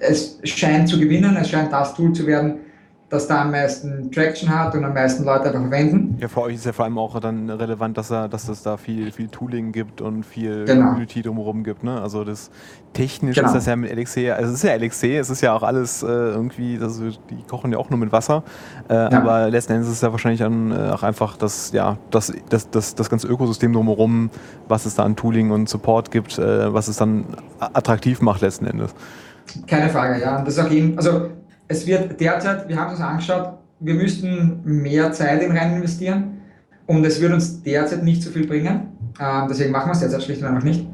es 0.00 0.38
scheint 0.44 0.88
zu 0.88 0.98
gewinnen, 0.98 1.36
es 1.36 1.50
scheint 1.50 1.72
das 1.72 1.94
Tool 1.94 2.12
zu 2.12 2.26
werden, 2.26 2.60
das 3.08 3.28
da 3.28 3.42
am 3.42 3.52
meisten 3.52 4.10
Traction 4.10 4.48
hat 4.48 4.74
und 4.74 4.84
am 4.84 4.92
meisten 4.92 5.24
Leute 5.24 5.44
einfach 5.44 5.60
verwenden. 5.60 6.18
Ja, 6.20 6.26
für 6.26 6.42
euch 6.42 6.56
ist 6.56 6.66
ja 6.66 6.72
vor 6.72 6.86
allem 6.86 6.98
auch 6.98 7.20
dann 7.20 7.48
relevant, 7.48 7.96
dass, 7.96 8.10
er, 8.10 8.28
dass 8.28 8.48
es 8.48 8.62
da 8.62 8.76
viel, 8.76 9.12
viel 9.12 9.28
Tooling 9.28 9.70
gibt 9.70 10.00
und 10.00 10.24
viel 10.24 10.64
genau. 10.64 10.88
Community 10.88 11.22
drumherum 11.22 11.62
gibt. 11.62 11.84
Ne? 11.84 12.00
Also 12.00 12.24
das 12.24 12.50
technisch 12.94 13.36
genau. 13.36 13.48
ist 13.48 13.54
das 13.54 13.66
ja 13.66 13.76
mit 13.76 13.94
LXC, 13.94 14.30
also 14.30 14.50
es 14.50 14.54
ist 14.54 14.64
ja 14.64 14.74
LXC, 14.74 15.18
es 15.18 15.30
ist 15.30 15.40
ja 15.40 15.52
auch 15.52 15.62
alles 15.62 16.02
äh, 16.02 16.06
irgendwie, 16.06 16.78
also 16.80 17.10
die 17.10 17.42
kochen 17.48 17.70
ja 17.70 17.78
auch 17.78 17.90
nur 17.90 17.98
mit 17.98 18.10
Wasser, 18.10 18.42
äh, 18.88 18.94
ja. 18.94 19.12
aber 19.12 19.50
letzten 19.50 19.74
Endes 19.74 19.88
ist 19.88 19.96
es 19.96 20.00
ja 20.00 20.10
wahrscheinlich 20.10 20.40
dann 20.40 20.72
äh, 20.72 20.90
auch 20.90 21.02
einfach 21.02 21.36
das, 21.36 21.72
ja, 21.72 21.98
das, 22.10 22.32
das, 22.48 22.70
das, 22.70 22.94
das 22.94 23.10
ganze 23.10 23.28
Ökosystem 23.28 23.72
drumherum, 23.72 24.30
was 24.66 24.86
es 24.86 24.96
da 24.96 25.04
an 25.04 25.14
Tooling 25.14 25.52
und 25.52 25.68
Support 25.68 26.10
gibt, 26.10 26.38
äh, 26.38 26.72
was 26.72 26.88
es 26.88 26.96
dann 26.96 27.26
attraktiv 27.60 28.20
macht 28.20 28.40
letzten 28.40 28.66
Endes. 28.66 28.94
Keine 29.66 29.90
Frage, 29.90 30.20
ja. 30.20 30.38
Und 30.38 30.48
das 30.48 30.56
ist 30.56 30.64
auch 30.64 30.70
eben, 30.70 30.96
also 30.96 31.28
es 31.68 31.86
wird 31.86 32.20
derzeit, 32.20 32.68
wir 32.68 32.76
haben 32.76 32.92
uns 32.92 33.00
angeschaut, 33.00 33.58
wir 33.80 33.94
müssten 33.94 34.60
mehr 34.64 35.12
Zeit 35.12 35.42
in 35.42 35.56
rein 35.56 35.76
investieren 35.76 36.40
und 36.86 37.04
es 37.04 37.20
wird 37.20 37.32
uns 37.32 37.62
derzeit 37.62 38.02
nicht 38.02 38.22
so 38.22 38.30
viel 38.30 38.46
bringen. 38.46 38.88
Ähm, 39.20 39.46
deswegen 39.48 39.72
machen 39.72 39.88
wir 39.88 39.92
es 39.92 40.00
derzeit 40.00 40.22
schlicht 40.22 40.42
und 40.42 40.48
einfach 40.48 40.62
nicht. 40.62 40.86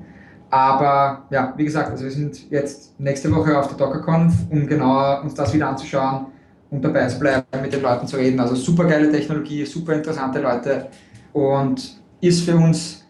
Aber 0.50 1.24
ja, 1.30 1.54
wie 1.56 1.64
gesagt, 1.64 1.90
also 1.90 2.04
wir 2.04 2.10
sind 2.10 2.50
jetzt 2.50 2.98
nächste 2.98 3.34
Woche 3.34 3.58
auf 3.58 3.68
der 3.68 3.76
DockerConf, 3.76 4.34
um 4.50 4.66
genauer 4.66 5.22
uns 5.22 5.34
das 5.34 5.52
wieder 5.54 5.68
anzuschauen 5.68 6.26
und 6.70 6.84
dabei 6.84 7.06
zu 7.06 7.18
bleiben, 7.18 7.44
mit 7.62 7.72
den 7.72 7.82
Leuten 7.82 8.06
zu 8.06 8.16
reden. 8.16 8.38
Also 8.38 8.54
super 8.54 8.84
geile 8.84 9.10
Technologie, 9.10 9.64
super 9.64 9.94
interessante 9.94 10.40
Leute 10.40 10.88
und 11.32 11.98
ist 12.20 12.44
für 12.44 12.56
uns, 12.56 13.04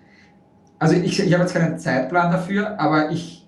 also 0.79 0.95
ich, 0.95 1.19
ich 1.19 1.33
habe 1.33 1.43
jetzt 1.43 1.55
keinen 1.55 1.79
Zeitplan 1.79 2.31
dafür, 2.31 2.79
aber 2.79 3.11
ich 3.11 3.41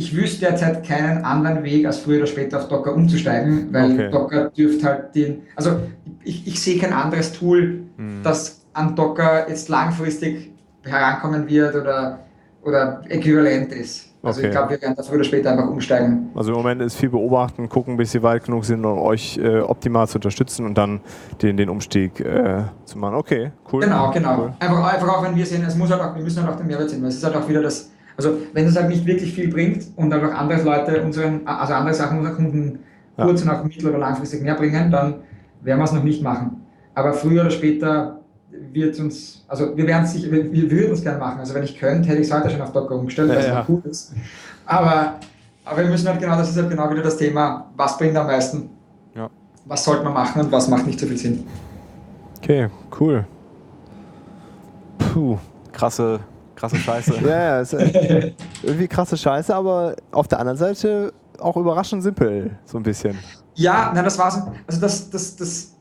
ich 0.00 0.16
wüsste 0.16 0.46
derzeit 0.46 0.82
keinen 0.86 1.24
anderen 1.26 1.62
Weg, 1.62 1.84
als 1.84 1.98
früher 1.98 2.18
oder 2.18 2.26
später 2.26 2.56
auf 2.58 2.68
Docker 2.68 2.94
umzusteigen, 2.94 3.68
weil 3.70 3.92
okay. 3.92 4.10
Docker 4.10 4.48
dürfte 4.48 4.86
halt 4.86 5.14
den, 5.14 5.42
also 5.56 5.78
ich, 6.24 6.46
ich 6.46 6.60
sehe 6.60 6.78
kein 6.78 6.94
anderes 6.94 7.32
Tool, 7.32 7.82
mhm. 7.98 8.22
das 8.22 8.64
an 8.72 8.96
Docker 8.96 9.46
jetzt 9.46 9.68
langfristig 9.68 10.52
herankommen 10.84 11.46
wird 11.46 11.74
oder, 11.74 12.20
oder 12.62 13.02
äquivalent 13.10 13.72
ist. 13.72 14.06
Also 14.22 14.40
okay. 14.40 14.48
ich 14.48 14.52
glaube, 14.52 14.70
wir 14.70 14.82
werden 14.82 14.94
da 14.96 15.02
früher 15.02 15.16
oder 15.16 15.24
später 15.24 15.50
einfach 15.50 15.68
umsteigen. 15.68 16.30
Also 16.34 16.52
im 16.52 16.56
Moment 16.56 16.80
ist 16.80 16.96
viel 16.96 17.10
beobachten, 17.10 17.68
gucken, 17.68 17.98
bis 17.98 18.12
sie 18.12 18.22
weit 18.22 18.44
genug 18.44 18.64
sind, 18.64 18.82
um 18.84 18.98
euch 18.98 19.36
äh, 19.36 19.60
optimal 19.60 20.08
zu 20.08 20.16
unterstützen 20.16 20.64
und 20.64 20.78
dann 20.78 21.00
den, 21.42 21.58
den 21.58 21.68
Umstieg 21.68 22.20
äh, 22.20 22.62
zu 22.86 22.98
machen. 22.98 23.16
Okay, 23.16 23.52
cool. 23.70 23.82
Genau, 23.82 24.10
genau. 24.12 24.38
Cool. 24.38 24.52
Einfach, 24.60 24.94
einfach 24.94 25.08
auch, 25.08 25.22
wenn 25.24 25.36
wir 25.36 25.44
sehen, 25.44 25.62
es 25.66 25.76
muss 25.76 25.90
halt 25.90 26.00
auch, 26.00 26.14
wir 26.14 26.22
müssen 26.22 26.42
halt 26.42 26.54
auch 26.54 26.56
den 26.58 26.66
Mehrwert 26.66 26.88
sehen, 26.88 27.02
weil 27.02 27.10
es 27.10 27.16
ist 27.16 27.24
halt 27.24 27.36
auch 27.36 27.46
wieder 27.46 27.62
das, 27.62 27.90
also 28.20 28.38
wenn 28.52 28.66
es 28.66 28.76
halt 28.76 28.90
nicht 28.90 29.06
wirklich 29.06 29.32
viel 29.32 29.48
bringt 29.48 29.86
und 29.96 30.12
einfach 30.12 30.34
andere 30.34 30.62
Leute 30.62 31.02
unseren, 31.02 31.46
also 31.46 31.72
andere 31.72 31.94
Sachen 31.94 32.18
unseren 32.18 32.36
Kunden 32.36 32.78
ja. 33.16 33.24
kurz 33.24 33.42
und 33.42 33.48
auch 33.48 33.64
mittel- 33.64 33.88
oder 33.88 33.98
langfristig 33.98 34.42
mehr 34.42 34.54
bringen, 34.54 34.90
dann 34.90 35.14
werden 35.62 35.78
wir 35.78 35.84
es 35.84 35.92
noch 35.92 36.04
nicht 36.04 36.22
machen. 36.22 36.60
Aber 36.94 37.14
früher 37.14 37.40
oder 37.40 37.50
später 37.50 38.20
wird 38.72 38.98
uns, 39.00 39.44
also 39.48 39.74
wir 39.74 39.86
werden 39.86 40.04
es 40.04 40.12
sicher, 40.12 40.30
wir, 40.30 40.52
wir 40.52 40.70
würden 40.70 40.92
es 40.92 41.02
gerne 41.02 41.18
machen. 41.18 41.40
Also 41.40 41.54
wenn 41.54 41.62
ich 41.62 41.78
könnte, 41.78 42.10
hätte 42.10 42.20
ich 42.20 42.28
es 42.28 42.34
heute 42.34 42.50
schon 42.50 42.60
auf 42.60 42.72
Docker 42.72 42.96
umgestellt, 42.96 43.30
was 43.34 43.46
ja, 43.46 43.64
cool 43.66 43.82
ist. 43.88 44.12
Aber, 44.66 45.14
aber 45.64 45.82
wir 45.82 45.88
müssen 45.88 46.06
halt 46.06 46.20
genau, 46.20 46.36
das 46.36 46.50
ist 46.50 46.58
halt 46.58 46.68
genau 46.68 46.90
wieder 46.90 47.02
das 47.02 47.16
Thema, 47.16 47.70
was 47.74 47.96
bringt 47.96 48.16
am 48.16 48.26
meisten? 48.26 48.68
Ja. 49.14 49.30
Was 49.64 49.82
sollte 49.82 50.04
man 50.04 50.12
machen 50.12 50.42
und 50.42 50.52
was 50.52 50.68
macht 50.68 50.86
nicht 50.86 51.00
so 51.00 51.06
viel 51.06 51.16
Sinn? 51.16 51.44
Okay, 52.36 52.68
cool. 52.98 53.24
Puh, 54.98 55.38
krasse 55.72 56.20
krasse 56.60 56.76
Scheiße. 56.76 57.14
ja, 57.22 57.28
ja, 57.28 57.60
ist 57.60 57.72
äh, 57.72 58.32
irgendwie 58.62 58.86
krasse 58.86 59.16
Scheiße, 59.16 59.54
aber 59.54 59.96
auf 60.12 60.28
der 60.28 60.38
anderen 60.40 60.58
Seite 60.58 61.12
auch 61.38 61.56
überraschend 61.56 62.02
simpel, 62.02 62.50
so 62.66 62.76
ein 62.76 62.82
bisschen. 62.82 63.18
Ja, 63.54 63.90
nein, 63.94 64.04
das 64.04 64.18
war's. 64.18 64.42
Also 64.66 64.80
das, 64.80 65.10
das, 65.10 65.36
das, 65.36 65.72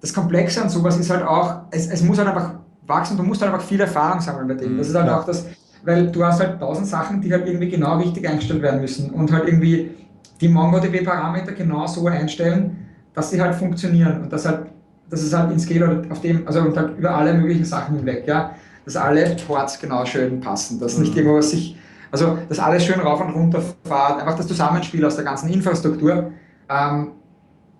das 0.00 0.12
Komplexe 0.12 0.60
an 0.60 0.68
sowas 0.68 0.98
ist 0.98 1.08
halt 1.08 1.24
auch, 1.24 1.62
es, 1.70 1.86
es 1.88 2.02
muss 2.02 2.18
halt 2.18 2.28
einfach 2.28 2.54
wachsen, 2.86 3.16
du 3.16 3.22
musst 3.22 3.42
halt 3.42 3.52
einfach 3.52 3.64
viel 3.64 3.80
Erfahrung 3.80 4.20
sammeln 4.20 4.48
bei 4.48 4.54
dem. 4.54 4.76
Das 4.76 4.88
ist 4.88 4.94
halt 4.94 5.06
ja. 5.06 5.20
auch 5.20 5.24
das, 5.24 5.46
weil 5.84 6.10
du 6.10 6.24
hast 6.24 6.40
halt 6.40 6.58
tausend 6.58 6.88
Sachen, 6.88 7.20
die 7.20 7.32
halt 7.32 7.46
irgendwie 7.46 7.68
genau 7.68 7.96
richtig 7.98 8.28
eingestellt 8.28 8.60
werden 8.60 8.80
müssen 8.80 9.10
und 9.10 9.32
halt 9.32 9.46
irgendwie 9.46 9.94
die 10.40 10.48
MongoDB-Parameter 10.48 11.52
genau 11.52 11.86
so 11.86 12.06
einstellen, 12.08 12.88
dass 13.14 13.30
sie 13.30 13.40
halt 13.40 13.54
funktionieren 13.54 14.22
und 14.22 14.32
das 14.32 14.46
halt, 14.46 14.66
das 15.08 15.22
ist 15.22 15.32
halt 15.32 15.52
in 15.52 15.60
Scale 15.60 16.02
auf 16.10 16.20
dem, 16.20 16.46
also 16.46 16.60
und 16.60 16.76
halt 16.76 16.98
über 16.98 17.14
alle 17.14 17.34
möglichen 17.34 17.64
Sachen 17.64 17.96
hinweg, 17.96 18.24
ja 18.26 18.50
dass 18.84 18.96
alle 18.96 19.36
Ports 19.46 19.78
genau 19.78 20.04
schön 20.04 20.40
passen, 20.40 20.78
dass 20.78 20.98
nicht 20.98 21.12
mhm. 21.12 21.18
irgendwo 21.18 21.40
sich, 21.40 21.76
also 22.10 22.38
dass 22.48 22.58
alles 22.58 22.84
schön 22.84 23.00
rauf 23.00 23.20
und 23.20 23.30
runter 23.30 23.62
fahrt, 23.84 24.20
einfach 24.20 24.36
das 24.36 24.46
Zusammenspiel 24.46 25.04
aus 25.04 25.16
der 25.16 25.24
ganzen 25.24 25.48
Infrastruktur, 25.48 26.32
ähm, 26.68 27.12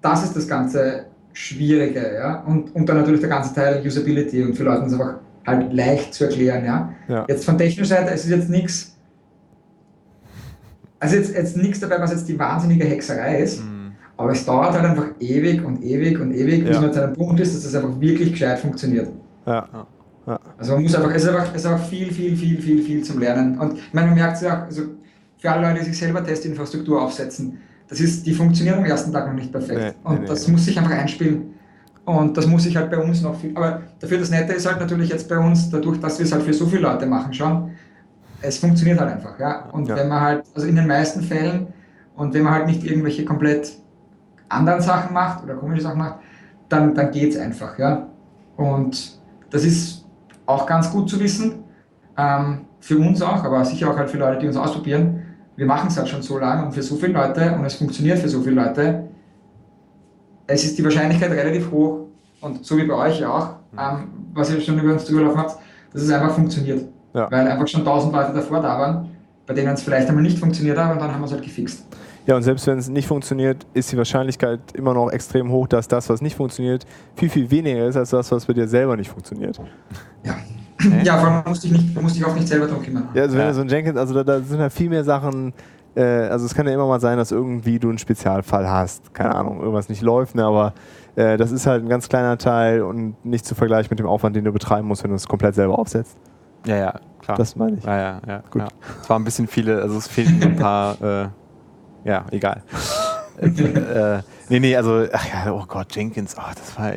das 0.01 0.25
ist 0.25 0.37
das 0.37 0.49
ganze 0.49 1.07
Schwierige, 1.33 2.15
ja, 2.15 2.41
und, 2.43 2.75
und 2.75 2.89
dann 2.89 2.99
natürlich 2.99 3.21
der 3.21 3.29
ganze 3.29 3.55
Teil 3.55 3.85
Usability 3.85 4.43
und 4.43 4.55
für 4.55 4.65
Leute 4.65 4.87
ist 4.87 4.93
es 4.93 5.01
einfach 5.01 5.15
halt 5.47 5.73
leicht 5.73 6.15
zu 6.15 6.25
erklären, 6.25 6.65
ja. 6.65 6.93
ja. 7.09 7.25
Jetzt 7.29 7.45
von 7.45 7.59
technischer 7.59 7.97
Seite 7.97 8.15
ist 8.15 8.25
es 8.25 8.31
jetzt 8.31 8.49
nichts, 8.49 8.97
also 11.01 11.17
jetzt, 11.17 11.35
jetzt 11.35 11.57
nichts 11.57 11.81
dabei, 11.81 12.01
was 12.01 12.13
jetzt 12.13 12.29
die 12.29 12.39
wahnsinnige 12.39 12.85
Hexerei 12.85 13.41
ist, 13.41 13.63
mhm. 13.63 13.93
aber 14.17 14.31
es 14.31 14.47
dauert 14.47 14.73
halt 14.73 14.85
einfach 14.85 15.09
ewig 15.21 15.65
und 15.65 15.83
ewig 15.83 16.19
und 16.19 16.33
ewig, 16.33 16.65
bis 16.65 16.77
ja. 16.77 16.81
man 16.81 16.93
zu 16.93 17.03
einem 17.03 17.15
Punkt 17.15 17.41
ist, 17.41 17.55
dass 17.55 17.65
das 17.65 17.75
einfach 17.75 18.01
wirklich 18.01 18.33
gescheit 18.33 18.59
funktioniert. 18.59 19.09
Ja. 19.47 19.87
Ja. 20.27 20.41
Also 20.59 20.73
man 20.73 20.83
muss 20.83 20.95
einfach, 20.95 21.11
es 21.15 21.23
ist 21.23 21.29
einfach, 21.29 21.49
es 21.55 21.61
ist 21.61 21.67
einfach 21.67 21.87
viel, 21.87 22.13
viel, 22.13 22.37
viel, 22.37 22.61
viel, 22.61 22.83
viel 22.83 23.03
zum 23.03 23.21
Lernen. 23.21 23.59
Und 23.59 23.75
ich 23.79 23.93
meine, 23.93 24.09
man 24.09 24.17
merkt 24.17 24.37
es 24.37 24.43
ja 24.43 24.63
auch, 24.63 24.67
also 24.67 24.83
für 25.39 25.51
alle 25.51 25.69
Leute, 25.69 25.81
die 25.81 25.87
sich 25.91 25.99
selber 25.99 26.25
Testinfrastruktur 26.25 27.03
aufsetzen, 27.03 27.59
das 27.89 28.01
ist, 28.01 28.27
die 28.27 28.33
funktioniert 28.33 28.77
am 28.77 28.85
ersten 28.85 29.13
Tag 29.13 29.27
noch 29.27 29.35
nicht 29.35 29.53
perfekt. 29.53 29.79
Nee, 29.79 30.11
und 30.11 30.23
nee, 30.23 30.27
das 30.27 30.49
muss 30.49 30.65
sich 30.65 30.79
einfach 30.79 30.93
einspielen. 30.93 31.55
Und 32.07 32.37
das 32.37 32.47
muss 32.47 32.65
sich 32.65 32.77
halt 32.77 32.91
bei 32.91 32.99
uns 32.99 33.23
noch 33.23 33.39
viel. 33.39 33.57
Aber 33.57 33.83
dafür 33.99 34.19
das 34.19 34.31
Nette 34.31 34.53
ist 34.53 34.67
halt 34.67 34.81
natürlich 34.81 35.11
jetzt 35.11 35.29
bei 35.29 35.39
uns, 35.39 35.71
dadurch, 35.71 36.01
dass 36.01 36.19
wir 36.19 36.27
es 36.27 36.33
halt 36.33 36.43
für 36.43 36.53
so 36.53 36.67
viele 36.67 36.83
Leute 36.83 37.07
machen 37.07 37.33
schon, 37.33 37.71
es 38.41 38.59
funktioniert 38.59 39.01
halt 39.01 39.13
einfach. 39.13 39.39
Ja? 39.39 39.69
Und 39.73 39.89
ja. 39.89 39.97
wenn 39.97 40.09
man 40.09 40.21
halt, 40.21 40.45
also 40.55 40.67
in 40.67 40.77
den 40.77 40.87
meisten 40.87 41.23
Fällen, 41.23 41.69
und 42.17 42.33
wenn 42.33 42.43
man 42.43 42.53
halt 42.53 42.67
nicht 42.67 42.85
irgendwelche 42.85 43.25
komplett 43.25 43.73
anderen 44.49 44.81
Sachen 44.81 45.13
macht 45.15 45.43
oder 45.43 45.55
komische 45.55 45.83
Sachen 45.83 45.99
macht, 45.99 46.21
dann, 46.69 46.95
dann 46.95 47.11
geht 47.11 47.35
es 47.35 47.41
einfach. 47.41 47.79
Ja? 47.79 48.07
Und 48.57 49.19
das 49.51 49.65
ist 49.65 50.04
auch 50.47 50.67
ganz 50.67 50.91
gut 50.91 51.09
zu 51.09 51.19
wissen, 51.21 51.65
ähm, 52.17 52.67
für 52.81 52.99
uns 52.99 53.23
auch, 53.23 53.43
aber 53.45 53.65
sicher 53.65 53.91
auch 53.91 53.97
halt 53.97 54.11
für 54.11 54.19
Leute, 54.19 54.39
die 54.41 54.47
uns 54.47 54.57
ausprobieren. 54.57 55.23
Wir 55.57 55.67
machen 55.67 55.89
es 55.89 55.97
halt 55.97 56.09
schon 56.09 56.23
so 56.23 56.39
lange 56.39 56.67
und 56.67 56.73
für 56.73 56.83
so 56.83 56.97
viele 56.97 57.15
Leute 57.15 57.55
und 57.55 57.65
es 57.65 57.75
funktioniert 57.75 58.19
für 58.19 58.29
so 58.29 58.41
viele 58.43 58.63
Leute. 58.63 59.09
Es 60.47 60.65
ist 60.65 60.77
die 60.77 60.85
Wahrscheinlichkeit 60.85 61.31
relativ 61.31 61.71
hoch 61.71 62.07
und 62.41 62.65
so 62.65 62.77
wie 62.77 62.85
bei 62.85 62.95
euch 62.95 63.25
auch, 63.25 63.51
mhm. 63.73 63.79
ähm, 63.79 64.09
was 64.35 64.53
ihr 64.53 64.61
schon 64.61 64.79
über 64.79 64.93
uns 64.93 65.05
drüber 65.05 65.23
laufen 65.23 65.39
habt, 65.39 65.57
dass 65.93 66.03
es 66.03 66.11
einfach 66.11 66.35
funktioniert. 66.35 66.87
Ja. 67.15 67.31
Weil 67.31 67.49
einfach 67.49 67.69
schon 67.69 67.85
tausend 67.85 68.13
Leute 68.13 68.33
davor 68.33 68.61
da 68.61 68.79
waren, 68.79 69.14
bei 69.47 69.55
denen 69.55 69.75
es 69.75 69.83
vielleicht 69.83 70.09
einmal 70.09 70.23
nicht 70.23 70.39
funktioniert 70.39 70.79
hat 70.79 70.93
und 70.93 71.01
dann 71.01 71.13
haben 71.13 71.21
wir 71.21 71.27
es 71.27 71.33
halt 71.33 71.43
gefixt. 71.43 71.85
Ja, 72.27 72.37
und 72.37 72.43
selbst 72.43 72.67
wenn 72.67 72.79
es 72.79 72.89
nicht 72.89 73.07
funktioniert, 73.07 73.67
ist 73.75 73.93
die 73.93 73.99
Wahrscheinlichkeit 73.99 74.61
immer 74.73 74.95
noch 74.95 75.11
extrem 75.11 75.51
hoch, 75.51 75.67
dass 75.67 75.89
das, 75.89 76.09
was 76.09 76.23
nicht 76.23 76.37
funktioniert, 76.37 76.87
viel, 77.17 77.29
viel 77.29 77.51
weniger 77.51 77.87
ist 77.87 77.97
als 77.97 78.11
das, 78.11 78.33
was 78.33 78.47
bei 78.47 78.55
dir 78.55 78.67
selber 78.67 78.97
nicht 78.97 79.11
funktioniert. 79.11 79.61
Ja. 80.25 80.37
Ja, 81.03 81.19
vor 81.19 81.29
allem 81.29 81.45
musste 81.47 81.67
ich, 81.67 81.73
nicht, 81.73 82.03
musste 82.03 82.19
ich 82.19 82.25
auch 82.25 82.35
nicht 82.35 82.49
selber 82.49 82.67
drum 82.67 82.83
kümmern. 82.83 83.09
Ja, 83.15 83.23
also 83.23 83.37
wenn 83.37 83.43
ja. 83.43 83.49
du 83.49 83.55
so 83.55 83.61
ein 83.61 83.69
Jenkins, 83.69 83.97
also 83.97 84.15
da, 84.15 84.25
da 84.25 84.41
sind 84.41 84.59
halt 84.59 84.73
viel 84.73 84.91
mehr 84.91 85.05
Sachen, 85.05 85.53
äh, 85.95 86.03
also 86.03 86.47
es 86.47 86.55
kann 86.55 86.67
ja 86.67 86.75
immer 86.75 86.87
mal 86.87 87.01
sein, 87.01 87.17
dass 87.17 87.31
irgendwie 87.31 87.79
du 87.79 87.89
einen 87.89 87.99
Spezialfall 87.99 88.69
hast, 88.69 89.15
keine 89.15 89.35
Ahnung, 89.35 89.61
irgendwas 89.61 89.89
nicht 89.89 90.03
läuft, 90.03 90.35
ne, 90.35 90.45
aber 90.45 90.75
äh, 91.17 91.37
das 91.37 91.53
ist 91.53 91.67
halt 91.67 91.85
ein 91.85 91.89
ganz 91.89 92.09
kleiner 92.09 92.39
Teil 92.39 92.83
und 92.83 93.25
nicht 93.25 93.47
zu 93.47 93.55
vergleichen 93.55 93.89
mit 93.91 93.99
dem 93.99 94.07
Aufwand, 94.07 94.37
den 94.37 94.45
du 94.45 94.53
betreiben 94.53 94.89
musst, 94.89 95.05
wenn 95.05 95.11
du 95.11 95.17
es 95.17 95.29
komplett 95.29 95.55
selber 95.55 95.79
aufsetzt. 95.79 96.17
Ja, 96.67 96.77
ja, 96.77 97.01
klar. 97.25 97.37
Das 97.37 97.57
meine 97.57 97.77
ich. 97.79 97.85
Ja, 97.85 97.97
ja, 97.99 98.21
ja. 98.27 98.43
Gut. 98.51 98.63
Ja. 98.63 98.69
Es 99.03 99.09
waren 99.09 99.23
ein 99.23 99.25
bisschen 99.25 99.49
viele, 99.49 99.83
also 99.83 99.99
es 99.99 100.09
fehlten 100.09 100.43
ein 100.43 100.57
paar, 100.57 101.01
äh, 101.25 101.29
ja, 102.05 102.25
egal. 102.31 102.63
äh, 103.41 103.47
äh, 103.47 104.23
nee, 104.49 104.61
nee, 104.61 104.77
also, 104.77 105.07
ach 105.13 105.27
ja, 105.27 105.53
oh 105.53 105.65
Gott, 105.67 105.95
Jenkins, 105.95 106.37
oh, 106.39 106.43
das 106.55 106.79
war, 106.79 106.93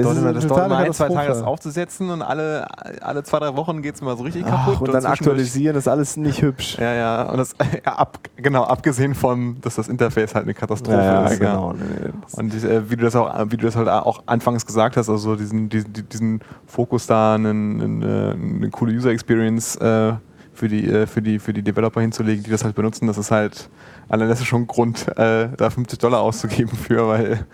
äh, 0.00 0.02
das, 0.02 0.34
das, 0.34 0.46
dauert, 0.46 0.50
dauert 0.50 0.66
immer 0.66 0.76
ein, 0.76 0.92
zwei 0.92 1.08
Tage, 1.08 1.28
das 1.28 1.42
aufzusetzen 1.42 2.10
und 2.10 2.22
alle, 2.22 2.66
alle 3.02 3.22
zwei, 3.22 3.38
drei 3.38 3.56
Wochen 3.56 3.82
geht 3.82 3.94
es 3.94 4.00
immer 4.00 4.16
so 4.16 4.22
richtig 4.22 4.44
Ach, 4.46 4.66
kaputt. 4.66 4.80
Und, 4.80 4.88
und 4.88 4.94
dann 4.94 5.06
aktualisieren, 5.06 5.74
das 5.74 5.84
ist 5.84 5.88
alles 5.88 6.16
nicht 6.16 6.42
hübsch. 6.42 6.78
Ja, 6.78 6.94
ja, 6.94 7.22
und 7.22 7.38
das, 7.38 7.54
ja, 7.86 7.92
ab, 7.92 8.18
genau, 8.36 8.64
abgesehen 8.64 9.14
von, 9.14 9.60
dass 9.60 9.76
das 9.76 9.88
Interface 9.88 10.34
halt 10.34 10.44
eine 10.44 10.54
Katastrophe 10.54 10.98
ja, 10.98 11.26
ist. 11.26 11.40
Genau. 11.40 11.74
Ja. 11.74 12.12
Und 12.32 12.54
äh, 12.54 12.90
wie, 12.90 12.96
du 12.96 13.04
das 13.04 13.16
auch, 13.16 13.32
wie 13.50 13.56
du 13.56 13.66
das 13.66 13.76
halt 13.76 13.88
auch 13.88 14.22
anfangs 14.26 14.66
gesagt 14.66 14.96
hast, 14.96 15.08
also 15.08 15.36
diesen, 15.36 15.68
diesen, 15.68 15.92
diesen 15.92 16.40
Fokus 16.66 17.06
da, 17.06 17.34
eine, 17.34 17.50
eine, 17.50 18.36
eine 18.38 18.70
coole 18.70 18.92
User 18.92 19.10
Experience 19.10 19.76
äh, 19.76 20.12
für, 20.52 20.68
die, 20.68 20.88
äh, 20.88 21.06
für, 21.06 21.22
die, 21.22 21.38
für 21.38 21.52
die 21.52 21.62
Developer 21.62 22.00
hinzulegen, 22.00 22.42
die 22.42 22.50
das 22.50 22.64
halt 22.64 22.74
benutzen, 22.74 23.06
das 23.06 23.18
ist 23.18 23.30
halt, 23.30 23.68
allein 24.08 24.28
das 24.28 24.40
ist 24.40 24.46
schon 24.46 24.62
ein 24.62 24.66
Grund, 24.66 25.06
äh, 25.16 25.48
da 25.56 25.70
50 25.70 25.98
Dollar 25.98 26.20
auszugeben 26.20 26.76
für, 26.76 27.06
weil 27.08 27.46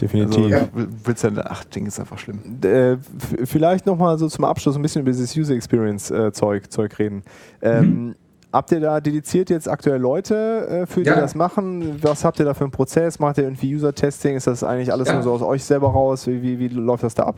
definitiv. 0.00 0.52
Also, 0.52 0.68
willst 1.04 1.22
ja, 1.24 1.30
ach, 1.44 1.64
Ding 1.64 1.86
ist 1.86 2.00
einfach 2.00 2.18
schlimm. 2.18 2.40
Äh, 2.62 2.96
vielleicht 3.44 3.86
nochmal 3.86 4.18
so 4.18 4.28
zum 4.28 4.44
Abschluss 4.44 4.76
ein 4.76 4.82
bisschen 4.82 5.02
über 5.02 5.10
dieses 5.10 5.36
User 5.36 5.54
Experience 5.54 6.10
äh, 6.10 6.32
Zeug, 6.32 6.70
Zeug 6.70 6.98
reden. 6.98 7.22
Ähm, 7.62 7.84
mhm. 7.84 8.14
Habt 8.52 8.72
ihr 8.72 8.80
da 8.80 9.00
dediziert 9.00 9.48
jetzt 9.48 9.68
aktuell 9.68 10.00
Leute, 10.00 10.66
äh, 10.82 10.86
für 10.86 11.02
die 11.02 11.08
ja. 11.08 11.20
das 11.20 11.36
machen? 11.36 12.02
Was 12.02 12.24
habt 12.24 12.40
ihr 12.40 12.44
da 12.44 12.54
für 12.54 12.64
einen 12.64 12.72
Prozess? 12.72 13.20
Macht 13.20 13.38
ihr 13.38 13.44
irgendwie 13.44 13.74
User-Testing? 13.74 14.34
Ist 14.34 14.48
das 14.48 14.64
eigentlich 14.64 14.92
alles 14.92 15.06
ja. 15.06 15.14
nur 15.14 15.22
so 15.22 15.32
aus 15.32 15.42
euch 15.42 15.62
selber 15.62 15.90
raus? 15.90 16.26
Wie, 16.26 16.42
wie, 16.42 16.58
wie 16.58 16.68
läuft 16.68 17.04
das 17.04 17.14
da 17.14 17.24
ab? 17.24 17.36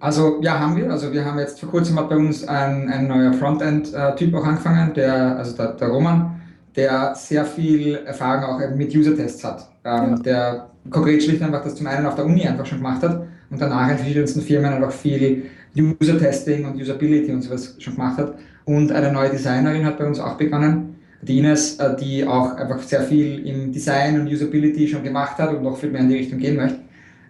Also 0.00 0.42
ja, 0.42 0.58
haben 0.58 0.76
wir. 0.76 0.90
Also 0.90 1.12
wir 1.12 1.24
haben 1.24 1.38
jetzt 1.38 1.60
vor 1.60 1.70
kurzem 1.70 1.98
hat 1.98 2.08
bei 2.08 2.16
uns 2.16 2.46
ein, 2.46 2.88
ein 2.88 3.06
neuer 3.06 3.32
Frontend-Typ 3.34 4.34
auch 4.34 4.44
angefangen, 4.44 4.92
der, 4.94 5.38
also 5.38 5.56
der, 5.56 5.72
der 5.74 5.88
Roman, 5.88 6.40
der 6.74 7.14
sehr 7.14 7.44
viel 7.44 7.94
Erfahrung 8.04 8.44
auch 8.44 8.76
mit 8.76 8.94
User-Tests 8.94 9.44
hat. 9.44 9.70
Ähm, 9.84 10.10
ja. 10.10 10.16
Der 10.16 10.70
konkret 10.90 11.22
schlicht 11.22 11.42
einfach 11.42 11.62
das 11.62 11.74
zum 11.74 11.86
einen 11.86 12.06
auf 12.06 12.14
der 12.14 12.26
Uni 12.26 12.46
einfach 12.46 12.66
schon 12.66 12.78
gemacht 12.78 13.02
hat 13.02 13.26
und 13.50 13.60
danach 13.60 13.90
in 13.90 13.96
verschiedensten 13.96 14.40
Firmen 14.40 14.72
einfach 14.72 14.92
viel 14.92 15.44
User-Testing 15.76 16.64
und 16.64 16.80
Usability 16.80 17.32
und 17.32 17.42
sowas 17.42 17.76
schon 17.78 17.94
gemacht 17.94 18.18
hat. 18.18 18.34
Und 18.64 18.90
eine 18.92 19.12
neue 19.12 19.30
Designerin 19.30 19.84
hat 19.84 19.98
bei 19.98 20.06
uns 20.06 20.18
auch 20.18 20.36
begonnen, 20.36 20.96
die 21.22 21.38
Ines, 21.38 21.76
äh, 21.78 21.96
die 21.96 22.26
auch 22.26 22.56
einfach 22.56 22.82
sehr 22.82 23.02
viel 23.02 23.46
im 23.46 23.72
Design 23.72 24.20
und 24.20 24.28
Usability 24.28 24.88
schon 24.88 25.02
gemacht 25.02 25.38
hat 25.38 25.54
und 25.54 25.62
noch 25.62 25.76
viel 25.76 25.90
mehr 25.90 26.02
in 26.02 26.08
die 26.08 26.16
Richtung 26.16 26.38
gehen 26.38 26.56
möchte. 26.56 26.78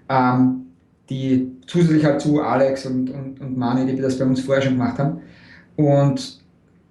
Ähm, 0.09 0.63
die 1.09 1.53
zusätzlich 1.67 2.05
halt 2.05 2.21
zu 2.21 2.43
Alex 2.43 2.87
und, 2.87 3.11
und, 3.11 3.41
und 3.41 3.57
Mani, 3.57 3.87
die 3.87 4.01
das 4.01 4.19
bei 4.19 4.25
uns 4.25 4.41
vorher 4.41 4.63
schon 4.63 4.73
gemacht 4.73 4.99
haben. 4.99 5.21
Und 5.77 6.43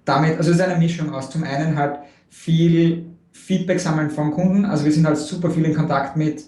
damit, 0.06 0.38
also 0.38 0.52
es 0.52 0.58
ist 0.58 0.62
eine 0.62 0.80
Mischung 0.80 1.14
aus 1.14 1.30
zum 1.30 1.44
einen 1.44 1.76
halt 1.76 2.00
viel 2.30 3.06
Feedback 3.32 3.80
sammeln 3.80 4.10
von 4.10 4.32
Kunden. 4.32 4.64
Also 4.66 4.86
wir 4.86 4.92
sind 4.92 5.06
halt 5.06 5.18
super 5.18 5.50
viel 5.50 5.66
in 5.66 5.76
Kontakt 5.76 6.16
mit 6.16 6.44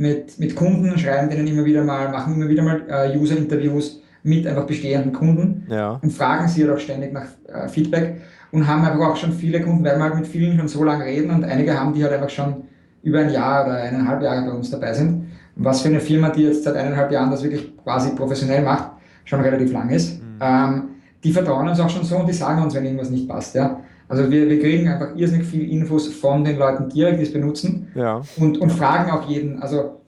mit, 0.00 0.38
mit 0.38 0.56
Kunden, 0.56 0.98
schreiben 0.98 1.28
denen 1.28 1.46
immer 1.46 1.62
wieder 1.62 1.84
mal, 1.84 2.08
machen 2.08 2.34
immer 2.34 2.48
wieder 2.48 2.62
mal 2.62 2.82
äh, 2.88 3.18
User-Interviews 3.18 4.00
mit 4.22 4.46
einfach 4.46 4.64
bestehenden 4.64 5.12
Kunden 5.12 5.66
ja. 5.68 6.00
und 6.02 6.10
fragen 6.10 6.48
sie 6.48 6.62
halt 6.62 6.74
auch 6.74 6.80
ständig 6.80 7.12
nach 7.12 7.26
äh, 7.46 7.68
Feedback 7.68 8.22
und 8.50 8.66
haben 8.66 8.82
einfach 8.82 9.08
auch 9.08 9.16
schon 9.16 9.32
viele 9.32 9.60
Kunden, 9.60 9.84
weil 9.84 9.98
wir 9.98 10.04
halt 10.04 10.14
mit 10.14 10.26
vielen 10.26 10.58
schon 10.58 10.68
so 10.68 10.84
lange 10.84 11.04
reden 11.04 11.30
und 11.30 11.44
einige 11.44 11.78
haben, 11.78 11.92
die 11.92 12.02
halt 12.02 12.14
einfach 12.14 12.30
schon 12.30 12.64
über 13.02 13.20
ein 13.20 13.30
Jahr 13.30 13.66
oder 13.66 13.74
eineinhalb 13.74 14.22
Jahre 14.22 14.46
bei 14.46 14.52
uns 14.52 14.70
dabei 14.70 14.94
sind. 14.94 15.26
Was 15.56 15.82
für 15.82 15.88
eine 15.88 16.00
Firma, 16.00 16.30
die 16.30 16.44
jetzt 16.44 16.64
seit 16.64 16.76
eineinhalb 16.76 17.12
Jahren 17.12 17.30
das 17.30 17.42
wirklich 17.42 17.76
quasi 17.84 18.14
professionell 18.14 18.62
macht, 18.62 18.92
schon 19.26 19.40
relativ 19.40 19.70
lang 19.70 19.90
ist. 19.90 20.22
Mhm. 20.22 20.38
Ähm, 20.40 20.82
die 21.22 21.32
vertrauen 21.32 21.68
uns 21.68 21.78
auch 21.78 21.90
schon 21.90 22.04
so 22.04 22.16
und 22.16 22.26
die 22.26 22.32
sagen 22.32 22.62
uns, 22.62 22.74
wenn 22.74 22.86
irgendwas 22.86 23.10
nicht 23.10 23.28
passt. 23.28 23.54
Ja? 23.54 23.80
Also 24.10 24.28
wir, 24.28 24.50
wir 24.50 24.58
kriegen 24.58 24.88
einfach 24.88 25.14
irrsinnig 25.14 25.46
viel 25.46 25.70
Infos 25.70 26.08
von 26.08 26.42
den 26.42 26.58
Leuten 26.58 26.88
direkt, 26.88 27.20
die 27.20 27.22
es 27.22 27.32
benutzen 27.32 27.86
ja. 27.94 28.20
und, 28.38 28.58
und 28.58 28.70
fragen 28.70 29.08
auch 29.12 29.28
jeden, 29.28 29.62
also 29.62 30.00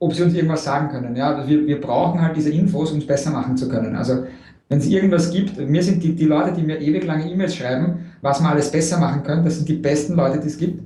ob 0.00 0.12
sie 0.12 0.24
uns 0.24 0.34
irgendwas 0.34 0.64
sagen 0.64 0.88
können. 0.88 1.14
Ja? 1.14 1.32
Also 1.32 1.48
wir, 1.48 1.64
wir 1.64 1.80
brauchen 1.80 2.20
halt 2.20 2.36
diese 2.36 2.50
Infos, 2.50 2.90
um 2.90 2.98
es 2.98 3.06
besser 3.06 3.30
machen 3.30 3.56
zu 3.56 3.68
können. 3.68 3.94
Also 3.94 4.24
wenn 4.68 4.78
es 4.78 4.86
irgendwas 4.86 5.30
gibt, 5.30 5.56
mir 5.58 5.82
sind 5.84 6.02
die, 6.02 6.16
die 6.16 6.24
Leute, 6.24 6.54
die 6.54 6.62
mir 6.62 6.80
ewig 6.80 7.04
lange 7.04 7.30
E-Mails 7.30 7.54
schreiben, 7.54 8.00
was 8.20 8.40
man 8.40 8.50
alles 8.50 8.72
besser 8.72 8.98
machen 8.98 9.22
können, 9.22 9.44
das 9.44 9.58
sind 9.58 9.68
die 9.68 9.74
besten 9.74 10.16
Leute, 10.16 10.40
die 10.40 10.48
es 10.48 10.58
gibt, 10.58 10.82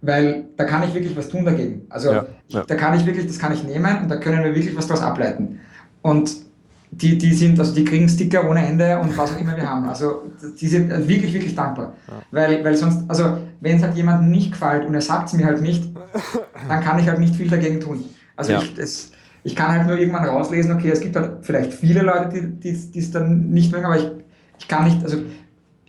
weil 0.00 0.46
da 0.56 0.64
kann 0.64 0.82
ich 0.82 0.92
wirklich 0.92 1.16
was 1.16 1.28
tun 1.28 1.44
dagegen. 1.44 1.82
Also 1.90 2.10
ja, 2.10 2.26
ja. 2.48 2.64
da 2.66 2.74
kann 2.74 2.98
ich 2.98 3.06
wirklich, 3.06 3.28
das 3.28 3.38
kann 3.38 3.52
ich 3.52 3.62
nehmen 3.62 4.02
und 4.02 4.08
da 4.08 4.16
können 4.16 4.42
wir 4.42 4.52
wirklich 4.52 4.76
was 4.76 4.88
daraus 4.88 5.04
ableiten. 5.04 5.60
Und 6.02 6.47
die, 6.90 7.18
die 7.18 7.34
sind, 7.34 7.58
also 7.58 7.74
die 7.74 7.84
kriegen 7.84 8.08
Sticker 8.08 8.48
ohne 8.48 8.66
Ende 8.66 8.98
und 8.98 9.16
was 9.16 9.34
auch 9.34 9.40
immer 9.40 9.56
wir 9.56 9.68
haben. 9.68 9.88
Also 9.88 10.22
die 10.60 10.66
sind 10.66 10.90
wirklich, 10.90 11.32
wirklich 11.32 11.54
dankbar. 11.54 11.94
Ja. 12.06 12.14
Weil, 12.30 12.64
weil 12.64 12.76
sonst, 12.76 13.08
also 13.08 13.38
wenn 13.60 13.76
es 13.76 13.82
halt 13.82 13.96
jemandem 13.96 14.30
nicht 14.30 14.52
gefällt 14.52 14.86
und 14.86 14.94
er 14.94 15.00
sagt 15.00 15.28
es 15.28 15.34
mir 15.34 15.46
halt 15.46 15.60
nicht, 15.60 15.84
dann 16.68 16.82
kann 16.82 16.98
ich 16.98 17.08
halt 17.08 17.18
nicht 17.18 17.34
viel 17.34 17.48
dagegen 17.48 17.80
tun. 17.80 18.04
Also 18.36 18.52
ja. 18.52 18.62
ich, 18.62 18.74
das, 18.74 19.10
ich 19.44 19.54
kann 19.54 19.70
halt 19.70 19.86
nur 19.86 19.98
irgendwann 19.98 20.24
rauslesen, 20.24 20.72
okay, 20.72 20.90
es 20.90 21.00
gibt 21.00 21.16
halt 21.16 21.38
vielleicht 21.42 21.72
viele 21.72 22.02
Leute, 22.02 22.42
die 22.42 22.70
es 22.70 22.90
die, 22.90 23.10
dann 23.10 23.50
nicht 23.50 23.72
mögen, 23.72 23.84
aber 23.84 23.98
ich, 23.98 24.10
ich 24.58 24.68
kann 24.68 24.84
nicht, 24.84 25.02
also 25.02 25.18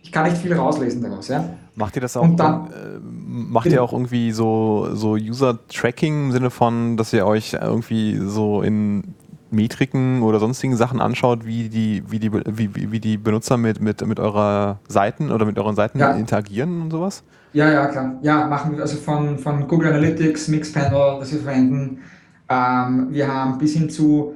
ich 0.02 0.12
kann 0.12 0.24
nicht 0.24 0.38
viel 0.38 0.52
rauslesen 0.52 1.02
daraus, 1.02 1.28
ja. 1.28 1.48
Macht 1.74 1.96
ihr 1.96 2.02
das 2.02 2.16
auch? 2.16 2.26
Dann, 2.36 2.66
äh, 2.66 2.98
macht 3.26 3.66
ihr 3.66 3.82
auch 3.82 3.92
irgendwie 3.92 4.32
so, 4.32 4.88
so 4.92 5.12
User-Tracking 5.12 6.26
im 6.26 6.32
Sinne 6.32 6.50
von, 6.50 6.96
dass 6.96 7.12
ihr 7.12 7.26
euch 7.26 7.54
irgendwie 7.54 8.18
so 8.18 8.62
in 8.62 9.14
Metriken 9.52 10.22
oder 10.22 10.38
sonstigen 10.38 10.76
Sachen 10.76 11.00
anschaut, 11.00 11.44
wie 11.46 11.68
die, 11.68 12.02
wie 12.08 12.18
die, 12.18 12.32
wie, 12.32 12.92
wie 12.92 13.00
die 13.00 13.16
Benutzer 13.16 13.56
mit, 13.56 13.80
mit, 13.80 14.06
mit 14.06 14.20
eurer 14.20 14.78
Seiten 14.88 15.30
oder 15.30 15.44
mit 15.44 15.58
euren 15.58 15.76
Seiten 15.76 15.98
ja. 15.98 16.12
interagieren 16.12 16.82
und 16.82 16.90
sowas? 16.90 17.22
Ja, 17.52 17.70
ja, 17.70 17.86
klar. 17.86 18.14
Ja, 18.22 18.46
machen 18.46 18.76
wir 18.76 18.82
also 18.82 18.96
von, 18.96 19.38
von 19.38 19.66
Google 19.66 19.88
Analytics, 19.88 20.48
Mixpanel, 20.48 21.18
das 21.18 21.32
wir 21.32 21.40
verwenden. 21.40 21.98
Ähm, 22.48 23.08
wir 23.10 23.32
haben 23.32 23.58
bis 23.58 23.74
hin 23.74 23.90
zu, 23.90 24.34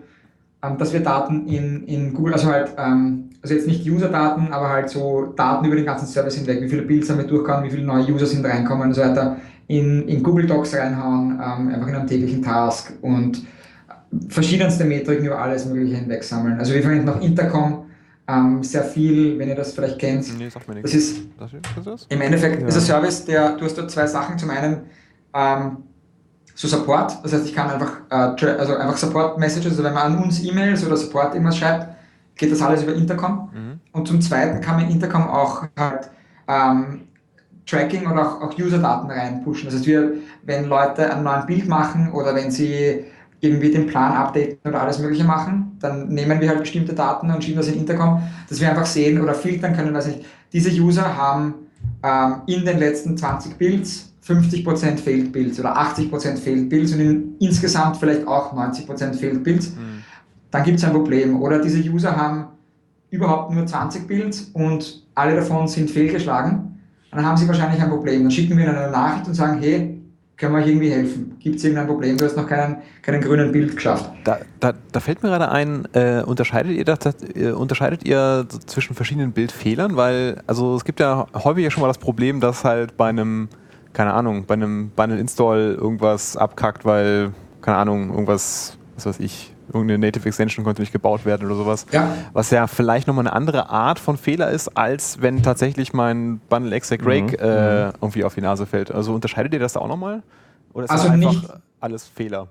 ähm, 0.62 0.78
dass 0.78 0.93
wir 0.93 1.01
Daten 1.01 1.47
in, 1.47 1.85
in 1.85 2.12
Google, 2.12 2.35
also 2.35 2.49
halt, 2.49 2.74
ähm, 2.77 3.31
also 3.41 3.55
jetzt 3.55 3.66
nicht 3.66 3.89
User-Daten, 3.89 4.53
aber 4.53 4.69
halt 4.69 4.89
so 4.89 5.32
Daten 5.36 5.66
über 5.66 5.77
den 5.77 5.85
ganzen 5.85 6.07
Service 6.07 6.36
hinweg, 6.36 6.61
wie 6.62 6.69
viele 6.69 6.82
Builds 6.82 7.09
wir 7.16 7.24
durchgehauen, 7.24 7.65
wie 7.65 7.70
viele 7.70 7.85
neue 7.85 8.05
User 8.12 8.27
sind 8.27 8.45
reinkommen 8.45 8.89
und 8.89 8.95
so 8.95 9.03
weiter, 9.03 9.36
in, 9.69 10.09
in 10.09 10.23
Google 10.23 10.47
Docs 10.47 10.74
reinhauen, 10.74 11.32
ähm, 11.32 11.69
einfach 11.69 11.89
in 11.89 11.95
einem 11.95 12.07
täglichen 12.07 12.43
Task 12.43 12.93
und 13.01 13.43
verschiedenste 14.28 14.85
Metriken 14.85 15.27
über 15.27 15.39
alles 15.39 15.66
Mögliche 15.66 15.97
hinweg 15.97 16.24
sammeln. 16.24 16.59
Also 16.59 16.74
wir 16.74 16.82
verwenden 16.82 17.09
auch 17.09 17.20
Intercom 17.20 17.86
ähm, 18.27 18.62
sehr 18.62 18.85
viel, 18.85 19.39
wenn 19.39 19.49
ihr 19.49 19.55
das 19.55 19.73
vielleicht 19.73 19.99
kennt. 19.99 20.39
Nee, 20.39 20.49
sagt 20.49 20.69
mir 20.69 20.74
nichts. 20.74 20.93
Das 20.93 21.01
ist, 21.01 21.23
das 21.77 22.03
ist 22.03 22.12
im 22.12 22.20
Endeffekt 22.20 22.62
ja. 22.62 22.69
ist 22.69 22.77
ein 22.77 22.81
Service, 22.81 23.24
der, 23.24 23.57
du 23.57 23.65
hast 23.65 23.77
dort 23.77 23.91
zwei 23.91 24.07
Sachen. 24.07 24.39
Zum 24.39 24.51
einen 24.51 24.82
ähm, 25.35 25.78
so 26.55 26.69
Support, 26.69 27.19
das 27.23 27.32
heißt, 27.32 27.47
ich 27.47 27.55
kann 27.55 27.69
einfach, 27.70 28.01
äh, 28.11 28.47
also 28.47 28.77
einfach 28.77 28.97
Support-Messages, 28.97 29.73
also 29.73 29.85
wenn 29.85 29.93
man 29.93 30.12
an 30.15 30.23
uns 30.23 30.43
E-Mails 30.43 30.86
oder 30.86 30.97
Support 30.97 31.35
irgendwas 31.35 31.59
schreibt, 31.59 31.89
geht 32.36 32.53
das 32.53 32.62
alles 32.62 32.82
über 32.82 32.95
Intercom. 32.95 33.51
Mhm. 33.53 33.81
Und 33.93 34.09
zum 34.09 34.20
Zweiten 34.20 34.61
kann 34.61 34.77
man 34.77 34.86
in 34.86 34.93
Intercom 34.93 35.28
auch 35.28 35.65
halt 35.77 36.11
ähm, 36.49 37.09
Tracking 37.66 38.07
oder 38.07 38.23
auch, 38.23 38.43
auch 38.43 38.59
User-Daten 38.59 39.11
reinpushen. 39.11 39.66
Das 39.66 39.74
heißt, 39.74 39.86
wir, 39.86 40.15
wenn 40.45 40.66
Leute 40.66 41.12
ein 41.12 41.23
neues 41.23 41.47
Bild 41.47 41.69
machen 41.69 42.12
oder 42.12 42.35
wenn 42.35 42.51
sie 42.51 43.05
irgendwie 43.45 43.71
den 43.71 43.87
Plan 43.87 44.12
updaten 44.12 44.59
oder 44.65 44.83
alles 44.83 44.99
Mögliche 44.99 45.25
machen. 45.25 45.77
Dann 45.81 46.09
nehmen 46.09 46.41
wir 46.41 46.49
halt 46.49 46.61
bestimmte 46.61 46.95
Daten 46.95 47.31
und 47.31 47.45
schieben 47.45 47.59
das 47.59 47.69
in 47.69 47.79
Intercom, 47.79 48.23
dass 48.49 48.61
wir 48.61 48.71
einfach 48.71 48.87
sehen 48.87 49.21
oder 49.21 49.35
filtern 49.35 49.75
können, 49.75 49.95
dass 49.95 50.07
ich, 50.07 50.25
diese 50.53 50.71
User 50.71 51.16
haben 51.16 51.55
ähm, 52.03 52.43
in 52.47 52.65
den 52.65 52.79
letzten 52.79 53.16
20 53.16 53.57
Builds 53.57 54.15
50% 54.27 54.97
Failed 54.99 55.33
Builds 55.33 55.61
oder 55.61 55.77
80% 55.79 56.39
Failed 56.39 56.69
Builds 56.71 56.93
und 56.93 57.01
in, 57.01 57.35
insgesamt 57.41 57.99
vielleicht 57.99 58.27
auch 58.27 58.55
90% 58.55 59.15
Failed 59.15 59.45
Builds, 59.45 59.71
mhm. 59.73 60.03
dann 60.51 60.65
gibt 60.65 60.79
es 60.79 60.85
ein 60.85 60.93
Problem. 60.93 61.41
Oder 61.43 61.59
diese 61.59 61.79
User 61.79 62.16
haben 62.16 62.47
überhaupt 63.11 63.53
nur 63.53 63.66
20 63.66 64.07
Builds 64.07 64.51
und 64.55 65.07
alle 65.15 65.37
davon 65.37 65.69
sind 65.69 65.91
fehlgeschlagen, 65.91 66.81
dann 67.11 67.25
haben 67.25 67.37
sie 67.37 67.47
wahrscheinlich 67.47 67.81
ein 67.81 67.91
Problem. 67.91 68.23
Dann 68.23 68.31
schicken 68.31 68.57
wir 68.57 68.65
ihnen 68.65 68.75
eine 68.75 68.91
Nachricht 68.91 69.29
und 69.29 69.35
sagen, 69.35 69.61
hey, 69.61 69.94
können 70.36 70.55
wir 70.55 70.62
euch 70.62 70.69
irgendwie 70.69 70.90
helfen? 70.90 71.36
Gibt 71.39 71.56
es 71.56 71.65
irgendein 71.65 71.86
Problem? 71.86 72.19
Du 72.19 72.24
hast 72.24 72.36
noch 72.36 72.48
keinen, 72.48 72.78
keinen 73.02 73.20
grünen 73.20 73.52
Bild 73.52 73.77
geschafft. 73.77 74.11
Da, 74.24 74.40
da, 74.59 74.73
da 74.90 75.01
fällt 75.01 75.23
mir 75.23 75.28
gerade 75.28 75.51
ein, 75.51 75.86
äh, 75.93 76.23
unterscheidet 76.23 76.73
ihr 76.73 76.85
das, 76.85 76.98
äh, 77.35 77.52
unterscheidet 77.52 78.05
ihr 78.05 78.47
zwischen 78.66 78.94
verschiedenen 78.94 79.32
Bildfehlern? 79.32 79.97
Weil, 79.97 80.43
also 80.47 80.74
es 80.77 80.85
gibt 80.85 80.98
ja 81.01 81.27
häufig 81.35 81.73
schon 81.73 81.82
mal 81.82 81.89
das 81.89 81.98
Problem, 81.98 82.40
dass 82.40 82.65
halt 82.65 82.97
bei 82.97 83.09
einem, 83.09 83.48
keine 83.93 84.12
Ahnung, 84.12 84.44
bei 84.47 84.55
einem 84.55 84.90
Bundle 84.90 85.19
Install 85.19 85.78
irgendwas 85.81 86.36
abkackt, 86.36 86.85
weil, 86.85 87.32
keine 87.61 87.77
Ahnung, 87.77 88.11
irgendwas, 88.11 88.77
was 88.97 89.06
weiß 89.06 89.20
ich, 89.20 89.53
irgendeine 89.69 89.99
Native 89.99 90.27
Extension 90.27 90.65
konnte 90.65 90.82
nicht 90.82 90.93
gebaut 90.93 91.24
werden 91.24 91.47
oder 91.47 91.57
sowas. 91.57 91.86
Ja. 91.93 92.15
Was 92.32 92.51
ja 92.51 92.66
vielleicht 92.66 93.07
nochmal 93.07 93.27
eine 93.27 93.35
andere 93.35 93.70
Art 93.70 93.99
von 93.99 94.16
Fehler 94.16 94.51
ist, 94.51 94.77
als 94.77 95.20
wenn 95.23 95.43
tatsächlich 95.43 95.93
mein 95.93 96.41
Bundle 96.49 96.74
exec 96.74 97.01
rake 97.05 97.36
mhm. 97.36 97.39
äh, 97.39 97.85
irgendwie 98.01 98.24
auf 98.24 98.35
die 98.35 98.41
Nase 98.41 98.66
fällt. 98.66 98.91
Also 98.91 99.15
unterscheidet 99.15 99.53
ihr 99.53 99.61
das 99.61 99.74
da 99.74 99.81
auch 99.81 99.89
nochmal? 99.89 100.23
Oder 100.73 100.85
ist 100.85 100.91
also 100.91 101.05
das 101.05 101.12
einfach 101.12 101.32
nicht, 101.32 101.49
alles 101.81 102.05
Fehler? 102.05 102.49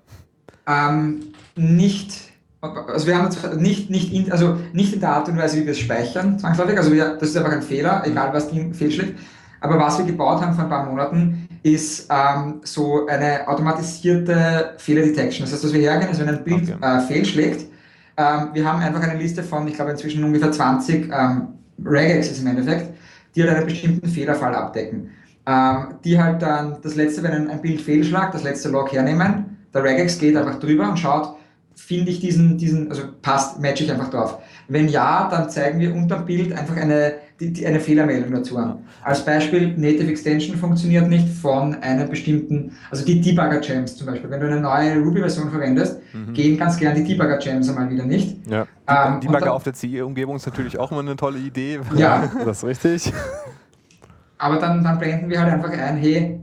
Ähm, 0.67 1.33
nicht. 1.55 2.13
Also 2.61 3.07
wir 3.07 3.17
haben 3.17 3.29
nicht, 3.61 3.89
nicht, 3.89 4.13
in, 4.13 4.31
also 4.31 4.57
nicht 4.71 4.93
in 4.93 5.01
der 5.01 5.09
Art 5.09 5.27
und 5.27 5.37
Weise, 5.37 5.57
wie 5.57 5.65
wir 5.65 5.73
es 5.73 5.79
speichern, 5.79 6.39
zwangsläufig. 6.39 6.77
Also 6.77 6.93
wir, 6.93 7.17
das 7.17 7.29
ist 7.29 7.37
einfach 7.37 7.51
ein 7.51 7.61
Fehler, 7.61 8.03
egal 8.05 8.33
was 8.33 8.49
fehlschlägt. 8.49 9.19
Aber 9.59 9.79
was 9.79 9.97
wir 9.97 10.05
gebaut 10.05 10.41
haben 10.41 10.53
vor 10.53 10.65
ein 10.65 10.69
paar 10.69 10.85
Monaten, 10.85 11.42
ist 11.63 12.07
ähm, 12.09 12.61
so 12.63 13.07
eine 13.07 13.47
automatisierte 13.47 14.73
Fehlerdetection. 14.77 15.45
Das 15.45 15.53
heißt, 15.53 15.63
was 15.63 15.73
wir 15.73 15.81
hergehen, 15.81 16.11
ist, 16.11 16.19
wenn 16.19 16.29
ein 16.29 16.43
Bild 16.43 16.73
okay. 16.75 16.77
äh, 16.81 16.99
fehlschlägt, 17.07 17.65
ähm, 18.17 18.49
wir 18.53 18.65
haben 18.65 18.81
einfach 18.81 19.01
eine 19.01 19.17
Liste 19.17 19.41
von, 19.41 19.67
ich 19.67 19.73
glaube, 19.73 19.91
inzwischen 19.91 20.23
ungefähr 20.23 20.51
20 20.51 21.11
ähm, 21.11 21.47
Regexes 21.83 22.39
im 22.39 22.47
Endeffekt, 22.47 22.93
die 23.35 23.43
halt 23.43 23.55
einen 23.55 23.65
bestimmten 23.65 24.07
Fehlerfall 24.07 24.53
abdecken. 24.53 25.11
Ähm, 25.45 25.95
die 26.03 26.21
halt 26.21 26.41
dann 26.41 26.77
das 26.81 26.95
letzte, 26.95 27.23
wenn 27.23 27.31
ein, 27.31 27.49
ein 27.49 27.61
Bild 27.61 27.81
fehlschlägt, 27.81 28.33
das 28.33 28.43
letzte 28.43 28.69
Log 28.69 28.91
hernehmen, 28.93 29.57
der 29.73 29.83
Regex 29.83 30.19
geht 30.19 30.37
einfach 30.37 30.59
drüber 30.59 30.87
und 30.89 30.97
schaut, 30.97 31.35
finde 31.75 32.11
ich 32.11 32.19
diesen, 32.19 32.57
diesen, 32.57 32.89
also 32.89 33.03
passt, 33.21 33.59
match 33.59 33.81
ich 33.81 33.91
einfach 33.91 34.09
drauf. 34.09 34.37
Wenn 34.67 34.87
ja, 34.87 35.27
dann 35.29 35.49
zeigen 35.49 35.79
wir 35.79 35.93
unter 35.93 36.17
dem 36.17 36.25
Bild 36.25 36.53
einfach 36.53 36.77
eine, 36.77 37.15
die, 37.39 37.51
die, 37.51 37.65
eine 37.65 37.79
Fehlermeldung 37.79 38.31
dazu 38.31 38.57
an. 38.57 38.79
Als 39.03 39.25
Beispiel, 39.25 39.75
Native 39.75 40.09
Extension 40.09 40.55
funktioniert 40.55 41.09
nicht 41.09 41.27
von 41.27 41.75
einem 41.75 42.09
bestimmten, 42.09 42.71
also 42.91 43.05
die 43.05 43.19
Debugger-Gems 43.19 43.97
zum 43.97 44.07
Beispiel. 44.07 44.29
Wenn 44.29 44.39
du 44.39 44.47
eine 44.47 44.61
neue 44.61 44.99
Ruby-Version 44.99 45.49
verwendest, 45.49 45.99
mhm. 46.13 46.33
gehen 46.33 46.57
ganz 46.57 46.77
gern 46.77 46.95
die 46.95 47.03
Debugger-Gems 47.03 47.69
einmal 47.69 47.89
wieder 47.89 48.05
nicht. 48.05 48.37
Ja. 48.47 48.67
Ähm, 48.87 49.19
Debugger 49.19 49.39
dann, 49.39 49.49
auf 49.49 49.63
der 49.63 49.73
CE-Umgebung 49.73 50.35
ist 50.35 50.45
natürlich 50.45 50.79
auch 50.79 50.91
immer 50.91 51.01
eine 51.01 51.15
tolle 51.15 51.39
Idee. 51.39 51.79
Ja. 51.95 52.31
das 52.45 52.63
ist 52.63 52.85
richtig. 52.85 53.13
Aber 54.37 54.57
dann, 54.57 54.83
dann 54.83 54.99
blenden 54.99 55.29
wir 55.29 55.41
halt 55.41 55.53
einfach 55.53 55.71
ein, 55.71 55.97
hey, 55.97 56.39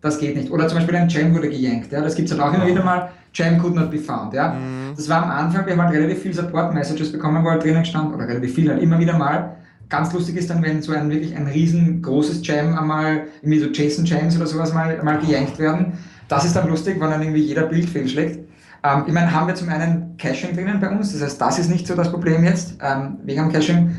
das 0.00 0.18
geht 0.18 0.36
nicht. 0.36 0.50
Oder 0.50 0.66
zum 0.68 0.78
Beispiel 0.78 0.96
ein 0.96 1.08
Gem 1.08 1.34
wurde 1.34 1.50
gejankt. 1.50 1.92
Ja? 1.92 2.00
Das 2.00 2.14
gibt 2.14 2.30
es 2.30 2.38
halt 2.38 2.42
auch 2.42 2.54
immer 2.54 2.66
wieder 2.66 2.82
mal. 2.82 3.10
Gem 3.32 3.58
could 3.58 3.74
not 3.74 3.90
be 3.90 3.98
found. 3.98 4.32
Ja? 4.32 4.54
Mhm. 4.54 4.94
Das 4.96 5.08
war 5.08 5.22
am 5.22 5.30
Anfang, 5.30 5.66
wir 5.66 5.74
haben 5.74 5.82
halt 5.82 5.94
relativ 5.94 6.22
viel 6.22 6.32
Support-Messages 6.32 7.12
bekommen, 7.12 7.44
wo 7.44 7.50
halt 7.50 7.62
drinnen 7.62 7.84
stand, 7.84 8.14
oder 8.14 8.26
relativ 8.26 8.54
viel 8.54 8.70
halt 8.70 8.82
immer 8.82 8.98
wieder 8.98 9.16
mal. 9.16 9.56
Ganz 9.90 10.12
lustig 10.12 10.36
ist 10.36 10.48
dann, 10.48 10.62
wenn 10.62 10.80
so 10.80 10.92
ein 10.92 11.10
wirklich 11.10 11.36
ein 11.36 11.46
riesengroßes 11.46 12.42
Gem 12.42 12.78
einmal, 12.78 13.26
irgendwie 13.42 13.58
so 13.58 13.66
Jason 13.66 14.04
Gems 14.04 14.36
oder 14.36 14.46
sowas 14.46 14.72
mal, 14.72 15.02
mal 15.02 15.18
gejankt 15.18 15.58
werden. 15.58 15.98
Das 16.28 16.44
ist 16.44 16.54
dann 16.54 16.68
lustig, 16.68 16.98
weil 17.00 17.10
dann 17.10 17.20
irgendwie 17.22 17.42
jeder 17.42 17.66
Bild 17.66 17.88
fehlschlägt. 17.88 18.48
Ähm, 18.82 19.04
ich 19.06 19.12
meine, 19.12 19.32
haben 19.34 19.48
wir 19.48 19.54
zum 19.54 19.68
einen 19.68 20.16
Caching 20.16 20.54
drinnen 20.54 20.80
bei 20.80 20.88
uns, 20.88 21.12
das 21.12 21.22
heißt, 21.22 21.40
das 21.40 21.58
ist 21.58 21.68
nicht 21.68 21.86
so 21.86 21.94
das 21.94 22.10
Problem 22.10 22.44
jetzt, 22.44 22.78
ähm, 22.80 23.18
wegen 23.24 23.42
dem 23.42 23.52
Caching, 23.52 23.96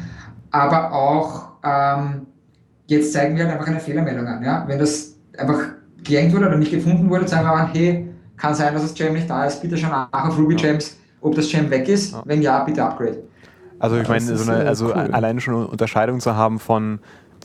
aber 0.50 0.92
auch 0.94 1.52
ähm, 1.64 2.26
jetzt 2.88 3.14
zeigen 3.14 3.36
wir 3.36 3.44
halt 3.44 3.54
einfach 3.54 3.68
eine 3.68 3.80
Fehlermeldung 3.80 4.28
an. 4.28 4.44
Ja? 4.44 4.64
Wenn 4.68 4.80
das 4.80 5.16
einfach 5.38 5.60
gejankt 6.04 6.34
wurde 6.34 6.48
oder 6.48 6.58
nicht 6.58 6.72
gefunden 6.72 7.10
wurde, 7.10 7.28
sagen 7.28 7.46
wir 7.46 7.52
mal, 7.52 7.70
hey, 7.74 8.08
kann 8.38 8.56
sein, 8.56 8.74
dass 8.74 8.84
das 8.84 8.94
Gem 8.94 9.14
nicht 9.14 9.30
da 9.30 9.46
ist, 9.46 9.62
bitte 9.62 9.78
schon 9.78 9.90
nach 9.90 10.10
auf 10.12 10.38
Ruby 10.38 10.56
Gems, 10.56 10.98
ob 11.22 11.36
das 11.36 11.50
Gem 11.50 11.70
weg 11.70 11.88
ist. 11.88 12.16
Wenn 12.26 12.42
ja, 12.42 12.64
bitte 12.64 12.84
upgrade. 12.84 13.24
Also 13.82 13.98
ich 13.98 14.08
meine, 14.08 14.38
so 14.38 14.52
eine, 14.52 14.68
also 14.68 14.88
cool. 14.88 15.10
alleine 15.12 15.42
schon 15.42 15.56
eine 15.56 15.68
Unterscheidung 15.68 16.20
zu 16.20 16.36
haben 16.36 16.60
von 16.60 17.00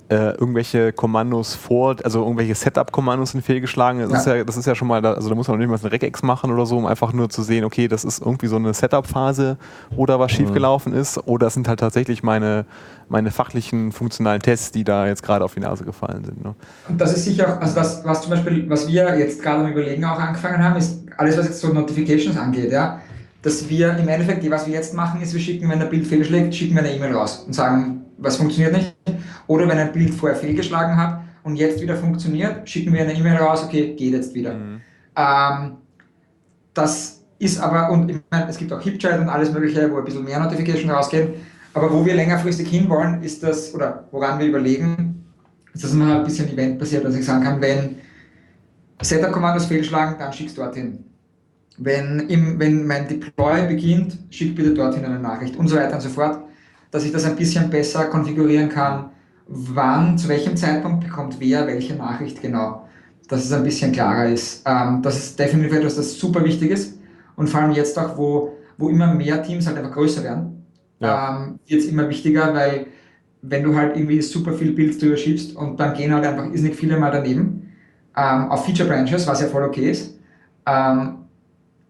äh, 0.09 0.33
irgendwelche 0.33 0.93
Kommandos 0.93 1.55
vor, 1.55 1.97
also 2.05 2.23
irgendwelche 2.23 2.55
Setup-Kommandos 2.55 3.33
sind 3.33 3.43
fehlgeschlagen. 3.43 4.01
Das, 4.01 4.11
ja. 4.11 4.19
Ist 4.19 4.27
ja, 4.27 4.45
das 4.45 4.57
ist 4.57 4.67
ja 4.67 4.75
schon 4.75 4.87
mal, 4.87 5.03
da, 5.03 5.15
also 5.15 5.29
da 5.29 5.35
muss 5.35 5.49
man 5.49 5.57
noch 5.57 5.67
nicht 5.67 5.71
mal 5.71 5.81
eine 5.83 5.93
Regex 5.93 6.23
machen 6.23 6.53
oder 6.53 6.67
so, 6.67 6.77
um 6.77 6.87
einfach 6.87 7.13
nur 7.13 7.29
zu 7.31 7.43
sehen, 7.43 7.65
okay, 7.65 7.89
das 7.89 8.05
ist 8.05 8.21
irgendwie 8.21 8.47
so 8.47 8.57
eine 8.57 8.73
Setup-Phase, 8.73 9.57
wo 9.91 10.07
da 10.07 10.21
was 10.21 10.31
mhm. 10.33 10.37
schiefgelaufen 10.37 10.93
ist, 10.93 11.19
oder 11.27 11.47
das 11.47 11.55
sind 11.55 11.67
halt 11.69 11.81
tatsächlich 11.81 12.23
meine, 12.23 12.67
meine 13.09 13.31
fachlichen, 13.31 13.91
funktionalen 13.91 14.43
Tests, 14.43 14.71
die 14.71 14.85
da 14.85 15.07
jetzt 15.07 15.23
gerade 15.23 15.45
auf 15.45 15.55
die 15.55 15.61
Nase 15.61 15.85
gefallen 15.85 16.25
sind. 16.25 16.45
Ne? 16.45 16.55
Und 16.89 17.01
das 17.01 17.17
ist 17.17 17.25
sicher, 17.25 17.61
also 17.61 17.75
das, 17.75 18.05
was 18.05 18.23
zum 18.23 18.31
Beispiel, 18.31 18.69
was 18.69 18.87
wir 18.87 19.19
jetzt 19.19 19.43
gerade 19.43 19.65
am 19.65 19.73
Überlegen 19.73 20.05
auch 20.05 20.21
angefangen 20.21 20.63
haben, 20.63 20.77
ist 20.77 21.01
alles, 21.17 21.37
was 21.39 21.47
jetzt 21.47 21.61
so 21.61 21.73
Notifications 21.73 22.37
angeht, 22.37 22.71
ja, 22.71 23.01
dass 23.43 23.69
wir 23.69 23.97
im 23.97 24.09
Endeffekt, 24.09 24.49
was 24.51 24.67
wir 24.67 24.75
jetzt 24.75 24.95
machen, 24.95 25.21
ist, 25.21 25.33
wir 25.33 25.41
schicken, 25.41 25.69
wenn 25.69 25.79
der 25.79 25.87
Bild 25.87 26.07
fehlschlägt, 26.07 26.55
schicken 26.55 26.75
wir 26.75 26.83
eine 26.83 26.95
E-Mail 26.95 27.15
raus 27.15 27.45
und 27.47 27.53
sagen, 27.53 28.05
was 28.19 28.37
funktioniert 28.37 28.73
nicht. 28.73 28.95
Oder 29.47 29.69
wenn 29.69 29.79
ein 29.79 29.93
Bild 29.93 30.15
vorher 30.15 30.37
fehlgeschlagen 30.37 30.97
hat 30.97 31.21
und 31.45 31.57
jetzt 31.57 31.81
wieder 31.81 31.97
funktioniert, 31.97 32.69
schicken 32.69 32.93
wir 32.93 33.03
eine 33.03 33.15
E-Mail 33.15 33.37
raus, 33.37 33.65
okay, 33.65 33.95
geht 33.95 34.13
jetzt 34.13 34.35
wieder. 34.35 34.55
Mhm. 34.55 34.81
Ähm, 35.17 35.77
das 36.75 37.23
ist 37.39 37.61
aber, 37.61 37.91
und 37.91 38.11
ich 38.11 38.19
meine, 38.31 38.49
es 38.49 38.57
gibt 38.57 38.73
auch 38.73 38.81
HipChat 38.81 39.21
und 39.21 39.29
alles 39.29 39.53
Mögliche, 39.53 39.91
wo 39.91 39.99
ein 39.99 40.05
bisschen 40.05 40.25
mehr 40.25 40.41
Notification 40.41 40.91
rausgehen. 40.91 41.35
Aber 41.75 41.93
wo 41.93 42.05
wir 42.05 42.15
längerfristig 42.15 42.69
hinwollen, 42.69 43.23
ist 43.23 43.43
das, 43.43 43.75
oder 43.75 44.09
woran 44.11 44.39
wir 44.39 44.47
überlegen, 44.47 45.27
ist 45.75 45.85
das 45.85 45.93
immer 45.93 46.17
ein 46.17 46.25
bisschen 46.25 46.49
eventbasiert, 46.49 47.05
dass 47.05 47.15
ich 47.15 47.25
sagen 47.25 47.45
kann, 47.45 47.61
wenn 47.61 47.97
Setup-Kommandos 49.03 49.67
fehlschlagen, 49.67 50.17
dann 50.19 50.33
schickst 50.33 50.57
du 50.57 50.63
dorthin. 50.63 51.05
Wenn, 51.78 52.20
im, 52.28 52.59
wenn 52.59 52.86
mein 52.86 53.07
Deploy 53.07 53.66
beginnt, 53.66 54.19
schick 54.31 54.55
bitte 54.57 54.73
dorthin 54.73 55.05
eine 55.05 55.19
Nachricht 55.19 55.57
und 55.57 55.69
so 55.69 55.77
weiter 55.77 55.94
und 55.94 56.01
so 56.01 56.09
fort 56.09 56.40
dass 56.90 57.05
ich 57.05 57.12
das 57.12 57.24
ein 57.24 57.36
bisschen 57.36 57.69
besser 57.70 58.07
konfigurieren 58.07 58.69
kann, 58.69 59.11
wann, 59.48 60.16
zu 60.19 60.28
welchem 60.28 60.57
Zeitpunkt 60.57 61.05
bekommt 61.05 61.36
wer 61.40 61.66
welche 61.66 61.94
Nachricht 61.94 62.40
genau. 62.40 62.89
Dass 63.28 63.44
es 63.44 63.53
ein 63.53 63.65
bisschen 63.65 63.93
klarer 63.93 64.28
ist. 64.28 64.62
Ähm, 64.66 65.03
das 65.03 65.19
ist 65.19 65.39
definitiv 65.39 65.77
etwas, 65.77 65.97
das 65.97 66.19
super 66.19 66.44
wichtig 66.44 66.70
ist. 66.70 66.98
Und 67.35 67.51
vor 67.51 67.61
allem 67.61 67.73
jetzt 67.73 67.98
auch, 67.98 68.16
wo, 68.16 68.57
wo 68.78 68.89
immer 68.89 69.12
mehr 69.12 69.43
Teams 69.43 69.66
halt 69.66 69.77
einfach 69.77 69.93
größer 69.93 70.23
werden, 70.23 70.65
ja. 71.01 71.36
ähm, 71.36 71.59
wird 71.66 71.82
es 71.82 71.89
immer 71.89 72.09
wichtiger, 72.09 72.55
weil 72.55 72.86
wenn 73.43 73.62
du 73.62 73.77
halt 73.77 73.97
irgendwie 73.97 74.23
super 74.23 74.53
viel 74.53 74.73
Builds 74.73 74.98
drüber 74.98 75.16
schiebst 75.16 75.55
und 75.55 75.78
dann 75.78 75.93
gehen 75.94 76.15
halt 76.15 76.24
einfach 76.24 76.47
nicht 76.47 76.77
viele 76.77 76.98
mal 76.98 77.11
daneben, 77.11 77.73
ähm, 78.16 78.48
auf 78.48 78.65
Feature 78.65 78.89
Branches, 78.89 79.27
was 79.27 79.40
ja 79.40 79.48
voll 79.48 79.65
okay 79.65 79.90
ist, 79.90 80.19
ähm, 80.65 81.26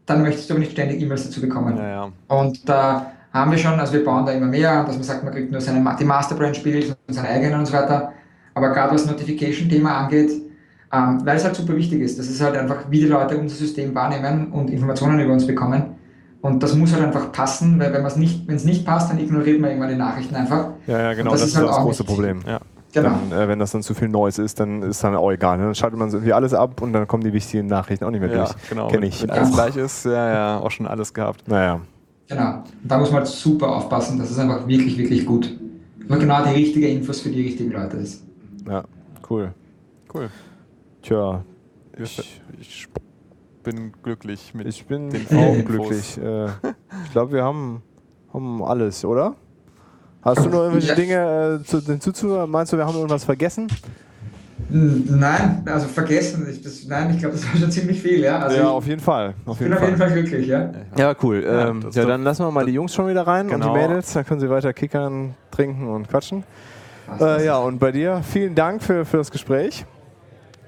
dann 0.06 0.22
möchtest 0.22 0.48
du 0.48 0.54
aber 0.54 0.60
nicht 0.60 0.72
ständig 0.72 1.02
E-Mails 1.02 1.24
dazu 1.24 1.40
bekommen. 1.40 1.76
Ja, 1.76 1.88
ja. 1.88 2.12
Und 2.28 2.68
da 2.68 3.12
haben 3.32 3.50
wir 3.50 3.58
schon, 3.58 3.78
also 3.78 3.92
wir 3.92 4.04
bauen 4.04 4.24
da 4.24 4.32
immer 4.32 4.46
mehr, 4.46 4.84
dass 4.84 4.94
man 4.94 5.02
sagt, 5.02 5.24
man 5.24 5.32
kriegt 5.32 5.52
nur 5.52 5.60
seine, 5.60 5.84
die 5.98 6.04
Masterbrand-Spiele 6.04 6.96
und 7.06 7.14
seine 7.14 7.28
eigenen 7.28 7.60
und 7.60 7.66
so 7.66 7.72
weiter. 7.72 8.12
Aber 8.54 8.70
gerade 8.70 8.94
was 8.94 9.06
Notification-Thema 9.06 9.98
angeht, 9.98 10.30
ähm, 10.92 11.20
weil 11.24 11.36
es 11.36 11.44
halt 11.44 11.56
super 11.56 11.76
wichtig 11.76 12.00
ist, 12.00 12.18
das 12.18 12.28
ist 12.28 12.40
halt 12.40 12.56
einfach, 12.56 12.84
wie 12.88 13.00
die 13.00 13.06
Leute 13.06 13.36
unser 13.36 13.56
System 13.56 13.94
wahrnehmen 13.94 14.52
und 14.52 14.70
Informationen 14.70 15.20
über 15.20 15.32
uns 15.32 15.46
bekommen. 15.46 15.96
Und 16.40 16.62
das 16.62 16.74
muss 16.74 16.92
halt 16.92 17.02
einfach 17.02 17.32
passen, 17.32 17.78
weil 17.80 17.92
wenn 17.92 18.04
es 18.04 18.16
nicht, 18.16 18.48
nicht 18.48 18.86
passt, 18.86 19.10
dann 19.10 19.18
ignoriert 19.18 19.60
man 19.60 19.70
irgendwann 19.70 19.90
die 19.90 19.96
Nachrichten 19.96 20.36
einfach. 20.36 20.68
Ja, 20.86 21.00
ja 21.00 21.14
genau, 21.14 21.32
das, 21.32 21.40
das, 21.40 21.50
ist 21.50 21.56
halt 21.56 21.68
das 21.68 21.76
große 21.78 22.02
nicht. 22.02 22.08
Problem. 22.08 22.40
Ja. 22.46 22.60
Genau. 22.96 23.18
Dann, 23.28 23.38
äh, 23.38 23.46
wenn 23.46 23.58
das 23.58 23.72
dann 23.72 23.82
zu 23.82 23.92
viel 23.92 24.08
Neues 24.08 24.38
ist, 24.38 24.58
dann 24.58 24.82
ist 24.82 25.04
dann 25.04 25.14
auch 25.16 25.30
egal. 25.30 25.58
Ne? 25.58 25.64
Dann 25.64 25.74
schaltet 25.74 25.98
man 25.98 26.08
irgendwie 26.08 26.32
alles 26.32 26.54
ab 26.54 26.80
und 26.80 26.94
dann 26.94 27.06
kommen 27.06 27.22
die 27.22 27.32
wichtigen 27.34 27.66
Nachrichten 27.66 28.06
auch 28.06 28.10
nicht 28.10 28.20
mehr 28.20 28.30
durch. 28.30 28.48
Ja, 28.48 28.56
genau. 28.70 28.88
Kenn 28.88 29.02
ich. 29.02 29.22
Wenn 29.22 29.30
alles 29.30 29.52
gleich 29.52 29.76
ist, 29.76 30.06
ja, 30.06 30.32
ja, 30.32 30.58
auch 30.60 30.70
schon 30.70 30.86
alles 30.86 31.12
gehabt. 31.12 31.46
Naja. 31.46 31.80
Genau. 32.26 32.54
Und 32.54 32.64
da 32.82 32.96
muss 32.98 33.10
man 33.10 33.18
halt 33.18 33.28
super 33.28 33.68
aufpassen, 33.68 34.18
dass 34.18 34.30
es 34.30 34.38
einfach 34.38 34.66
wirklich, 34.66 34.96
wirklich 34.96 35.26
gut, 35.26 35.54
und 36.08 36.20
genau 36.20 36.44
die 36.44 36.54
richtige 36.54 36.88
Infos 36.88 37.20
für 37.20 37.30
die 37.30 37.42
richtigen 37.42 37.72
Leute 37.72 37.98
ist. 37.98 38.24
Ja, 38.66 38.84
cool. 39.28 39.52
Cool. 40.14 40.30
Tja, 41.02 41.44
ich, 41.98 42.40
ich 42.60 42.88
bin 43.62 43.92
glücklich 44.02 44.54
mit 44.54 44.68
Ich 44.68 44.86
bin 44.86 45.08
auch 45.08 45.64
glücklich. 45.64 46.16
Äh, 46.16 46.46
ich 47.04 47.12
glaube, 47.12 47.32
wir 47.32 47.44
haben, 47.44 47.82
haben 48.32 48.62
alles, 48.62 49.04
oder? 49.04 49.34
Hast 50.26 50.44
du 50.44 50.48
noch 50.48 50.62
irgendwelche 50.62 50.88
ja. 50.88 50.94
Dinge 50.96 51.60
äh, 51.60 51.64
zu, 51.64 51.80
hinzuzufügen? 51.80 52.50
Meinst 52.50 52.72
du, 52.72 52.76
wir 52.76 52.84
haben 52.84 52.96
irgendwas 52.96 53.24
vergessen? 53.24 53.68
Nein, 54.68 55.62
also 55.66 55.86
vergessen. 55.86 56.48
Ich, 56.50 56.60
das, 56.62 56.84
nein, 56.86 57.10
ich 57.10 57.18
glaube, 57.20 57.36
das 57.36 57.46
war 57.46 57.60
schon 57.60 57.70
ziemlich 57.70 58.02
viel. 58.02 58.18
Ja, 58.18 58.40
also 58.40 58.56
ja 58.56 58.62
ich, 58.62 58.68
auf 58.68 58.86
jeden 58.88 59.00
Fall. 59.00 59.34
Auf 59.44 59.60
jeden 59.60 59.70
bin 59.70 59.78
Fall. 59.78 59.84
auf 59.84 59.88
jeden 59.88 59.98
Fall 59.98 60.12
glücklich. 60.12 60.48
Ja, 60.48 60.70
ja 60.96 61.14
cool. 61.22 61.44
Ja, 61.44 61.68
ähm, 61.68 61.80
ja 61.92 62.04
dann 62.04 62.24
lassen 62.24 62.44
wir 62.44 62.50
mal 62.50 62.66
die 62.66 62.72
Jungs 62.72 62.92
schon 62.92 63.08
wieder 63.08 63.24
rein 63.24 63.46
genau. 63.46 63.54
und 63.54 63.74
die 63.74 63.78
genau. 63.78 63.88
Mädels. 63.88 64.12
Dann 64.14 64.26
können 64.26 64.40
sie 64.40 64.50
weiter 64.50 64.72
kickern, 64.72 65.34
trinken 65.52 65.86
und 65.86 66.08
quatschen. 66.08 66.42
Äh, 67.20 67.46
ja, 67.46 67.58
und 67.58 67.78
bei 67.78 67.92
dir 67.92 68.20
vielen 68.28 68.56
Dank 68.56 68.82
für, 68.82 69.04
für 69.04 69.18
das 69.18 69.30
Gespräch. 69.30 69.86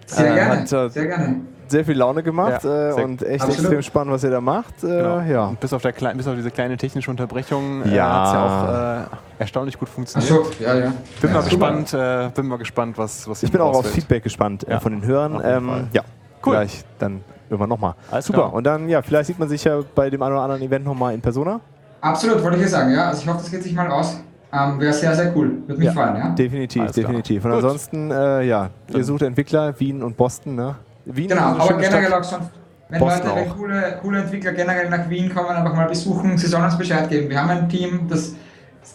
Sehr 0.07 0.31
Äh, 0.31 0.35
gerne, 0.35 0.61
hat, 0.61 0.73
äh, 0.73 0.91
sehr 0.91 1.07
gerne. 1.07 1.41
Sehr 1.69 1.85
viel 1.85 1.97
Laune 1.97 2.23
gemacht 2.23 2.65
Ja, 2.65 2.91
äh, 2.91 3.03
und 3.03 3.23
echt 3.23 3.43
Absolut. 3.43 3.59
extrem 3.61 3.83
spannend, 3.83 4.13
was 4.15 4.25
ihr 4.25 4.31
da 4.31 4.41
macht. 4.41 4.83
Äh, 4.83 4.87
Genau. 4.87 5.21
Ja. 5.21 5.53
Bis 5.61 5.73
auf, 5.73 5.83
der 5.83 5.93
klei- 5.93 6.15
bis 6.15 6.27
auf 6.27 6.35
diese 6.35 6.51
kleine 6.51 6.77
technische 6.77 7.11
Unterbrechung 7.11 7.83
äh, 7.85 7.95
Ja. 7.95 8.13
hat 8.13 8.27
es 8.27 8.33
ja 8.33 9.07
auch 9.09 9.13
äh, 9.13 9.17
erstaunlich 9.41 9.79
gut 9.79 9.89
Ach 9.91 9.95
funktioniert. 9.95 10.31
so, 10.31 10.65
ja, 10.65 10.75
ja. 10.75 10.93
Bin, 11.21 11.31
ja, 11.31 11.37
mal 11.37 11.43
gespannt, 11.45 11.95
äh, 11.95 12.31
bin 12.35 12.47
mal 12.47 12.59
gespannt, 12.59 12.99
was, 12.99 13.29
was 13.29 13.43
Ich 13.43 13.53
bin 13.53 13.61
auch 13.61 13.75
auf. 13.75 13.87
Feedback 13.87 14.23
gespannt 14.23 14.67
äh, 14.67 14.73
Ja, 14.73 14.81
von 14.81 14.93
den 14.93 15.05
Hörern. 15.05 15.41
Ähm, 15.45 15.89
ja, 15.93 16.03
Cool. 16.45 16.53
Gleich 16.53 16.85
dann 16.99 17.21
irgendwann 17.51 17.69
nochmal. 17.69 17.95
Alles 18.11 18.27
Super. 18.27 18.39
klar. 18.39 18.53
Und 18.55 18.65
dann, 18.65 18.89
ja, 18.89 19.03
vielleicht 19.03 19.27
sieht 19.27 19.39
man 19.39 19.49
sich 19.49 19.65
ja 19.65 19.81
bei 19.95 20.09
dem 20.09 20.23
einen 20.23 20.33
oder 20.35 20.43
anderen 20.43 20.63
Event 20.63 20.85
nochmal 20.85 21.13
in 21.15 21.21
Persona. 21.21 21.61
Absolut, 22.01 22.43
wollte 22.45 22.57
ich 22.59 22.63
ja 22.63 22.69
sagen, 22.69 22.93
ja. 22.93 23.09
Also 23.09 23.23
ich 23.23 23.29
hoffe, 23.29 23.39
das 23.41 23.51
geht 23.51 23.63
sich 23.65 23.75
mal 23.75 23.91
aus. 23.91 24.21
Ähm, 24.53 24.79
Wäre 24.81 24.93
sehr, 24.93 25.15
sehr 25.15 25.37
cool. 25.37 25.59
Würde 25.67 25.79
mich 25.79 25.87
Ja. 25.87 25.93
freuen, 25.93 26.17
ja. 26.17 26.29
Definitiv, 26.31 26.81
Alles 26.83 26.95
klar. 26.95 27.07
definitiv. 27.07 27.45
Und 27.45 27.51
Gut. 27.51 27.63
ansonsten, 27.65 28.11
äh, 28.11 28.43
ja, 28.45 28.71
ihr 28.95 29.05
sucht 29.05 29.23
Entwickler, 29.23 29.79
Wien 29.81 30.03
und 30.03 30.17
Boston, 30.17 30.55
ne? 30.55 30.77
Wien 31.17 31.29
Genau, 31.29 31.43
aber 31.43 31.75
generell 31.79 32.07
Stadt. 32.07 32.13
auch 32.21 32.25
sonst, 32.25 32.51
wenn 32.89 33.01
Boston 33.01 33.29
Leute, 33.29 33.41
wenn 33.41 33.57
coole, 33.57 33.99
coole 34.03 34.19
Entwickler 34.21 34.53
generell 34.53 34.89
nach 34.91 35.09
Wien 35.11 35.35
kommen, 35.35 35.49
einfach 35.51 35.75
mal 35.75 35.89
besuchen, 35.89 36.39
sie 36.39 36.47
sollen 36.47 36.65
uns 36.65 36.77
Bescheid 36.79 37.09
geben. 37.09 37.29
Wir 37.29 37.41
haben 37.41 37.51
ein 37.51 37.69
Team, 37.69 38.07
das 38.09 38.35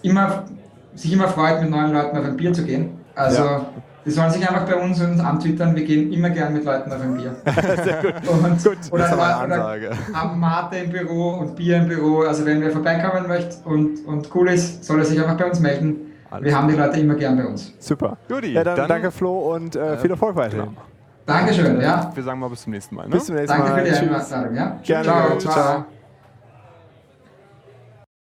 immer, 0.02 0.44
sich 0.96 1.14
immer 1.14 1.28
freut, 1.28 1.62
mit 1.62 1.70
neuen 1.70 1.92
Leuten 1.94 2.18
auf 2.18 2.26
ein 2.26 2.36
Bier 2.38 2.54
zu 2.54 2.64
gehen. 2.64 2.98
Also, 3.16 3.44
Ja. 3.44 3.66
die 4.06 4.12
sollen 4.12 4.32
sich 4.32 4.42
einfach 4.48 4.66
bei 4.66 4.76
uns 4.76 5.00
und 5.02 5.20
antwittern, 5.22 5.76
wir 5.76 5.84
gehen 5.86 6.12
immer 6.12 6.30
gern 6.32 6.54
mit 6.54 6.66
Leuten 6.66 6.92
auf 6.92 7.02
ein 7.02 7.16
Bier. 7.16 7.36
Sehr 7.84 8.02
gut. 8.02 8.14
Und, 8.28 8.64
Gut, 8.64 8.78
oder, 8.92 9.04
das 9.04 9.12
ist 9.12 9.14
aber 9.14 9.40
eine 9.42 9.54
Ansage. 9.56 9.90
haben 10.14 10.40
Mate 10.40 10.78
im 10.78 10.90
Büro 10.90 11.30
und 11.40 11.56
Bier 11.56 11.78
im 11.78 11.88
Büro. 11.88 12.22
Also 12.22 12.46
wenn 12.46 12.62
wer 12.62 12.72
vorbeikommen 12.72 13.28
möchte 13.28 13.56
und, 13.66 14.06
und 14.08 14.34
cool 14.36 14.50
ist, 14.50 14.84
soll 14.84 15.00
er 15.00 15.06
sich 15.06 15.20
einfach 15.22 15.38
bei 15.38 15.46
uns 15.46 15.60
melden. 15.60 15.98
Alles 16.32 16.46
wir 16.46 16.58
haben 16.58 16.68
die 16.68 16.76
Leute 16.76 17.00
immer 17.00 17.14
gern 17.14 17.38
bei 17.38 17.46
uns. 17.46 17.72
Super. 17.80 18.18
Guti, 18.28 18.54
ja, 18.54 18.64
dann, 18.64 18.76
dann- 18.76 18.90
danke 18.90 19.12
Flo 19.12 19.54
und 19.54 19.76
äh, 19.76 19.98
viel 20.00 20.10
Erfolg 20.10 20.36
weiterhin. 20.36 20.66
Genau. 20.70 20.82
Dankeschön, 21.26 21.80
ja. 21.80 22.12
Wir 22.14 22.24
sagen 22.24 22.40
mal 22.40 22.50
bis 22.50 22.64
zum 22.64 22.74
nächsten 22.74 22.96
Mal. 22.96 23.04
Ne? 23.08 23.12
Bis 23.12 23.26
zum 23.26 23.36
nächsten 23.36 23.58
Danke 23.58 23.72
Mal. 23.72 23.86
für 23.86 24.06
die. 24.06 24.10
Einladung, 24.10 24.56
ja. 24.56 24.80
Gerne, 24.84 25.04
ciao, 25.04 25.38
ciao. 25.38 25.54
ciao. 25.54 25.86